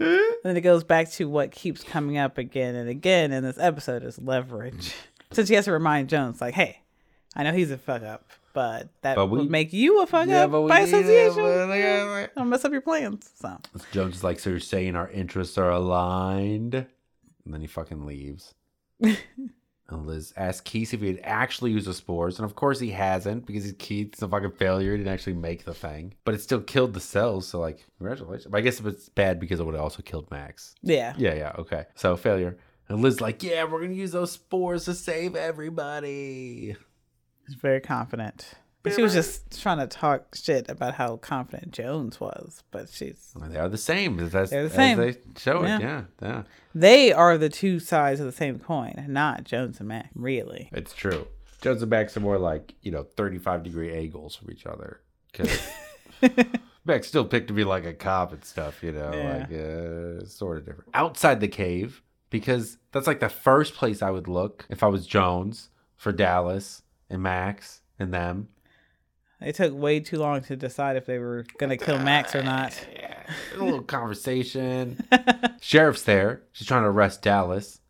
Huh? 0.00 0.32
then 0.44 0.56
it 0.56 0.60
goes 0.62 0.84
back 0.84 1.10
to 1.12 1.28
what 1.28 1.50
keeps 1.50 1.82
coming 1.82 2.16
up 2.18 2.38
again 2.38 2.74
and 2.76 2.88
again 2.88 3.32
in 3.32 3.42
this 3.44 3.58
episode 3.58 4.02
is 4.04 4.18
leverage. 4.18 4.94
Since 5.32 5.48
he 5.48 5.54
has 5.56 5.64
to 5.66 5.72
remind 5.72 6.08
Jones, 6.08 6.40
like, 6.40 6.54
hey, 6.54 6.80
I 7.36 7.42
know 7.42 7.52
he's 7.52 7.70
a 7.70 7.76
fuck 7.78 8.02
up, 8.02 8.24
but 8.54 8.88
that 9.02 9.16
But 9.16 9.26
we- 9.26 9.40
would 9.40 9.50
make 9.50 9.72
you 9.72 10.00
a 10.02 10.06
fuck 10.06 10.28
Yeah, 10.28 10.44
up 10.44 10.52
but 10.52 10.62
we 10.62 10.68
by 10.68 10.80
association. 10.80 11.42
but 11.42 11.68
like, 11.68 12.30
I'll 12.36 12.44
mess 12.46 12.64
up 12.64 12.72
your 12.72 12.80
plans. 12.80 13.28
So 13.40 13.58
Jones 13.92 14.16
is 14.16 14.24
like, 14.24 14.38
so 14.38 14.50
you're 14.50 14.60
saying 14.60 14.96
our 14.96 15.10
interests 15.10 15.58
are 15.58 15.70
aligned? 15.70 16.86
And 17.48 17.54
then 17.54 17.62
he 17.62 17.66
fucking 17.66 18.04
leaves. 18.04 18.54
and 19.00 19.16
Liz 19.88 20.34
asks 20.36 20.70
Heath 20.70 20.92
if 20.92 21.00
he 21.00 21.06
had 21.06 21.20
actually 21.24 21.70
used 21.70 21.86
the 21.86 21.94
spores. 21.94 22.38
And 22.38 22.44
of 22.44 22.54
course 22.54 22.78
he 22.78 22.90
hasn't 22.90 23.46
because 23.46 23.64
he's 23.64 23.74
Heath's 23.78 24.20
a 24.20 24.28
fucking 24.28 24.52
failure. 24.52 24.92
He 24.92 24.98
didn't 24.98 25.10
actually 25.10 25.32
make 25.32 25.64
the 25.64 25.72
thing. 25.72 26.12
But 26.24 26.34
it 26.34 26.42
still 26.42 26.60
killed 26.60 26.92
the 26.92 27.00
cells. 27.00 27.48
So, 27.48 27.58
like, 27.58 27.86
congratulations. 27.96 28.50
But 28.50 28.58
I 28.58 28.60
guess 28.60 28.80
if 28.80 28.84
it's 28.84 29.08
bad 29.08 29.40
because 29.40 29.60
it 29.60 29.64
would 29.64 29.74
have 29.74 29.82
also 29.82 30.02
killed 30.02 30.30
Max. 30.30 30.74
yeah, 30.82 31.14
Yeah, 31.16 31.32
yeah, 31.32 31.52
okay. 31.58 31.86
So, 31.94 32.16
failure. 32.16 32.58
And 32.90 33.00
Liz 33.00 33.22
like, 33.22 33.42
yeah, 33.42 33.64
we're 33.64 33.78
going 33.78 33.92
to 33.92 33.96
use 33.96 34.12
those 34.12 34.32
spores 34.32 34.84
to 34.84 34.92
save 34.92 35.34
everybody. 35.34 36.76
he's 37.46 37.56
very 37.56 37.80
confident. 37.80 38.52
She 38.94 39.02
was 39.02 39.12
just 39.12 39.60
trying 39.60 39.78
to 39.78 39.86
talk 39.86 40.34
shit 40.34 40.70
about 40.70 40.94
how 40.94 41.16
confident 41.18 41.72
Jones 41.72 42.18
was, 42.20 42.62
but 42.70 42.88
she's 42.88 43.34
They 43.38 43.58
are 43.58 43.68
the 43.68 43.76
same. 43.76 44.18
As, 44.18 44.34
as, 44.34 44.50
They're 44.50 44.62
the 44.62 44.70
as 44.70 44.74
same. 44.74 44.98
they 44.98 45.16
show 45.36 45.62
it. 45.64 45.68
Yeah. 45.68 45.78
Yeah, 45.80 46.02
yeah. 46.22 46.42
they 46.74 47.12
are 47.12 47.36
the 47.36 47.50
two 47.50 47.80
sides 47.80 48.18
of 48.20 48.26
the 48.26 48.32
same 48.32 48.58
coin, 48.58 49.04
not 49.08 49.44
Jones 49.44 49.78
and 49.80 49.88
Mac. 49.88 50.10
Really, 50.14 50.70
It's 50.72 50.94
true. 50.94 51.26
Jones 51.60 51.82
and 51.82 51.90
Max 51.90 52.16
are 52.16 52.20
more 52.20 52.38
like, 52.38 52.74
you 52.82 52.90
know, 52.90 53.02
35 53.02 53.62
degree 53.64 53.92
angles 53.94 54.36
from 54.36 54.50
each 54.50 54.64
other. 54.64 55.00
Because 55.32 55.60
Max 56.84 57.08
still 57.08 57.24
picked 57.24 57.48
to 57.48 57.54
be 57.54 57.64
like 57.64 57.84
a 57.84 57.92
cop 57.92 58.32
and 58.32 58.44
stuff, 58.44 58.82
you 58.82 58.92
know, 58.92 59.12
Yeah. 59.12 59.38
like 59.38 60.22
uh, 60.22 60.26
sort 60.26 60.58
of 60.58 60.64
different. 60.64 60.90
Outside 60.94 61.40
the 61.40 61.48
cave, 61.48 62.02
because 62.30 62.78
that's 62.92 63.06
like 63.06 63.20
the 63.20 63.28
first 63.28 63.74
place 63.74 64.02
I 64.02 64.10
would 64.10 64.28
look 64.28 64.66
if 64.70 64.82
I 64.82 64.86
was 64.86 65.06
Jones 65.06 65.68
for 65.96 66.12
Dallas 66.12 66.82
and 67.10 67.22
Max 67.22 67.82
and 67.98 68.14
them. 68.14 68.48
They 69.40 69.52
took 69.52 69.72
way 69.74 70.00
too 70.00 70.18
long 70.18 70.40
to 70.42 70.56
decide 70.56 70.96
if 70.96 71.06
they 71.06 71.18
were 71.18 71.44
gonna 71.58 71.76
kill 71.76 71.98
Max 71.98 72.34
or 72.34 72.42
not. 72.42 72.78
Yeah, 72.92 73.14
a 73.56 73.62
little 73.64 73.82
conversation. 73.82 74.98
Sheriff's 75.60 76.02
there. 76.02 76.42
She's 76.52 76.66
trying 76.66 76.82
to 76.82 76.88
arrest 76.88 77.22
Dallas. 77.22 77.80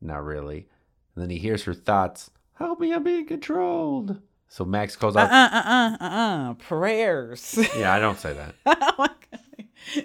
Not 0.00 0.24
really. 0.24 0.68
And 1.14 1.22
then 1.22 1.30
he 1.30 1.38
hears 1.38 1.64
her 1.64 1.74
thoughts. 1.74 2.30
Help 2.54 2.80
me, 2.80 2.92
I'm 2.92 3.02
being 3.04 3.26
controlled. 3.26 4.20
So 4.48 4.64
Max 4.64 4.96
calls 4.96 5.16
Uh 5.16 5.20
out. 5.20 5.30
uh 5.30 5.50
uh 5.56 5.96
uh 6.00 6.04
uh 6.50 6.54
prayers. 6.54 7.58
Yeah, 7.76 7.92
I 7.94 7.98
don't 7.98 8.18
say 8.18 8.32
that. 8.34 8.54
I 8.66 9.14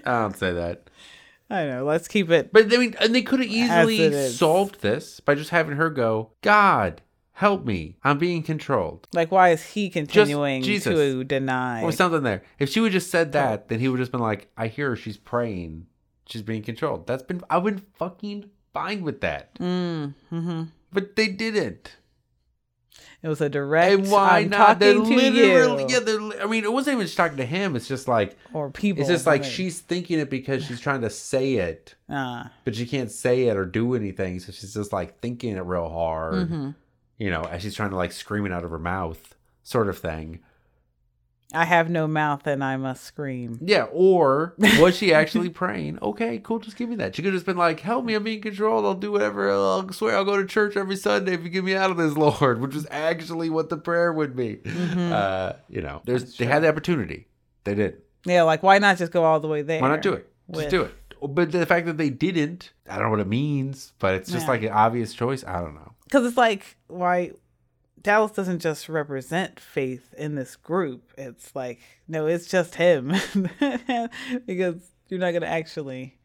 don't 0.06 0.38
say 0.38 0.52
that. 0.54 0.90
I 1.50 1.66
know. 1.66 1.84
Let's 1.86 2.08
keep 2.08 2.30
it. 2.32 2.52
But 2.54 2.74
I 2.74 2.78
mean, 2.78 2.96
and 3.00 3.14
they 3.14 3.22
could 3.22 3.40
have 3.40 3.50
easily 3.50 4.30
solved 4.30 4.82
this 4.82 5.20
by 5.20 5.36
just 5.36 5.50
having 5.52 5.76
her 5.76 5.90
go, 5.90 6.32
God, 6.42 7.02
help 7.34 7.66
me. 7.66 7.98
I'm 8.04 8.18
being 8.18 8.44
controlled. 8.44 9.08
Like, 9.14 9.32
why 9.32 9.50
is 9.50 9.64
he 9.64 9.90
continuing 9.90 10.62
Jesus. 10.62 10.94
to 10.94 11.24
deny? 11.24 11.84
Or 11.84 11.92
something 11.92 12.24
there. 12.24 12.44
If 12.60 12.70
she 12.70 12.80
would 12.80 12.92
just 12.92 13.10
said 13.12 13.32
that, 13.34 13.68
then 13.70 13.80
he 13.80 13.88
would 13.88 13.98
just 13.98 14.12
been 14.12 14.22
like, 14.22 14.50
I 14.58 14.68
hear 14.68 14.90
her, 14.90 14.96
she's 14.96 15.18
praying. 15.18 15.88
She's 16.28 16.42
being 16.42 16.62
controlled. 16.64 17.06
That's 17.06 17.24
been 17.24 17.42
I've 17.50 17.64
been 17.66 17.80
fucking 17.80 18.50
fine 18.74 19.04
with 19.04 19.20
that. 19.22 19.56
Mm, 19.56 20.14
hmm 20.30 20.64
But 20.92 21.16
they 21.16 21.28
didn't. 21.28 21.98
It 23.22 23.28
was 23.30 23.40
a 23.42 23.50
direct. 23.50 23.94
And 23.94 24.12
why 24.12 24.40
I'm 24.40 24.50
not? 24.50 24.80
They're 24.80 24.96
talking 24.96 25.18
to 25.18 25.30
literally 25.32 25.84
you. 25.84 25.90
yeah, 25.90 26.00
they're 26.00 26.44
I 26.44 26.46
mean, 26.46 26.64
it 26.66 26.72
wasn't 26.72 26.96
even 26.96 27.06
just 27.06 27.16
talking 27.18 27.38
to 27.38 27.46
him, 27.46 27.76
it's 27.76 27.88
just 27.88 28.08
like 28.08 28.38
or 28.54 28.70
people. 28.70 29.02
it's 29.02 29.10
just 29.10 29.26
like 29.26 29.44
she's 29.46 29.80
thinking 29.80 30.20
it 30.20 30.30
because 30.30 30.64
she's 30.66 30.80
trying 30.82 31.02
to 31.02 31.10
say 31.10 31.54
it. 31.54 31.96
Uh, 32.10 32.46
but 32.66 32.76
she 32.76 32.86
can't 32.86 33.10
say 33.12 33.44
it 33.48 33.56
or 33.58 33.66
do 33.66 33.96
anything, 33.96 34.40
so 34.40 34.52
she's 34.52 34.74
just 34.74 34.92
like 34.94 35.20
thinking 35.22 35.56
it 35.56 35.62
real 35.62 35.90
hard, 35.90 36.34
Mm-hmm. 36.50 36.70
You 37.24 37.30
know, 37.32 37.44
as 37.44 37.62
she's 37.62 37.74
trying 37.76 37.92
to 37.92 37.96
like 37.96 38.12
scream 38.12 38.46
it 38.46 38.52
out 38.52 38.66
of 38.66 38.72
her 38.72 38.80
mouth, 38.80 39.36
sort 39.64 39.88
of 39.88 39.98
thing. 39.98 40.40
I 41.56 41.66
have 41.66 41.88
no 41.88 42.08
mouth 42.08 42.48
and 42.48 42.64
I 42.64 42.78
must 42.78 43.04
scream. 43.04 43.60
Yeah, 43.62 43.84
or 43.92 44.56
was 44.80 44.98
she 44.98 45.14
actually 45.14 45.50
praying? 45.50 46.00
Okay, 46.02 46.40
cool, 46.40 46.58
just 46.60 46.76
give 46.78 46.90
me 46.90 46.96
that. 46.96 47.16
She 47.16 47.22
could 47.22 47.32
have 47.32 47.36
just 47.36 47.46
been 47.46 47.58
like, 47.58 47.80
"Help 47.80 48.04
me, 48.06 48.16
I'm 48.16 48.24
being 48.24 48.42
controlled. 48.42 48.86
I'll 48.86 48.96
do 48.96 49.12
whatever. 49.12 49.52
I'll 49.52 49.88
swear 49.94 50.16
I'll 50.18 50.26
go 50.26 50.36
to 50.38 50.46
church 50.48 50.76
every 50.76 50.96
Sunday 50.96 51.34
if 51.36 51.44
you 51.44 51.50
get 51.50 51.64
me 51.64 51.76
out 51.76 51.92
of 51.92 51.98
this, 51.98 52.18
Lord," 52.18 52.60
which 52.60 52.74
was 52.74 52.88
actually 52.90 53.50
what 53.52 53.70
the 53.70 53.78
prayer 53.78 54.12
would 54.12 54.36
be. 54.36 54.60
Uh, 54.98 55.54
you 55.70 55.82
know, 55.82 56.02
there's 56.06 56.36
they 56.38 56.46
had 56.46 56.64
the 56.64 56.70
opportunity, 56.70 57.28
they 57.66 57.76
did. 57.76 58.02
Yeah, 58.26 58.44
like 58.44 58.64
why 58.64 58.80
not 58.80 58.98
just 58.98 59.12
go 59.12 59.24
all 59.24 59.40
the 59.40 59.48
way 59.48 59.62
there? 59.62 59.80
Why 59.82 59.90
not 59.90 60.02
do 60.02 60.14
it? 60.14 60.28
Just 60.50 60.66
with- 60.66 60.70
do 60.72 60.82
it. 60.84 60.94
But 61.26 61.54
the 61.54 61.66
fact 61.66 61.86
that 61.86 61.98
they 61.98 62.10
didn't, 62.10 62.74
I 62.90 62.96
don't 62.96 63.06
know 63.06 63.12
what 63.12 63.20
it 63.22 63.28
means, 63.28 63.94
but 64.00 64.16
it's 64.16 64.30
just 64.30 64.46
Yeah. 64.46 64.52
like 64.52 64.64
an 64.64 64.72
obvious 64.74 65.14
choice. 65.14 65.42
I 65.46 65.62
don't 65.62 65.74
know. 65.76 65.93
Because 66.06 66.26
it's 66.26 66.38
like 66.38 66.78
why 66.88 67.32
Dallas 68.02 68.34
doesn't 68.34 68.60
just 68.60 68.90
represent 68.90 69.60
faith 69.60 70.14
in 70.18 70.36
this 70.36 70.56
group. 70.56 71.12
It's 71.18 71.56
like 71.56 71.80
no, 72.08 72.26
it's 72.28 72.48
just 72.48 72.76
him 72.76 73.14
because 74.46 74.82
you're 75.08 75.20
not 75.20 75.32
gonna 75.32 75.46
actually 75.46 76.20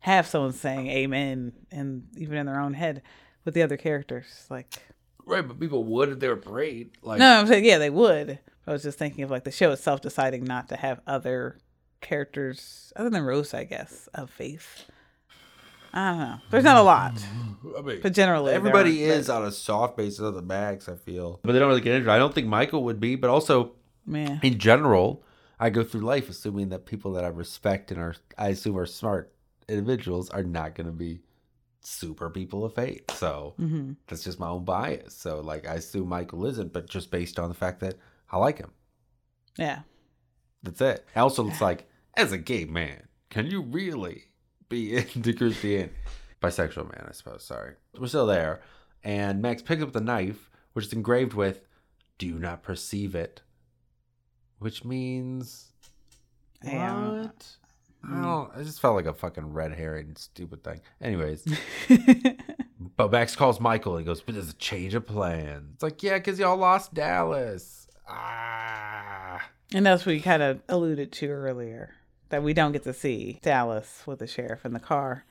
have 0.00 0.26
someone 0.26 0.52
saying 0.52 0.86
amen 0.88 1.52
and 1.70 2.06
even 2.16 2.38
in 2.38 2.46
their 2.46 2.60
own 2.60 2.74
head 2.74 3.02
with 3.44 3.54
the 3.54 3.62
other 3.62 3.76
characters. 3.76 4.46
Like 4.48 4.72
Right, 5.26 5.46
but 5.46 5.60
people 5.60 5.84
would 5.84 6.08
if 6.08 6.20
they 6.20 6.28
were 6.28 6.36
prayed. 6.36 6.92
Like, 7.02 7.18
no, 7.18 7.40
I'm 7.40 7.46
saying 7.46 7.64
yeah, 7.64 7.78
they 7.78 7.90
would. 7.90 8.38
I 8.66 8.72
was 8.72 8.82
just 8.82 8.98
thinking 8.98 9.24
of 9.24 9.30
like 9.30 9.44
the 9.44 9.50
show 9.50 9.72
itself 9.72 10.00
deciding 10.00 10.44
not 10.44 10.68
to 10.68 10.76
have 10.76 11.00
other 11.06 11.58
characters 12.00 12.92
other 12.96 13.10
than 13.10 13.22
Rose, 13.22 13.52
I 13.52 13.64
guess, 13.64 14.08
of 14.14 14.30
faith. 14.30 14.86
I 15.92 16.10
don't 16.10 16.18
know. 16.20 16.34
There's 16.50 16.64
not 16.64 16.76
a 16.76 16.82
lot, 16.82 17.14
I 17.76 17.80
mean, 17.82 18.00
but 18.02 18.12
generally 18.12 18.52
everybody 18.52 19.08
are, 19.10 19.14
is 19.14 19.28
on 19.30 19.44
a 19.44 19.50
soft 19.52 19.96
basis 19.96 20.20
of 20.20 20.34
the 20.34 20.42
max. 20.42 20.88
I 20.88 20.96
feel, 20.96 21.40
but 21.42 21.52
they 21.52 21.58
don't 21.58 21.68
really 21.68 21.80
get 21.80 21.94
into. 21.94 22.10
it. 22.10 22.12
I 22.14 22.18
don't 22.18 22.34
think 22.34 22.46
Michael 22.46 22.84
would 22.84 23.00
be, 23.00 23.14
but 23.16 23.30
also 23.30 23.72
man, 24.06 24.40
in 24.42 24.58
general, 24.58 25.22
I 25.58 25.70
go 25.70 25.82
through 25.82 26.02
life 26.02 26.28
assuming 26.28 26.68
that 26.70 26.86
people 26.86 27.12
that 27.12 27.24
I 27.24 27.28
respect 27.28 27.90
and 27.90 28.00
are, 28.00 28.14
I 28.36 28.48
assume, 28.48 28.76
are 28.78 28.86
smart 28.86 29.32
individuals 29.68 30.30
are 30.30 30.42
not 30.42 30.74
going 30.74 30.86
to 30.86 30.92
be 30.92 31.20
super 31.80 32.28
people 32.30 32.64
of 32.64 32.74
faith. 32.74 33.10
So 33.12 33.54
hmm 33.56 33.92
that's 34.06 34.24
just 34.24 34.38
my 34.40 34.48
own 34.48 34.64
bias. 34.64 35.14
So 35.14 35.40
like, 35.40 35.66
I 35.66 35.74
assume 35.74 36.08
Michael 36.08 36.46
isn't, 36.46 36.72
but 36.72 36.88
just 36.88 37.10
based 37.10 37.38
on 37.38 37.48
the 37.48 37.54
fact 37.54 37.80
that 37.80 37.94
I 38.30 38.36
like 38.38 38.58
him. 38.58 38.72
Yeah. 39.56 39.80
That's 40.62 40.80
it. 40.80 41.06
Also, 41.16 41.48
it's 41.48 41.60
like, 41.68 41.88
as 42.14 42.32
a 42.32 42.38
gay 42.38 42.64
man, 42.64 43.08
can 43.30 43.46
you 43.46 43.62
really 43.62 44.24
be 44.70 44.96
into 44.96 45.32
Christianity? 45.32 45.92
Bisexual 46.42 46.84
man, 46.92 47.06
I 47.08 47.12
suppose. 47.12 47.44
Sorry. 47.44 47.74
We're 47.98 48.06
still 48.06 48.26
there. 48.26 48.60
And 49.02 49.42
Max 49.42 49.62
picks 49.62 49.82
up 49.82 49.92
the 49.92 50.00
knife, 50.00 50.50
which 50.72 50.86
is 50.86 50.92
engraved 50.92 51.34
with, 51.34 51.60
do 52.18 52.38
not 52.38 52.62
perceive 52.62 53.14
it. 53.14 53.42
Which 54.58 54.84
means. 54.84 55.72
What? 56.62 57.46
I 58.04 58.22
don't. 58.22 58.50
I 58.56 58.62
just 58.62 58.80
felt 58.80 58.96
like 58.96 59.06
a 59.06 59.14
fucking 59.14 59.52
red 59.52 59.72
herring, 59.72 60.14
stupid 60.16 60.62
thing. 60.62 60.80
Anyways, 61.00 61.44
but 62.96 63.10
Max 63.10 63.36
calls 63.36 63.60
Michael. 63.60 63.96
and 63.96 64.04
He 64.04 64.06
goes, 64.06 64.20
"But 64.20 64.34
there's 64.34 64.50
a 64.50 64.54
change 64.54 64.94
of 64.94 65.06
plan." 65.06 65.70
It's 65.74 65.82
like, 65.82 66.02
yeah, 66.02 66.18
because 66.18 66.38
y'all 66.38 66.56
lost 66.56 66.94
Dallas. 66.94 67.88
Ah. 68.08 69.42
And 69.74 69.84
that's 69.84 70.06
what 70.06 70.14
you 70.14 70.22
kind 70.22 70.42
of 70.42 70.60
alluded 70.68 71.12
to 71.12 71.28
earlier 71.28 71.94
that 72.30 72.42
we 72.42 72.52
don't 72.54 72.72
get 72.72 72.84
to 72.84 72.92
see 72.92 73.38
Dallas 73.42 74.02
with 74.06 74.18
the 74.18 74.26
sheriff 74.26 74.64
in 74.64 74.72
the 74.72 74.80
car. 74.80 75.24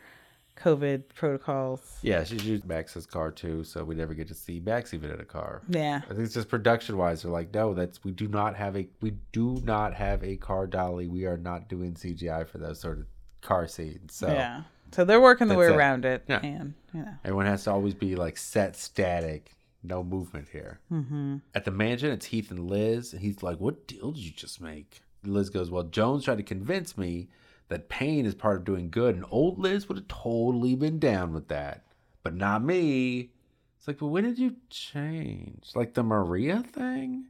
COVID 0.58 1.04
protocols. 1.14 2.00
Yeah, 2.02 2.24
she's 2.24 2.43
used 2.43 2.66
Max's 2.66 3.06
car 3.06 3.32
too, 3.32 3.64
so 3.64 3.84
we 3.84 3.93
never 3.93 4.14
get 4.14 4.28
to 4.30 4.34
see 4.34 4.60
Max 4.60 4.93
even 4.93 5.12
in 5.12 5.20
a 5.20 5.26
car. 5.26 5.62
Yeah. 5.70 6.02
I 6.06 6.08
think 6.08 6.22
it's 6.22 6.34
just 6.34 6.50
production 6.50 6.98
wise. 6.98 7.22
They're 7.22 7.32
like, 7.32 7.54
no, 7.54 7.74
that's 7.74 8.04
we 8.04 8.12
do 8.12 8.28
not 8.28 8.56
have 8.56 8.76
a 8.76 8.88
we 9.02 9.12
do 9.32 9.62
not 9.64 9.93
have 9.93 10.24
a 10.24 10.36
car 10.38 10.66
dolly. 10.66 11.08
We 11.08 11.26
are 11.26 11.38
not 11.38 11.68
doing 11.68 11.93
CGI 11.93 12.48
for 12.48 12.58
those 12.58 12.80
sort 12.80 13.00
of 13.00 13.06
car 13.41 13.68
scenes. 13.68 14.16
So 14.16 14.28
Yeah. 14.30 14.64
So 14.93 15.04
they're 15.06 15.22
working 15.22 15.48
the 15.48 15.56
way 15.56 15.68
it. 15.68 15.76
around 15.76 16.06
it. 16.06 16.24
Yeah. 16.28 16.39
And, 16.41 16.74
you 16.93 17.02
know. 17.02 17.14
everyone 17.24 17.45
has 17.45 17.66
to 17.66 17.72
always 17.72 17.93
be 17.93 18.16
like 18.16 18.38
set 18.38 18.76
static, 18.76 19.52
no 19.84 20.04
movement 20.04 20.48
here. 20.52 20.80
Mm-hmm. 20.91 21.38
At 21.54 21.66
the 21.66 21.72
mansion, 21.72 22.12
it's 22.12 22.26
Heath 22.28 22.50
and 22.52 22.70
Liz, 22.70 23.14
and 23.14 23.22
he's 23.22 23.43
like, 23.43 23.60
"What 23.60 23.86
deal 23.88 24.12
did 24.12 24.22
you 24.24 24.32
just 24.32 24.60
make?" 24.62 25.02
Liz 25.24 25.49
goes, 25.49 25.70
"Well, 25.72 25.84
Jones 25.84 26.24
tried 26.26 26.38
to 26.38 26.43
convince 26.43 26.97
me 26.97 27.30
that 27.70 27.89
pain 27.89 28.26
is 28.26 28.34
part 28.36 28.57
of 28.57 28.63
doing 28.65 28.89
good, 28.89 29.15
and 29.15 29.26
old 29.30 29.59
Liz 29.59 29.88
would 29.89 29.97
have 29.97 30.07
totally 30.07 30.76
been 30.76 30.99
down 30.99 31.34
with 31.34 31.47
that, 31.49 31.84
but 32.24 32.36
not 32.36 32.63
me." 32.63 33.32
It's 33.78 33.88
like, 33.88 33.97
but 33.99 34.07
when 34.07 34.24
did 34.24 34.39
you 34.39 34.55
change? 34.70 35.70
Like 35.76 35.93
the 35.93 36.03
Maria 36.03 36.63
thing? 36.63 37.26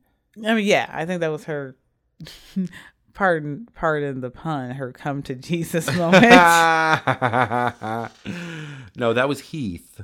I 0.46 0.54
mean, 0.54 0.66
yeah, 0.66 0.90
I 0.94 1.06
think 1.06 1.22
that 1.22 1.28
was 1.32 1.46
her. 1.46 1.76
pardon, 3.14 3.68
pardon 3.74 4.22
the 4.22 4.30
pun. 4.32 4.72
Her 4.72 4.92
come 4.92 5.22
to 5.24 5.36
Jesus 5.36 5.88
moment. 5.96 6.24
no, 8.96 9.14
that 9.14 9.28
was 9.28 9.40
Heath. 9.40 10.02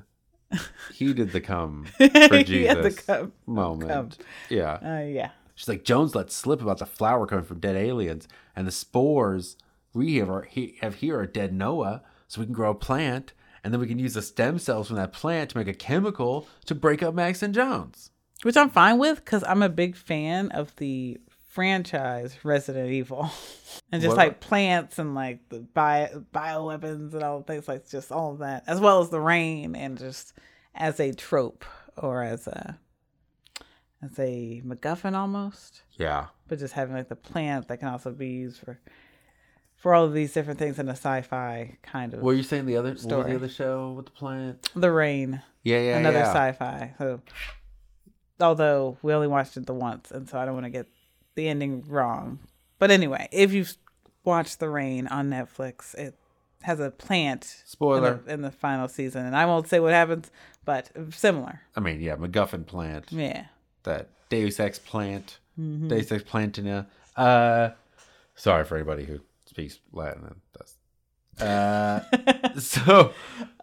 He 0.94 1.14
did 1.14 1.32
the 1.32 1.42
come 1.42 1.86
for 1.98 2.08
Jesus 2.44 2.48
He 2.50 2.64
had 2.66 2.84
the 2.84 2.92
come- 2.92 3.34
moment. 3.48 3.90
come. 3.92 4.10
Yeah. 4.50 4.74
Uh, 4.74 5.04
yeah. 5.06 5.30
She's 5.56 5.68
like, 5.68 5.84
Jones 5.84 6.16
let 6.16 6.32
slip 6.32 6.62
about 6.62 6.80
the 6.80 6.86
flower 6.86 7.28
coming 7.28 7.46
from 7.46 7.60
dead 7.60 7.76
aliens, 7.76 8.28
and 8.56 8.66
the 8.68 8.72
spores 8.72 9.56
we 9.94 10.16
have, 10.16 10.30
are, 10.30 10.44
he- 10.44 10.78
have 10.82 10.96
here 10.96 11.20
are 11.20 11.28
dead 11.28 11.54
Noah, 11.54 12.02
so 12.28 12.42
we 12.42 12.46
can 12.48 12.54
grow 12.56 12.72
a 12.72 12.76
plant, 12.76 13.34
and 13.64 13.72
then 13.72 13.80
we 13.80 13.88
can 13.88 14.00
use 14.00 14.16
the 14.16 14.22
stem 14.22 14.58
cells 14.58 14.88
from 14.88 14.96
that 14.98 15.14
plant 15.14 15.52
to 15.52 15.58
make 15.58 15.68
a 15.68 15.74
chemical 15.74 16.48
to 16.66 16.74
break 16.76 17.04
up 17.04 17.14
Max 17.14 17.44
and 17.44 17.54
Jones. 17.54 18.10
Which 18.42 18.58
I'm 18.58 18.70
fine 18.72 18.98
with 18.98 19.24
because 19.24 19.44
I'm 19.44 19.62
a 19.62 19.70
big 19.70 19.96
fan 19.96 20.50
of 20.52 20.76
the 20.78 21.20
franchise 21.48 22.36
Resident 22.44 22.90
Evil. 22.90 23.30
and 23.92 24.02
just 24.02 24.10
What- 24.10 24.18
like 24.18 24.40
plants 24.40 24.98
and 25.00 25.14
like 25.14 25.48
the 25.50 25.60
bio 25.60 26.26
bioweapons 26.34 27.14
and 27.14 27.24
all 27.24 27.42
things 27.44 27.68
like 27.68 27.88
just 27.88 28.12
all 28.12 28.34
of 28.34 28.40
that. 28.40 28.64
As 28.68 28.80
well 28.82 29.02
as 29.02 29.10
the 29.10 29.22
rain 29.22 29.76
and 29.76 29.98
just 29.98 30.34
as 30.76 31.00
a 31.00 31.14
trope 31.14 31.64
or 31.96 32.24
as 32.24 32.48
a 32.48 32.78
as 34.04 34.20
a 34.20 34.62
MacGuffin 34.66 35.16
almost. 35.16 35.84
Yeah. 35.94 36.28
But 36.48 36.60
just 36.60 36.74
having 36.74 36.96
like 36.96 37.10
the 37.10 37.16
plant 37.16 37.68
that 37.68 37.78
can 37.78 37.88
also 37.88 38.12
be 38.12 38.28
used 38.28 38.60
for 38.60 38.80
for 39.76 39.94
all 39.94 40.06
of 40.06 40.14
these 40.14 40.32
different 40.32 40.60
things 40.60 40.80
in 40.80 40.88
a 40.88 40.92
sci-fi 40.92 41.78
kind 41.82 42.14
of 42.14 42.22
What 42.22 42.28
were 42.28 42.34
you 42.36 42.44
saying 42.44 42.66
the 42.66 42.78
other 42.78 42.96
Story. 42.96 43.32
the 43.32 43.36
other 43.36 43.50
show 43.50 43.92
with 43.92 44.06
the 44.06 44.12
plant? 44.12 44.70
the 44.76 44.92
rain. 44.92 45.42
Yeah, 45.64 45.80
yeah, 45.82 45.98
another 45.98 46.20
yeah. 46.20 46.32
sci-fi. 46.34 46.94
So, 46.98 47.22
although 48.40 48.98
we 49.02 49.14
only 49.14 49.28
watched 49.28 49.58
it 49.58 49.66
the 49.66 49.74
once, 49.74 50.10
and 50.12 50.30
so 50.30 50.38
I 50.38 50.46
don't 50.46 50.54
want 50.54 50.66
to 50.66 50.70
get 50.70 50.88
the 51.36 51.48
ending 51.50 51.84
wrong. 51.88 52.40
But 52.80 52.92
anyway, 52.92 53.28
if 53.32 53.52
you've 53.54 53.76
watched 54.24 54.60
The 54.60 54.70
Rain 54.70 55.08
on 55.08 55.30
Netflix, 55.30 55.94
it 55.96 56.16
has 56.62 56.80
a 56.80 56.92
plant 56.92 57.44
in 57.44 57.68
Spoiler. 57.68 58.22
the, 58.26 58.34
in 58.34 58.42
the 58.42 58.52
final 58.52 58.88
season, 58.88 59.26
and 59.26 59.36
I 59.36 59.46
won't 59.46 59.68
say 59.68 59.80
what 59.80 59.92
happens, 59.94 60.32
but 60.66 60.92
similar. 61.12 61.62
I 61.76 61.80
mean, 61.82 62.00
yeah, 62.02 62.16
MacGuffin 62.16 62.66
plant. 62.66 63.12
Yeah. 63.12 63.46
That 63.84 64.10
Deus 64.30 64.60
Ex 64.60 64.80
plant. 64.80 65.40
Mm-hmm. 65.60 65.88
Deus 65.90 66.12
Ex 66.12 66.24
Plantina. 66.24 66.88
Uh, 67.16 67.70
sorry 68.36 68.66
for 68.66 68.76
anybody 68.76 69.06
who 69.06 69.20
speaks 69.46 69.80
Latin 69.92 70.24
and 70.26 70.36
does. 70.58 70.78
Uh, 71.40 72.02
so 72.60 73.14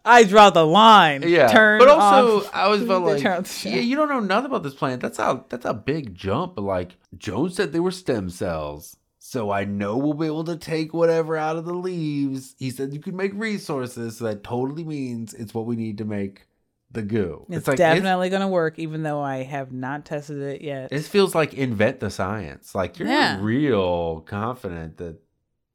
I 0.04 0.24
draw 0.24 0.50
the 0.50 0.66
line. 0.66 1.22
yeah, 1.26 1.48
Turn 1.48 1.78
but 1.78 1.88
also 1.88 2.38
off 2.46 2.50
I 2.54 2.68
was 2.68 2.80
the 2.86 2.98
like 2.98 3.22
turn 3.22 3.38
off 3.38 3.44
the 3.44 3.48
show. 3.50 3.68
yeah, 3.70 3.80
you 3.80 3.96
don't 3.96 4.08
know 4.08 4.20
nothing 4.20 4.46
about 4.50 4.62
this 4.62 4.74
plant. 4.74 5.00
That's 5.02 5.18
how 5.18 5.44
that's 5.48 5.64
a 5.66 5.74
big 5.74 6.14
jump. 6.14 6.56
But 6.56 6.62
like 6.62 6.96
Jones 7.16 7.56
said, 7.56 7.72
they 7.72 7.80
were 7.80 7.90
stem 7.90 8.30
cells. 8.30 8.96
So 9.22 9.50
I 9.50 9.64
know 9.64 9.96
we'll 9.96 10.14
be 10.14 10.26
able 10.26 10.44
to 10.44 10.56
take 10.56 10.92
whatever 10.94 11.36
out 11.36 11.56
of 11.56 11.64
the 11.64 11.74
leaves. 11.74 12.56
He 12.58 12.70
said 12.70 12.92
you 12.92 13.00
can 13.00 13.14
make 13.16 13.32
resources. 13.34 14.16
So 14.16 14.24
that 14.24 14.42
totally 14.42 14.82
means 14.82 15.34
it's 15.34 15.54
what 15.54 15.66
we 15.66 15.76
need 15.76 15.98
to 15.98 16.04
make 16.04 16.46
the 16.91 17.03
goo. 17.03 17.47
It's, 17.49 17.68
like 17.68 17.76
definitely 17.76 18.30
going 18.30 18.41
to 18.43 18.49
work, 18.49 18.78
even 18.78 19.03
though 19.03 19.20
I 19.20 19.43
have 19.45 19.72
not 19.72 20.05
tested 20.05 20.38
it 20.43 20.61
yet. 20.62 20.91
This 20.91 21.07
feels 21.09 21.34
like 21.34 21.55
invent 21.55 22.01
the 22.01 22.11
science. 22.11 22.74
Like 22.74 22.99
you're 22.99 23.09
Yeah. 23.09 23.38
real 23.41 24.20
confident 24.22 24.97
that 24.99 25.16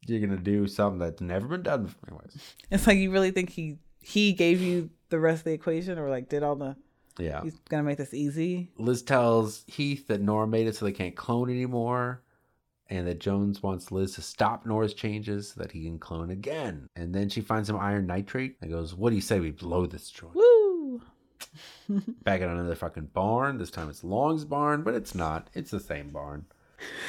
you're 0.07 0.20
gonna 0.20 0.38
do 0.39 0.68
something 0.68 0.99
that's 0.99 1.20
never 1.22 1.47
been 1.47 1.63
done 1.63 1.86
before. 1.86 2.09
Anyways, 2.09 2.55
It's 2.72 2.86
like 2.86 2.97
you 2.99 3.11
really 3.11 3.32
think 3.32 3.49
he 3.49 3.78
he 4.01 4.34
gave 4.34 4.61
you 4.61 4.91
the 5.09 5.20
rest 5.20 5.39
of 5.39 5.43
the 5.45 5.53
equation, 5.53 5.97
or 5.97 6.09
like 6.11 6.30
did 6.30 6.43
all 6.43 6.55
the. 6.55 6.76
yeah. 7.18 7.41
He's 7.43 7.57
gonna 7.70 7.82
make 7.84 7.97
this 7.97 8.13
easy. 8.13 8.70
Liz 8.78 9.01
tells 9.01 9.63
Heath 9.68 10.07
that 10.07 10.22
Nora 10.22 10.45
made 10.47 10.68
it 10.68 10.76
so 10.76 10.86
they 10.86 10.91
can't 10.91 11.16
clone 11.16 11.49
anymore, 11.49 12.22
and 12.88 13.07
that 13.07 13.20
Jones 13.20 13.63
wants 13.63 13.91
Liz 13.91 14.13
to 14.16 14.22
stop 14.22 14.63
Nora's 14.66 14.93
changes 14.93 15.53
so 15.53 15.61
that 15.61 15.72
he 15.72 15.86
can 15.86 15.97
clone 15.97 16.30
again. 16.30 16.88
And 16.95 17.16
then 17.16 17.30
she 17.30 17.41
finds 17.41 17.68
some 17.68 17.80
iron 17.80 18.05
nitrate 18.05 18.57
and 18.61 18.70
goes, 18.70 18.93
"What 18.93 19.09
do 19.09 19.16
you 19.16 19.22
say 19.24 19.39
we 19.39 19.49
blow 19.51 19.88
this 19.88 20.11
joint?" 20.11 20.36
Woo! 20.36 20.64
Back 22.23 22.41
at 22.41 22.49
another 22.49 22.75
fucking 22.75 23.09
barn. 23.13 23.57
This 23.57 23.71
time 23.71 23.89
it's 23.89 24.03
Long's 24.03 24.45
barn, 24.45 24.83
but 24.83 24.95
it's 24.95 25.15
not. 25.15 25.49
It's 25.53 25.71
the 25.71 25.79
same 25.79 26.09
barn. 26.09 26.45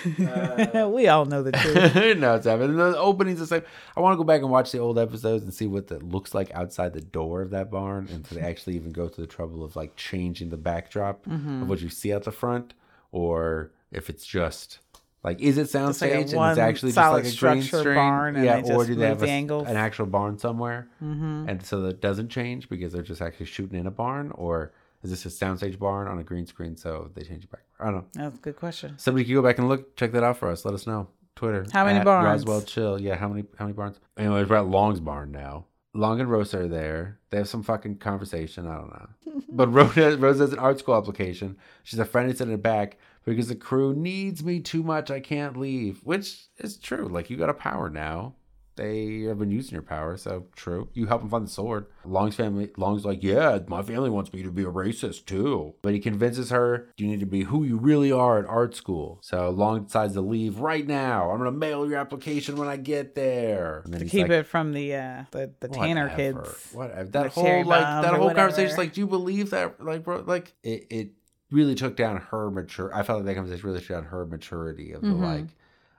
we 0.06 1.08
all 1.08 1.24
know 1.24 1.42
the 1.42 1.52
truth. 1.52 1.94
no, 2.18 2.36
it's 2.36 2.46
happening. 2.46 2.76
The 2.76 2.96
opening's 2.96 3.40
the 3.40 3.46
same. 3.46 3.62
I 3.96 4.00
want 4.00 4.14
to 4.14 4.16
go 4.16 4.24
back 4.24 4.42
and 4.42 4.50
watch 4.50 4.72
the 4.72 4.78
old 4.78 4.98
episodes 4.98 5.42
and 5.42 5.52
see 5.52 5.66
what 5.66 5.88
that 5.88 6.02
looks 6.02 6.34
like 6.34 6.50
outside 6.52 6.92
the 6.92 7.00
door 7.00 7.42
of 7.42 7.50
that 7.50 7.70
barn, 7.70 8.08
and 8.12 8.24
to 8.26 8.40
actually 8.40 8.76
even 8.76 8.92
go 8.92 9.08
to 9.08 9.20
the 9.20 9.26
trouble 9.26 9.64
of 9.64 9.76
like 9.76 9.96
changing 9.96 10.50
the 10.50 10.56
backdrop 10.56 11.26
mm-hmm. 11.26 11.62
of 11.62 11.68
what 11.68 11.80
you 11.80 11.88
see 11.88 12.12
out 12.12 12.24
the 12.24 12.32
front, 12.32 12.74
or 13.12 13.72
if 13.90 14.08
it's 14.08 14.26
just 14.26 14.78
like 15.26 15.40
is 15.40 15.58
it 15.58 15.74
like 15.74 15.84
soundstage 15.84 16.32
and 16.32 16.50
it's 16.50 16.58
actually 16.58 16.92
just 16.92 17.12
like 17.12 17.24
a 17.24 17.36
green 17.36 17.62
screen, 17.62 17.94
barn 17.96 18.44
yeah, 18.44 18.62
or 18.64 18.86
do 18.86 18.94
they 18.94 19.08
have 19.08 19.20
a, 19.20 19.26
the 19.26 19.58
an 19.58 19.76
actual 19.76 20.06
barn 20.06 20.38
somewhere, 20.38 20.88
mm-hmm. 21.02 21.48
and 21.48 21.66
so 21.66 21.80
that 21.80 22.00
doesn't 22.00 22.28
change 22.28 22.68
because 22.68 22.92
they're 22.92 23.02
just 23.02 23.20
actually 23.20 23.46
shooting 23.46 23.76
in 23.76 23.88
a 23.88 23.90
barn, 23.90 24.30
or 24.36 24.72
is 25.02 25.10
this 25.10 25.26
a 25.26 25.28
soundstage 25.28 25.80
barn 25.80 26.06
on 26.06 26.20
a 26.20 26.22
green 26.22 26.46
screen 26.46 26.76
so 26.76 27.10
they 27.14 27.22
change 27.22 27.42
it 27.42 27.50
back? 27.50 27.64
I 27.80 27.86
don't 27.86 27.94
know. 27.94 28.04
That's 28.14 28.38
a 28.38 28.40
good 28.40 28.56
question. 28.56 28.94
Somebody 28.98 29.24
can 29.24 29.34
go 29.34 29.42
back 29.42 29.58
and 29.58 29.68
look, 29.68 29.96
check 29.96 30.12
that 30.12 30.22
out 30.22 30.38
for 30.38 30.48
us. 30.48 30.64
Let 30.64 30.74
us 30.74 30.86
know. 30.86 31.08
Twitter. 31.34 31.66
How 31.72 31.84
many 31.84 32.02
barns? 32.02 32.42
Roswell 32.42 32.62
Chill. 32.62 33.00
Yeah, 33.00 33.16
how 33.16 33.28
many 33.28 33.44
how 33.58 33.66
many 33.66 33.74
barns? 33.74 33.98
Anyway, 34.16 34.44
we're 34.44 34.56
at 34.56 34.66
Long's 34.66 35.00
barn 35.00 35.32
now. 35.32 35.66
Long 35.92 36.20
and 36.20 36.30
Rosa 36.30 36.60
are 36.60 36.68
there. 36.68 37.18
They 37.30 37.38
have 37.38 37.48
some 37.48 37.62
fucking 37.62 37.98
conversation. 37.98 38.66
I 38.66 38.76
don't 38.76 38.90
know. 38.90 39.42
but 39.50 39.68
Rose, 39.68 40.16
Rose 40.16 40.38
has 40.38 40.52
an 40.52 40.58
art 40.58 40.78
school 40.78 40.96
application. 40.96 41.56
She's 41.82 41.98
a 41.98 42.04
friend 42.04 42.30
who's 42.30 42.40
in 42.40 42.52
it 42.52 42.62
back 42.62 42.98
because 43.26 43.48
the 43.48 43.54
crew 43.54 43.94
needs 43.94 44.42
me 44.42 44.60
too 44.60 44.82
much. 44.82 45.10
I 45.10 45.20
can't 45.20 45.58
leave. 45.58 46.00
Which 46.04 46.46
is 46.56 46.78
true. 46.78 47.08
Like, 47.08 47.28
you 47.28 47.36
got 47.36 47.50
a 47.50 47.54
power 47.54 47.90
now. 47.90 48.36
They 48.76 49.22
have 49.22 49.38
been 49.38 49.50
using 49.50 49.72
your 49.72 49.80
power, 49.80 50.18
so 50.18 50.48
true. 50.54 50.90
You 50.92 51.06
help 51.06 51.22
them 51.22 51.30
find 51.30 51.46
the 51.46 51.50
sword. 51.50 51.86
Long's 52.04 52.34
family, 52.36 52.70
Long's 52.76 53.06
like, 53.06 53.22
yeah, 53.22 53.58
my 53.68 53.82
family 53.82 54.10
wants 54.10 54.34
me 54.34 54.42
to 54.42 54.50
be 54.50 54.64
a 54.64 54.70
racist 54.70 55.24
too. 55.24 55.74
But 55.80 55.94
he 55.94 55.98
convinces 55.98 56.50
her, 56.50 56.90
you 56.98 57.06
need 57.06 57.20
to 57.20 57.26
be 57.26 57.44
who 57.44 57.64
you 57.64 57.78
really 57.78 58.12
are 58.12 58.38
at 58.38 58.44
art 58.44 58.76
school. 58.76 59.18
So 59.22 59.48
Long 59.48 59.84
decides 59.84 60.12
to 60.12 60.20
leave 60.20 60.58
right 60.58 60.86
now. 60.86 61.30
I'm 61.30 61.38
gonna 61.38 61.52
mail 61.52 61.88
your 61.88 61.98
application 61.98 62.56
when 62.56 62.68
I 62.68 62.76
get 62.76 63.14
there. 63.14 63.82
To 63.90 64.04
keep 64.04 64.28
like, 64.28 64.30
it 64.30 64.46
from 64.46 64.74
the 64.74 64.94
uh 64.94 65.24
the, 65.30 65.54
the 65.58 65.68
Tanner 65.68 66.10
kids. 66.14 66.68
Whatever. 66.74 67.08
That 67.08 67.32
whole 67.32 67.64
like 67.64 68.02
that 68.02 68.12
whole 68.12 68.34
conversation. 68.34 68.76
Like, 68.76 68.92
do 68.92 69.00
you 69.00 69.06
believe 69.06 69.50
that? 69.50 69.82
Like, 69.82 70.04
bro, 70.04 70.22
like 70.26 70.52
it. 70.62 70.86
It 70.90 71.10
really 71.50 71.74
took 71.74 71.96
down 71.96 72.16
her 72.18 72.50
mature. 72.50 72.94
I 72.94 73.02
felt 73.02 73.18
like 73.18 73.26
that 73.26 73.34
conversation 73.36 73.66
really 73.66 73.80
took 73.80 73.88
down 73.88 74.04
her 74.04 74.26
maturity 74.26 74.92
of 74.92 75.02
the 75.02 75.08
Mm-hmm. 75.08 75.24
like, 75.24 75.46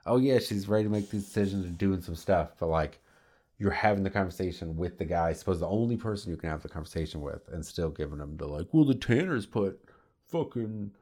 oh 0.06 0.18
yeah, 0.18 0.38
she's 0.38 0.68
ready 0.68 0.84
to 0.84 0.90
make 0.90 1.10
these 1.10 1.24
decisions 1.24 1.64
and 1.64 1.76
doing 1.78 2.00
some 2.02 2.14
stuff, 2.16 2.50
but 2.58 2.68
like. 2.68 3.00
You're 3.60 3.72
having 3.72 4.04
the 4.04 4.10
conversation 4.10 4.76
with 4.76 4.98
the 4.98 5.04
guy, 5.04 5.32
suppose 5.32 5.58
the 5.58 5.66
only 5.66 5.96
person 5.96 6.30
you 6.30 6.36
can 6.36 6.48
have 6.48 6.62
the 6.62 6.68
conversation 6.68 7.20
with, 7.22 7.40
and 7.52 7.66
still 7.66 7.90
giving 7.90 8.18
them 8.18 8.36
the 8.36 8.46
like, 8.46 8.68
well, 8.70 8.84
the 8.84 8.94
Tanners 8.94 9.46
put 9.46 9.80
fucking 10.28 10.92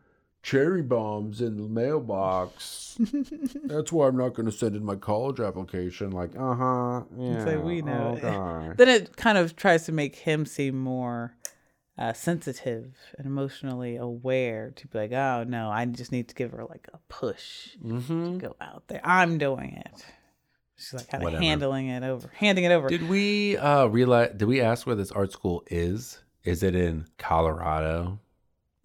cherry 0.43 0.81
bombs 0.81 1.43
in 1.43 1.59
the 1.59 1.69
mailbox. 1.69 2.97
That's 3.65 3.93
why 3.93 4.09
I'm 4.09 4.17
not 4.17 4.33
going 4.33 4.47
to 4.47 4.53
send 4.53 4.75
in 4.75 4.87
my 4.87 4.97
college 4.97 5.39
application. 5.39 6.13
Like, 6.13 6.31
uh 6.35 6.55
huh, 6.55 7.03
yeah, 7.19 7.45
like, 7.45 7.63
we 7.63 7.83
know. 7.83 8.73
Then 8.79 8.89
it 8.89 9.17
kind 9.19 9.37
of 9.37 9.55
tries 9.55 9.85
to 9.85 9.93
make 9.93 10.17
him 10.17 10.47
seem 10.47 10.79
more 10.81 11.35
uh, 11.99 12.13
sensitive 12.13 12.95
and 13.17 13.27
emotionally 13.27 13.97
aware 13.97 14.71
to 14.77 14.87
be 14.89 14.99
like, 14.99 15.13
oh 15.13 15.45
no, 15.49 15.71
I 15.71 15.85
just 15.87 16.13
need 16.13 16.29
to 16.29 16.35
give 16.35 16.53
her 16.53 16.65
like 16.65 16.89
a 16.93 16.99
push 17.09 17.77
Mm-hmm. 17.85 18.39
to 18.39 18.39
go 18.49 18.57
out 18.61 18.85
there. 18.89 19.01
I'm 19.05 19.39
doing 19.39 19.83
it. 19.85 20.05
She's 20.79 20.93
like 20.95 21.09
kind 21.09 21.27
of 21.27 21.33
handling 21.41 21.89
it 21.89 22.03
over, 22.03 22.31
handing 22.35 22.65
it 22.65 22.71
over. 22.73 22.89
Did 22.89 23.09
we 23.09 23.57
uh 23.57 23.87
realize? 23.87 24.33
Did 24.37 24.47
we 24.47 24.61
ask 24.61 24.87
where 24.87 24.95
this 24.97 25.11
art 25.11 25.33
school 25.33 25.63
is? 25.71 26.21
Is 26.45 26.63
it 26.63 26.75
in 26.77 27.07
Colorado, 27.19 28.21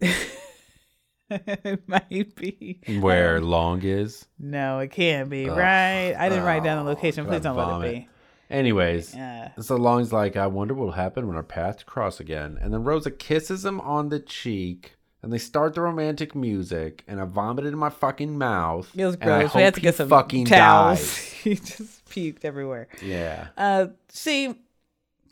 it 1.30 1.88
might 1.88 2.34
be 2.34 2.80
where 3.00 3.40
Long 3.40 3.82
is? 3.82 4.26
No, 4.38 4.80
it 4.80 4.88
can't 4.90 5.30
be. 5.30 5.48
Right? 5.48 6.14
I 6.18 6.28
didn't 6.28 6.44
write 6.44 6.64
down 6.64 6.84
the 6.84 6.90
Oh, 6.90 6.94
location. 6.94 7.26
Please 7.26 7.42
don't 7.42 7.56
let 7.56 7.88
it 7.88 7.94
it 7.96 8.08
Anyways. 8.52 9.14
Yeah. 9.14 9.50
so 9.60 9.76
Long's 9.76 10.12
like, 10.12 10.36
I 10.36 10.46
wonder 10.46 10.74
what'll 10.74 10.92
happen 10.92 11.26
when 11.26 11.36
our 11.36 11.42
paths 11.42 11.82
cross 11.82 12.20
again. 12.20 12.58
And 12.60 12.72
then 12.72 12.84
Rosa 12.84 13.10
kisses 13.10 13.64
him 13.64 13.80
on 13.80 14.08
the 14.10 14.20
cheek, 14.20 14.96
and 15.22 15.32
they 15.32 15.38
start 15.38 15.74
the 15.74 15.80
romantic 15.80 16.34
music, 16.34 17.02
and 17.08 17.20
I 17.20 17.24
vomited 17.24 17.72
in 17.72 17.78
my 17.78 17.90
fucking 17.90 18.36
mouth. 18.38 18.90
It 18.94 19.04
was 19.06 19.16
and 19.20 19.30
I 19.30 19.38
gross. 19.40 19.54
We 19.54 19.62
had 19.62 19.74
to 19.74 19.80
get 19.80 19.94
some 19.94 20.08
fucking 20.08 20.46
towels. 20.46 21.16
he 21.42 21.54
just 21.56 22.04
puked 22.10 22.44
everywhere. 22.44 22.88
Yeah. 23.02 23.48
Uh, 23.56 23.86
see, 24.08 24.54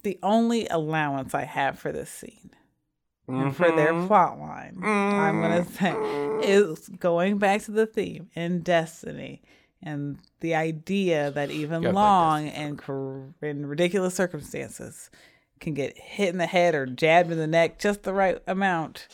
the 0.02 0.18
only 0.22 0.66
allowance 0.68 1.34
I 1.34 1.44
have 1.44 1.78
for 1.78 1.92
this 1.92 2.08
scene 2.10 2.50
and 3.28 3.54
for 3.54 3.70
their 3.70 3.92
Mhm. 3.92 4.06
plot 4.08 4.40
line, 4.40 4.80
I'm 4.82 5.40
gonna 5.40 5.64
say, 5.66 5.92
is 6.42 6.88
going 6.88 7.38
back 7.38 7.62
to 7.62 7.70
the 7.70 7.86
theme 7.86 8.28
in 8.34 8.60
Destiny 8.62 9.42
and 9.82 10.18
the 10.40 10.54
idea 10.54 11.30
that 11.30 11.50
even 11.50 11.82
Long 11.82 12.48
and 12.48 12.78
cor- 12.78 13.34
in 13.42 13.66
ridiculous 13.66 14.14
circumstances 14.14 15.10
can 15.58 15.74
get 15.74 15.96
hit 15.98 16.30
in 16.30 16.38
the 16.38 16.46
head 16.46 16.74
or 16.74 16.86
jabbed 16.86 17.30
in 17.30 17.38
the 17.38 17.46
neck 17.46 17.78
just 17.78 18.02
the 18.02 18.12
right 18.12 18.38
amount 18.46 19.08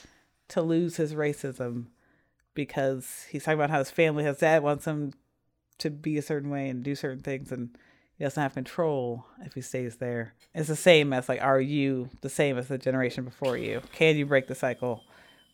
to 0.49 0.62
lose 0.62 0.97
his 0.97 1.14
racism 1.14 1.87
because 2.55 3.27
he's 3.31 3.45
talking 3.45 3.59
about 3.59 3.71
how 3.71 3.79
his 3.79 3.91
family, 3.91 4.25
his 4.25 4.39
dad 4.39 4.62
wants 4.62 4.85
him 4.87 5.12
to 5.79 5.91
be 5.91 6.17
a 6.17 6.23
certain 6.23 6.51
way 6.51 6.69
and 6.69 6.83
do 6.83 6.95
certain 6.95 7.23
things 7.23 7.53
and 7.53 7.77
he 8.17 8.25
doesn't 8.25 8.43
have 8.43 8.55
control 8.55 9.27
if 9.43 9.53
he 9.55 9.61
stays 9.61 9.97
there. 9.97 10.35
It's 10.55 10.69
the 10.69 10.77
same 10.77 11.12
as 11.12 11.29
like, 11.29 11.43
are 11.43 11.61
you 11.61 12.09
the 12.23 12.31
same 12.31 12.57
as 12.57 12.69
the 12.69 12.79
generation 12.79 13.25
before 13.25 13.59
you? 13.59 13.83
Can 13.93 14.17
you 14.17 14.25
break 14.25 14.47
the 14.47 14.55
cycle? 14.55 15.05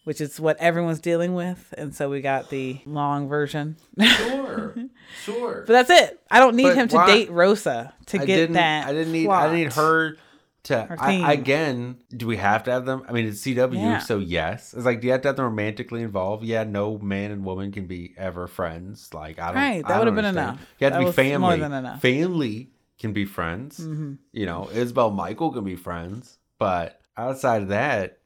Which 0.05 0.21
is 0.21 0.41
what 0.41 0.57
everyone's 0.59 0.99
dealing 1.01 1.35
with. 1.35 1.73
And 1.79 1.95
so 1.95 2.11
we 2.11 2.21
got 2.23 2.51
the 2.51 2.81
long 2.87 3.29
version. 3.29 3.77
Sure. 4.01 4.75
Sure. 5.25 5.65
But 5.67 5.73
that's 5.75 5.91
it. 5.91 6.21
I 6.31 6.39
don't 6.39 6.57
need 6.57 6.63
But 6.65 6.77
him 6.77 6.89
to 6.89 6.97
why- 6.97 7.07
date 7.07 7.31
Rosa 7.31 7.93
to 8.07 8.17
I 8.21 8.25
get 8.25 8.37
didn't, 8.37 8.55
that. 8.55 8.87
I 8.87 8.93
didn't 8.93 9.13
need. 9.13 9.27
plot. 9.27 9.51
I 9.51 9.55
need 9.55 9.73
her 9.75 10.17
to. 10.65 10.97
I, 10.99 11.33
again, 11.33 11.99
do 12.17 12.27
we 12.27 12.37
have 12.39 12.63
to 12.65 12.71
have 12.71 12.87
them? 12.87 13.03
I 13.07 13.13
mean, 13.13 13.27
it's 13.27 13.41
CW, 13.43 13.75
Yeah. 13.75 13.99
so 13.99 14.19
yes. 14.19 14.73
It's 14.75 14.87
like, 14.87 15.01
do 15.01 15.07
you 15.09 15.13
have 15.13 15.21
to 15.23 15.29
have 15.29 15.37
them 15.37 15.45
romantically 15.45 16.03
involved? 16.03 16.45
Yeah, 16.45 16.65
no 16.65 16.99
man 16.99 17.31
and 17.31 17.45
woman 17.45 17.73
can 17.73 17.87
be 17.87 18.15
ever 18.17 18.47
friends. 18.47 19.13
Like, 19.13 19.39
I 19.39 19.47
don't. 19.49 19.57
Right, 19.57 19.83
that 19.87 19.97
I 19.97 19.99
would've 19.99 20.15
been 20.15 20.25
enough. 20.25 20.59
You 20.79 20.87
have 20.87 20.95
That 20.95 21.01
to 21.01 21.07
be 21.07 21.13
family. 21.13 21.39
more 21.39 21.57
than 21.59 21.73
enough. 21.73 22.01
Family 22.01 22.71
can 22.99 23.13
be 23.13 23.25
friends. 23.27 23.79
Mm-hmm. 23.79 24.15
You 24.33 24.47
know, 24.47 24.71
Isabel 24.73 25.11
Michael 25.11 25.53
can 25.53 25.65
be 25.65 25.77
friends, 25.77 26.39
but 26.59 27.01
outside 27.19 27.63
of 27.63 27.69
that, 27.69 28.19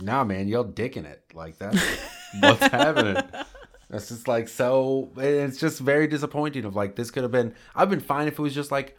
nah, 0.00 0.24
man, 0.24 0.48
y'all 0.48 0.64
dicking 0.64 1.04
it. 1.04 1.22
Like 1.34 1.58
that's 1.58 1.80
what's 2.40 2.60
happening. 2.60 3.22
That's 3.90 4.08
just 4.08 4.28
like 4.28 4.48
so. 4.48 5.10
It's 5.16 5.58
just 5.58 5.80
very 5.80 6.06
disappointing. 6.06 6.64
Of 6.64 6.74
like 6.76 6.96
this 6.96 7.10
could 7.10 7.22
have 7.22 7.32
been. 7.32 7.54
I've 7.74 7.90
been 7.90 8.00
fine 8.00 8.28
if 8.28 8.38
it 8.38 8.42
was 8.42 8.54
just 8.54 8.70
like 8.70 8.96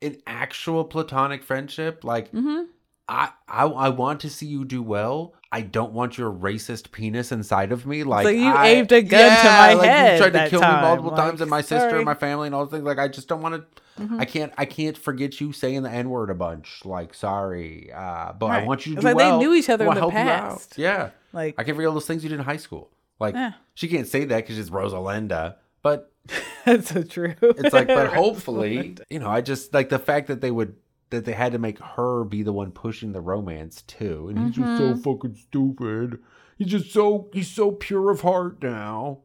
an 0.00 0.16
actual 0.26 0.84
platonic 0.84 1.42
friendship. 1.42 2.04
Like 2.04 2.32
mm-hmm. 2.32 2.64
I, 3.08 3.30
I, 3.48 3.64
I 3.66 3.88
want 3.90 4.20
to 4.20 4.30
see 4.30 4.46
you 4.46 4.64
do 4.64 4.82
well. 4.82 5.34
I 5.54 5.60
don't 5.60 5.92
want 5.92 6.16
your 6.16 6.32
racist 6.32 6.90
penis 6.92 7.30
inside 7.30 7.72
of 7.72 7.84
me. 7.86 8.02
Like 8.04 8.26
you 8.34 8.46
I- 8.50 8.68
aimed 8.68 8.90
a 8.90 9.02
gun 9.02 9.20
to 9.38 9.44
my 9.44 9.74
like, 9.74 9.88
head 9.88 10.12
You 10.18 10.30
tried 10.30 10.44
to 10.44 10.50
kill 10.50 10.60
me 10.62 10.66
multiple 10.66 11.10
Like, 11.10 11.20
times, 11.20 11.40
and 11.42 11.50
my 11.50 11.60
sister, 11.60 11.96
and 11.96 12.04
my 12.06 12.14
family, 12.14 12.46
and 12.46 12.54
all 12.54 12.64
the 12.64 12.70
things. 12.76 12.84
Like 12.84 12.98
I 12.98 13.08
just 13.08 13.28
don't 13.28 13.42
want 13.42 13.54
to. 13.56 14.02
Mhm. 14.02 14.18
I 14.18 14.24
can't. 14.24 14.52
I 14.56 14.64
can't 14.64 14.96
forget 14.96 15.40
you 15.42 15.52
saying 15.52 15.82
the 15.82 15.90
n 15.90 16.08
word 16.08 16.30
a 16.30 16.34
bunch. 16.34 16.80
Like 16.86 17.12
sorry, 17.12 17.92
uh, 17.94 18.32
but 18.32 18.46
I 18.46 18.64
want 18.64 18.86
you 18.86 18.94
to 18.94 18.98
It's 18.98 19.04
do 19.06 19.12
like 19.14 19.18
they 19.18 19.36
knew 19.36 19.52
each 19.54 19.68
other 19.68 19.86
in 19.86 19.92
the 19.94 20.00
help 20.00 20.14
you 20.14 20.18
out. 20.20 20.26
past. 20.26 20.78
Yeah, 20.78 21.10
Like, 21.34 21.54
I 21.58 21.64
can't 21.64 21.76
forget 21.76 21.88
all 21.88 21.94
those 21.94 22.06
things 22.06 22.22
you 22.24 22.30
did 22.30 22.38
in 22.38 22.44
high 22.46 22.56
school. 22.56 22.88
Like 23.20 23.34
Yeah. 23.34 23.52
she 23.74 23.88
can't 23.88 24.06
say 24.08 24.24
that 24.24 24.36
because 24.38 24.56
she's 24.56 24.70
Rosalinda, 24.70 25.56
but 25.82 26.10
that's 26.64 26.88
so 26.90 27.02
true. 27.02 27.34
it's 27.42 27.74
like, 27.74 27.88
but 27.88 28.08
hopefully, 28.14 28.96
you 29.10 29.18
know, 29.18 29.28
I 29.28 29.42
just 29.42 29.74
like 29.74 29.90
the 29.90 29.98
fact 29.98 30.28
that 30.28 30.40
they 30.40 30.50
would 30.50 30.74
that 31.12 31.24
they 31.24 31.32
had 31.32 31.52
to 31.52 31.58
make 31.58 31.78
her 31.78 32.24
be 32.24 32.42
the 32.42 32.52
one 32.52 32.72
pushing 32.72 33.12
the 33.12 33.20
romance 33.20 33.82
too, 33.82 34.28
and 34.28 34.38
he's 34.38 34.56
just 34.56 34.78
so 34.78 34.90
mm-hmm. 34.90 35.00
fucking 35.00 35.36
stupid. 35.36 36.18
He's 36.58 36.68
just 36.68 36.92
so 36.92 37.30
he's 37.32 37.50
so 37.50 37.70
pure 37.70 38.10
of 38.10 38.22
heart 38.22 38.62
now. 38.62 39.20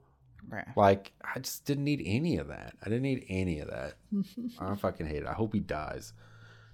Right. 0.47 0.67
Like 0.75 1.11
I 1.23 1.39
just 1.39 1.65
didn't 1.65 1.83
need 1.83 2.01
any 2.05 2.37
of 2.37 2.47
that. 2.49 2.75
I 2.81 2.85
didn't 2.85 3.03
need 3.03 3.25
any 3.27 3.59
of 3.59 3.69
that. 3.69 3.95
I 4.59 4.75
fucking 4.75 5.07
hate 5.07 5.23
it. 5.23 5.27
I 5.27 5.33
hope 5.33 5.53
he 5.53 5.59
dies. 5.59 6.13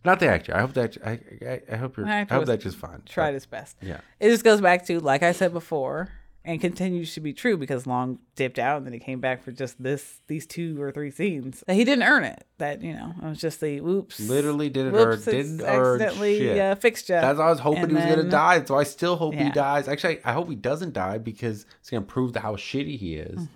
Not 0.05 0.20
the 0.20 0.28
actor. 0.28 0.55
I 0.55 0.59
hope 0.61 0.74
that 0.74 0.97
I 1.05 1.20
I, 1.47 1.61
I 1.72 1.76
hope 1.78 1.97
you're. 1.97 2.05
I 2.05 2.26
hope 2.30 2.45
that 2.45 2.59
just 2.59 2.78
fine. 2.78 3.03
Tried 3.05 3.34
his 3.34 3.45
best. 3.45 3.78
Yeah. 3.82 4.01
It 4.20 4.30
just 4.30 4.43
goes 4.43 4.59
back 4.59 4.86
to, 4.88 4.99
like 4.99 5.24
I 5.24 5.32
said 5.32 5.53
before, 5.53 6.09
and 6.45 6.59
continues 6.59 7.13
to 7.13 7.21
be 7.21 7.31
true 7.33 7.55
because 7.57 7.87
Long 7.87 8.19
dipped 8.35 8.59
out 8.59 8.77
and 8.77 8.85
then 8.85 8.93
he 8.93 8.99
came 8.99 9.19
back 9.21 9.43
for 9.43 9.51
just 9.51 9.81
this, 9.81 10.19
these 10.27 10.45
two 10.45 10.81
or 10.81 10.91
three 10.91 11.09
scenes. 11.11 11.63
That 11.67 11.75
he 11.75 11.83
didn't 11.85 12.03
earn 12.03 12.23
it. 12.23 12.45
That 12.57 12.81
you 12.81 12.93
know, 12.93 13.13
it 13.21 13.25
was 13.25 13.39
just 13.39 13.61
the 13.61 13.79
whoops. 13.81 14.19
Literally 14.19 14.69
didn't 14.69 14.93
whoops, 14.93 15.27
earn- 15.27 15.33
didn't 15.33 15.61
earn 15.61 16.01
accidentally 16.01 16.59
uh, 16.59 16.75
fixed 16.75 17.09
you. 17.09 17.15
That's 17.15 17.39
I 17.39 17.49
was 17.49 17.59
hoping 17.59 17.83
And 17.83 17.91
he 17.91 17.95
was 17.97 18.05
gonna 18.05 18.29
die. 18.29 18.63
So 18.65 18.75
I 18.77 18.83
still 18.83 19.15
hope 19.15 19.33
he 19.35 19.49
dies. 19.51 19.87
Actually, 19.87 20.19
I 20.25 20.33
hope 20.33 20.49
he 20.49 20.55
doesn't 20.55 20.93
die 20.93 21.17
because 21.17 21.65
it's 21.79 21.89
gonna 21.89 22.05
prove 22.05 22.35
how 22.35 22.55
shitty 22.55 22.97
he 22.97 23.15
is. 23.15 23.47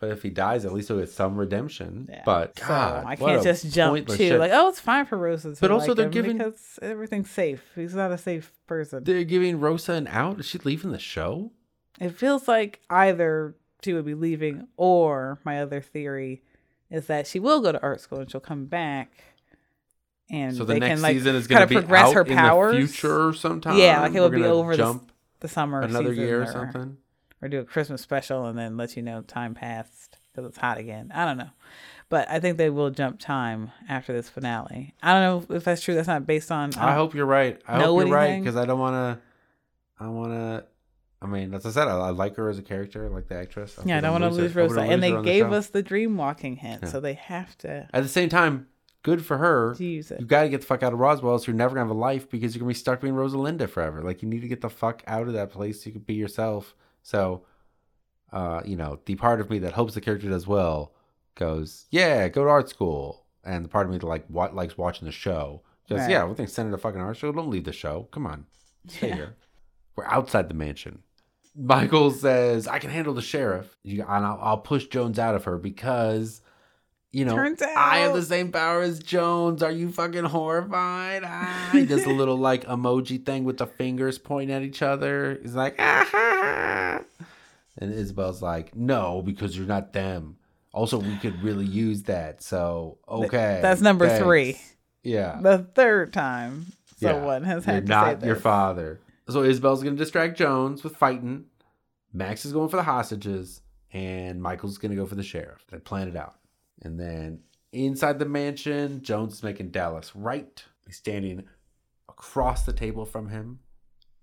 But 0.00 0.10
if 0.10 0.22
he 0.22 0.30
dies, 0.30 0.64
at 0.64 0.72
least 0.72 0.88
he'll 0.88 1.00
get 1.00 1.08
some 1.08 1.36
redemption. 1.36 2.02
Mm-hmm. 2.04 2.12
Yeah. 2.12 2.22
But 2.24 2.56
So 2.56 2.68
God, 2.68 3.04
I 3.04 3.16
can't 3.16 3.42
just 3.42 3.72
jump 3.72 4.06
to 4.06 4.16
shit. 4.16 4.38
like, 4.38 4.52
oh, 4.54 4.68
it's 4.68 4.78
fine 4.78 5.06
for 5.06 5.18
Rosa. 5.18 5.56
But 5.60 5.72
also 5.72 5.88
like 5.88 5.96
they're 5.96 6.08
giving- 6.08 6.38
because 6.38 6.78
everything's 6.80 7.30
safe. 7.30 7.64
He's 7.74 7.96
not 7.96 8.12
a 8.12 8.18
safe 8.18 8.52
person. 8.68 9.02
They're 9.02 9.24
giving 9.24 9.58
Rosa 9.58 9.94
an 9.94 10.06
out. 10.06 10.38
Is 10.38 10.46
she 10.46 10.58
leaving 10.58 10.92
the 10.92 11.00
show? 11.00 11.50
It 12.00 12.10
feels 12.16 12.46
like 12.48 12.80
either 12.88 13.54
she 13.82 13.92
would 13.92 14.04
be 14.04 14.14
leaving, 14.14 14.68
or 14.76 15.38
my 15.44 15.60
other 15.60 15.80
theory 15.80 16.42
is 16.90 17.06
that 17.06 17.26
she 17.26 17.38
will 17.38 17.60
go 17.60 17.72
to 17.72 17.82
art 17.82 18.00
school 18.00 18.20
and 18.20 18.30
she'll 18.30 18.40
come 18.40 18.66
back, 18.66 19.12
and 20.30 20.56
So 20.56 20.64
the 20.64 20.74
they 20.74 20.80
next 20.80 20.94
can 20.94 21.02
like 21.02 21.16
season 21.16 21.36
is 21.36 21.46
gonna 21.46 21.66
be 21.66 21.76
progress 21.76 22.08
out 22.08 22.14
her 22.14 22.22
in 22.22 22.36
powers. 22.36 22.74
the 22.74 22.86
future 22.86 23.32
sometime. 23.32 23.78
Yeah, 23.78 24.00
like 24.00 24.14
it 24.14 24.20
We're 24.20 24.30
be 24.30 24.44
over 24.44 24.72
the, 24.72 24.82
jump 24.82 25.12
the 25.40 25.48
summer 25.48 25.80
another 25.80 26.12
year 26.12 26.40
or 26.40 26.44
or, 26.44 26.52
something. 26.52 26.96
or 27.40 27.48
do 27.48 27.60
a 27.60 27.64
Christmas 27.64 28.02
special 28.02 28.46
and 28.46 28.58
then 28.58 28.76
let 28.76 28.96
you 28.96 29.02
know 29.02 29.22
time 29.22 29.54
passed 29.54 30.18
because 30.32 30.48
it's 30.48 30.58
hot 30.58 30.78
again. 30.78 31.10
I 31.14 31.24
don't 31.24 31.38
know, 31.38 31.50
but 32.08 32.28
I 32.28 32.40
think 32.40 32.58
they 32.58 32.70
will 32.70 32.90
jump 32.90 33.18
time 33.20 33.70
after 33.88 34.12
this 34.12 34.28
finale. 34.28 34.94
I 35.02 35.12
don't 35.14 35.48
know 35.50 35.56
if 35.56 35.64
that's 35.64 35.82
true. 35.82 35.94
That's 35.94 36.08
not 36.08 36.26
based 36.26 36.50
on. 36.50 36.74
I 36.76 36.90
um, 36.90 36.96
hope 36.96 37.14
you're 37.14 37.26
right. 37.26 37.60
I 37.66 37.82
hope 37.82 38.00
you're 38.00 38.14
right 38.14 38.40
because 38.40 38.56
I 38.56 38.64
don't 38.64 38.78
want 38.78 38.94
to. 38.94 39.22
I 40.04 40.08
want 40.08 40.32
to. 40.32 40.64
I 41.20 41.26
mean, 41.26 41.52
as 41.52 41.66
I 41.66 41.70
said, 41.70 41.88
I, 41.88 41.96
I 41.98 42.10
like 42.10 42.36
her 42.36 42.48
as 42.48 42.58
a 42.58 42.62
character, 42.62 43.04
I 43.04 43.08
like 43.08 43.26
the 43.28 43.34
actress. 43.36 43.76
Yeah, 43.84 43.98
I 43.98 44.00
don't 44.00 44.12
want 44.20 44.24
to 44.24 44.30
lose 44.30 44.52
her- 44.52 44.60
Rosa, 44.62 44.80
and 44.80 44.90
lose 44.90 45.00
they 45.00 45.12
on 45.12 45.22
the 45.24 45.28
gave 45.30 45.50
us 45.52 45.68
the 45.68 45.82
dream 45.82 46.16
walking 46.16 46.56
hint, 46.56 46.82
Yeah. 46.84 46.88
so 46.90 47.00
they 47.00 47.14
have 47.14 47.58
to 47.58 47.88
At 47.92 48.02
the 48.04 48.08
same 48.08 48.28
time, 48.28 48.68
good 49.02 49.24
for 49.24 49.38
her. 49.38 49.74
use 49.78 50.10
it. 50.12 50.20
You 50.20 50.26
got 50.26 50.42
to 50.44 50.48
get 50.48 50.60
the 50.60 50.66
fuck 50.66 50.82
out 50.84 50.92
of 50.92 50.98
Roswell, 51.00 51.38
so 51.40 51.46
you're 51.46 51.56
never 51.56 51.74
gonna 51.74 51.86
have 51.88 51.96
a 51.96 51.98
life 51.98 52.30
because 52.30 52.54
you're 52.54 52.60
gonna 52.60 52.68
be 52.70 52.74
stuck 52.74 53.00
being 53.00 53.14
Rosalinda 53.14 53.68
forever. 53.68 54.02
Like 54.02 54.22
you 54.22 54.28
need 54.28 54.42
to 54.42 54.48
get 54.48 54.60
the 54.60 54.70
fuck 54.70 55.02
out 55.08 55.26
of 55.26 55.32
that 55.32 55.50
place 55.50 55.82
so 55.82 55.86
you 55.86 55.92
can 55.92 56.02
be 56.02 56.14
yourself. 56.14 56.76
So, 57.02 57.42
uh, 58.32 58.62
you 58.64 58.76
know, 58.76 59.00
the 59.06 59.14
part 59.16 59.40
of 59.40 59.50
me 59.50 59.58
that 59.60 59.72
hopes 59.72 59.94
the 59.94 60.00
character 60.00 60.28
does 60.28 60.46
well 60.46 60.92
goes, 61.34 61.86
yeah, 61.90 62.28
go 62.28 62.44
to 62.44 62.50
art 62.50 62.68
school, 62.68 63.24
and 63.44 63.64
the 63.64 63.68
part 63.68 63.86
of 63.86 63.92
me 63.92 63.98
that 63.98 64.06
like 64.06 64.24
what 64.28 64.54
likes 64.54 64.76
watching 64.78 65.06
the 65.06 65.12
show 65.12 65.62
goes, 65.88 66.00
Right. 66.00 66.10
yeah, 66.10 66.24
we 66.24 66.34
think 66.34 66.48
send 66.48 66.70
her 66.70 66.76
to 66.76 66.80
fucking 66.80 67.00
art 67.00 67.16
school. 67.16 67.32
Don't 67.32 67.50
leave 67.50 67.64
the 67.64 67.72
show. 67.72 68.08
Come 68.12 68.26
on, 68.26 68.46
stay 68.86 69.08
Yeah. 69.08 69.14
here. 69.14 69.34
We're 69.96 70.04
outside 70.06 70.48
the 70.48 70.54
mansion. 70.54 71.02
Michael 71.58 72.10
says, 72.12 72.68
"I 72.68 72.78
can 72.78 72.90
handle 72.90 73.14
the 73.14 73.22
sheriff, 73.22 73.76
you, 73.82 74.02
and 74.02 74.24
I'll, 74.24 74.38
I'll 74.40 74.58
push 74.58 74.86
Jones 74.86 75.18
out 75.18 75.34
of 75.34 75.44
her 75.44 75.58
because." 75.58 76.40
You 77.10 77.24
know, 77.24 77.34
Turns 77.34 77.62
I 77.62 78.00
have 78.00 78.12
the 78.12 78.22
same 78.22 78.52
power 78.52 78.82
as 78.82 78.98
Jones. 78.98 79.62
Are 79.62 79.70
you 79.70 79.90
fucking 79.90 80.24
horrified? 80.24 81.22
Ah, 81.24 81.70
he 81.72 81.86
does 81.86 82.04
a 82.04 82.10
little 82.10 82.36
like 82.36 82.66
emoji 82.66 83.24
thing 83.24 83.44
with 83.44 83.56
the 83.56 83.66
fingers 83.66 84.18
pointing 84.18 84.54
at 84.54 84.60
each 84.62 84.82
other. 84.82 85.38
He's 85.40 85.54
like, 85.54 85.76
ah, 85.78 86.06
ha, 86.06 86.40
ha. 86.42 87.24
and 87.78 87.94
Isabel's 87.94 88.42
like, 88.42 88.76
no, 88.76 89.22
because 89.22 89.56
you're 89.56 89.66
not 89.66 89.94
them. 89.94 90.36
Also, 90.74 90.98
we 90.98 91.16
could 91.16 91.42
really 91.42 91.64
use 91.64 92.02
that. 92.04 92.42
So, 92.42 92.98
okay. 93.08 93.60
that's 93.62 93.80
number 93.80 94.06
thanks." 94.06 94.22
three. 94.22 94.60
Yeah. 95.02 95.38
The 95.40 95.58
third 95.74 96.12
time 96.12 96.66
Yeah. 96.98 97.12
someone 97.12 97.42
has 97.44 97.64
You're 97.64 97.74
had 97.76 97.86
to 97.86 97.90
not 97.90 98.20
say 98.20 98.26
your 98.26 98.36
father. 98.36 99.00
So 99.28 99.42
Isabel's 99.42 99.82
gonna 99.82 99.96
distract 99.96 100.38
Jones 100.38 100.82
with 100.82 100.96
fighting. 100.96 101.44
Max 102.12 102.44
is 102.44 102.52
going 102.52 102.68
for 102.68 102.76
the 102.76 102.82
hostages, 102.82 103.60
and 103.92 104.40
Michael's 104.40 104.78
gonna 104.78 104.96
go 104.96 105.06
for 105.06 105.16
the 105.16 105.22
sheriff. 105.22 105.64
They 105.70 105.78
plan 105.78 106.08
it 106.08 106.16
out. 106.16 106.36
And 106.82 106.98
then 106.98 107.40
inside 107.72 108.18
the 108.18 108.24
mansion, 108.24 109.02
Jones 109.02 109.34
is 109.34 109.42
making 109.42 109.70
Dallas 109.70 110.14
right. 110.14 110.64
He's 110.86 110.96
standing 110.96 111.44
across 112.08 112.64
the 112.64 112.72
table 112.72 113.04
from 113.04 113.28
him, 113.28 113.60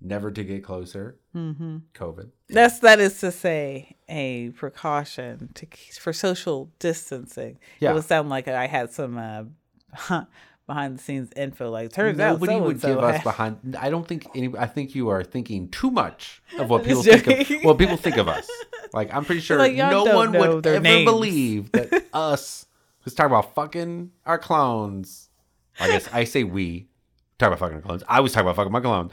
never 0.01 0.31
to 0.31 0.43
get 0.43 0.63
closer. 0.63 1.19
Mm-hmm. 1.35 1.77
COVID. 1.93 2.31
That's 2.49 2.79
that 2.79 2.99
is 2.99 3.19
to 3.19 3.31
say 3.31 3.95
a 4.09 4.49
precaution 4.51 5.49
to 5.53 5.67
for 5.99 6.13
social 6.13 6.71
distancing. 6.79 7.59
Yeah. 7.79 7.91
It 7.91 7.93
would 7.93 8.05
sound 8.05 8.29
like 8.29 8.47
I 8.47 8.67
had 8.67 8.91
some 8.91 9.17
uh, 10.09 10.23
behind 10.67 10.97
the 10.97 11.01
scenes 11.03 11.29
info. 11.35 11.69
Like 11.69 11.91
turns 11.93 12.19
out 12.19 12.39
Nobody 12.39 12.59
would 12.59 12.81
give 12.81 12.97
us 12.99 13.23
behind. 13.23 13.75
I 13.79 13.89
don't 13.89 14.07
think 14.07 14.27
any. 14.35 14.51
I 14.57 14.65
think 14.67 14.95
you 14.95 15.09
are 15.09 15.23
thinking 15.23 15.69
too 15.69 15.91
much 15.91 16.41
of 16.59 16.69
what 16.69 16.83
people 16.85 17.03
think 17.03 17.27
of. 17.27 17.63
What 17.65 17.77
people 17.77 17.97
think 17.97 18.17
of 18.17 18.27
us. 18.27 18.49
Like 18.93 19.13
I'm 19.13 19.25
pretty 19.25 19.41
sure 19.41 19.57
Like, 19.57 19.75
no 19.75 20.03
one 20.05 20.31
would 20.31 20.65
ever 20.65 20.79
names. 20.79 21.05
believe 21.09 21.71
that 21.73 22.05
us 22.13 22.65
who's 23.01 23.13
talking 23.13 23.31
about 23.31 23.53
fucking 23.55 24.11
our 24.25 24.37
clones. 24.37 25.29
I 25.79 25.87
guess 25.87 26.07
I 26.13 26.23
say 26.23 26.43
we 26.43 26.87
talk 27.37 27.47
about 27.47 27.59
fucking 27.59 27.75
our 27.75 27.81
clones. 27.81 28.03
I 28.07 28.21
was 28.21 28.31
talking 28.31 28.45
about 28.47 28.55
fucking 28.55 28.71
my 28.71 28.79
clone, 28.79 29.11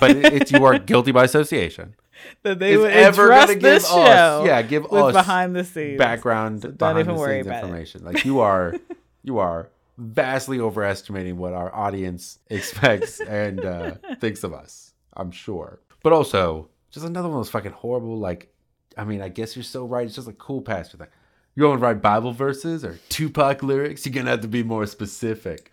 but 0.00 0.10
it, 0.10 0.32
it's 0.32 0.52
you 0.52 0.64
are 0.64 0.78
guilty 0.78 1.12
by 1.12 1.24
association. 1.24 1.94
that 2.42 2.58
they 2.58 2.76
would 2.76 2.90
ever 2.90 3.28
gonna 3.28 3.54
give 3.54 3.62
this 3.62 3.84
us- 3.84 3.90
show. 3.90 4.42
yeah, 4.44 4.60
give 4.62 4.84
us 4.92 5.12
behind 5.12 5.54
the 5.54 5.64
scenes 5.64 5.96
background 5.98 6.62
don't 6.62 6.76
behind 6.78 6.98
even 6.98 7.14
the 7.14 7.20
worry 7.20 7.36
scenes 7.38 7.46
about 7.46 7.62
it. 7.62 7.66
information. 7.66 8.04
Like 8.04 8.24
you 8.24 8.40
are, 8.40 8.74
you 9.22 9.38
are 9.38 9.70
vastly 10.00 10.58
overestimating 10.60 11.36
what 11.36 11.52
our 11.52 11.74
audience 11.74 12.38
expects 12.50 13.20
and 13.20 13.64
uh, 13.64 13.94
thinks 14.20 14.42
of 14.42 14.52
us. 14.52 14.94
I'm 15.16 15.30
sure, 15.30 15.80
but 16.02 16.12
also 16.12 16.68
just 16.90 17.06
another 17.06 17.28
one 17.28 17.38
of 17.38 17.44
those 17.44 17.50
fucking 17.50 17.72
horrible. 17.72 18.18
Like, 18.18 18.52
I 18.96 19.04
mean, 19.04 19.20
I 19.20 19.28
guess 19.28 19.54
you're 19.54 19.62
so 19.62 19.84
right. 19.84 20.06
It's 20.06 20.14
just 20.14 20.28
a 20.28 20.32
cool 20.32 20.62
pastor. 20.62 20.98
Like, 20.98 21.10
you 21.54 21.64
want 21.64 21.80
to 21.80 21.84
write 21.84 22.00
Bible 22.00 22.32
verses 22.32 22.84
or 22.84 22.98
Tupac 23.08 23.62
lyrics? 23.62 24.06
You're 24.06 24.14
gonna 24.14 24.30
have 24.30 24.40
to 24.40 24.48
be 24.48 24.62
more 24.62 24.86
specific. 24.86 25.72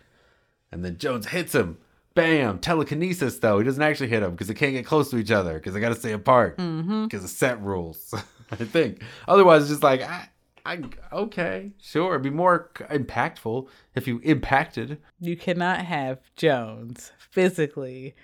And 0.70 0.84
then 0.84 0.98
Jones 0.98 1.28
hits 1.28 1.54
him. 1.54 1.78
Bam! 2.14 2.58
Telekinesis, 2.58 3.38
though. 3.38 3.58
He 3.58 3.64
doesn't 3.64 3.82
actually 3.82 4.08
hit 4.08 4.22
him 4.22 4.32
because 4.32 4.48
they 4.48 4.54
can't 4.54 4.72
get 4.72 4.84
close 4.84 5.08
to 5.10 5.18
each 5.18 5.30
other 5.30 5.54
because 5.54 5.72
they 5.72 5.80
got 5.80 5.90
to 5.90 5.94
stay 5.94 6.12
apart 6.12 6.56
because 6.56 7.22
of 7.24 7.30
set 7.30 7.62
rules. 7.62 8.12
I 8.50 8.56
think. 8.56 9.02
Otherwise, 9.28 9.62
it's 9.62 9.70
just 9.70 9.82
like, 9.82 10.02
I, 10.02 10.28
I, 10.68 10.80
okay, 11.12 11.72
sure. 11.80 12.10
It'd 12.10 12.22
be 12.22 12.30
more 12.30 12.70
impactful 12.78 13.68
if 13.94 14.06
you 14.06 14.20
impacted. 14.22 14.98
You 15.18 15.34
cannot 15.34 15.80
have 15.86 16.18
Jones 16.36 17.10
physically 17.30 18.14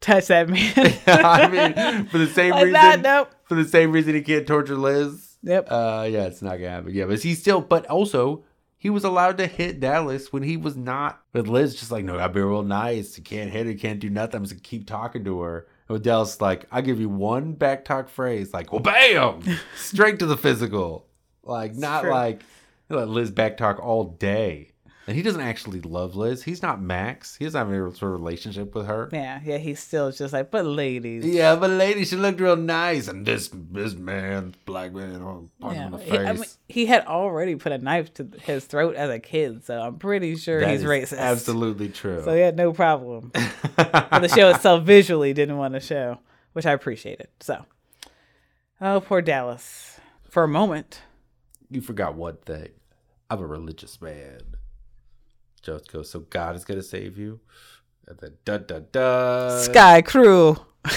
touch 0.00 0.26
that 0.26 0.48
man. 0.50 0.74
I 1.06 1.48
mean, 1.96 2.06
for 2.08 2.18
the 2.18 2.26
same 2.26 2.50
like 2.50 2.64
reason. 2.66 2.72
that, 2.74 3.00
nope. 3.00 3.30
For 3.44 3.54
the 3.54 3.64
same 3.64 3.90
reason 3.90 4.14
he 4.14 4.20
can't 4.20 4.46
torture 4.46 4.76
Liz. 4.76 5.36
Yep. 5.42 5.68
Uh, 5.70 6.06
yeah, 6.10 6.24
it's 6.24 6.42
not 6.42 6.56
gonna 6.56 6.70
happen. 6.70 6.94
Yeah, 6.94 7.06
but 7.06 7.22
he's 7.22 7.40
still. 7.40 7.62
But 7.62 7.86
also, 7.86 8.44
he 8.76 8.90
was 8.90 9.04
allowed 9.04 9.38
to 9.38 9.46
hit 9.46 9.80
Dallas 9.80 10.30
when 10.30 10.42
he 10.42 10.58
was 10.58 10.76
not. 10.76 11.22
With 11.32 11.48
Liz, 11.48 11.74
just 11.74 11.90
like, 11.90 12.04
no, 12.04 12.18
gotta 12.18 12.32
be 12.34 12.40
real 12.40 12.62
nice. 12.62 13.16
You 13.16 13.24
can't 13.24 13.50
hit 13.50 13.64
her. 13.64 13.72
You 13.72 13.78
can't 13.78 13.98
do 13.98 14.10
nothing. 14.10 14.36
I'm 14.36 14.44
just 14.44 14.54
gonna 14.54 14.62
keep 14.62 14.86
talking 14.86 15.24
to 15.24 15.40
her. 15.40 15.66
And 15.88 15.94
with 15.94 16.02
Dallas, 16.02 16.40
like, 16.40 16.66
I 16.70 16.82
give 16.82 17.00
you 17.00 17.08
one 17.08 17.54
back 17.54 17.86
talk 17.86 18.10
phrase, 18.10 18.52
like, 18.52 18.72
well, 18.72 18.80
bam, 18.80 19.42
straight 19.76 20.18
to 20.18 20.26
the 20.26 20.36
physical. 20.36 21.06
Like, 21.44 21.74
not 21.74 22.02
true. 22.02 22.10
like 22.10 22.40
let 22.88 23.08
Liz 23.08 23.30
back 23.30 23.56
talk 23.56 23.78
all 23.82 24.04
day. 24.04 24.70
And 25.06 25.14
he 25.14 25.22
doesn't 25.22 25.42
actually 25.42 25.82
love 25.82 26.16
Liz. 26.16 26.42
He's 26.44 26.62
not 26.62 26.80
Max. 26.80 27.36
He 27.36 27.44
doesn't 27.44 27.58
have 27.58 27.68
any 27.68 27.76
sort 27.94 28.14
of 28.14 28.20
relationship 28.20 28.74
with 28.74 28.86
her. 28.86 29.10
Yeah, 29.12 29.38
yeah, 29.44 29.58
he's 29.58 29.78
still 29.78 30.10
just 30.10 30.32
like, 30.32 30.50
but 30.50 30.64
ladies. 30.64 31.26
Yeah, 31.26 31.56
but 31.56 31.68
lady, 31.68 32.06
she 32.06 32.16
looked 32.16 32.40
real 32.40 32.56
nice, 32.56 33.06
and 33.08 33.26
this 33.26 33.50
this 33.52 33.92
man, 33.94 34.54
black 34.64 34.94
man, 34.94 35.16
oh, 35.20 35.50
him 35.68 35.82
in 35.82 35.90
the 35.92 35.98
He, 35.98 36.10
I 36.16 36.26
face. 36.32 36.40
mean, 36.40 36.48
he 36.70 36.86
had 36.86 37.04
already 37.04 37.54
put 37.56 37.72
a 37.72 37.76
knife 37.78 38.14
to 38.14 38.26
his 38.44 38.64
throat 38.64 38.94
as 38.96 39.10
a 39.10 39.18
kid, 39.18 39.66
so 39.66 39.78
I'm 39.78 39.98
pretty 39.98 40.36
sure 40.36 40.60
That 40.60 40.70
he's 40.70 40.80
is 40.80 40.86
racist. 40.86 41.18
Absolutely 41.18 41.88
true. 42.00 42.22
So 42.24 42.32
he 42.32 42.40
had 42.40 42.56
no 42.56 42.72
problem. 42.72 43.30
but 43.76 44.20
the 44.22 44.28
show 44.28 44.48
itself 44.48 44.84
visually 44.84 45.34
didn't 45.34 45.58
want 45.58 45.74
to 45.74 45.80
show, 45.80 46.18
which 46.54 46.64
I 46.64 46.72
appreciated. 46.72 47.28
So, 47.40 47.66
oh, 48.80 49.00
poor 49.02 49.20
Dallas. 49.20 50.00
For 50.30 50.44
a 50.44 50.48
moment, 50.48 51.02
you 51.70 51.80
forgot 51.80 52.14
one 52.14 52.36
thing. 52.44 52.68
I'm 53.30 53.40
a 53.40 53.46
religious 53.46 54.00
man. 54.00 54.40
Jones 55.62 55.88
goes, 55.88 56.10
so 56.10 56.20
God 56.20 56.56
is 56.56 56.64
gonna 56.64 56.82
save 56.82 57.16
you, 57.16 57.40
and 58.06 58.18
then 58.18 58.32
dun 58.44 58.64
dun 58.66 58.86
dun. 58.92 59.62
Sky 59.62 60.02
Crew. 60.02 60.56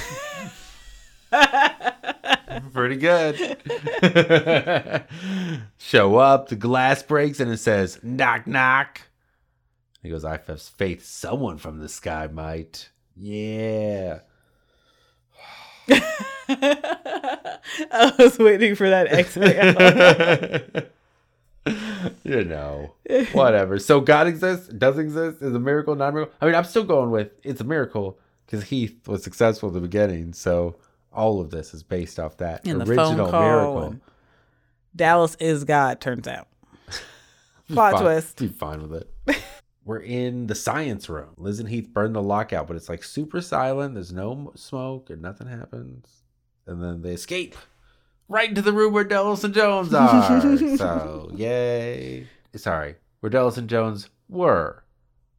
Pretty 2.74 2.98
good. 2.98 3.38
Show 5.78 6.18
up, 6.18 6.50
the 6.50 6.56
glass 6.56 7.04
breaks, 7.04 7.40
and 7.40 7.52
it 7.52 7.58
says, 7.58 8.00
knock, 8.04 8.48
knock. 8.48 9.02
He 10.02 10.10
goes, 10.10 10.26
I 10.26 10.32
have 10.32 10.62
faith 10.62 11.06
someone 11.06 11.58
from 11.58 11.80
the 11.80 11.90
sky 11.90 12.28
might. 12.28 12.90
Yeah. 13.16 14.20
I 16.50 18.14
was 18.18 18.38
waiting 18.40 18.76
for 18.76 18.90
that 18.90 19.08
exhale. 19.08 19.74
you 22.24 22.44
know, 22.44 22.94
whatever. 23.34 23.80
So 23.80 24.02
God 24.02 24.28
exists, 24.28 24.68
does 24.70 24.98
exist, 24.98 25.42
is 25.42 25.54
a 25.54 25.60
miracle, 25.60 25.96
not 25.96 26.10
a 26.10 26.12
miracle. 26.14 26.34
I 26.42 26.46
mean, 26.46 26.56
I'm 26.56 26.64
still 26.64 26.84
going 26.84 27.12
with 27.12 27.32
it's 27.44 27.62
a 27.62 27.66
miracle 27.66 28.20
because 28.46 28.66
Heath 28.66 29.08
was 29.08 29.24
successful 29.24 29.70
at 29.70 29.74
the 29.74 29.82
beginning. 29.82 30.34
So 30.34 30.78
all 31.12 31.42
of 31.42 31.50
this 31.50 31.74
is 31.74 31.84
based 31.84 32.20
off 32.20 32.38
that 32.38 32.66
and 32.66 32.88
original 32.88 33.32
miracle. 33.32 33.96
Dallas 34.96 35.36
is 35.40 35.64
God, 35.64 36.02
turns 36.02 36.28
out. 36.28 36.48
Plot 37.70 37.94
fine. 37.94 38.02
twist. 38.02 38.38
Be 38.38 38.48
fine 38.48 38.82
with 38.82 38.94
it. 39.02 39.10
We're 39.88 40.02
in 40.02 40.48
the 40.48 40.54
science 40.56 41.08
room. 41.08 41.30
Liz 41.38 41.62
and 41.62 41.70
Heath 41.70 41.88
burn 41.94 42.12
the 42.12 42.22
lockout, 42.22 42.68
but 42.68 42.76
it's 42.76 42.90
like 42.90 43.06
super 43.06 43.40
silent. 43.40 43.94
There's 43.94 44.12
no 44.12 44.52
smoke 44.56 45.10
and 45.10 45.22
nothing 45.22 45.48
happens. 45.48 46.24
And 46.66 46.84
then 46.84 47.02
they 47.02 47.12
escape 47.14 47.56
right 48.28 48.50
into 48.50 48.62
the 48.62 48.74
room 48.74 48.92
where 48.92 49.06
Dallas 49.06 49.46
and 49.46 49.54
Jones 49.54 49.94
are. 49.94 50.58
so, 50.76 51.32
yay. 51.34 52.28
Sorry, 52.54 52.96
where 53.22 53.30
Dallas 53.30 53.56
and 53.56 53.70
Jones 53.70 54.10
were. 54.28 54.84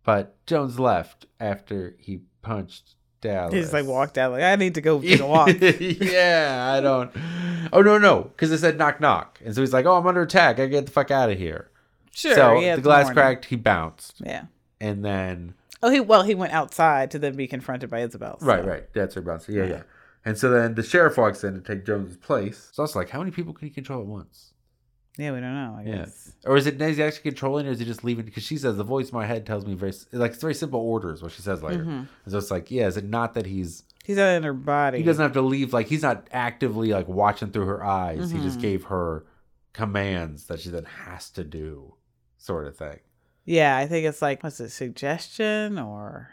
But 0.02 0.34
Jones 0.46 0.80
left 0.80 1.26
after 1.38 1.94
he 1.98 2.20
punched 2.40 2.94
Dallas. 3.20 3.52
He's 3.52 3.74
like 3.74 3.84
walked 3.84 4.16
out, 4.16 4.32
like, 4.32 4.42
I 4.42 4.56
need 4.56 4.76
to 4.76 4.80
go 4.80 4.98
take 5.02 5.20
a 5.20 5.26
walk. 5.26 5.50
yeah, 5.60 6.72
I 6.74 6.80
don't. 6.80 7.10
Oh, 7.70 7.82
no, 7.82 7.98
no. 7.98 8.22
Because 8.22 8.50
it 8.50 8.56
said 8.58 8.78
knock, 8.78 8.98
knock. 8.98 9.40
And 9.44 9.54
so 9.54 9.60
he's 9.60 9.74
like, 9.74 9.84
oh, 9.84 9.96
I'm 9.98 10.06
under 10.06 10.22
attack. 10.22 10.54
I 10.54 10.60
gotta 10.60 10.68
get 10.70 10.86
the 10.86 10.92
fuck 10.92 11.10
out 11.10 11.30
of 11.30 11.36
here. 11.36 11.70
Sure. 12.12 12.34
so 12.34 12.58
yeah, 12.60 12.76
the 12.76 12.82
glass 12.82 13.04
morning. 13.04 13.14
cracked. 13.14 13.44
He 13.46 13.56
bounced, 13.56 14.20
Yeah. 14.24 14.44
and 14.80 15.04
then 15.04 15.54
Oh, 15.82 15.90
he 15.90 16.00
well, 16.00 16.22
he 16.24 16.34
went 16.34 16.52
outside 16.52 17.10
to 17.12 17.18
then 17.18 17.36
be 17.36 17.46
confronted 17.46 17.88
by 17.90 18.00
Isabel. 18.00 18.38
so- 18.40 18.46
right, 18.46 18.64
right. 18.64 18.92
That's 18.92 19.14
where 19.14 19.22
he 19.22 19.26
bounced. 19.26 19.48
Yeah, 19.48 19.64
yeah. 19.64 19.82
And 20.24 20.36
so 20.36 20.50
then 20.50 20.74
the 20.74 20.82
sheriff 20.82 21.16
walks 21.16 21.44
in 21.44 21.54
to 21.54 21.60
take 21.60 21.86
Jones's 21.86 22.16
place. 22.16 22.70
So 22.72 22.82
I 22.82 22.84
was 22.84 22.96
like, 22.96 23.08
how 23.10 23.20
many 23.20 23.30
people 23.30 23.54
can 23.54 23.68
he 23.68 23.72
control 23.72 24.00
at 24.00 24.06
once? 24.06 24.52
Yeah, 25.16 25.32
we 25.32 25.40
don't 25.40 25.54
know. 25.54 25.76
I 25.78 25.82
Yeah. 25.84 25.96
guess. 25.98 26.32
Or 26.44 26.56
is 26.56 26.66
it 26.66 26.80
is 26.82 26.96
he 26.96 27.02
actually 27.02 27.22
controlling, 27.22 27.66
or 27.66 27.70
is 27.70 27.78
he 27.80 27.84
just 27.84 28.04
leaving? 28.04 28.24
Because 28.24 28.42
she 28.42 28.56
says 28.56 28.76
the 28.76 28.84
voice 28.84 29.10
in 29.10 29.16
my 29.16 29.26
head 29.26 29.46
tells 29.46 29.64
me 29.66 29.74
very 29.74 29.92
like 30.12 30.32
it's 30.32 30.40
very 30.40 30.54
simple 30.54 30.80
orders. 30.80 31.22
What 31.22 31.32
she 31.32 31.42
says 31.42 31.62
later. 31.62 31.80
Mm-hmm. 31.82 31.90
And 31.90 32.06
so 32.28 32.38
it's 32.38 32.50
like, 32.50 32.70
yeah, 32.70 32.86
is 32.86 32.96
it 32.96 33.04
not 33.04 33.34
that 33.34 33.46
he's 33.46 33.84
He's 34.04 34.16
not 34.16 34.28
in 34.36 34.42
her 34.42 34.52
body. 34.52 34.98
he 34.98 35.04
doesn't 35.04 35.22
have 35.22 35.32
to 35.34 35.42
leave 35.42 35.72
like 35.72 35.86
he's 35.88 36.02
not 36.02 36.28
actively 36.32 36.88
like 36.92 37.08
watching 37.08 37.50
through 37.50 37.66
her 37.66 37.84
eyes. 37.84 38.30
He 38.30 38.36
Mm-hmm. 38.38 38.46
just 38.46 38.60
gave 38.60 38.84
her 38.84 39.24
commands 39.72 40.46
that 40.46 40.60
she 40.60 40.70
then 40.70 40.84
has 40.84 41.30
to 41.30 41.44
do, 41.44 41.94
sort 42.38 42.66
of 42.66 42.76
thing. 42.76 43.00
Yeah, 43.44 43.76
I 43.76 43.86
think 43.86 44.06
it's 44.06 44.22
like 44.22 44.42
what's 44.42 44.60
it, 44.60 44.70
suggestion 44.70 45.78
or 45.78 46.30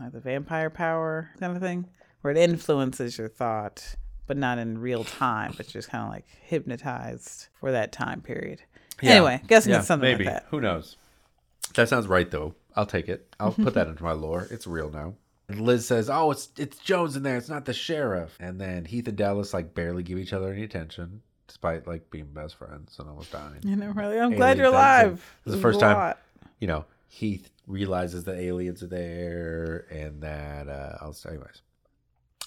like 0.00 0.12
the 0.12 0.20
vampire 0.20 0.70
power 0.70 1.30
kind 1.38 1.54
of 1.54 1.62
thing, 1.62 1.88
where 2.22 2.30
it 2.30 2.36
influences 2.36 3.18
your 3.18 3.28
thought, 3.28 3.96
but 4.26 4.36
not 4.36 4.58
in 4.58 4.78
real 4.78 5.04
time, 5.04 5.54
but 5.56 5.66
just 5.66 5.90
kind 5.90 6.04
of 6.04 6.10
like 6.10 6.26
hypnotized 6.42 7.48
for 7.60 7.72
that 7.72 7.92
time 7.92 8.20
period. 8.20 8.62
Yeah. 9.00 9.12
Anyway, 9.12 9.42
guessing 9.46 9.72
it's 9.74 9.86
something 9.86 10.10
maybe. 10.10 10.24
like 10.24 10.34
that. 10.34 10.46
Who 10.50 10.60
knows? 10.60 10.96
That 11.74 11.88
sounds 11.88 12.06
right 12.06 12.30
though. 12.30 12.54
I'll 12.76 12.86
take 12.86 13.08
it. 13.08 13.34
I'll 13.38 13.52
put 13.52 13.74
that 13.74 13.88
into 13.88 14.02
my 14.02 14.12
lore. 14.12 14.46
It's 14.50 14.66
real 14.66 14.90
now. 14.90 15.14
And 15.48 15.60
Liz 15.60 15.86
says, 15.86 16.08
"Oh, 16.08 16.30
it's 16.30 16.48
it's 16.56 16.78
Jones 16.78 17.16
in 17.16 17.22
there. 17.22 17.36
It's 17.36 17.48
not 17.48 17.64
the 17.64 17.74
sheriff." 17.74 18.36
And 18.40 18.60
then 18.60 18.84
Heath 18.84 19.08
and 19.08 19.16
Dallas 19.16 19.52
like 19.52 19.74
barely 19.74 20.02
give 20.02 20.18
each 20.18 20.32
other 20.32 20.52
any 20.52 20.62
attention, 20.62 21.22
despite 21.52 21.86
like 21.86 22.10
being 22.10 22.24
best 22.24 22.56
friends 22.56 22.96
and 22.98 23.06
almost 23.10 23.30
dying. 23.30 23.58
You 23.62 23.76
know, 23.76 23.90
really, 23.90 24.18
I'm 24.18 24.34
glad 24.34 24.56
you're 24.56 24.68
alive. 24.68 25.22
This 25.44 25.52
is 25.52 25.58
the 25.58 25.62
first 25.62 25.80
time, 25.80 26.14
you 26.60 26.66
know, 26.66 26.86
Heath 27.08 27.50
realizes 27.66 28.24
that 28.24 28.38
aliens 28.38 28.82
are 28.82 28.86
there, 28.86 29.86
and 29.90 30.22
that 30.22 30.66
uh, 30.66 30.96
I'll 31.02 31.14
anyways. 31.28 31.60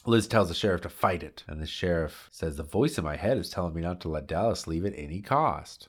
Liz 0.07 0.27
tells 0.27 0.47
the 0.47 0.55
sheriff 0.55 0.81
to 0.81 0.89
fight 0.89 1.21
it, 1.21 1.43
and 1.47 1.61
the 1.61 1.67
sheriff 1.67 2.29
says, 2.31 2.57
The 2.57 2.63
voice 2.63 2.97
in 2.97 3.03
my 3.03 3.15
head 3.15 3.37
is 3.37 3.51
telling 3.51 3.75
me 3.75 3.81
not 3.81 4.01
to 4.01 4.09
let 4.09 4.27
Dallas 4.27 4.65
leave 4.65 4.85
at 4.85 4.93
any 4.97 5.21
cost. 5.21 5.87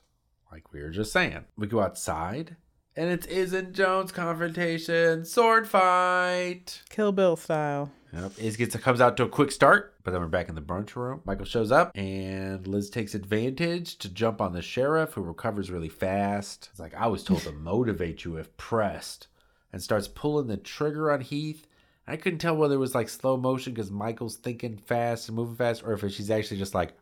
Like 0.51 0.71
we 0.71 0.81
were 0.81 0.91
just 0.91 1.11
saying. 1.11 1.45
We 1.57 1.65
go 1.65 1.81
outside, 1.81 2.55
and 2.95 3.09
it's 3.09 3.25
Isn't 3.25 3.73
Jones 3.73 4.11
confrontation, 4.11 5.25
sword 5.25 5.67
fight. 5.67 6.83
Kill 6.89 7.11
Bill 7.11 7.35
style. 7.35 7.91
Yep. 8.17 8.31
Iz 8.39 8.57
gets 8.57 8.75
comes 8.77 8.99
out 8.99 9.15
to 9.17 9.23
a 9.23 9.29
quick 9.29 9.51
start, 9.51 9.93
but 10.03 10.11
then 10.11 10.21
we're 10.21 10.27
back 10.27 10.49
in 10.49 10.55
the 10.55 10.61
brunch 10.61 10.95
room. 10.95 11.21
Michael 11.25 11.45
shows 11.45 11.71
up, 11.71 11.91
and 11.95 12.65
Liz 12.65 12.89
takes 12.89 13.13
advantage 13.13 13.97
to 13.99 14.09
jump 14.09 14.41
on 14.41 14.53
the 14.53 14.61
sheriff, 14.61 15.13
who 15.13 15.21
recovers 15.21 15.69
really 15.69 15.89
fast. 15.89 16.69
It's 16.71 16.79
like 16.79 16.95
I 16.95 17.07
was 17.07 17.23
told 17.23 17.41
to 17.41 17.51
motivate 17.53 18.25
you 18.25 18.37
if 18.37 18.55
pressed, 18.57 19.27
and 19.71 19.81
starts 19.81 20.07
pulling 20.07 20.47
the 20.47 20.57
trigger 20.57 21.11
on 21.11 21.21
Heath. 21.21 21.67
I 22.07 22.15
couldn't 22.15 22.39
tell 22.39 22.55
whether 22.55 22.75
it 22.75 22.79
was 22.79 22.95
like 22.95 23.09
slow 23.09 23.37
motion 23.37 23.73
because 23.73 23.91
Michael's 23.91 24.37
thinking 24.37 24.77
fast 24.77 25.27
and 25.27 25.35
moving 25.35 25.55
fast, 25.55 25.83
or 25.83 25.93
if 25.93 26.01
she's 26.11 26.31
actually 26.31 26.57
just 26.57 26.73
like, 26.73 26.93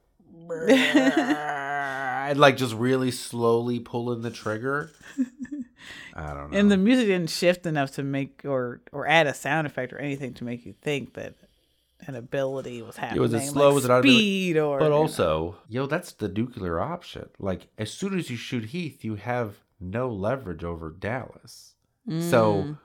and 0.50 2.40
like 2.40 2.58
just 2.58 2.74
really 2.74 3.12
slowly 3.12 3.80
pulling 3.80 4.22
the 4.22 4.32
trigger. 4.32 4.92
I 6.16 6.34
don't 6.34 6.52
know. 6.52 6.58
And 6.58 6.72
the 6.72 6.78
music 6.78 7.08
didn't 7.08 7.30
shift 7.30 7.66
enough 7.66 7.92
to 7.92 8.04
make 8.04 8.42
or 8.46 8.82
or 8.92 9.08
add 9.08 9.28
a 9.28 9.34
sound 9.34 9.68
effect 9.68 9.92
or 9.92 9.98
anything 9.98 10.34
to 10.36 10.44
make 10.44 10.66
you 10.66 10.74
think 10.82 11.14
that 11.16 11.34
an 12.08 12.16
ability 12.16 12.82
was 12.82 12.98
happening. 12.98 13.18
It 13.18 13.22
was 13.22 13.34
it 13.34 13.42
slow? 13.42 13.68
like 13.68 13.76
Was 13.76 13.86
it 13.86 13.92
automatic? 13.92 14.12
speed 14.12 14.58
or 14.58 14.80
But 14.80 14.86
you 14.86 14.92
know. 14.92 14.98
also, 14.98 15.58
yo, 15.68 15.88
that's 15.88 16.12
the 16.14 16.28
nuclear 16.30 16.80
option. 16.80 17.30
Like, 17.40 17.68
as 17.78 17.92
soon 17.92 18.18
as 18.18 18.30
you 18.30 18.38
shoot 18.38 18.66
Heath, 18.66 19.04
you 19.04 19.16
have 19.16 19.56
no 19.80 20.10
leverage 20.10 20.64
over 20.64 20.90
Dallas. 20.92 21.74
Mm. 22.08 22.30
So, 22.30 22.78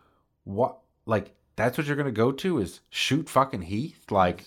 what? 0.45 0.79
Like, 1.07 1.35
that's 1.57 1.77
what 1.79 1.87
you're 1.87 1.97
gonna 1.97 2.11
go 2.13 2.33
to 2.33 2.59
is 2.59 2.81
shoot 2.89 3.29
fucking 3.29 3.63
Heath? 3.63 4.11
Like, 4.11 4.45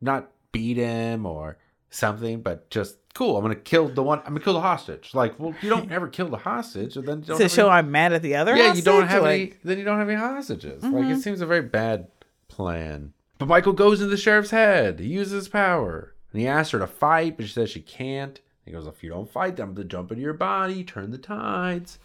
not 0.00 0.30
beat 0.52 0.76
him 0.76 1.24
or 1.24 1.56
something, 1.90 2.40
but 2.42 2.68
just 2.70 2.96
cool. 3.14 3.36
I'm 3.36 3.42
gonna 3.42 3.54
kill 3.56 3.88
the 3.88 4.02
one. 4.02 4.18
I'm 4.20 4.26
gonna 4.34 4.40
kill 4.40 4.52
the 4.54 4.60
hostage. 4.60 5.14
Like, 5.14 5.38
well, 5.38 5.54
you 5.62 5.68
don't 5.70 5.90
ever 5.90 6.08
kill 6.08 6.28
the 6.28 6.36
hostage, 6.36 6.96
and 6.96 7.06
then 7.06 7.18
you 7.20 7.24
don't 7.26 7.38
to 7.38 7.48
show 7.48 7.66
any- 7.68 7.78
I'm 7.78 7.90
mad 7.90 8.12
at 8.12 8.22
the 8.22 8.36
other. 8.36 8.56
yeah, 8.56 8.74
you 8.74 8.82
don't 8.82 9.06
have 9.08 9.22
like, 9.22 9.40
any. 9.40 9.52
Then 9.64 9.78
you 9.78 9.84
don't 9.84 9.98
have 9.98 10.08
any 10.08 10.18
hostages. 10.18 10.82
Like, 10.82 10.92
Mm-hmm. 10.92 11.10
it 11.12 11.20
seems 11.22 11.40
a 11.40 11.46
very 11.46 11.62
bad 11.62 12.08
plan. 12.48 13.12
But 13.38 13.46
Michael 13.48 13.72
goes 13.72 14.00
into 14.00 14.10
the 14.10 14.16
sheriff's 14.16 14.50
head. 14.50 14.98
He 15.00 15.06
uses 15.08 15.32
his 15.32 15.48
power, 15.48 16.14
and 16.32 16.40
he 16.40 16.48
asks 16.48 16.72
her 16.72 16.78
to 16.80 16.86
fight, 16.86 17.36
but 17.36 17.46
she 17.46 17.52
says 17.52 17.70
she 17.70 17.80
can't. 17.80 18.40
He 18.64 18.72
goes, 18.72 18.86
"If 18.86 19.02
you 19.02 19.10
don't 19.10 19.30
fight, 19.30 19.56
then 19.56 19.68
I'm 19.68 19.74
gonna 19.74 19.88
jump 19.88 20.10
into 20.10 20.22
your 20.22 20.34
body, 20.34 20.84
turn 20.84 21.10
the 21.10 21.18
tides." 21.18 21.98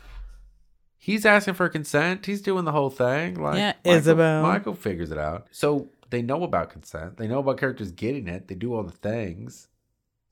He's 0.97 1.25
asking 1.25 1.55
for 1.55 1.67
consent. 1.67 2.25
He's 2.25 2.41
doing 2.41 2.63
the 2.63 2.71
whole 2.71 2.89
thing. 2.89 3.35
Like, 3.41 3.57
Yeah, 3.57 3.73
Michael, 3.83 3.91
Isabel. 3.99 4.41
Michael 4.43 4.73
figures 4.73 5.11
it 5.11 5.17
out. 5.17 5.47
So 5.51 5.89
they 6.11 6.21
know 6.21 6.43
about 6.43 6.69
consent. 6.69 7.17
They 7.17 7.27
know 7.27 7.39
about 7.39 7.57
characters 7.57 7.91
getting 7.91 8.27
it. 8.29 8.47
They 8.47 8.55
do 8.55 8.73
all 8.73 8.83
the 8.83 8.91
things. 8.93 9.67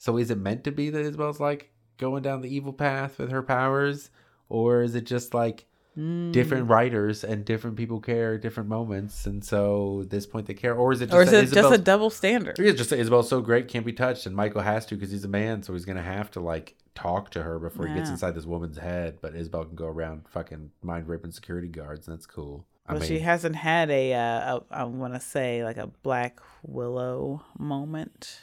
So 0.01 0.17
is 0.17 0.31
it 0.31 0.39
meant 0.39 0.63
to 0.63 0.71
be 0.71 0.89
that 0.89 0.99
Isabel's 0.99 1.39
like 1.39 1.69
going 1.99 2.23
down 2.23 2.41
the 2.41 2.51
evil 2.53 2.73
path 2.73 3.19
with 3.19 3.29
her 3.29 3.43
powers, 3.43 4.09
or 4.49 4.81
is 4.81 4.95
it 4.95 5.05
just 5.05 5.35
like 5.35 5.67
mm. 5.95 6.31
different 6.31 6.67
writers 6.67 7.23
and 7.23 7.45
different 7.45 7.77
people 7.77 7.99
care 7.99 8.33
at 8.33 8.41
different 8.41 8.67
moments, 8.67 9.27
and 9.27 9.45
so 9.45 9.99
at 10.01 10.09
this 10.09 10.25
point 10.25 10.47
they 10.47 10.55
care, 10.55 10.73
or 10.73 10.91
is 10.91 11.01
it 11.01 11.11
just 11.11 11.15
or 11.15 11.21
is 11.21 11.31
it 11.31 11.53
just 11.53 11.71
a 11.71 11.77
double 11.77 12.09
standard? 12.09 12.57
yeah, 12.57 12.71
just 12.71 12.89
that 12.89 12.97
Isabel's 12.97 13.29
so 13.29 13.41
great, 13.41 13.67
can't 13.67 13.85
be 13.85 13.93
touched, 13.93 14.25
and 14.25 14.35
Michael 14.35 14.61
has 14.61 14.87
to 14.87 14.95
because 14.95 15.11
he's 15.11 15.23
a 15.23 15.27
man, 15.27 15.61
so 15.61 15.71
he's 15.73 15.85
gonna 15.85 16.01
have 16.01 16.31
to 16.31 16.39
like 16.39 16.75
talk 16.95 17.29
to 17.29 17.43
her 17.43 17.59
before 17.59 17.85
he 17.85 17.93
gets 17.93 18.09
inside 18.09 18.33
this 18.33 18.47
woman's 18.47 18.79
head. 18.79 19.19
But 19.21 19.35
Isabel 19.35 19.65
can 19.65 19.75
go 19.75 19.85
around 19.85 20.27
fucking 20.29 20.71
mind 20.81 21.09
raping 21.09 21.31
security 21.31 21.67
guards, 21.67 22.07
and 22.07 22.17
that's 22.17 22.25
cool. 22.25 22.65
I 22.87 22.93
mean, 22.93 23.03
she 23.03 23.19
hasn't 23.19 23.55
had 23.55 23.91
a, 23.91 24.15
uh, 24.15 24.55
a 24.55 24.63
I 24.71 24.83
want 24.85 25.13
to 25.13 25.19
say 25.19 25.63
like 25.63 25.77
a 25.77 25.85
Black 26.01 26.39
Willow 26.63 27.43
moment. 27.59 28.39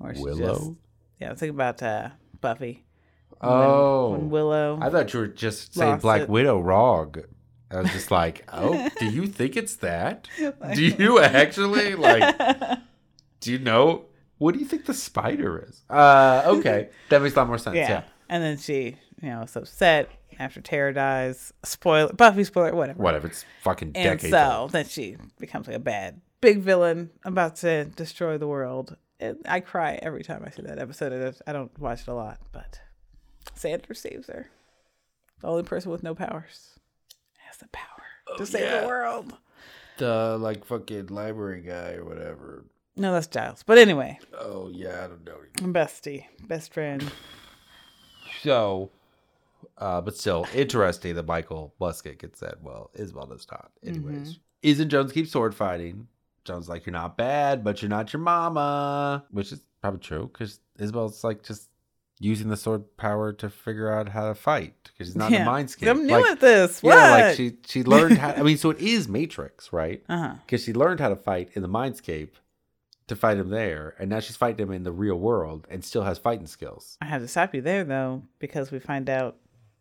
Or 0.00 0.14
she 0.14 0.20
Willow? 0.22 0.54
Just, 0.54 0.70
yeah, 1.20 1.34
think 1.34 1.50
about 1.52 1.82
uh, 1.82 2.10
Buffy. 2.40 2.84
When- 3.40 3.52
oh, 3.52 4.10
when 4.12 4.30
Willow. 4.30 4.78
I 4.80 4.90
thought 4.90 5.12
you 5.12 5.20
were 5.20 5.26
just 5.26 5.74
saying 5.74 5.98
Black 5.98 6.22
it. 6.22 6.28
Widow 6.28 6.60
Rog. 6.60 7.20
I 7.70 7.80
was 7.80 7.90
just 7.90 8.10
like, 8.10 8.44
oh, 8.52 8.88
do 8.98 9.06
you 9.06 9.26
think 9.26 9.56
it's 9.56 9.76
that? 9.76 10.28
Do 10.38 10.84
you 10.84 11.18
actually 11.20 11.94
like? 11.94 12.78
Do 13.40 13.52
you 13.52 13.58
know? 13.58 14.06
What 14.38 14.54
do 14.54 14.60
you 14.60 14.66
think 14.66 14.86
the 14.86 14.94
spider 14.94 15.66
is? 15.68 15.82
Uh, 15.88 16.42
okay, 16.46 16.88
that 17.08 17.22
makes 17.22 17.34
a 17.34 17.38
lot 17.38 17.48
more 17.48 17.58
sense. 17.58 17.76
yeah. 17.76 17.88
Yeah. 17.88 18.02
And 18.28 18.42
then 18.42 18.58
she, 18.58 18.96
you 19.22 19.28
know, 19.30 19.42
is 19.42 19.54
upset 19.54 20.08
after 20.38 20.60
Tara 20.60 20.94
dies. 20.94 21.52
Spoiler, 21.62 22.12
Buffy 22.12 22.44
spoiler, 22.44 22.74
whatever. 22.74 23.02
Whatever. 23.02 23.26
It's 23.28 23.44
fucking 23.62 23.92
decades. 23.92 24.24
And 24.24 24.32
so 24.32 24.52
old. 24.60 24.72
then 24.72 24.86
she 24.86 25.16
becomes 25.38 25.66
like 25.66 25.76
a 25.76 25.80
bad 25.80 26.20
big 26.40 26.60
villain 26.60 27.10
about 27.24 27.56
to 27.56 27.84
destroy 27.84 28.38
the 28.38 28.46
world. 28.46 28.96
I 29.46 29.60
cry 29.60 29.98
every 30.02 30.22
time 30.22 30.42
I 30.46 30.50
see 30.50 30.62
that 30.62 30.78
episode. 30.78 31.36
I 31.46 31.52
don't- 31.52 31.78
watch 31.78 32.02
it 32.02 32.08
a 32.08 32.14
lot, 32.14 32.40
but 32.52 32.80
Xander 33.56 33.96
saves 33.96 34.28
her. 34.28 34.50
The 35.40 35.46
only 35.48 35.62
person 35.62 35.90
with 35.90 36.02
no 36.02 36.14
powers 36.14 36.78
has 37.38 37.58
the 37.58 37.68
power 37.68 38.02
to 38.38 38.46
save 38.46 38.62
yeah. 38.62 38.80
the 38.80 38.86
world. 38.86 39.34
The 39.98 40.36
like 40.40 40.64
fucking 40.64 41.06
library 41.08 41.60
guy 41.60 41.92
or 41.92 42.04
whatever. 42.04 42.64
No, 42.96 43.12
that's 43.12 43.26
Giles. 43.26 43.62
But 43.62 43.78
anyway, 43.78 44.18
Oh 44.38 44.68
yeah, 44.72 45.04
I 45.04 45.08
don't 45.08 45.24
know. 45.24 45.38
bestie, 45.72 46.26
best 46.46 46.72
friend. 46.72 47.10
So, 48.42 48.90
uh, 49.78 50.00
but 50.00 50.16
still 50.16 50.46
interesting 50.54 51.14
that 51.14 51.26
Michael 51.26 51.74
Busket 51.80 52.18
gets 52.18 52.40
that. 52.40 52.62
Well, 52.62 52.90
Isabel 52.94 53.26
does 53.26 53.46
not. 53.50 53.70
Anyways, 53.84 54.38
isn't 54.62 54.88
Jones 54.88 55.12
keeps 55.12 55.30
sword 55.30 55.54
fighting? 55.54 56.08
Jones 56.44 56.68
like 56.68 56.86
you're 56.86 56.92
not 56.92 57.16
bad, 57.16 57.64
but 57.64 57.82
you're 57.82 57.88
not 57.88 58.12
your 58.12 58.20
mama, 58.20 59.24
which 59.30 59.52
is 59.52 59.60
probably 59.80 60.00
true 60.00 60.30
because 60.32 60.60
Isabel's 60.78 61.24
like 61.24 61.42
just 61.42 61.68
using 62.20 62.48
the 62.48 62.56
sword 62.56 62.96
power 62.96 63.32
to 63.32 63.50
figure 63.50 63.90
out 63.90 64.08
how 64.08 64.28
to 64.28 64.34
fight 64.34 64.74
because 64.84 65.08
she's 65.08 65.16
not 65.16 65.32
in 65.32 65.44
the 65.44 65.50
mindscape. 65.50 65.90
I'm 65.90 66.06
new 66.06 66.12
like, 66.12 66.26
at 66.26 66.40
this. 66.40 66.82
What? 66.82 66.94
yeah, 66.94 67.10
like 67.10 67.36
she 67.36 67.56
she 67.66 67.82
learned 67.82 68.18
how. 68.18 68.30
I 68.32 68.42
mean, 68.44 68.56
so 68.56 68.70
it 68.70 68.78
is 68.78 69.08
Matrix, 69.08 69.72
right? 69.72 70.02
Uh-huh. 70.08 70.34
because 70.46 70.64
she 70.64 70.72
learned 70.72 71.00
how 71.00 71.08
to 71.08 71.16
fight 71.16 71.50
in 71.54 71.62
the 71.62 71.68
mindscape 71.68 72.30
to 73.06 73.16
fight 73.16 73.36
him 73.36 73.50
there, 73.50 73.94
and 73.98 74.08
now 74.08 74.20
she's 74.20 74.36
fighting 74.36 74.66
him 74.66 74.72
in 74.72 74.84
the 74.84 74.92
real 74.92 75.16
world 75.16 75.66
and 75.70 75.84
still 75.84 76.04
has 76.04 76.18
fighting 76.18 76.46
skills. 76.46 76.96
I 77.00 77.06
have 77.06 77.22
to 77.22 77.28
stop 77.28 77.54
you 77.54 77.60
there 77.60 77.84
though, 77.84 78.22
because 78.38 78.70
we 78.70 78.78
find 78.78 79.10
out 79.10 79.36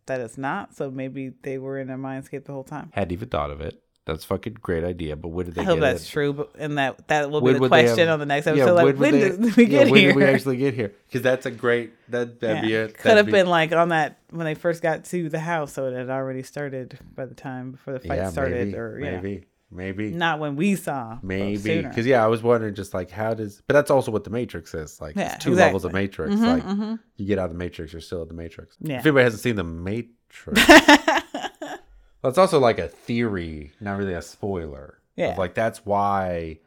that 0.06 0.19
it's 0.19 0.38
not. 0.38 0.76
So 0.76 0.91
maybe 0.91 1.31
they 1.44 1.57
were 1.57 1.80
in 1.80 1.90
a 1.90 1.98
mindscape 1.98 2.45
the 2.45 2.53
whole 2.53 2.64
time. 2.64 2.91
Hadn't 2.94 3.14
even 3.14 3.30
thought 3.30 3.52
of 3.52 3.61
it. 3.61 3.81
That's 4.05 4.25
a 4.25 4.27
fucking 4.27 4.57
great 4.61 4.84
idea, 4.84 5.15
but 5.15 5.30
when 5.30 5.45
did 5.45 5.55
they 5.55 5.61
I 5.61 5.63
hope 5.63 5.75
get 5.80 5.81
that's 5.93 6.03
it? 6.03 6.11
true, 6.11 6.34
but 6.34 6.51
and 6.59 6.77
that 6.77 7.07
that 7.07 7.31
will 7.31 7.39
When 7.39 7.53
be 7.53 7.59
the 7.59 7.67
question 7.69 7.99
have- 7.99 8.09
on 8.09 8.19
the 8.19 8.25
next 8.25 8.45
Yeah, 8.47 8.51
episode. 8.53 8.73
like, 8.75 8.85
would 8.85 8.97
when 8.99 9.11
they- 9.13 9.19
did 9.30 9.39
we 9.41 9.47
yeah, 9.63 9.69
get 9.85 9.91
when 9.91 10.03
did 10.03 10.15
we 10.17 10.23
actually 10.25 10.57
get 10.57 10.73
here? 10.73 10.91
Because 11.07 11.21
that's 11.21 11.45
a 11.45 11.51
great 11.51 11.93
that 12.09 12.41
that'd 12.41 12.61
be 12.63 12.73
it. 12.73 12.97
Could 12.97 13.15
have 13.15 13.25
be- 13.27 13.31
been 13.31 13.47
like 13.47 13.71
on 13.71 13.89
that 13.89 14.19
when 14.30 14.45
they 14.45 14.55
first 14.55 14.81
got 14.81 15.05
to 15.05 15.30
the 15.30 15.39
house, 15.39 15.71
so 15.71 15.88
it 15.88 15.93
had 15.93 16.09
already 16.09 16.43
started 16.43 16.99
by 17.15 17.25
the 17.25 17.34
time 17.35 17.71
before 17.71 17.93
the 17.93 17.99
fight 18.01 18.17
yeah, 18.17 18.30
started, 18.30 18.67
maybe, 18.67 18.77
or 18.77 18.99
yeah, 18.99 19.11
maybe, 19.21 19.45
maybe, 19.71 20.09
not 20.11 20.39
when 20.39 20.57
we 20.57 20.75
saw, 20.75 21.17
maybe. 21.23 21.81
Because 21.84 22.05
yeah, 22.05 22.21
I 22.25 22.27
was 22.27 22.43
wondering 22.43 22.75
just 22.75 22.93
like 22.93 23.09
how 23.09 23.34
does, 23.34 23.61
but 23.67 23.73
that's 23.73 23.89
also 23.89 24.11
what 24.11 24.25
the 24.25 24.31
Matrix 24.31 24.73
is. 24.73 24.99
Like, 24.99 25.15
Yeah, 25.15 25.35
two 25.38 25.55
levels 25.55 25.85
of 25.85 25.91
exactly. 25.95 26.25
Matrix. 26.27 26.41
Mhm, 26.41 26.45
like, 26.53 26.63
mhm. 26.77 26.99
you 27.15 27.25
get 27.25 27.39
out 27.39 27.45
of 27.45 27.51
the 27.53 27.57
Matrix, 27.57 27.93
you're 27.93 28.01
still 28.01 28.21
at 28.21 28.27
the 28.27 28.34
Matrix. 28.34 28.75
Yeah. 28.81 28.99
If 28.99 29.05
anybody 29.05 29.23
hasn't 29.23 29.43
seen 29.43 29.55
the 29.55 29.63
Matrix, 29.63 30.59
it's 32.29 32.37
also 32.37 32.59
like 32.59 32.79
a 32.79 32.87
theory, 32.87 33.71
not 33.79 33.97
really 33.97 34.13
a 34.13 34.21
spoiler. 34.21 34.99
Yeah. 35.15 35.31
Of 35.33 35.37
like 35.37 35.53
that's 35.53 35.85
why 35.85 36.59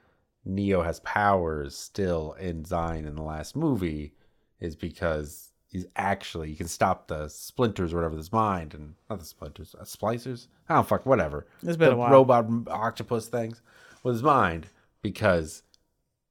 Neo 0.44 0.82
has 0.82 1.00
powers 1.00 1.74
still 1.76 2.32
in 2.38 2.64
Zion 2.64 3.06
in 3.06 3.14
the 3.16 3.22
last 3.22 3.56
movie, 3.56 4.12
is 4.60 4.76
because 4.76 5.50
he's 5.68 5.86
actually 5.96 6.48
he 6.50 6.56
can 6.56 6.68
stop 6.68 7.08
the 7.08 7.28
splinters 7.28 7.92
or 7.92 7.96
whatever 7.96 8.12
of 8.14 8.18
his 8.18 8.32
mind 8.32 8.72
and 8.74 8.94
not 9.10 9.18
the 9.18 9.24
splinters, 9.24 9.74
uh, 9.78 9.82
splicers. 9.84 10.46
I 10.68 10.74
don't 10.74 10.86
fuck 10.86 11.04
whatever. 11.06 11.46
It's 11.62 11.76
been 11.76 11.88
the 11.90 11.94
a 11.94 11.98
while. 11.98 12.10
robot 12.12 12.46
octopus 12.68 13.26
things 13.28 13.62
with 14.02 14.14
his 14.14 14.22
mind 14.22 14.68
because 15.02 15.62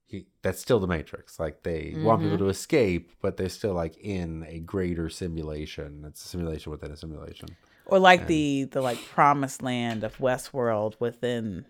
he 0.08 0.28
that's 0.42 0.60
still 0.62 0.80
the 0.80 0.88
Matrix. 0.88 1.40
Like 1.40 1.64
they 1.64 1.94
want 1.98 2.22
Mm-hmm. 2.22 2.32
people 2.32 2.46
to 2.46 2.50
escape, 2.50 3.12
but 3.22 3.38
they're 3.38 3.50
still 3.50 3.74
like 3.74 3.98
in 3.98 4.46
a 4.48 4.60
greater 4.60 5.10
simulation. 5.10 6.04
It's 6.08 6.24
a 6.24 6.28
simulation 6.28 6.72
within 6.72 6.92
a 6.92 6.98
simulation. 6.98 7.50
Or 7.88 8.00
like 8.00 8.28
the 8.28 8.66
the 8.66 8.82
like 8.82 9.04
promised 9.06 9.62
land 9.62 10.04
of 10.04 10.18
Westworld 10.18 10.96
within 11.00 11.66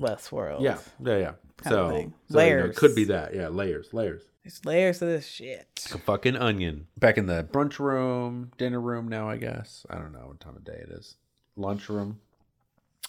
Westworld. 0.00 0.60
Yeah, 0.60 0.78
yeah, 1.04 1.16
yeah. 1.18 1.32
Kind 1.58 1.76
of 1.76 1.88
So, 1.88 1.90
thing. 1.90 2.14
so, 2.28 2.40
you 2.40 2.50
know, 2.50 2.56
it 2.56 2.60
Layers. 2.62 2.78
could 2.78 2.94
be 2.94 3.04
that. 3.04 3.34
Yeah, 3.34 3.48
layers, 3.48 3.94
layers. 3.94 4.22
there's 4.44 4.64
layers 4.66 5.00
of 5.02 5.08
this 5.08 5.26
shit. 5.26 5.66
A 5.94 5.98
fucking 5.98 6.36
onion. 6.36 6.86
Back 6.98 7.16
in 7.16 7.26
the 7.26 7.44
brunch 7.50 7.78
room, 7.78 8.52
dinner 8.58 8.80
room 8.80 9.08
now, 9.08 9.28
I 9.30 9.38
guess. 9.38 9.86
I 9.88 9.94
don't 9.96 10.12
know 10.12 10.26
what 10.26 10.40
time 10.40 10.56
of 10.56 10.64
day 10.64 10.84
it 10.86 10.90
is. 10.90 11.16
Lunch 11.56 11.88
room. 11.88 12.20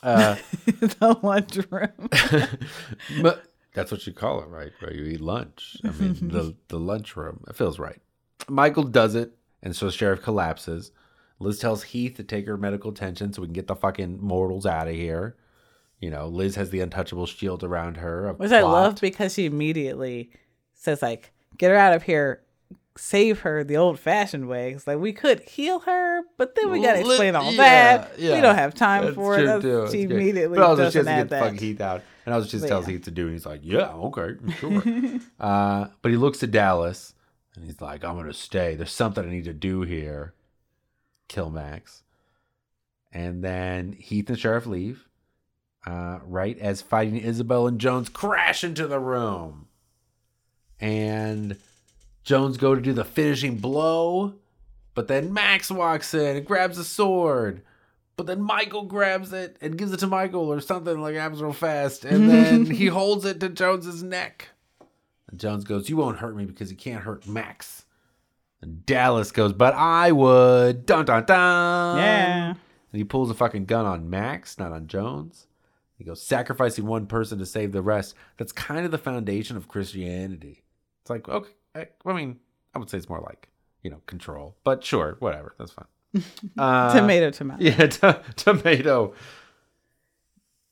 Uh, 0.02 0.38
the 0.66 1.18
lunchroom. 1.22 2.10
but 3.22 3.44
that's 3.74 3.92
what 3.92 4.06
you 4.08 4.14
call 4.14 4.42
it, 4.42 4.48
right? 4.48 4.72
Where 4.80 4.94
you 4.94 5.04
eat 5.06 5.20
lunch. 5.22 5.76
I 5.84 5.90
mean, 5.90 6.30
the 6.30 6.56
the 6.70 6.80
lunch 6.80 7.18
room. 7.18 7.44
It 7.50 7.56
feels 7.56 7.80
right. 7.80 8.00
Michael 8.48 8.84
does 8.84 9.16
it, 9.16 9.34
and 9.62 9.76
so 9.76 9.90
sheriff 9.90 10.22
collapses. 10.22 10.92
Liz 11.40 11.60
tells 11.60 11.84
Heath 11.84 12.16
to 12.18 12.24
take 12.24 12.48
her 12.48 12.58
medical 12.58 12.92
attention 12.92 13.32
so 13.34 13.42
we 13.42 13.48
can 13.48 13.54
get 13.54 13.68
the 13.68 13.76
fucking 13.76 14.20
mortals 14.22 14.66
out 14.66 14.88
of 14.88 14.96
here. 14.96 15.36
You 16.00 16.10
know, 16.10 16.28
Liz 16.28 16.56
has 16.56 16.70
the 16.70 16.80
untouchable 16.80 17.26
shield 17.26 17.64
around 17.64 17.98
her. 17.98 18.34
Which 18.34 18.52
I 18.52 18.62
plot. 18.62 18.72
love 18.72 19.02
because 19.02 19.34
she 19.34 19.46
immediately 19.46 20.32
says 20.74 21.02
like, 21.02 21.32
"Get 21.58 21.70
her 21.72 21.78
out 21.78 21.94
of 21.94 22.04
here, 22.04 22.44
save 22.96 23.40
her 23.42 23.64
the 23.64 23.78
old-fashioned 23.78 24.48
way." 24.48 24.74
It's 24.74 24.86
like 24.86 25.00
we 25.00 25.12
could 25.12 25.42
heal 25.42 25.80
her, 25.82 26.22
but 26.38 26.54
then 26.56 26.72
we 26.72 26.82
gotta 26.82 27.00
explain 27.00 27.36
all 27.36 27.52
yeah, 27.52 27.98
that. 27.98 28.20
yeah. 28.20 28.36
We 28.36 28.42
don't 28.42 28.56
have 28.56 28.76
time 28.76 29.06
That's 29.06 29.16
for 29.16 29.40
it. 29.40 29.46
That's-. 29.46 29.92
She 29.92 30.04
immediately 30.04 30.58
but 30.58 30.64
also 30.66 30.84
doesn't 30.84 31.06
has 31.06 31.06
to 31.06 31.12
add 31.12 31.18
get 31.24 31.30
that. 31.30 31.44
fucking 31.44 31.60
Heath 31.60 31.82
out, 31.82 32.04
and 32.26 32.34
I 32.36 32.38
was 32.38 32.50
just 32.50 32.64
But 32.64 32.70
tells 32.70 32.88
yeah. 32.88 32.94
Heath 32.94 33.06
to 33.06 33.12
do, 33.12 33.24
and 33.24 33.32
he's 33.34 33.46
like, 33.48 33.62
"Yeah, 33.64 33.90
okay, 33.94 34.36
sure." 34.60 34.84
uh, 35.40 35.88
but 36.04 36.12
he 36.12 36.18
looks 36.18 36.38
to 36.40 36.48
Dallas, 36.48 37.16
and 37.56 37.66
he's 37.66 37.82
like, 37.82 38.04
"I'm 38.04 38.16
gonna 38.16 38.34
stay. 38.34 38.76
There's 38.76 38.92
something 38.92 39.26
I 39.26 39.30
need 39.30 39.46
to 39.46 39.54
do 39.54 39.82
here. 39.82 40.34
Kill 41.28 41.50
Max." 41.50 42.04
And 43.12 43.44
then 43.44 43.94
Heath 43.94 44.30
and 44.30 44.38
Sheriff 44.38 44.66
leave, 44.66 45.08
uh, 45.86 46.20
right 46.24 46.58
as 46.60 46.82
fighting 46.82 47.18
Isabel 47.18 47.68
and 47.68 47.80
Jones 47.80 48.10
crash 48.10 48.64
into 48.64 48.88
the 48.88 49.00
room. 49.00 49.68
And 50.80 51.58
Jones 52.24 52.58
go 52.58 52.76
to 52.76 52.82
do 52.82 52.94
the 52.94 53.06
finishing 53.06 53.56
blow, 53.56 54.34
but 54.94 55.08
then 55.08 55.34
Max 55.34 55.72
walks 55.72 56.14
in 56.14 56.38
and 56.38 56.46
grabs 56.46 56.78
a 56.78 56.84
sword. 56.84 57.62
But 58.18 58.26
then 58.26 58.42
Michael 58.42 58.84
grabs 58.84 59.32
it 59.32 59.58
and 59.62 59.78
gives 59.78 59.94
it 59.94 60.00
to 60.02 60.08
Michael 60.08 60.52
or 60.52 60.60
something 60.60 61.00
like 61.00 61.16
happens 61.16 61.42
real 61.42 61.54
fast. 61.54 62.04
And 62.04 62.30
then 62.30 62.66
he 62.66 62.88
holds 62.88 63.26
it 63.26 63.40
to 63.40 63.50
Jones's 63.50 64.04
neck. 64.04 64.50
And 65.30 65.40
Jones 65.40 65.64
goes, 65.64 65.88
You 65.88 65.98
won't 65.98 66.18
hurt 66.18 66.36
me 66.36 66.46
because 66.46 66.72
you 66.72 66.78
can't 66.78 67.04
hurt 67.04 67.28
Max. 67.28 67.86
And 68.62 68.86
Dallas 68.86 69.32
goes, 69.32 69.54
But 69.54 69.74
I 69.76 70.12
would. 70.12 70.86
Dun 70.86 71.06
dun 71.06 71.26
dun. 71.26 71.98
Yeah. 71.98 72.50
And 72.50 72.58
he 73.00 73.04
pulls 73.04 73.30
a 73.30 73.34
fucking 73.34 73.66
gun 73.66 73.86
on 73.86 74.10
Max, 74.10 74.58
not 74.58 74.72
on 74.72 74.88
Jones. 74.88 75.48
He 75.98 76.04
goes, 76.04 76.22
sacrificing 76.22 76.86
one 76.86 77.08
person 77.08 77.40
to 77.40 77.46
save 77.46 77.72
the 77.72 77.82
rest. 77.82 78.14
That's 78.38 78.52
kind 78.52 78.86
of 78.86 78.92
the 78.92 78.98
foundation 79.00 79.58
of 79.58 79.68
Christianity. 79.68 80.64
It's 81.02 81.10
like, 81.10 81.28
okay, 81.28 81.50
I, 81.76 81.88
I 82.06 82.14
mean, 82.14 82.38
I 82.76 82.80
would 82.80 82.90
say 82.90 82.98
it's 83.00 83.10
more 83.10 83.20
like, 83.20 83.50
you 83.82 83.90
know, 83.90 84.02
control. 84.06 84.56
But 84.64 84.84
sure, 84.84 85.18
whatever. 85.20 85.56
That's 85.58 85.72
fine. 85.72 85.88
Uh, 86.58 86.94
tomato, 86.96 87.30
tomato. 87.32 87.64
Yeah, 87.64 87.88
to- 87.88 88.22
tomato. 88.36 89.14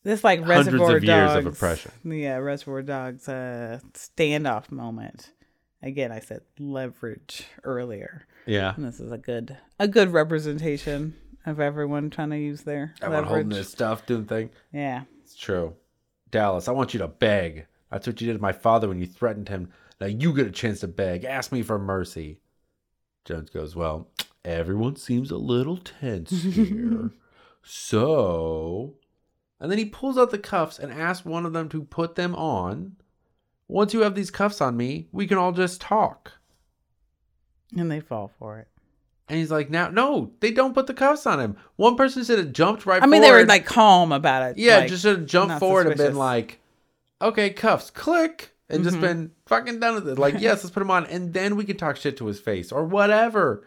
This 0.03 0.23
like 0.23 0.39
Hundreds 0.43 0.67
Reservoir 0.67 0.97
of 0.97 1.03
years 1.03 1.31
of 1.35 1.43
Dogs. 1.45 1.57
oppression. 1.57 1.91
Yeah, 2.05 2.37
Reservoir 2.37 2.81
Dogs 2.83 3.27
uh, 3.27 3.79
standoff 3.93 4.71
moment. 4.71 5.31
Again, 5.85 6.11
I 6.11 6.19
said 6.19 6.41
leverage 6.59 7.45
earlier, 7.63 8.25
Yeah. 8.47 8.73
and 8.75 8.83
this 8.83 8.99
is 8.99 9.11
a 9.11 9.17
good 9.17 9.55
a 9.79 9.87
good 9.87 10.09
representation 10.11 11.15
of 11.45 11.59
everyone 11.59 12.09
trying 12.09 12.31
to 12.31 12.37
use 12.39 12.63
their 12.63 12.93
Everyone 13.01 13.23
holding 13.25 13.49
leverage. 13.49 13.57
this 13.65 13.71
stuff, 13.71 14.05
doing 14.07 14.25
thing. 14.25 14.49
Yeah, 14.73 15.03
It's 15.23 15.35
true. 15.35 15.75
Dallas, 16.31 16.67
I 16.67 16.71
want 16.71 16.93
you 16.93 16.99
to 17.01 17.07
beg. 17.07 17.67
That's 17.91 18.07
what 18.07 18.19
you 18.19 18.25
did 18.27 18.33
to 18.33 18.41
my 18.41 18.51
father 18.51 18.87
when 18.89 18.99
you 18.99 19.05
threatened 19.05 19.47
him. 19.47 19.71
Now 20.01 20.07
you 20.07 20.33
get 20.33 20.47
a 20.47 20.51
chance 20.51 20.79
to 20.81 20.87
beg. 20.87 21.23
Ask 21.23 21.51
me 21.51 21.61
for 21.61 21.77
mercy. 21.79 22.39
Jones 23.23 23.49
goes, 23.51 23.75
Well, 23.75 24.07
everyone 24.43 24.95
seems 24.95 25.29
a 25.31 25.37
little 25.37 25.77
tense 25.77 26.31
here. 26.43 27.11
so. 27.63 28.95
And 29.59 29.71
then 29.71 29.77
he 29.77 29.85
pulls 29.85 30.17
out 30.17 30.31
the 30.31 30.37
cuffs 30.37 30.79
and 30.79 30.91
asks 30.91 31.25
one 31.25 31.45
of 31.45 31.53
them 31.53 31.69
to 31.69 31.83
put 31.83 32.15
them 32.15 32.35
on. 32.35 32.97
Once 33.67 33.93
you 33.93 34.01
have 34.01 34.15
these 34.15 34.31
cuffs 34.31 34.61
on 34.61 34.77
me, 34.77 35.07
we 35.11 35.25
can 35.27 35.37
all 35.37 35.51
just 35.51 35.81
talk. 35.81 36.33
and 37.75 37.91
they 37.91 37.99
fall 37.99 38.31
for 38.39 38.59
it. 38.59 38.67
And 39.27 39.39
he's 39.39 39.49
like, 39.51 39.69
Now, 39.71 39.89
no, 39.89 40.31
they 40.39 40.51
don't 40.51 40.73
put 40.75 40.85
the 40.87 40.93
cuffs 40.93 41.25
on 41.25 41.39
him. 41.39 41.57
One 41.77 41.95
person 41.95 42.23
should 42.23 42.37
have 42.39 42.53
jumped 42.53 42.85
right 42.85 43.01
I 43.01 43.07
mean, 43.07 43.21
they 43.21 43.31
were 43.31 43.43
like 43.45 43.65
calm 43.65 44.11
about 44.11 44.51
it. 44.51 44.57
Yeah, 44.59 44.77
like, 44.79 44.89
just 44.89 45.01
should 45.01 45.17
have 45.17 45.25
jumped 45.27 45.59
forward 45.59 45.87
and 45.87 45.97
been 45.97 46.15
like, 46.15 46.59
okay, 47.21 47.49
cuffs, 47.49 47.89
click, 47.89 48.51
and 48.69 48.83
just 48.83 48.97
Mhm. 48.97 49.01
been 49.01 49.31
fucking 49.47 49.79
done 49.79 49.95
with 49.95 50.07
it. 50.07 50.19
Like, 50.19 50.35
yes, 50.39 50.63
let's 50.63 50.69
put 50.73 50.81
him 50.81 50.91
on, 50.91 51.05
and 51.07 51.33
then 51.33 51.55
we 51.55 51.65
can 51.65 51.75
talk 51.75 51.97
shit 51.97 52.17
to 52.17 52.27
his 52.27 52.39
face 52.39 52.71
or 52.71 52.83
whatever. 52.85 53.63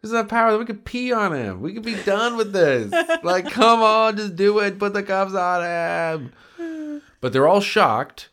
There's 0.00 0.12
that 0.12 0.28
power 0.28 0.52
that 0.52 0.58
we 0.58 0.64
could 0.64 0.84
pee 0.86 1.12
on 1.12 1.34
him. 1.34 1.60
We 1.60 1.74
could 1.74 1.82
be 1.84 2.00
done 2.04 2.36
with 2.38 2.52
this. 2.52 2.90
like, 3.22 3.46
come 3.50 3.82
on, 3.82 4.16
just 4.16 4.34
do 4.36 4.60
it. 4.60 4.78
Put 4.78 4.94
the 4.94 5.02
cuffs 5.02 5.34
on 5.34 5.62
him. 5.62 7.02
But 7.20 7.32
they're 7.34 7.46
all 7.48 7.60
shocked 7.60 8.29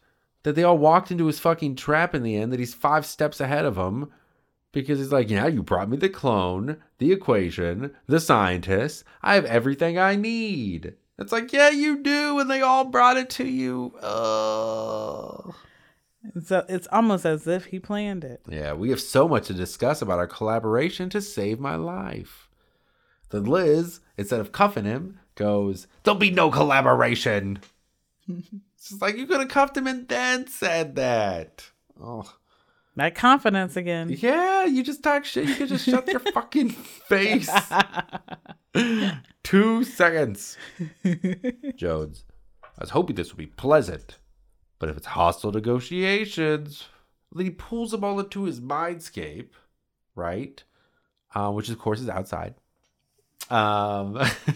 that 0.48 0.56
they 0.56 0.64
all 0.64 0.78
walked 0.78 1.12
into 1.12 1.26
his 1.26 1.42
fucking 1.42 1.76
trap 1.76 2.16
in 2.16 2.24
the 2.24 2.38
end, 2.38 2.54
that 2.54 2.60
he's 2.62 2.74
five 2.74 3.06
steps 3.06 3.42
ahead 3.42 3.66
of 3.66 3.76
them. 3.76 4.10
Because 4.72 4.98
he's 4.98 5.12
like, 5.12 5.30
yeah, 5.30 5.46
you 5.46 5.62
brought 5.62 5.90
me 5.90 5.98
the 5.98 6.08
clone, 6.08 6.78
the 7.00 7.12
equation, 7.12 7.94
the 8.06 8.22
scientist. 8.22 9.04
I 9.22 9.36
have 9.36 9.44
everything 9.44 10.00
I 10.00 10.16
need. 10.16 10.94
It's 11.20 11.34
like, 11.34 11.52
yeah, 11.52 11.70
you 11.70 12.02
do, 12.02 12.40
and 12.40 12.50
they 12.50 12.62
all 12.62 12.86
brought 12.86 13.18
it 13.18 13.30
to 13.32 13.46
you. 13.46 13.94
Ugh. 14.02 15.54
So 16.42 16.66
it's 16.70 16.88
almost 16.94 17.26
as 17.26 17.46
if 17.46 17.66
he 17.66 17.80
planned 17.80 18.24
it. 18.24 18.40
Yeah, 18.48 18.72
we 18.72 18.90
have 18.92 19.02
so 19.02 19.28
much 19.28 19.48
to 19.48 19.54
discuss 19.54 20.02
about 20.02 20.20
our 20.20 20.28
collaboration 20.28 21.10
to 21.10 21.20
save 21.20 21.60
my 21.60 21.76
life. 21.76 22.48
Then 23.32 23.44
Liz, 23.44 24.00
instead 24.16 24.40
of 24.40 24.54
cuffing 24.54 24.86
him, 24.86 25.20
goes, 25.36 25.88
There'll 26.04 26.18
be 26.18 26.32
no 26.32 26.50
collaboration. 26.50 27.60
it's 28.78 29.02
like 29.02 29.18
you 29.18 29.26
could 29.26 29.40
have 29.40 29.50
cuffed 29.50 29.76
him 29.76 29.88
and 29.88 30.08
then 30.08 30.48
said 30.48 30.96
that. 30.96 31.70
Oh. 32.02 32.32
That 32.96 33.14
confidence 33.14 33.76
again. 33.76 34.10
Yeah, 34.10 34.66
you 34.66 34.84
just 34.84 35.04
talk 35.04 35.24
shit. 35.24 35.48
You 35.48 35.56
could 35.56 35.70
just 35.70 35.86
shut 35.86 36.08
your 36.08 36.20
fucking 36.34 36.70
face. 36.70 37.50
Two 39.44 39.84
seconds. 39.84 40.58
Jones, 41.76 42.24
I 42.64 42.82
was 42.82 42.90
hoping 42.90 43.16
this 43.16 43.32
would 43.32 43.38
be 43.38 43.46
pleasant, 43.46 44.18
but 44.80 44.90
if 44.90 44.98
it's 44.98 45.06
hostile 45.06 45.52
negotiations, 45.52 46.86
then 47.32 47.46
he 47.46 47.52
pulls 47.52 47.92
them 47.92 48.04
all 48.04 48.20
into 48.20 48.46
his 48.46 48.60
mindscape, 48.62 49.50
right? 50.16 50.64
Uh, 51.36 51.52
which 51.52 51.70
of 51.70 51.78
course 51.78 52.00
is 52.00 52.10
outside. 52.10 52.56
Um, 53.50 54.14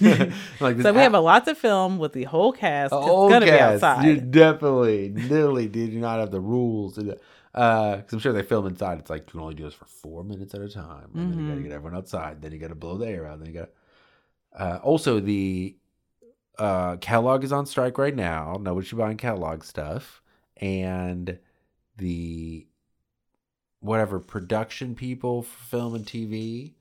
like 0.60 0.76
this 0.78 0.84
So 0.84 0.92
we 0.94 1.00
have 1.02 1.14
a- 1.14 1.20
lot 1.20 1.46
to 1.46 1.56
film 1.56 1.98
with 1.98 2.14
the 2.14 2.24
whole 2.26 2.52
cast. 2.52 2.94
It's 2.94 3.02
Oh, 3.08 3.30
gonna 3.30 3.46
be 3.46 3.52
cast. 3.52 3.84
outside. 3.84 4.06
You 4.06 4.18
definitely, 4.18 5.10
literally, 5.14 5.68
did 5.68 5.94
not 5.94 6.20
have 6.20 6.32
the 6.32 6.42
rules. 6.42 6.96
do- 6.96 7.16
Uh, 7.54 7.98
because 7.98 8.14
I'm 8.14 8.20
sure 8.20 8.34
they 8.34 8.44
film 8.44 8.66
inside. 8.68 9.00
It's 9.00 9.10
like 9.10 9.22
you 9.28 9.32
can 9.32 9.40
only 9.42 9.56
do 9.56 9.64
this 9.64 9.74
for 9.74 9.86
four 9.86 10.24
minutes 10.24 10.54
at 10.54 10.62
a 10.62 10.70
time, 10.70 11.10
and 11.16 11.32
then 11.34 11.40
you 11.40 11.48
got 11.48 11.54
to 11.56 11.60
Mhm. 11.60 11.64
get 11.64 11.72
everyone 11.74 11.98
outside. 11.98 12.42
Then 12.42 12.52
you 12.52 12.58
got 12.60 12.70
to 12.70 12.76
blow 12.76 12.98
the 12.98 13.08
air 13.08 13.26
out. 13.28 13.40
Then 13.40 13.48
you 13.54 13.60
got. 13.60 13.70
Uh, 14.58 14.80
also, 14.84 15.20
the 15.20 15.76
uh, 16.60 16.98
Kellogg 16.98 17.44
is 17.44 17.52
on 17.52 17.66
strike 17.66 17.98
right 17.98 18.16
now. 18.16 18.58
Nobody 18.60 18.86
should 18.86 18.98
be 18.98 19.04
buying 19.04 19.18
catalog 19.18 19.64
stuff, 19.64 20.22
and 20.58 21.40
the 21.98 22.68
whatever 23.80 24.20
production 24.20 24.96
people 24.96 25.42
for 25.44 25.64
film 25.66 25.96
and 25.96 26.06
TV. 26.06 26.74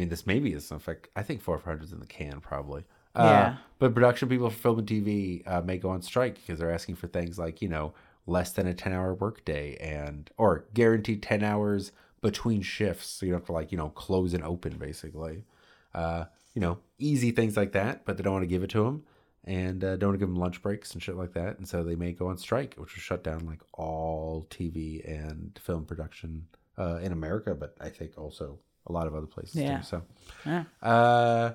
I 0.00 0.02
mean, 0.02 0.08
this 0.08 0.26
maybe 0.26 0.54
is 0.54 0.70
in 0.70 0.78
fact. 0.78 1.08
I 1.14 1.22
think 1.22 1.42
400 1.42 1.82
is 1.84 1.92
in 1.92 2.00
the 2.00 2.06
can 2.06 2.40
probably. 2.40 2.84
Uh, 3.14 3.24
Yeah. 3.24 3.56
But 3.78 3.92
production 3.92 4.30
people 4.30 4.48
for 4.48 4.56
film 4.56 4.78
and 4.78 4.88
TV 4.88 5.42
uh, 5.46 5.60
may 5.60 5.76
go 5.76 5.90
on 5.90 6.00
strike 6.00 6.36
because 6.36 6.58
they're 6.58 6.72
asking 6.72 6.94
for 6.96 7.06
things 7.06 7.38
like 7.38 7.60
you 7.60 7.68
know 7.68 7.92
less 8.26 8.52
than 8.52 8.66
a 8.66 8.72
10 8.72 8.94
hour 8.94 9.12
workday 9.12 9.76
and 9.76 10.30
or 10.38 10.64
guaranteed 10.72 11.22
10 11.22 11.42
hours 11.42 11.92
between 12.22 12.62
shifts, 12.62 13.08
so 13.08 13.26
you 13.26 13.32
don't 13.32 13.40
have 13.40 13.46
to 13.46 13.52
like 13.52 13.72
you 13.72 13.76
know 13.76 13.90
close 13.90 14.32
and 14.32 14.42
open 14.42 14.78
basically. 14.78 15.44
Uh, 15.92 16.24
you 16.54 16.60
know, 16.62 16.78
easy 16.98 17.30
things 17.30 17.58
like 17.58 17.72
that, 17.72 18.06
but 18.06 18.16
they 18.16 18.22
don't 18.22 18.32
want 18.32 18.42
to 18.42 18.46
give 18.46 18.62
it 18.62 18.70
to 18.70 18.84
them 18.84 19.04
and 19.44 19.84
uh, 19.84 19.96
don't 19.96 20.10
want 20.10 20.14
to 20.14 20.24
give 20.24 20.32
them 20.32 20.40
lunch 20.40 20.62
breaks 20.62 20.92
and 20.94 21.02
shit 21.02 21.16
like 21.16 21.34
that, 21.34 21.58
and 21.58 21.68
so 21.68 21.82
they 21.82 21.94
may 21.94 22.12
go 22.12 22.28
on 22.28 22.38
strike, 22.38 22.74
which 22.76 22.94
will 22.94 23.02
shut 23.02 23.22
down 23.22 23.44
like 23.44 23.60
all 23.74 24.46
TV 24.48 25.06
and 25.06 25.58
film 25.62 25.84
production 25.84 26.46
uh, 26.78 26.98
in 27.02 27.12
America, 27.12 27.54
but 27.54 27.76
I 27.80 27.90
think 27.90 28.16
also 28.16 28.58
a 28.86 28.92
lot 28.92 29.06
of 29.06 29.14
other 29.14 29.26
places 29.26 29.56
Yeah. 29.56 29.78
too. 29.78 29.84
So. 29.84 30.02
Yeah. 30.46 30.64
Uh, 30.82 31.52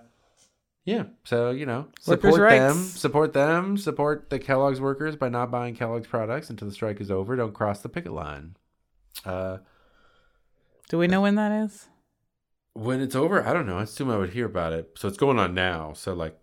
yeah. 0.85 1.03
So 1.23 1.49
you 1.51 1.65
know, 1.65 1.87
Workers' 2.07 2.33
support 2.35 2.49
them, 2.49 2.75
rights. 2.77 2.99
support 2.99 3.33
them, 3.33 3.77
support 3.77 4.29
the 4.29 4.39
Kellogg's 4.39 4.79
workers 4.79 5.15
by 5.15 5.29
not 5.29 5.49
buying 5.51 5.75
Kellogg's 5.75 6.07
products 6.07 6.49
until 6.49 6.67
the 6.67 6.73
strike 6.73 7.01
is 7.01 7.09
over. 7.09 7.35
Don't 7.35 7.53
cross 7.53 7.81
the 7.81 7.89
picket 7.89 8.11
line. 8.13 8.55
Uh, 9.25 9.57
Do 10.89 10.97
we 10.99 11.07
know 11.07 11.21
when 11.21 11.35
that 11.35 11.51
is? 11.65 11.87
when 12.73 12.99
it's 13.01 13.15
over, 13.15 13.41
I 13.47 13.53
don't 13.53 13.65
know. 13.65 13.77
I 13.79 13.83
assume 13.83 14.11
I 14.11 14.17
would 14.17 14.31
hear 14.31 14.45
about 14.45 14.73
it. 14.73 14.91
So 14.97 15.07
it's 15.07 15.17
going 15.17 15.39
on 15.39 15.53
now. 15.53 15.93
So 15.93 16.13
like, 16.13 16.37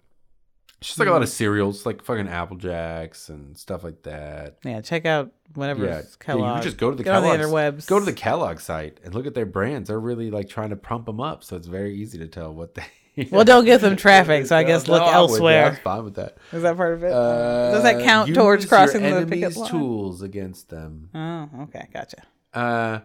it's 0.83 0.89
just 0.89 0.99
like 0.99 1.09
a 1.09 1.13
lot 1.13 1.23
of 1.23 1.29
cereals, 1.29 1.87
like 1.87 2.03
fucking 2.03 2.27
Apple 2.29 2.57
Jacks 2.57 3.29
and 3.29 3.57
stuff 3.57 3.85
like 3.85 4.03
that. 4.03 4.59
Yeah, 4.65 4.81
check 4.81 5.07
out 5.07 5.31
whatever 5.55 5.85
Yeah, 5.85 6.03
yeah, 6.27 6.35
you 6.35 6.43
can 6.43 6.63
just 6.63 6.77
go 6.77 6.91
to 6.91 6.97
the 6.97 7.05
Get 7.05 7.15
on 7.15 7.23
the 7.23 7.29
Kellogg's, 7.29 7.85
interwebs. 7.85 7.87
go 7.87 7.99
to 8.01 8.05
the 8.05 8.13
Kellogg 8.13 8.59
site 8.59 8.99
and 9.05 9.15
look 9.15 9.27
at 9.27 9.35
their 9.35 9.47
brands. 9.47 9.89
They're 9.89 10.01
really 10.01 10.31
like 10.33 10.49
trying 10.49 10.71
to 10.71 10.77
pump 10.77 11.07
them 11.07 11.21
up, 11.21 11.45
so 11.45 11.57
it's 11.57 11.69
very 11.69 11.95
easy 11.95 12.19
to 12.19 12.27
tell 12.27 12.53
what 12.53 12.75
they. 12.75 12.83
Well, 13.31 13.45
don't 13.45 13.67
give 13.67 13.83
them 13.83 13.95
traffic, 14.07 14.47
so 14.47 14.57
I 14.57 14.63
guess 14.65 14.89
look 14.89 15.01
No, 15.03 15.05
with 15.05 15.11
you. 15.13 15.17
elsewhere. 15.19 15.67
I'm 15.67 15.77
fine 15.77 16.03
with 16.05 16.15
that. 16.15 16.39
Is 16.51 16.63
that 16.63 16.77
part 16.79 16.95
of 16.95 17.05
it? 17.05 17.13
Uh, 17.13 17.71
Does 17.73 17.83
that 17.83 18.03
count 18.03 18.35
towards 18.35 18.65
crossing 18.65 19.03
the 19.03 19.27
picket 19.27 19.55
line? 19.55 19.71
tools 19.71 20.23
against 20.23 20.71
them? 20.71 21.11
Oh, 21.15 21.51
okay, 21.65 21.89
gotcha. 21.93 22.23
Uh, 22.55 23.01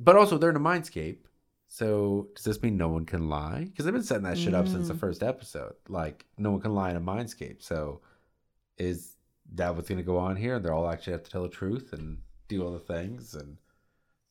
but 0.00 0.16
also 0.16 0.38
they're 0.38 0.50
in 0.50 0.56
a 0.56 0.60
mindscape. 0.60 1.18
So 1.74 2.28
does 2.34 2.44
this 2.44 2.62
mean 2.62 2.76
no 2.76 2.88
one 2.88 3.06
can 3.06 3.30
lie? 3.30 3.64
Because 3.64 3.86
they've 3.86 3.94
been 3.94 4.02
setting 4.02 4.24
that 4.24 4.36
shit 4.36 4.52
up 4.52 4.68
since 4.68 4.88
the 4.88 4.94
Mm. 4.94 5.00
first 5.00 5.22
episode. 5.22 5.72
Like 5.88 6.26
no 6.36 6.50
one 6.50 6.60
can 6.60 6.74
lie 6.74 6.90
in 6.90 6.96
a 6.96 7.00
mindscape. 7.00 7.62
So 7.62 8.02
is 8.76 9.16
that 9.54 9.74
what's 9.74 9.88
going 9.88 9.96
to 9.96 10.04
go 10.04 10.18
on 10.18 10.36
here? 10.36 10.58
They're 10.58 10.74
all 10.74 10.90
actually 10.90 11.14
have 11.14 11.22
to 11.22 11.30
tell 11.30 11.44
the 11.44 11.48
truth 11.48 11.94
and 11.94 12.18
do 12.48 12.62
all 12.62 12.72
the 12.72 12.78
things 12.78 13.34
and 13.34 13.56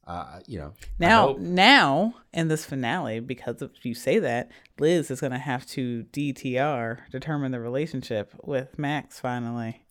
uh, 0.06 0.42
you 0.46 0.60
know. 0.60 0.74
Now, 1.00 1.36
now 1.40 2.14
in 2.32 2.48
this 2.48 2.64
finale, 2.64 3.20
because 3.20 3.64
if 3.64 3.86
you 3.88 3.96
say 3.96 4.20
that, 4.20 4.52
Liz 4.78 5.10
is 5.10 5.20
going 5.20 5.32
to 5.32 5.40
have 5.40 5.66
to 5.68 6.04
DTR 6.14 7.10
determine 7.12 7.52
the 7.52 7.60
relationship 7.60 8.34
with 8.44 8.78
Max. 8.78 9.20
Finally, 9.20 9.82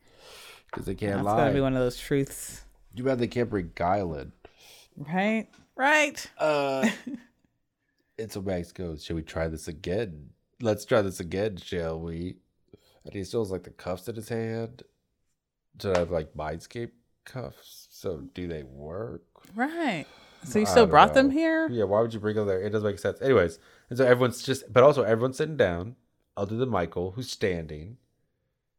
because 0.67 0.87
they 0.87 0.95
can't 0.95 1.15
that's 1.17 1.25
lie. 1.27 1.37
going 1.37 1.49
to 1.49 1.55
be 1.55 1.61
one 1.61 1.75
of 1.75 1.81
those 1.81 1.99
truths, 1.99 2.63
You 2.95 3.03
bad 3.03 3.19
they 3.19 3.27
can't 3.27 3.51
beguile 3.51 4.15
it. 4.15 4.29
right? 4.97 5.49
Right. 5.77 6.25
Uh, 6.39 6.89
and 8.21 8.31
so 8.31 8.41
Max 8.41 8.73
goes, 8.73 9.05
"Shall 9.05 9.17
we 9.17 9.23
try 9.23 9.49
this 9.49 9.69
again? 9.69 10.31
Let's 10.61 10.85
try 10.85 11.03
this 11.03 11.21
again, 11.21 11.57
shall 11.57 11.99
we?" 11.99 12.37
And 13.05 13.15
he 13.15 13.25
still 13.25 13.41
has 13.43 13.51
like 13.51 13.65
the 13.65 13.71
cuffs 13.71 14.09
in 14.09 14.15
his 14.15 14.29
hand. 14.29 14.83
To 15.79 15.89
have 15.97 16.11
like 16.11 16.35
mindscape 16.35 16.91
cuffs. 17.25 17.89
So 17.91 18.23
do 18.35 18.47
they 18.49 18.65
work? 18.65 19.23
Right. 19.55 20.05
So 20.45 20.59
you 20.59 20.67
still 20.67 20.87
brought 20.87 21.15
them 21.15 21.31
here? 21.31 21.69
Yeah, 21.71 21.85
why 21.85 22.01
would 22.01 22.13
you 22.13 22.21
bring 22.21 22.37
them 22.37 22.47
there? 22.47 22.61
It 22.61 22.71
doesn't 22.71 22.87
make 22.87 22.99
sense. 22.99 23.21
Anyways, 23.23 23.59
and 23.89 23.99
so 23.99 24.05
everyone's 24.05 24.43
just, 24.43 24.71
but 24.73 24.83
also 24.83 25.03
everyone's 25.03 25.37
sitting 25.37 25.57
down, 25.57 25.97
other 26.37 26.57
than 26.57 26.69
Michael, 26.69 27.13
who's 27.13 27.31
standing. 27.31 27.99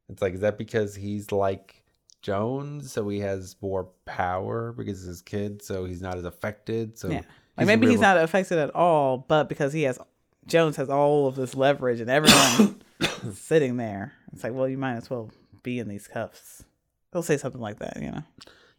It's 0.09 0.21
like, 0.21 0.33
is 0.33 0.41
that 0.41 0.57
because 0.57 0.95
he's 0.95 1.31
like 1.31 1.83
Jones, 2.21 2.91
so 2.91 3.07
he 3.09 3.19
has 3.19 3.55
more 3.61 3.89
power 4.05 4.73
because 4.73 4.99
he's 4.99 5.07
his 5.07 5.21
kid, 5.21 5.63
so 5.63 5.85
he's 5.85 6.01
not 6.01 6.17
as 6.17 6.25
affected? 6.25 6.97
So 6.97 7.09
Yeah. 7.09 7.21
Like 7.57 7.67
maybe 7.67 7.87
he's 7.87 7.99
not 7.99 8.17
affected 8.17 8.57
at 8.57 8.73
all, 8.75 9.17
but 9.27 9.49
because 9.49 9.73
he 9.73 9.83
has 9.83 9.99
Jones 10.47 10.75
has 10.77 10.89
all 10.89 11.27
of 11.27 11.35
this 11.35 11.53
leverage 11.55 11.99
and 11.99 12.09
everyone 12.09 12.81
sitting 13.33 13.77
there. 13.77 14.13
It's 14.33 14.43
like, 14.43 14.53
well, 14.53 14.67
you 14.67 14.77
might 14.77 14.95
as 14.95 15.09
well 15.09 15.29
be 15.63 15.79
in 15.79 15.87
these 15.87 16.07
cuffs. 16.07 16.63
They'll 17.11 17.21
say 17.23 17.37
something 17.37 17.61
like 17.61 17.79
that, 17.79 17.97
you 18.01 18.11
know. 18.11 18.23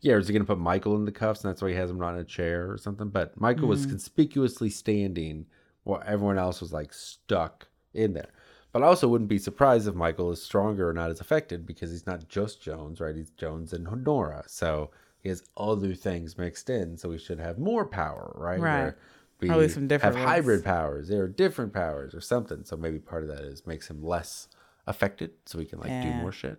Yeah, 0.01 0.15
or 0.15 0.19
is 0.19 0.27
he 0.27 0.33
going 0.33 0.43
to 0.43 0.47
put 0.47 0.59
Michael 0.59 0.97
in 0.97 1.05
the 1.05 1.13
cuffs 1.13 1.45
and 1.45 1.51
that's 1.53 1.63
why 1.63 1.69
he 1.69 1.75
has 1.77 1.91
him 1.91 1.99
not 1.99 2.15
in 2.15 2.21
a 2.21 2.25
chair 2.25 2.71
or 2.73 2.77
something? 2.79 3.09
But 3.11 3.41
Michael 3.41 3.69
was 3.69 3.87
Mhm. 3.87 3.91
conspicuously 3.91 4.71
standing 4.71 5.47
while 5.85 6.03
everyone 6.05 6.39
else 6.39 6.61
was 6.61 6.73
like 6.73 6.93
stuck 6.93 7.69
in 7.95 8.15
there. 8.15 8.31
But 8.73 8.83
I 8.83 8.87
also 8.87 9.07
wouldn't 9.07 9.29
be 9.29 9.39
surprised 9.39 9.87
if 9.87 9.95
Michael 9.95 10.33
is 10.33 10.43
stronger 10.43 10.89
or 10.89 10.93
not 10.95 11.11
as 11.11 11.21
affected 11.21 11.67
because 11.67 11.91
he's 11.91 12.07
not 12.07 12.27
just 12.27 12.63
Jones, 12.63 13.01
right? 13.01 13.15
He's 13.15 13.31
Jones 13.31 13.73
and 13.73 13.87
Honora. 13.87 14.45
So 14.47 14.91
he 15.23 15.29
has 15.29 15.43
other 15.57 15.95
things 15.95 16.37
mixed 16.37 16.69
in. 16.69 16.97
So 16.99 17.11
he 17.11 17.19
should 17.19 17.39
have 17.41 17.59
more 17.59 17.85
power, 17.87 18.33
right? 18.37 18.61
Right. 18.61 18.81
Or 18.81 18.99
be, 19.41 19.49
Probably 19.49 19.69
some 19.69 19.89
different 19.89 20.17
have 20.17 20.25
ones. 20.25 20.35
hybrid 20.37 20.65
powers. 20.65 21.09
There 21.09 21.23
are 21.23 21.29
different 21.29 21.73
powers 21.73 22.15
or 22.15 22.21
something. 22.21 22.65
So 22.65 22.77
maybe 22.77 22.99
part 22.99 23.23
of 23.23 23.29
that 23.29 23.41
is 23.41 23.67
makes 23.67 23.89
him 23.89 24.03
less 24.03 24.49
affected 24.87 25.31
so 25.47 25.59
he 25.59 25.65
can 25.65 25.79
like 25.81 25.89
do 25.91 26.11
more 26.21 26.33
shit. 26.33 26.59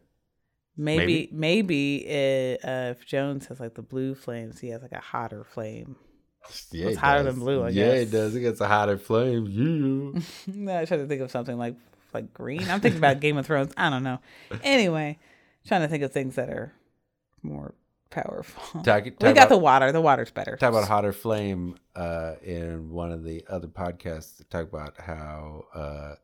Maybe 0.75 1.29
maybe, 1.31 2.03
uh, 2.09 2.67
uh, 2.67 2.89
if 2.97 3.05
Jones 3.05 3.45
has 3.47 3.59
like 3.59 3.75
the 3.75 3.83
blue 3.83 4.15
flames, 4.15 4.59
he 4.59 4.69
has 4.69 4.81
like 4.81 4.91
a 4.91 4.99
hotter 4.99 5.43
flame. 5.43 5.95
Yeah, 6.71 6.87
It's 6.87 6.95
he 6.95 6.99
hotter 6.99 7.23
does. 7.23 7.35
than 7.35 7.43
blue, 7.43 7.63
I 7.63 7.69
yeah, 7.69 7.91
it 7.93 8.11
does. 8.11 8.35
It 8.35 8.41
gets 8.41 8.59
a 8.59 8.67
hotter 8.67 8.97
flame. 8.97 9.45
Yeah. 9.47 10.21
no, 10.53 10.79
I 10.79 10.85
try 10.85 10.97
to 10.97 11.05
think 11.05 11.21
of 11.21 11.29
something 11.31 11.57
like 11.57 11.75
like 12.13 12.33
green. 12.33 12.67
I'm 12.69 12.79
thinking 12.81 12.97
about 12.97 13.19
Game 13.19 13.37
of 13.37 13.45
Thrones. 13.45 13.71
I 13.77 13.89
don't 13.91 14.03
know. 14.03 14.19
Anyway, 14.63 15.19
trying 15.67 15.81
to 15.81 15.87
think 15.87 16.03
of 16.03 16.11
things 16.11 16.35
that 16.35 16.49
are 16.49 16.73
more 17.43 17.75
powerful. 18.13 18.81
Talk, 18.81 19.03
talk 19.03 19.05
we 19.05 19.11
got 19.11 19.31
about, 19.31 19.49
the 19.49 19.57
water. 19.57 19.91
The 19.91 20.01
water's 20.01 20.31
better. 20.31 20.55
talk 20.57 20.69
about 20.69 20.87
hotter 20.87 21.13
flame 21.13 21.77
uh, 21.95 22.35
in 22.43 22.89
one 22.91 23.11
of 23.11 23.23
the 23.23 23.43
other 23.49 23.67
podcasts. 23.67 24.47
Talk 24.49 24.67
about 24.71 24.99
how 24.99 25.65
uh, 25.73 26.15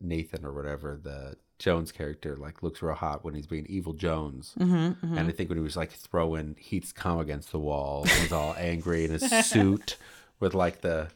Nathan 0.00 0.44
or 0.44 0.52
whatever 0.52 0.98
the 1.02 1.36
Jones 1.58 1.90
character 1.90 2.36
like 2.36 2.62
looks 2.62 2.82
real 2.82 2.94
hot 2.94 3.24
when 3.24 3.34
he's 3.34 3.46
being 3.46 3.66
evil 3.66 3.94
Jones. 3.94 4.54
Mm-hmm, 4.58 5.16
And 5.16 5.28
I 5.28 5.32
think 5.32 5.48
when 5.48 5.58
he 5.58 5.64
was 5.64 5.76
like 5.76 5.90
throwing 5.92 6.54
Heath's 6.58 6.92
cum 6.92 7.18
against 7.18 7.50
the 7.52 7.58
wall, 7.58 8.02
and 8.02 8.10
he's 8.10 8.32
all 8.32 8.54
angry 8.58 9.04
in 9.04 9.10
his 9.12 9.46
suit 9.46 9.96
with 10.38 10.52
like 10.54 10.82
the 10.82 11.08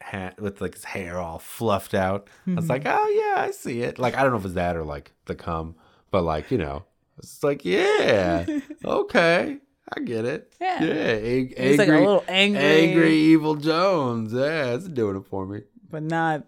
hat 0.00 0.40
with 0.40 0.60
like 0.60 0.74
his 0.74 0.84
hair 0.84 1.18
all 1.18 1.38
fluffed 1.38 1.94
out. 1.94 2.28
I 2.46 2.54
was 2.54 2.68
like, 2.68 2.82
oh 2.84 3.08
yeah, 3.36 3.42
I 3.42 3.50
see 3.50 3.80
it. 3.82 3.98
Like 3.98 4.14
I 4.16 4.22
don't 4.22 4.32
know 4.32 4.38
if 4.38 4.44
it's 4.44 4.54
that 4.54 4.76
or 4.76 4.84
like 4.84 5.12
the 5.24 5.34
cum, 5.34 5.74
but 6.10 6.22
like 6.22 6.50
you 6.50 6.58
know, 6.58 6.84
it's 7.16 7.42
like 7.42 7.64
yeah, 7.64 8.44
okay, 8.84 9.56
I 9.96 10.00
get 10.00 10.24
it. 10.24 10.52
Yeah. 10.60 10.82
yeah, 10.82 10.92
ang- 10.92 11.54
He's 11.56 11.78
like 11.78 11.88
a 11.88 11.92
angry, 11.92 12.06
little 12.06 12.24
angry, 12.28 12.60
angry 12.62 13.14
evil 13.14 13.54
Jones. 13.56 14.32
Yeah, 14.32 14.74
it's 14.74 14.88
doing 14.88 15.16
it 15.16 15.24
for 15.26 15.46
me. 15.46 15.62
but 15.90 16.02
not. 16.02 16.44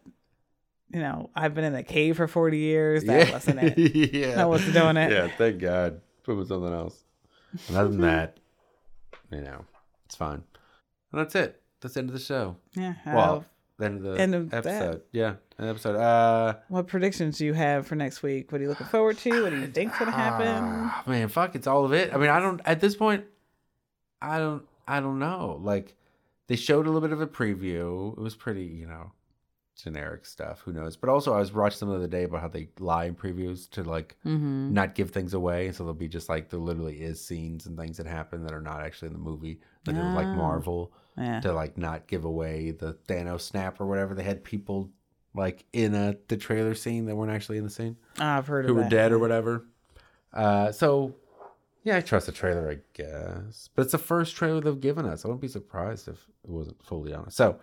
You 0.92 0.98
know, 1.00 1.30
I've 1.36 1.54
been 1.54 1.62
in 1.64 1.74
a 1.76 1.84
cave 1.84 2.16
for 2.16 2.26
40 2.26 2.58
years. 2.58 3.04
That 3.04 3.28
yeah. 3.28 3.32
wasn't 3.32 3.60
it. 3.78 4.12
yeah, 4.12 4.34
That 4.34 4.48
wasn't 4.48 4.74
doing 4.74 4.96
it. 4.96 5.12
Yeah, 5.12 5.28
thank 5.38 5.60
God. 5.60 6.00
Put 6.24 6.36
with 6.36 6.48
something 6.48 6.72
else. 6.72 7.04
And 7.68 7.76
other 7.76 7.88
than 7.90 8.00
that, 8.00 8.38
you 9.30 9.40
know, 9.40 9.64
it's 10.06 10.16
fine. 10.16 10.42
And 11.12 11.20
that's 11.20 11.34
it. 11.36 11.62
That's 11.80 11.94
the 11.94 12.00
end 12.00 12.10
of 12.10 12.14
the 12.14 12.20
show. 12.20 12.56
Yeah. 12.74 12.94
Well, 13.06 13.36
uh, 13.36 13.42
the 13.78 13.84
end 13.86 13.96
of 13.98 14.02
the 14.02 14.20
End 14.20 14.34
of 14.34 14.50
that. 14.50 14.66
episode. 14.66 15.02
Yeah, 15.12 15.34
an 15.58 15.68
episode. 15.68 15.96
Uh, 15.96 16.54
what 16.68 16.88
predictions 16.88 17.38
do 17.38 17.46
you 17.46 17.54
have 17.54 17.86
for 17.86 17.94
next 17.94 18.22
week? 18.24 18.50
What 18.52 18.60
are 18.60 18.64
you 18.64 18.68
looking 18.68 18.86
forward 18.88 19.16
to? 19.18 19.42
What 19.44 19.50
do 19.50 19.58
you 19.60 19.68
think's 19.68 19.96
gonna 19.98 20.10
happen? 20.10 20.48
ah, 20.48 21.02
man, 21.06 21.28
fuck, 21.28 21.54
it's 21.54 21.66
all 21.68 21.84
of 21.84 21.92
it. 21.92 22.12
I 22.12 22.18
mean, 22.18 22.28
I 22.30 22.40
don't. 22.40 22.60
At 22.66 22.80
this 22.80 22.94
point, 22.96 23.24
I 24.22 24.38
don't. 24.38 24.62
I 24.88 25.00
don't 25.00 25.18
know. 25.18 25.58
Like, 25.62 25.94
they 26.48 26.56
showed 26.56 26.86
a 26.86 26.90
little 26.90 27.00
bit 27.06 27.12
of 27.12 27.20
a 27.20 27.26
preview. 27.26 28.12
It 28.16 28.20
was 28.20 28.34
pretty, 28.34 28.64
you 28.64 28.86
know, 28.86 29.12
generic 29.80 30.26
stuff. 30.26 30.60
Who 30.64 30.72
knows? 30.72 30.96
But 30.96 31.08
also, 31.10 31.32
I 31.32 31.38
was 31.38 31.52
watching 31.52 31.78
some 31.78 31.88
the 31.90 31.94
other 31.94 32.06
day 32.08 32.24
about 32.24 32.40
how 32.40 32.48
they 32.48 32.68
lie 32.80 33.04
in 33.04 33.14
previews 33.14 33.70
to 33.70 33.82
like 33.84 34.16
Mm-hmm. 34.26 34.72
not 34.74 34.94
give 34.94 35.10
things 35.10 35.32
away. 35.34 35.70
So 35.72 35.84
they'll 35.84 35.94
be 35.94 36.08
just 36.08 36.28
like 36.28 36.48
there 36.50 36.60
literally 36.60 37.00
is 37.00 37.24
scenes 37.24 37.66
and 37.66 37.78
things 37.78 37.96
that 37.98 38.06
happen 38.06 38.42
that 38.44 38.52
are 38.52 38.60
not 38.60 38.82
actually 38.82 39.06
in 39.08 39.12
the 39.14 39.18
movie. 39.20 39.60
Like 39.86 39.96
like 39.96 40.26
Oh. 40.26 40.34
Marvel 40.34 40.92
Yeah. 41.16 41.40
to 41.40 41.52
like 41.52 41.78
not 41.78 42.06
give 42.08 42.24
away 42.24 42.72
the 42.72 42.94
Thanos 43.08 43.42
snap 43.42 43.80
or 43.80 43.86
whatever. 43.86 44.14
They 44.14 44.24
had 44.24 44.42
people 44.44 44.90
like 45.34 45.64
in 45.72 45.94
a 45.94 46.16
the 46.28 46.36
trailer 46.36 46.74
scene 46.74 47.06
that 47.06 47.14
weren't 47.14 47.30
actually 47.30 47.58
in 47.58 47.64
the 47.64 47.70
scene 47.70 47.96
Ah, 48.18 48.38
I've 48.38 48.48
heard 48.48 48.64
who 48.66 48.72
of 48.72 48.76
were 48.76 48.82
that. 48.82 48.90
dead 48.90 49.12
or 49.12 49.18
whatever. 49.20 49.64
Uh, 50.32 50.72
so 50.72 51.14
yeah, 51.82 51.96
I 51.96 52.00
trust 52.00 52.26
the 52.26 52.32
trailer, 52.32 52.70
I 52.70 52.78
guess. 52.94 53.68
But 53.74 53.82
it's 53.82 53.92
the 53.92 53.98
first 53.98 54.36
trailer 54.36 54.60
they've 54.60 54.80
given 54.80 55.06
us. 55.06 55.24
I 55.24 55.28
wouldn't 55.28 55.40
be 55.40 55.48
surprised 55.48 56.08
if 56.08 56.16
it 56.44 56.50
wasn't 56.50 56.82
fully 56.84 57.12
honest. 57.14 57.36
So 57.36 57.58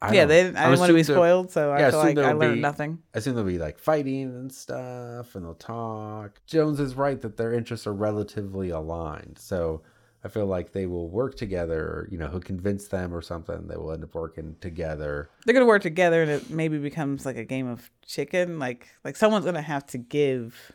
I 0.00 0.12
yeah, 0.12 0.24
they 0.26 0.42
didn't, 0.44 0.56
I 0.56 0.66
didn't 0.68 0.80
want 0.80 0.90
to 0.90 0.94
be 0.94 1.02
spoiled, 1.02 1.50
so 1.50 1.70
I 1.70 1.80
yeah, 1.80 1.90
feel 1.90 2.00
assume 2.00 2.08
like 2.16 2.18
I 2.18 2.22
there'll 2.22 2.38
learned 2.38 2.54
be- 2.56 2.60
nothing. 2.60 2.98
I 3.14 3.18
assume 3.18 3.34
they'll 3.34 3.44
be 3.44 3.58
like 3.58 3.78
fighting 3.78 4.24
and 4.24 4.52
stuff, 4.52 5.34
and 5.34 5.44
they'll 5.44 5.54
talk. 5.54 6.40
Jones 6.46 6.80
is 6.80 6.94
right 6.94 7.20
that 7.22 7.36
their 7.36 7.52
interests 7.52 7.86
are 7.86 7.94
relatively 7.94 8.70
aligned, 8.70 9.38
so 9.38 9.82
I 10.22 10.28
feel 10.28 10.46
like 10.46 10.72
they 10.72 10.86
will 10.86 11.08
work 11.08 11.34
together. 11.36 12.08
You 12.10 12.18
know, 12.18 12.28
he'll 12.28 12.40
convince 12.40 12.88
them 12.88 13.14
or 13.14 13.22
something. 13.22 13.68
They 13.68 13.76
will 13.76 13.92
end 13.92 14.04
up 14.04 14.14
working 14.14 14.56
together. 14.60 15.30
They're 15.46 15.54
gonna 15.54 15.64
work 15.66 15.82
together, 15.82 16.20
and 16.22 16.30
it 16.30 16.50
maybe 16.50 16.78
becomes 16.78 17.24
like 17.24 17.36
a 17.36 17.44
game 17.44 17.66
of 17.66 17.90
chicken. 18.04 18.58
Like 18.58 18.88
like 19.02 19.16
someone's 19.16 19.46
gonna 19.46 19.62
have 19.62 19.86
to 19.86 19.98
give 19.98 20.72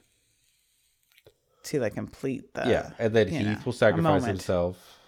to 1.63 1.79
like 1.79 1.93
complete 1.95 2.53
the 2.53 2.63
yeah, 2.67 2.91
and 2.99 3.13
then 3.13 3.27
Heath 3.27 3.45
know, 3.45 3.57
will 3.65 3.73
sacrifice 3.73 4.25
himself 4.25 4.99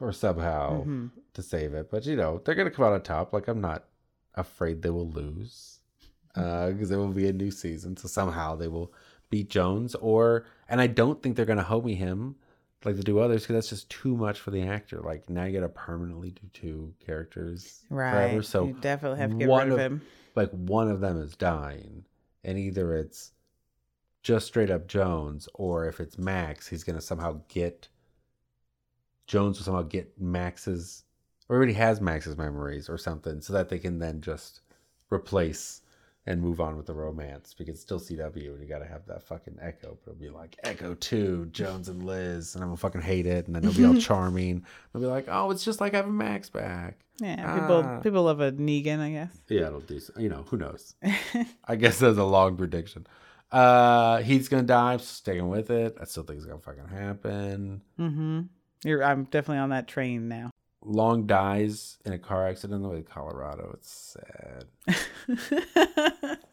or 0.00 0.12
somehow 0.12 0.84
Mhm. 0.84 1.10
to 1.34 1.42
save 1.42 1.74
it. 1.74 1.90
But 1.90 2.06
you 2.06 2.16
know, 2.16 2.40
they're 2.44 2.54
gonna 2.54 2.70
come 2.70 2.84
out 2.84 2.92
on 2.92 3.02
top. 3.02 3.32
Like 3.32 3.48
I'm 3.48 3.60
not 3.60 3.84
afraid 4.34 4.82
they 4.82 4.90
will 4.90 5.08
lose 5.10 5.80
because 6.34 6.88
there 6.88 6.98
will 6.98 7.08
be 7.08 7.28
a 7.28 7.32
new 7.32 7.50
season. 7.50 7.96
So 7.96 8.06
somehow 8.08 8.54
they 8.56 8.68
will 8.68 8.92
beat 9.30 9.50
Jones, 9.50 9.94
or 9.96 10.46
and 10.68 10.80
I 10.80 10.86
don't 10.86 11.22
think 11.22 11.36
they're 11.36 11.44
gonna 11.46 11.64
homie 11.64 11.96
him 11.96 12.36
like 12.84 12.94
they 12.94 13.02
do 13.02 13.18
others 13.18 13.42
because 13.42 13.54
that's 13.54 13.68
just 13.70 13.90
too 13.90 14.16
much 14.16 14.38
for 14.38 14.52
the 14.52 14.62
actor. 14.62 15.00
Like 15.00 15.28
now 15.28 15.44
you 15.44 15.52
gotta 15.58 15.68
permanently 15.68 16.30
do 16.30 16.42
two 16.52 16.94
characters 17.04 17.82
right. 17.90 18.12
forever. 18.12 18.42
So 18.42 18.66
you 18.68 18.76
definitely 18.80 19.18
have 19.18 19.30
to 19.30 19.36
get 19.36 19.48
one 19.48 19.64
rid 19.70 19.72
of 19.72 19.78
of- 19.80 19.92
him. 19.92 20.02
like 20.36 20.50
one 20.52 20.88
of 20.88 21.00
them 21.00 21.20
is 21.20 21.34
dying, 21.36 22.04
and 22.44 22.56
either 22.56 22.94
it's 22.94 23.32
just 24.22 24.46
straight 24.46 24.70
up 24.70 24.86
Jones, 24.88 25.48
or 25.54 25.86
if 25.86 26.00
it's 26.00 26.18
Max, 26.18 26.66
he's 26.68 26.84
gonna 26.84 27.00
somehow 27.00 27.40
get 27.48 27.88
Jones 29.26 29.58
will 29.58 29.64
somehow 29.64 29.82
get 29.82 30.18
Max's 30.20 31.04
or 31.48 31.56
already 31.56 31.72
has 31.74 32.00
Max's 32.00 32.36
memories 32.36 32.88
or 32.88 32.98
something, 32.98 33.40
so 33.40 33.52
that 33.54 33.68
they 33.68 33.78
can 33.78 33.98
then 33.98 34.20
just 34.20 34.60
replace 35.10 35.80
and 36.26 36.42
move 36.42 36.60
on 36.60 36.76
with 36.76 36.84
the 36.84 36.92
romance 36.92 37.54
because 37.56 37.72
it's 37.76 37.80
still 37.80 37.98
CW 37.98 38.50
and 38.52 38.60
you 38.60 38.68
gotta 38.68 38.84
have 38.84 39.06
that 39.06 39.22
fucking 39.22 39.56
Echo, 39.62 39.96
but 40.04 40.10
it'll 40.12 40.20
be 40.20 40.28
like 40.28 40.56
Echo 40.62 40.92
two, 40.94 41.46
Jones 41.52 41.88
and 41.88 42.02
Liz, 42.04 42.54
and 42.54 42.62
I'm 42.62 42.68
gonna 42.68 42.76
fucking 42.76 43.00
hate 43.00 43.24
it, 43.26 43.46
and 43.46 43.56
then 43.56 43.64
it'll 43.64 43.76
be 43.76 43.86
all 43.86 43.94
charming. 44.00 44.64
They'll 44.92 45.00
be 45.02 45.08
like, 45.08 45.26
oh, 45.28 45.50
it's 45.50 45.64
just 45.64 45.80
like 45.80 45.94
having 45.94 46.16
Max 46.16 46.50
back. 46.50 46.98
Yeah, 47.18 47.58
people 47.60 47.82
Ah. 47.84 48.00
people 48.00 48.22
love 48.24 48.40
a 48.40 48.52
Negan, 48.52 49.00
I 49.00 49.10
guess. 49.10 49.38
Yeah, 49.48 49.68
it'll 49.68 49.80
do. 49.80 49.98
You 50.18 50.28
know, 50.28 50.44
who 50.48 50.58
knows? 50.58 50.94
I 51.64 51.76
guess 51.76 51.98
that's 51.98 52.18
a 52.18 52.24
long 52.24 52.56
prediction. 52.58 53.06
Uh, 53.50 54.18
he's 54.18 54.48
gonna 54.48 54.62
die. 54.62 54.94
I'm 54.94 54.98
sticking 54.98 55.48
with 55.48 55.70
it. 55.70 55.96
I 56.00 56.04
still 56.04 56.22
think 56.22 56.38
it's 56.38 56.46
gonna 56.46 56.60
fucking 56.60 56.88
happen. 56.88 57.82
mm-hmm. 57.98 58.40
You're 58.84 59.02
I'm 59.02 59.24
definitely 59.24 59.58
on 59.58 59.70
that 59.70 59.88
train 59.88 60.28
now. 60.28 60.50
Long 60.84 61.26
dies 61.26 61.98
in 62.04 62.12
a 62.12 62.18
car 62.18 62.46
accident 62.46 62.76
in 62.76 62.82
the 62.82 62.88
way 62.88 62.98
of 62.98 63.08
Colorado. 63.08 63.70
It's 63.74 64.16
sad. 64.16 66.38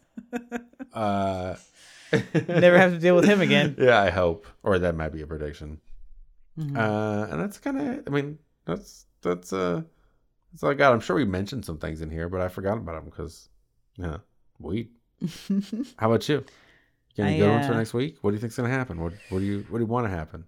Uh, 0.92 1.56
Never 2.48 2.78
have 2.78 2.92
to 2.92 2.98
deal 2.98 3.14
with 3.16 3.26
him 3.26 3.40
again. 3.42 3.76
Yeah, 3.78 4.00
I 4.00 4.08
hope. 4.10 4.46
Or 4.62 4.78
that 4.78 4.96
might 4.96 5.12
be 5.12 5.20
a 5.22 5.26
prediction. 5.26 5.80
Mhm. 6.58 6.74
Uh, 6.76 7.26
and 7.30 7.40
that's 7.40 7.58
kind 7.58 7.78
of. 7.78 8.02
I 8.06 8.10
mean, 8.10 8.38
that's 8.64 9.04
that's 9.20 9.52
uh, 9.52 9.82
that's 10.52 10.62
all 10.62 10.70
I 10.70 10.74
got. 10.74 10.92
I'm 10.94 11.00
sure 11.00 11.16
we 11.16 11.24
mentioned 11.26 11.66
some 11.66 11.76
things 11.78 12.00
in 12.00 12.10
here, 12.10 12.28
but 12.30 12.40
I 12.40 12.48
forgot 12.48 12.78
about 12.78 12.94
them 12.94 13.04
because, 13.04 13.48
yeah, 13.98 14.18
weed. 14.58 14.88
How 15.98 16.10
about 16.10 16.26
you? 16.28 16.44
Got 17.16 17.32
you 17.32 17.46
I, 17.46 17.62
for 17.62 17.72
uh, 17.72 17.76
next 17.76 17.94
week? 17.94 18.16
What 18.20 18.30
do 18.30 18.34
you 18.34 18.40
think's 18.40 18.56
gonna 18.56 18.68
happen? 18.68 19.00
What 19.00 19.14
What 19.30 19.38
do 19.38 19.44
you 19.44 19.66
What 19.68 19.78
do 19.78 19.84
you 19.84 19.90
want 19.90 20.06
to 20.06 20.10
happen? 20.10 20.44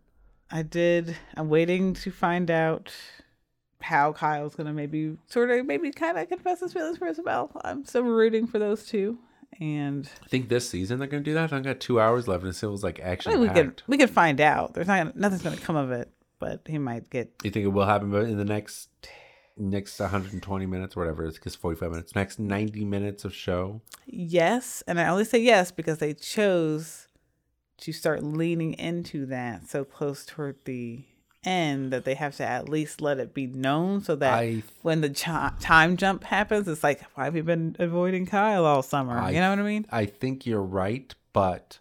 I 0.50 0.62
did. 0.62 1.16
I'm 1.36 1.48
waiting 1.48 1.94
to 1.94 2.10
find 2.10 2.50
out 2.50 2.92
how 3.80 4.12
Kyle's 4.12 4.54
gonna 4.54 4.72
maybe 4.72 5.16
sort 5.28 5.50
of 5.50 5.66
maybe 5.66 5.90
kind 5.90 6.18
of 6.18 6.28
confess 6.28 6.60
his 6.60 6.72
feelings 6.72 6.98
for 6.98 7.06
Isabel. 7.06 7.50
I'm 7.64 7.84
still 7.84 8.02
rooting 8.02 8.46
for 8.46 8.58
those 8.58 8.84
two, 8.84 9.18
And 9.60 10.08
I 10.22 10.28
think 10.28 10.48
this 10.48 10.68
season 10.68 10.98
they're 10.98 11.08
gonna 11.08 11.22
do 11.22 11.34
that. 11.34 11.52
I 11.52 11.60
got 11.60 11.80
two 11.80 12.00
hours 12.00 12.28
left, 12.28 12.42
and 12.42 12.52
it 12.52 12.56
feels 12.56 12.84
like 12.84 13.00
action 13.00 13.38
we 13.40 13.48
could 13.48 13.82
we 13.86 13.96
could 13.96 14.10
find 14.10 14.40
out. 14.40 14.74
There's 14.74 14.88
not 14.88 15.16
nothing's 15.16 15.42
gonna 15.42 15.56
come 15.56 15.76
of 15.76 15.90
it, 15.90 16.10
but 16.38 16.62
he 16.66 16.78
might 16.78 17.08
get 17.08 17.32
You 17.44 17.50
think 17.50 17.64
it 17.64 17.68
will 17.68 17.86
happen 17.86 18.14
in 18.14 18.36
the 18.36 18.44
next 18.44 18.90
next 19.58 19.98
120 20.00 20.66
minutes, 20.66 20.96
or 20.96 21.00
whatever? 21.00 21.24
It's 21.26 21.36
because 21.38 21.54
45 21.56 21.90
minutes. 21.90 22.14
Next 22.14 22.38
90 22.38 22.84
minutes 22.84 23.24
of 23.24 23.34
show. 23.34 23.80
yes, 24.06 24.82
and 24.86 25.00
I 25.00 25.08
only 25.08 25.24
say 25.24 25.38
yes 25.38 25.70
because 25.70 25.98
they 25.98 26.14
chose 26.14 27.06
to 27.78 27.92
start 27.92 28.22
leaning 28.22 28.72
into 28.74 29.26
that 29.26 29.68
so 29.68 29.84
close 29.84 30.26
toward 30.26 30.56
the 30.64 31.04
end 31.44 31.92
that 31.92 32.04
they 32.04 32.14
have 32.14 32.34
to 32.36 32.44
at 32.44 32.68
least 32.68 33.00
let 33.00 33.18
it 33.20 33.32
be 33.32 33.46
known 33.46 34.02
so 34.02 34.16
that 34.16 34.34
I 34.34 34.62
when 34.82 35.00
the 35.02 35.10
chi- 35.10 35.52
time 35.60 35.96
jump 35.96 36.24
happens, 36.24 36.66
it's 36.66 36.82
like, 36.82 37.00
why 37.14 37.24
have 37.26 37.36
you 37.36 37.44
been 37.44 37.76
avoiding 37.78 38.26
Kyle 38.26 38.64
all 38.66 38.82
summer? 38.82 39.16
I- 39.16 39.30
you 39.30 39.38
know 39.40 39.50
what 39.50 39.60
I 39.60 39.62
mean? 39.62 39.86
I 39.90 40.06
think 40.06 40.44
you're 40.46 40.60
right, 40.62 41.14
but 41.32 41.78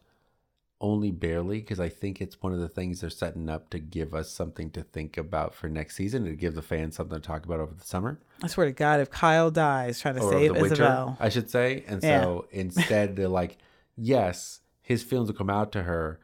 only 0.80 1.12
barely 1.12 1.60
because 1.60 1.80
I 1.80 1.90
think 1.90 2.22
it's 2.22 2.42
one 2.42 2.54
of 2.54 2.60
the 2.60 2.68
things 2.68 3.02
they're 3.02 3.10
setting 3.10 3.50
up 3.50 3.70
to 3.72 3.80
give 3.80 4.14
us 4.14 4.30
something 4.30 4.70
to 4.72 4.84
think 4.84 5.18
about 5.18 5.56
for 5.56 5.68
next 5.68 5.96
season 5.96 6.26
and 6.28 6.34
to 6.34 6.40
give 6.40 6.54
the 6.54 6.62
fans 6.62 6.96
something 6.96 7.20
to 7.20 7.26
talk 7.26 7.46
about 7.46 7.60
over 7.60 7.74
the 7.74 7.84
summer 7.84 8.20
I 8.44 8.48
swear 8.48 8.68
to 8.68 8.72
God, 8.72 9.00
if 9.00 9.10
Kyle 9.10 9.50
dies 9.50 10.00
trying 10.00 10.16
to 10.16 10.22
or 10.22 10.32
save 10.32 10.54
the 10.54 10.62
winter, 10.62 10.74
Isabel, 10.74 11.18
I 11.20 11.30
should 11.30 11.50
say. 11.50 11.84
And 11.88 12.04
Yeah. 12.04 12.22
so 12.22 12.48
instead, 12.52 13.16
they're 13.16 13.28
like, 13.28 13.58
yes, 13.96 14.62
his 14.82 15.02
feelings 15.04 15.30
will 15.30 15.38
come 15.38 15.50
out 15.50 15.72
to 15.72 15.84
her 15.84 16.20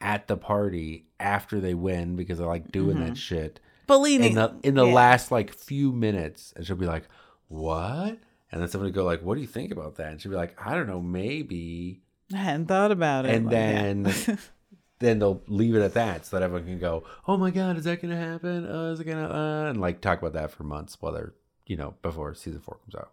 at 0.00 0.28
the 0.28 0.36
party 0.36 1.06
after 1.18 1.58
they 1.58 1.74
win 1.74 2.14
because 2.14 2.38
they're 2.38 2.46
like 2.46 2.70
doing 2.70 3.00
that 3.00 3.06
mm-hmm. 3.06 3.14
shit. 3.14 3.58
believe 3.88 4.20
me, 4.20 4.28
In 4.28 4.34
the 4.34 4.54
in 4.62 4.74
the 4.74 4.86
yeah. 4.86 4.94
last 4.94 5.32
like 5.32 5.52
few 5.52 5.90
minutes, 5.92 6.52
and 6.54 6.64
she'll 6.64 6.76
be 6.76 6.86
like, 6.86 7.08
"What?" 7.48 8.18
And 8.52 8.60
then 8.62 8.68
somebody 8.68 8.92
go 8.92 9.04
like, 9.04 9.22
"What 9.22 9.34
do 9.34 9.40
you 9.40 9.46
think 9.48 9.72
about 9.72 9.96
that?" 9.96 10.12
And 10.12 10.20
she'll 10.20 10.30
be 10.30 10.36
like, 10.36 10.54
"I 10.64 10.74
don't 10.74 10.86
know, 10.86 11.00
maybe." 11.00 12.02
I 12.32 12.36
hadn't 12.36 12.66
thought 12.66 12.90
about 12.92 13.24
it. 13.26 13.34
and 13.34 13.46
Like, 13.46 13.50
then 13.52 14.38
then 15.00 15.18
they'll 15.20 15.42
leave 15.46 15.74
it 15.74 15.82
at 15.82 15.94
that 15.94 16.26
so 16.26 16.36
that 16.38 16.42
everyone 16.42 16.66
can 16.66 16.78
go 16.78 17.04
oh 17.28 17.36
my 17.36 17.50
god 17.50 17.76
is 17.76 17.84
that 17.84 18.02
gonna 18.02 18.16
happen 18.16 18.66
uh, 18.68 18.90
is 18.92 18.98
it 19.00 19.04
gonna 19.04 19.28
uh, 19.28 19.70
and 19.70 19.80
like 19.80 20.00
talk 20.00 20.18
about 20.18 20.32
that 20.32 20.50
for 20.50 20.64
months 20.64 20.96
while 21.00 21.12
they're 21.12 21.34
you 21.66 21.76
know 21.76 21.94
before 22.02 22.34
season 22.34 22.60
four 22.60 22.78
comes 22.84 22.94
out 22.96 23.12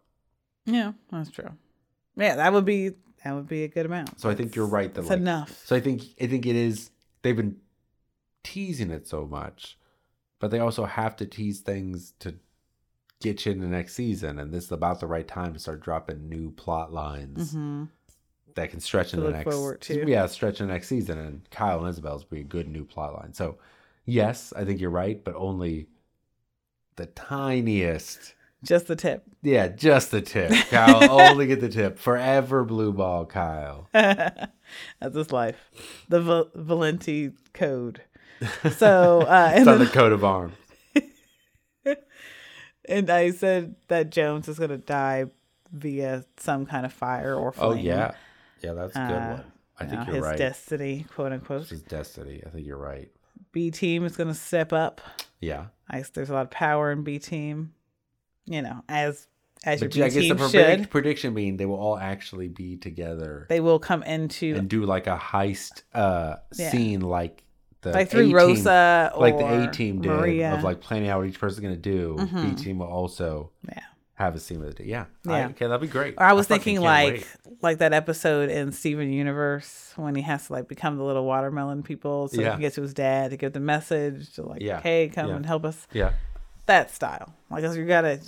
yeah, 0.68 0.94
that's 1.12 1.30
true. 1.30 1.52
Yeah, 2.18 2.38
that 2.38 2.52
would 2.52 2.66
be 2.66 2.94
that 3.24 3.36
would 3.36 3.48
be 3.48 3.64
a 3.66 3.68
good 3.68 3.86
amount. 3.86 4.20
so 4.20 4.30
i 4.30 4.36
think 4.36 4.56
you're 4.56 4.66
right 4.66 4.92
that 4.96 5.02
That's 5.02 5.10
like 5.12 5.20
enough. 5.20 5.62
so 5.66 5.76
i 5.76 5.80
think 5.80 6.02
i 6.20 6.26
think 6.26 6.46
it 6.48 6.56
is 6.56 6.90
they've 7.22 7.36
been 7.36 7.58
teasing 8.44 8.90
it 8.92 9.08
so 9.08 9.26
much 9.26 9.78
but 10.40 10.50
they 10.52 10.60
also 10.60 10.86
have 10.86 11.16
to 11.18 11.26
tease 11.26 11.60
things 11.62 12.14
to 12.20 12.36
get 13.22 13.46
you 13.46 13.52
in 13.52 13.60
the 13.62 13.68
next 13.68 13.94
season 13.96 14.40
and 14.40 14.52
this 14.54 14.66
is 14.66 14.72
about 14.72 15.00
the 15.00 15.08
right 15.08 15.28
time 15.28 15.54
to 15.54 15.60
start 15.60 15.82
dropping 15.82 16.28
new 16.30 16.50
plot 16.52 16.92
lines 16.92 17.52
hmm 17.54 17.84
that 18.56 18.72
can 18.72 18.80
stretch 18.80 19.12
To 19.12 19.18
into 19.18 19.28
the 19.32 19.34
next 19.38 19.90
yeah 20.08 20.26
stretch 20.28 20.60
in 20.62 20.68
the 20.68 20.74
next 20.74 20.88
season 20.88 21.18
and 21.18 21.50
kyle 21.52 21.84
and 21.86 21.94
isobel's 21.94 22.24
be 22.24 22.40
a 22.42 22.44
good 22.44 22.68
new 22.68 22.84
plot 22.86 23.14
line 23.14 23.34
so 23.34 23.58
yes 24.06 24.54
i 24.56 24.64
think 24.66 24.80
you're 24.82 24.90
right 24.90 25.24
but 25.24 25.36
only 25.36 25.88
the 26.96 27.06
tiniest 27.08 28.34
Just 28.64 28.88
the 28.88 28.96
tip. 28.96 29.24
yeah 29.42 29.68
just 29.68 30.12
the 30.12 30.22
tip 30.22 30.52
kyle 30.70 31.10
only 31.30 31.48
get 31.48 31.60
the 31.62 31.70
tip 31.70 32.00
forever 32.00 32.64
blue 32.64 32.92
ball 32.94 33.26
kyle 33.26 33.88
That's 33.94 35.16
his 35.16 35.32
life. 35.32 35.70
The 36.10 36.20
Val- 36.22 36.50
Valenti 36.56 37.32
code. 37.54 38.02
So, 38.78 39.22
uh, 39.22 39.52
it's 39.56 39.68
on 39.68 39.78
the 39.80 39.86
coat 39.86 40.12
of 40.12 40.24
arms 40.24 40.56
and 42.88 43.10
I 43.10 43.32
said 43.32 43.76
that 43.88 44.10
Jones 44.12 44.48
is 44.48 44.58
going 44.58 44.72
to 44.72 44.78
die 44.78 45.26
via 45.72 46.26
some 46.38 46.66
kind 46.66 46.86
of 46.86 46.94
fire 46.94 47.36
or 47.36 47.52
flame. 47.52 47.70
oh 47.70 47.74
yeah 47.74 48.14
yeah 48.66 48.74
that's 48.74 48.96
a 48.96 49.00
good 49.00 49.22
Uh, 49.22 49.32
one 49.36 49.44
i 49.80 49.86
think 49.86 50.00
know, 50.02 50.06
you're 50.08 50.16
his 50.16 50.24
right 50.24 50.38
destiny, 50.38 51.06
quote 51.14 51.32
unquote. 51.32 51.62
It's 51.62 51.70
his 51.72 51.82
destiny 51.84 52.42
i 52.46 52.50
think 52.50 52.66
you're 52.68 52.78
right 52.78 53.10
B 53.52 53.72
team 53.72 54.04
is 54.06 54.16
going 54.18 54.28
to 54.28 54.34
step 54.36 54.74
up. 54.74 55.00
yeah 55.40 55.68
I, 55.90 56.04
there's 56.14 56.30
a 56.30 56.34
lot 56.34 56.42
of 56.44 56.52
power 56.52 56.92
in 56.92 57.04
B 57.04 57.20
team. 57.20 57.74
You 58.46 58.62
know, 58.62 58.84
as 58.90 59.28
as 59.66 59.80
your 59.82 59.90
but 59.90 59.96
B 59.96 60.02
i 60.04 60.06
guess 60.06 60.14
the 60.16 60.22
team 60.22 60.38
predict- 60.38 60.80
should. 60.82 60.90
prediction 60.90 61.34
being 61.34 61.58
they 61.58 61.66
will 61.66 61.80
all 61.80 61.98
actually 61.98 62.48
be 62.50 62.76
together 62.78 63.46
They 63.50 63.60
will 63.62 63.80
come 63.80 64.04
into 64.04 64.56
and 64.56 64.70
do 64.70 64.84
like 64.86 65.08
a 65.08 65.18
heist 65.18 65.84
uh 65.94 66.36
Yeah. 66.54 66.70
scene 66.72 67.00
like 67.02 67.44
the 67.82 67.92
like 67.92 68.10
through 68.10 68.22
A-team- 68.22 68.36
Rosa 68.36 69.12
or 69.16 69.22
like 69.22 69.38
the 69.38 69.64
A 69.70 69.72
team 69.72 70.02
did 70.02 70.10
Maria. 70.12 70.54
of 70.56 70.64
like 70.64 70.80
planning 70.82 71.08
out 71.10 71.20
what 71.20 71.28
each 71.28 71.40
person's 71.40 71.60
gonna 71.62 71.76
do. 71.78 72.16
Mhm. 72.20 72.58
B 72.58 72.64
team 72.64 72.80
will 72.80 72.88
also 72.88 73.52
yeah. 73.68 73.82
Have 74.16 74.34
a 74.36 74.40
scene 74.40 74.60
with 74.62 74.80
it. 74.80 74.86
Yeah. 74.86 75.06
I- 75.28 75.40
Yeah. 75.40 75.48
okay, 75.50 75.68
that'd 75.68 75.82
be 75.82 75.88
great. 75.88 76.16
Or 76.18 76.24
I 76.24 76.34
was 76.34 76.48
fucking 76.48 76.64
thinking 76.64 76.82
like 76.84 77.14
wait. 77.14 77.28
like 77.62 77.78
that 77.80 77.92
episode 77.94 78.50
in 78.50 78.72
Steven 78.72 79.12
Universe 79.12 79.92
when 79.98 80.16
he 80.16 80.22
has 80.24 80.48
to 80.48 80.54
like 80.54 80.68
become 80.68 80.98
the 80.98 81.04
little 81.04 81.26
watermelon 81.26 81.84
people 81.84 82.30
so 82.30 82.38
he 82.38 82.44
Yeah. 82.44 82.52
can 82.52 82.62
get 82.62 82.74
to 82.76 82.82
his 82.82 82.94
dad 82.94 83.32
to 83.32 83.38
give 83.38 83.54
the 83.54 83.60
message 83.60 84.34
to 84.36 84.44
like, 84.44 84.62
Yeah. 84.62 84.80
hey, 84.82 85.10
come 85.14 85.28
Yeah. 85.30 85.36
and 85.36 85.46
help 85.46 85.66
us. 85.66 85.86
Yeah, 85.94 86.14
That 86.68 86.92
style. 86.92 87.34
Like 87.52 87.64
you 87.64 87.86
gotta 87.86 88.20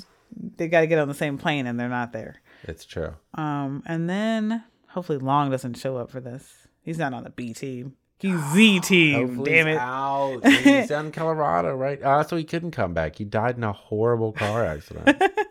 they 0.58 0.68
gotta 0.68 0.88
get 0.88 1.00
on 1.00 1.08
the 1.08 1.14
same 1.14 1.38
plane 1.38 1.66
and 1.68 1.80
they're 1.80 1.88
not 1.90 2.12
there. 2.12 2.42
it's 2.64 2.84
true. 2.86 3.14
Um 3.36 3.82
and 3.86 4.10
then 4.10 4.64
hopefully 4.90 5.20
Long 5.20 5.50
doesn't 5.52 5.76
show 5.76 5.96
up 5.98 6.12
for 6.12 6.20
this. 6.20 6.68
He's 6.82 6.98
not 6.98 7.14
on 7.14 7.24
the 7.24 7.30
B 7.30 7.54
team. 7.54 7.96
He's 8.20 8.40
Z 8.52 8.80
team. 8.82 9.44
Damn 9.46 9.68
it. 9.68 9.78
out. 9.78 10.46
He's 10.46 10.88
down 10.90 11.06
in 11.08 11.12
Colorado, 11.12 11.76
right? 11.76 12.02
Uh, 12.02 12.24
so 12.24 12.36
he 12.36 12.44
couldn't 12.44 12.72
come 12.72 12.94
back. 12.94 13.16
He 13.18 13.24
died 13.24 13.58
in 13.58 13.64
a 13.64 13.72
horrible 13.72 14.32
car 14.34 14.66
accident. 14.66 15.22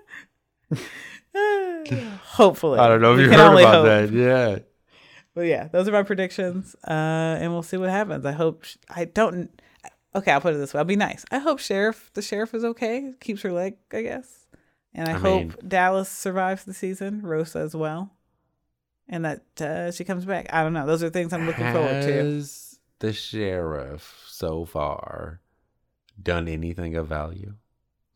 Hopefully. 2.23 2.79
I 2.79 2.89
don't 2.89 3.01
know 3.01 3.13
if 3.13 3.19
We 3.19 3.25
you 3.25 3.31
can 3.31 3.39
heard 3.39 3.59
about 3.61 3.75
hope. 3.75 3.85
that. 3.87 4.11
Yeah. 4.13 4.59
But 5.35 5.43
yeah, 5.43 5.69
those 5.69 5.87
are 5.87 5.93
my 5.93 6.03
predictions. 6.03 6.75
Uh, 6.87 6.91
and 7.41 7.53
we'll 7.53 7.63
see 7.63 7.77
what 7.77 7.91
happens. 7.91 8.25
I 8.25 8.33
hope 8.33 8.65
sh- 8.65 8.77
I 8.89 9.05
don't. 9.05 9.51
Okay, 10.15 10.33
I'll 10.33 10.41
put 10.41 10.55
it 10.55 10.59
this 10.59 10.73
way. 10.73 10.79
I'll 10.79 10.85
be 10.87 10.97
nice. 10.97 11.25
I 11.31 11.39
hope 11.39 11.59
sheriff 11.59 12.11
the 12.15 12.23
sheriff 12.23 12.55
is 12.55 12.65
okay. 12.65 13.13
Keeps 13.21 13.43
her 13.43 13.53
leg, 13.53 13.77
I 13.93 14.03
guess. 14.03 14.47
And 14.95 15.09
I, 15.09 15.13
I 15.13 15.15
hope 15.19 15.41
mean- 15.43 15.55
Dallas 15.69 16.09
survives 16.09 16.65
the 16.65 16.73
season. 16.73 17.21
Rosa 17.23 17.59
as 17.59 17.77
well. 17.77 18.13
And 19.09 19.25
that 19.27 19.43
uh, 19.61 19.93
she 19.93 20.05
comes 20.05 20.25
back. 20.25 20.47
I 20.53 20.63
don't 20.63 20.73
know. 20.73 20.87
Those 20.87 21.03
are 21.03 21.11
things 21.11 21.33
I'm 21.33 21.47
looking 21.47 21.71
forward 21.71 22.03
to. 22.03 22.13
Has 22.13 22.79
the 23.01 23.13
sheriff 23.13 24.25
so 24.27 24.65
far 24.65 25.41
done 26.21 26.49
anything 26.49 26.97
of 26.97 27.07
value? 27.09 27.55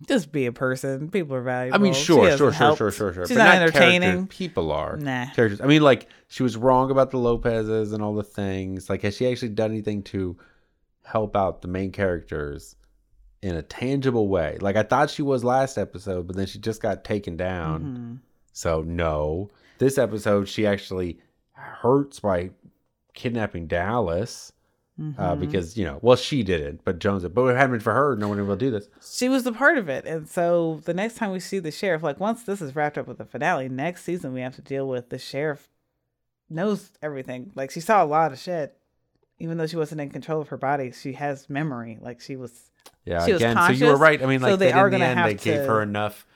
Just 0.08 0.32
be 0.32 0.46
a 0.46 0.52
person. 0.52 1.10
People 1.10 1.36
are 1.36 1.42
valuable. 1.42 1.78
I 1.78 1.82
mean, 1.82 1.92
sure, 1.92 2.36
sure, 2.36 2.52
sure, 2.52 2.76
sure, 2.76 2.90
sure, 2.90 3.12
sure. 3.12 3.26
She's 3.26 3.36
but 3.36 3.44
not, 3.44 3.54
character. 3.58 3.78
entertaining. 3.82 4.26
People 4.28 4.72
are. 4.72 4.96
Nah. 4.96 5.26
characters. 5.34 5.60
I 5.60 5.66
mean, 5.66 5.82
like 5.82 6.08
she 6.28 6.42
was 6.42 6.56
wrong 6.56 6.90
about 6.90 7.10
the 7.10 7.18
Lopez's 7.18 7.92
and 7.92 8.02
all 8.02 8.14
the 8.14 8.22
things. 8.22 8.88
Like, 8.88 9.02
has 9.02 9.16
she 9.16 9.30
actually 9.30 9.50
done 9.50 9.70
anything 9.70 10.02
to 10.04 10.36
help 11.04 11.36
out 11.36 11.60
the 11.60 11.68
main 11.68 11.92
characters 11.92 12.76
in 13.42 13.56
a 13.56 13.62
tangible 13.62 14.28
way? 14.28 14.56
Like, 14.60 14.76
I 14.76 14.82
thought 14.84 15.10
she 15.10 15.22
was 15.22 15.44
last 15.44 15.76
episode, 15.76 16.26
but 16.26 16.36
then 16.36 16.46
she 16.46 16.58
just 16.58 16.80
got 16.80 17.04
taken 17.04 17.36
down. 17.36 17.82
Mhm. 17.84 18.18
So 18.52 18.82
no, 18.82 19.50
this 19.78 19.98
episode 19.98 20.48
she 20.48 20.66
actually 20.66 21.18
hurts 21.52 22.20
by 22.20 22.50
kidnapping 23.12 23.66
Dallas. 23.66 24.52
Uh, 25.16 25.34
Mhm. 25.34 25.40
because 25.40 25.78
you 25.78 25.84
know, 25.86 25.98
well, 26.02 26.16
she 26.16 26.42
did 26.42 26.60
it, 26.60 26.84
but 26.84 26.98
Jones 26.98 27.22
did. 27.22 27.34
But 27.34 27.44
if 27.46 27.54
it 27.54 27.56
hadn't 27.56 27.70
been 27.72 27.80
for 27.80 27.94
her, 27.94 28.16
no 28.16 28.28
one 28.28 28.46
will 28.46 28.54
do 28.54 28.70
this. 28.70 28.88
she 29.02 29.30
was 29.30 29.44
the 29.44 29.52
part 29.52 29.78
of 29.78 29.88
it. 29.88 30.04
And 30.04 30.28
so 30.28 30.82
the 30.84 30.92
next 30.92 31.14
time 31.14 31.30
we 31.30 31.40
see 31.40 31.58
the 31.58 31.70
sheriff, 31.70 32.02
like 32.02 32.20
once 32.20 32.42
this 32.42 32.60
is 32.60 32.76
wrapped 32.76 32.98
up 32.98 33.06
with 33.06 33.16
the 33.16 33.24
finale, 33.24 33.68
next 33.70 34.04
season 34.04 34.34
we 34.34 34.42
have 34.42 34.56
to 34.56 34.62
deal 34.62 34.86
with 34.86 35.08
the 35.08 35.18
sheriff 35.18 35.70
knows 36.50 36.90
everything. 37.02 37.50
Like 37.54 37.70
she 37.70 37.80
saw 37.80 38.02
a 38.02 38.06
lot 38.06 38.32
of 38.32 38.38
shit. 38.38 38.76
Even 39.38 39.56
though 39.56 39.66
she 39.66 39.76
wasn't 39.76 40.02
in 40.02 40.10
control 40.10 40.42
of 40.42 40.48
her 40.48 40.58
body, 40.58 40.92
she 40.92 41.14
has 41.14 41.48
memory. 41.48 41.98
Like 42.02 42.20
she 42.20 42.36
was 42.36 42.70
Yeah, 43.06 43.24
She 43.24 43.32
was 43.32 43.40
again, 43.40 43.56
so 43.56 43.72
you 43.72 43.86
were 43.86 43.96
right. 43.96 44.22
I 44.22 44.26
mean, 44.26 44.40
so 44.40 44.50
like 44.50 44.58
they 44.58 44.72
are 44.72 44.88
in 44.88 45.00
the 45.00 45.06
have 45.06 45.26
they 45.26 45.34
gave 45.34 45.66
her 45.66 45.80
enough 45.80 46.26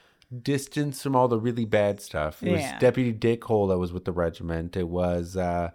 distance 0.42 1.02
from 1.02 1.14
all 1.14 1.28
the 1.28 1.38
really 1.38 1.66
bad 1.66 2.00
stuff. 2.00 2.42
It 2.42 2.48
Yeah. 2.48 2.72
was 2.72 2.80
Deputy 2.80 3.12
Dick 3.12 3.44
Hole 3.44 3.66
that 3.66 3.78
was 3.78 3.92
with 3.92 4.06
the 4.06 4.12
regiment. 4.12 4.74
It 4.76 4.88
was, 4.88 5.36
uh, 5.36 5.70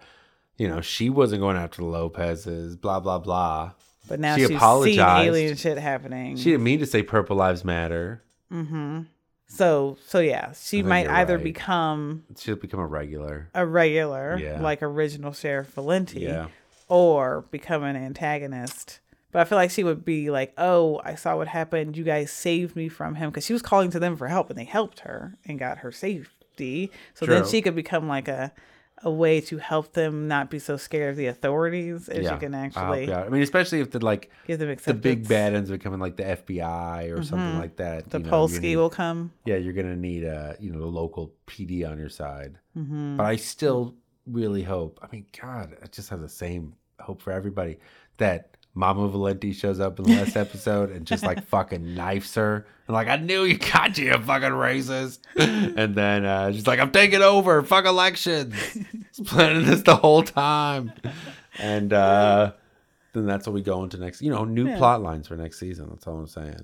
you 0.59 0.67
know, 0.67 0.81
she 0.81 1.09
wasn't 1.09 1.41
going 1.41 1.57
after 1.57 1.81
the 1.81 1.87
Lopez's. 1.87 2.75
Blah 2.75 2.99
blah 2.99 3.19
blah. 3.19 3.71
but 4.07 4.19
now 4.19 4.35
She 4.35 4.41
she's 4.47 4.55
apologized. 4.55 4.97
seen 5.21 5.27
alien 5.27 5.55
shit 5.55 5.77
happening. 5.77 6.35
She 6.37 6.51
didn't 6.51 6.63
mean 6.63 6.79
to 6.79 6.85
say 6.85 7.01
Purple 7.03 7.35
Lives 7.37 7.63
Matter. 7.65 8.23
mm-hmm. 8.51 9.01
So 9.47 9.97
so 10.05 10.19
yeah, 10.19 10.51
she 10.53 10.83
might 10.83 11.07
either 11.07 11.35
right. 11.35 11.43
become 11.43 12.23
She'll 12.37 12.55
become 12.55 12.79
a 12.79 12.85
regular. 12.87 13.49
a 13.55 13.65
regular, 13.65 14.37
Yeah. 14.39 14.61
like 14.61 14.83
original 14.83 15.33
Sheriff 15.33 15.67
Valenti, 15.73 16.19
Yeah. 16.21 16.47
or 16.87 17.45
become 17.49 17.83
an 17.83 17.95
antagonist. 17.95 18.99
But 19.31 19.39
I 19.41 19.45
feel 19.45 19.57
like 19.57 19.69
she 19.71 19.83
would 19.83 20.03
be 20.05 20.29
like, 20.31 20.53
"Oh, 20.57 21.01
I 21.03 21.13
saw 21.15 21.35
what 21.37 21.47
happened. 21.47 21.95
You 21.97 22.03
guys 22.03 22.31
saved 22.31 22.75
me 22.75 22.89
from 22.89 23.15
him," 23.15 23.29
because 23.29 23.45
she 23.45 23.53
was 23.53 23.61
calling 23.61 23.91
to 23.91 23.99
them 23.99 24.15
for 24.17 24.27
help, 24.27 24.49
and 24.49 24.57
they 24.57 24.63
helped 24.65 25.01
her 25.01 25.35
and 25.45 25.57
got 25.59 25.79
her 25.79 25.91
safety. 25.91 26.91
So 27.13 27.25
then 27.25 27.45
she 27.47 27.61
could 27.61 27.75
become 27.75 28.07
like 28.07 28.27
a 28.27 28.51
a 29.03 29.11
way 29.11 29.39
to 29.41 29.57
help 29.57 29.93
them 29.93 30.27
not 30.27 30.49
be 30.49 30.59
so 30.59 30.77
scared 30.77 31.11
of 31.11 31.17
the 31.17 31.27
authorities 31.27 32.09
as 32.09 32.29
you 32.29 32.37
can 32.37 32.53
actually 32.53 33.11
out. 33.11 33.27
I 33.27 33.29
mean, 33.29 33.41
especially 33.41 33.79
if 33.79 33.91
the 33.91 34.03
like 34.03 34.29
give 34.47 34.59
them 34.59 34.75
the 34.83 34.93
big 34.93 35.27
bad 35.27 35.53
ends 35.53 35.69
becoming 35.69 35.99
like 35.99 36.17
the 36.17 36.23
FBI 36.23 37.17
or 37.17 37.23
something 37.23 37.59
like 37.59 37.77
that. 37.77 38.01
Mm-hmm. 38.01 38.09
The 38.09 38.17
you 38.19 38.23
know, 38.25 38.31
Polsky 38.31 38.61
need- 38.61 38.75
will 38.77 38.89
come. 38.89 39.31
yeah, 39.45 39.55
you're 39.55 39.73
gonna 39.73 39.95
need 39.95 40.23
a 40.23 40.55
you 40.59 40.71
know 40.71 40.79
the 40.79 40.85
local 40.85 41.33
PD 41.47 41.89
on 41.89 41.97
your 41.97 42.09
side. 42.09 42.57
Mm-hmm. 42.77 43.17
But 43.17 43.25
I 43.25 43.35
still 43.35 43.95
really 44.25 44.63
hope. 44.63 44.99
I 45.01 45.07
mean, 45.11 45.25
God, 45.39 45.75
I 45.81 45.87
just 45.87 46.09
have 46.09 46.21
the 46.21 46.29
same 46.29 46.75
hope 46.99 47.21
for 47.21 47.31
everybody 47.31 47.79
that 48.17 48.57
Mama 48.79 49.09
Valenti 49.09 49.51
shows 49.51 49.79
up 49.81 49.99
in 49.99 50.05
the 50.05 50.15
last 50.15 50.37
episode 50.37 50.89
and 50.89 51.05
just 51.05 51.23
like 51.23 51.43
fucking 51.47 51.93
knifes 51.95 52.33
her 52.35 52.65
and 52.87 52.93
like 52.95 53.07
I 53.09 53.17
knew 53.17 53.43
you 53.43 53.57
got 53.57 53.97
you, 53.97 54.05
you 54.05 54.13
fucking 54.17 54.49
racist. 54.49 55.19
and 55.35 55.93
then 55.95 56.25
uh, 56.25 56.51
she's 56.53 56.65
like, 56.65 56.79
I'm 56.79 56.91
taking 56.91 57.21
over, 57.21 57.61
fuck 57.63 57.85
elections. 57.85 58.55
He's 59.15 59.27
planning 59.27 59.65
this 59.65 59.81
the 59.83 59.95
whole 59.97 60.23
time. 60.23 60.93
And 61.59 61.91
uh, 61.91 62.53
then 63.13 63.25
that's 63.25 63.45
what 63.45 63.53
we 63.53 63.61
go 63.61 63.83
into 63.83 63.97
next. 63.97 64.21
You 64.21 64.31
know, 64.31 64.45
new 64.45 64.67
Yeah. 64.67 64.77
plot 64.77 65.01
lines 65.03 65.27
for 65.27 65.35
next 65.35 65.59
season. 65.59 65.89
That's 65.89 66.07
all 66.07 66.17
I'm 66.17 66.27
saying. 66.27 66.61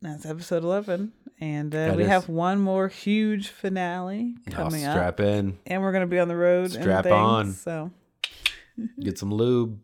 That's 0.00 0.24
episode 0.24 0.62
11. 0.62 1.12
And 1.40 1.74
uh, 1.74 1.94
we 1.96 2.04
is- 2.04 2.08
have 2.08 2.28
one 2.28 2.60
more 2.60 2.86
huge 2.88 3.48
finale 3.48 4.36
coming 4.50 4.84
up. 4.84 4.92
strap 4.92 5.20
in, 5.20 5.58
And 5.66 5.82
we're 5.82 5.92
going 5.92 6.02
to 6.02 6.06
be 6.06 6.20
on 6.20 6.28
the 6.28 6.36
road. 6.36 6.72
and 6.74 6.82
Strap 6.82 7.04
things, 7.04 7.14
on. 7.14 7.52
So, 7.52 7.90
get 9.00 9.18
some 9.18 9.32
lube. 9.34 9.80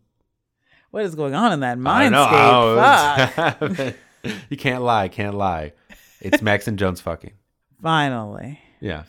What 0.93 1.03
is 1.05 1.15
going 1.15 1.33
on 1.33 1.51
in 1.53 1.61
that 1.61 1.77
mindscape? 1.79 3.65
Fuck. 3.69 3.95
you 4.49 4.57
can't 4.57 4.83
lie. 4.83 5.07
Can't 5.07 5.33
lie. 5.35 5.73
It's 6.21 6.39
Max 6.43 6.67
and 6.67 6.77
Jones 6.77 7.01
fucking. 7.01 7.33
Finally. 7.81 8.59
Yeah. 8.79 9.03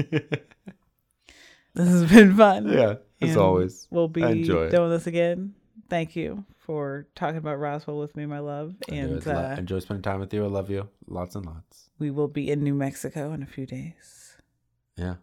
Finally. 0.00 0.24
This 1.74 1.88
has 1.88 2.10
been 2.10 2.36
fun. 2.36 2.68
yeah. 2.68 2.94
As 3.20 3.30
And 3.30 3.36
always. 3.38 3.86
We'll 3.90 4.08
be 4.08 4.22
I 4.24 4.30
enjoy 4.30 4.64
it. 4.64 4.70
doing 4.70 4.90
this 4.90 5.06
again. 5.06 5.54
Thank 5.88 6.14
you 6.16 6.44
for 6.58 7.06
talking 7.14 7.38
about 7.38 7.58
Roswell 7.58 7.98
with 7.98 8.16
me, 8.16 8.26
my 8.26 8.38
love. 8.40 8.74
I 8.90 8.94
And 8.94 9.12
enjoy, 9.14 9.30
uh, 9.32 9.54
enjoy 9.58 9.78
spending 9.80 10.02
time 10.02 10.20
with 10.20 10.32
you. 10.34 10.44
I 10.44 10.48
love 10.48 10.70
you. 10.70 10.88
Lots 11.06 11.34
and 11.36 11.46
lots. 11.46 11.90
we 11.98 12.10
will 12.10 12.28
be 12.28 12.50
in 12.50 12.62
New 12.64 12.74
Mexico 12.74 13.32
in 13.32 13.42
a 13.42 13.46
few 13.46 13.66
days. 13.66 14.36
Yeah. 14.96 15.14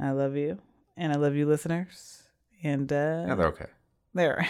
I 0.00 0.10
love 0.12 0.36
you. 0.36 0.58
And 0.96 1.12
I 1.12 1.16
love 1.16 1.34
you, 1.34 1.46
listeners. 1.46 2.22
And 2.62 2.92
uh, 2.92 3.24
Yeah, 3.28 3.34
they're 3.34 3.46
okay. 3.48 3.66
There. 4.18 4.46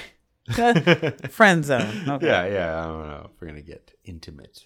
Friend 1.31 1.65
zone. 1.65 2.09
Okay. 2.09 2.27
Yeah, 2.27 2.47
yeah. 2.47 2.81
I 2.83 2.87
don't 2.87 3.07
know 3.09 3.31
if 3.33 3.41
we're 3.41 3.49
gonna 3.49 3.61
get 3.63 3.93
intimate. 4.05 4.65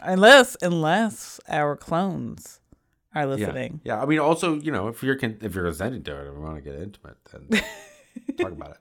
Unless, 0.00 0.56
unless 0.62 1.40
our 1.48 1.76
clones 1.76 2.60
are 3.14 3.26
listening. 3.26 3.80
Yeah. 3.84 4.00
I 4.02 4.06
mean, 4.06 4.18
also, 4.18 4.54
you 4.60 4.70
know, 4.70 4.88
if 4.88 5.02
you're 5.02 5.16
con- 5.16 5.38
if 5.40 5.54
you're 5.54 5.64
consenting 5.64 6.02
to 6.04 6.20
it 6.20 6.26
and 6.28 6.36
we 6.38 6.44
want 6.44 6.56
to 6.56 6.60
get 6.62 6.80
intimate, 6.80 7.16
then 7.32 7.48
talk 8.38 8.52
about 8.52 8.70
it. 8.72 8.76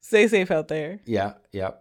Stay 0.00 0.26
safe 0.28 0.50
out 0.50 0.68
there. 0.68 1.00
Yeah. 1.04 1.34
Yeah. 1.52 1.72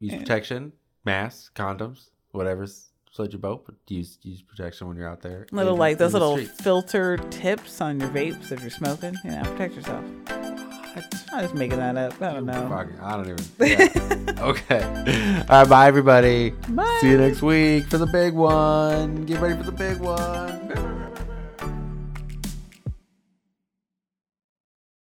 Use 0.00 0.12
Yeah. 0.12 0.18
protection, 0.18 0.72
masks, 1.04 1.50
condoms, 1.54 2.10
whatever's 2.32 2.90
float 3.14 3.32
your 3.32 3.40
boat. 3.40 3.64
But 3.66 3.76
use 3.88 4.18
use 4.22 4.42
protection 4.42 4.88
when 4.88 4.96
you're 4.96 5.08
out 5.08 5.22
there. 5.22 5.46
Little 5.52 5.72
in- 5.74 5.78
like 5.78 5.98
those 5.98 6.12
little 6.12 6.36
filtered 6.38 7.30
tips 7.32 7.80
on 7.80 7.98
your 8.00 8.10
vapes 8.10 8.52
if 8.52 8.60
you're 8.60 8.70
smoking. 8.70 9.14
You 9.24 9.30
know, 9.30 9.42
protect 9.44 9.74
yourself. 9.74 10.04
I'm 11.32 11.42
just 11.42 11.54
making 11.54 11.78
that 11.78 11.96
up. 11.96 12.20
I 12.20 12.34
don't 12.34 12.46
know. 12.46 12.86
I 13.02 13.16
don't 13.16 13.28
even. 13.28 13.44
Yeah. 13.58 14.34
okay. 14.40 14.82
All 15.48 15.60
right. 15.60 15.68
Bye, 15.68 15.86
everybody. 15.86 16.50
Bye. 16.68 16.98
See 17.00 17.10
you 17.10 17.18
next 17.18 17.42
week 17.42 17.86
for 17.86 17.98
the 17.98 18.06
big 18.06 18.34
one. 18.34 19.24
Get 19.24 19.40
ready 19.40 19.56
for 19.56 19.70
the 19.70 19.72
big 19.72 19.98
one. 19.98 20.97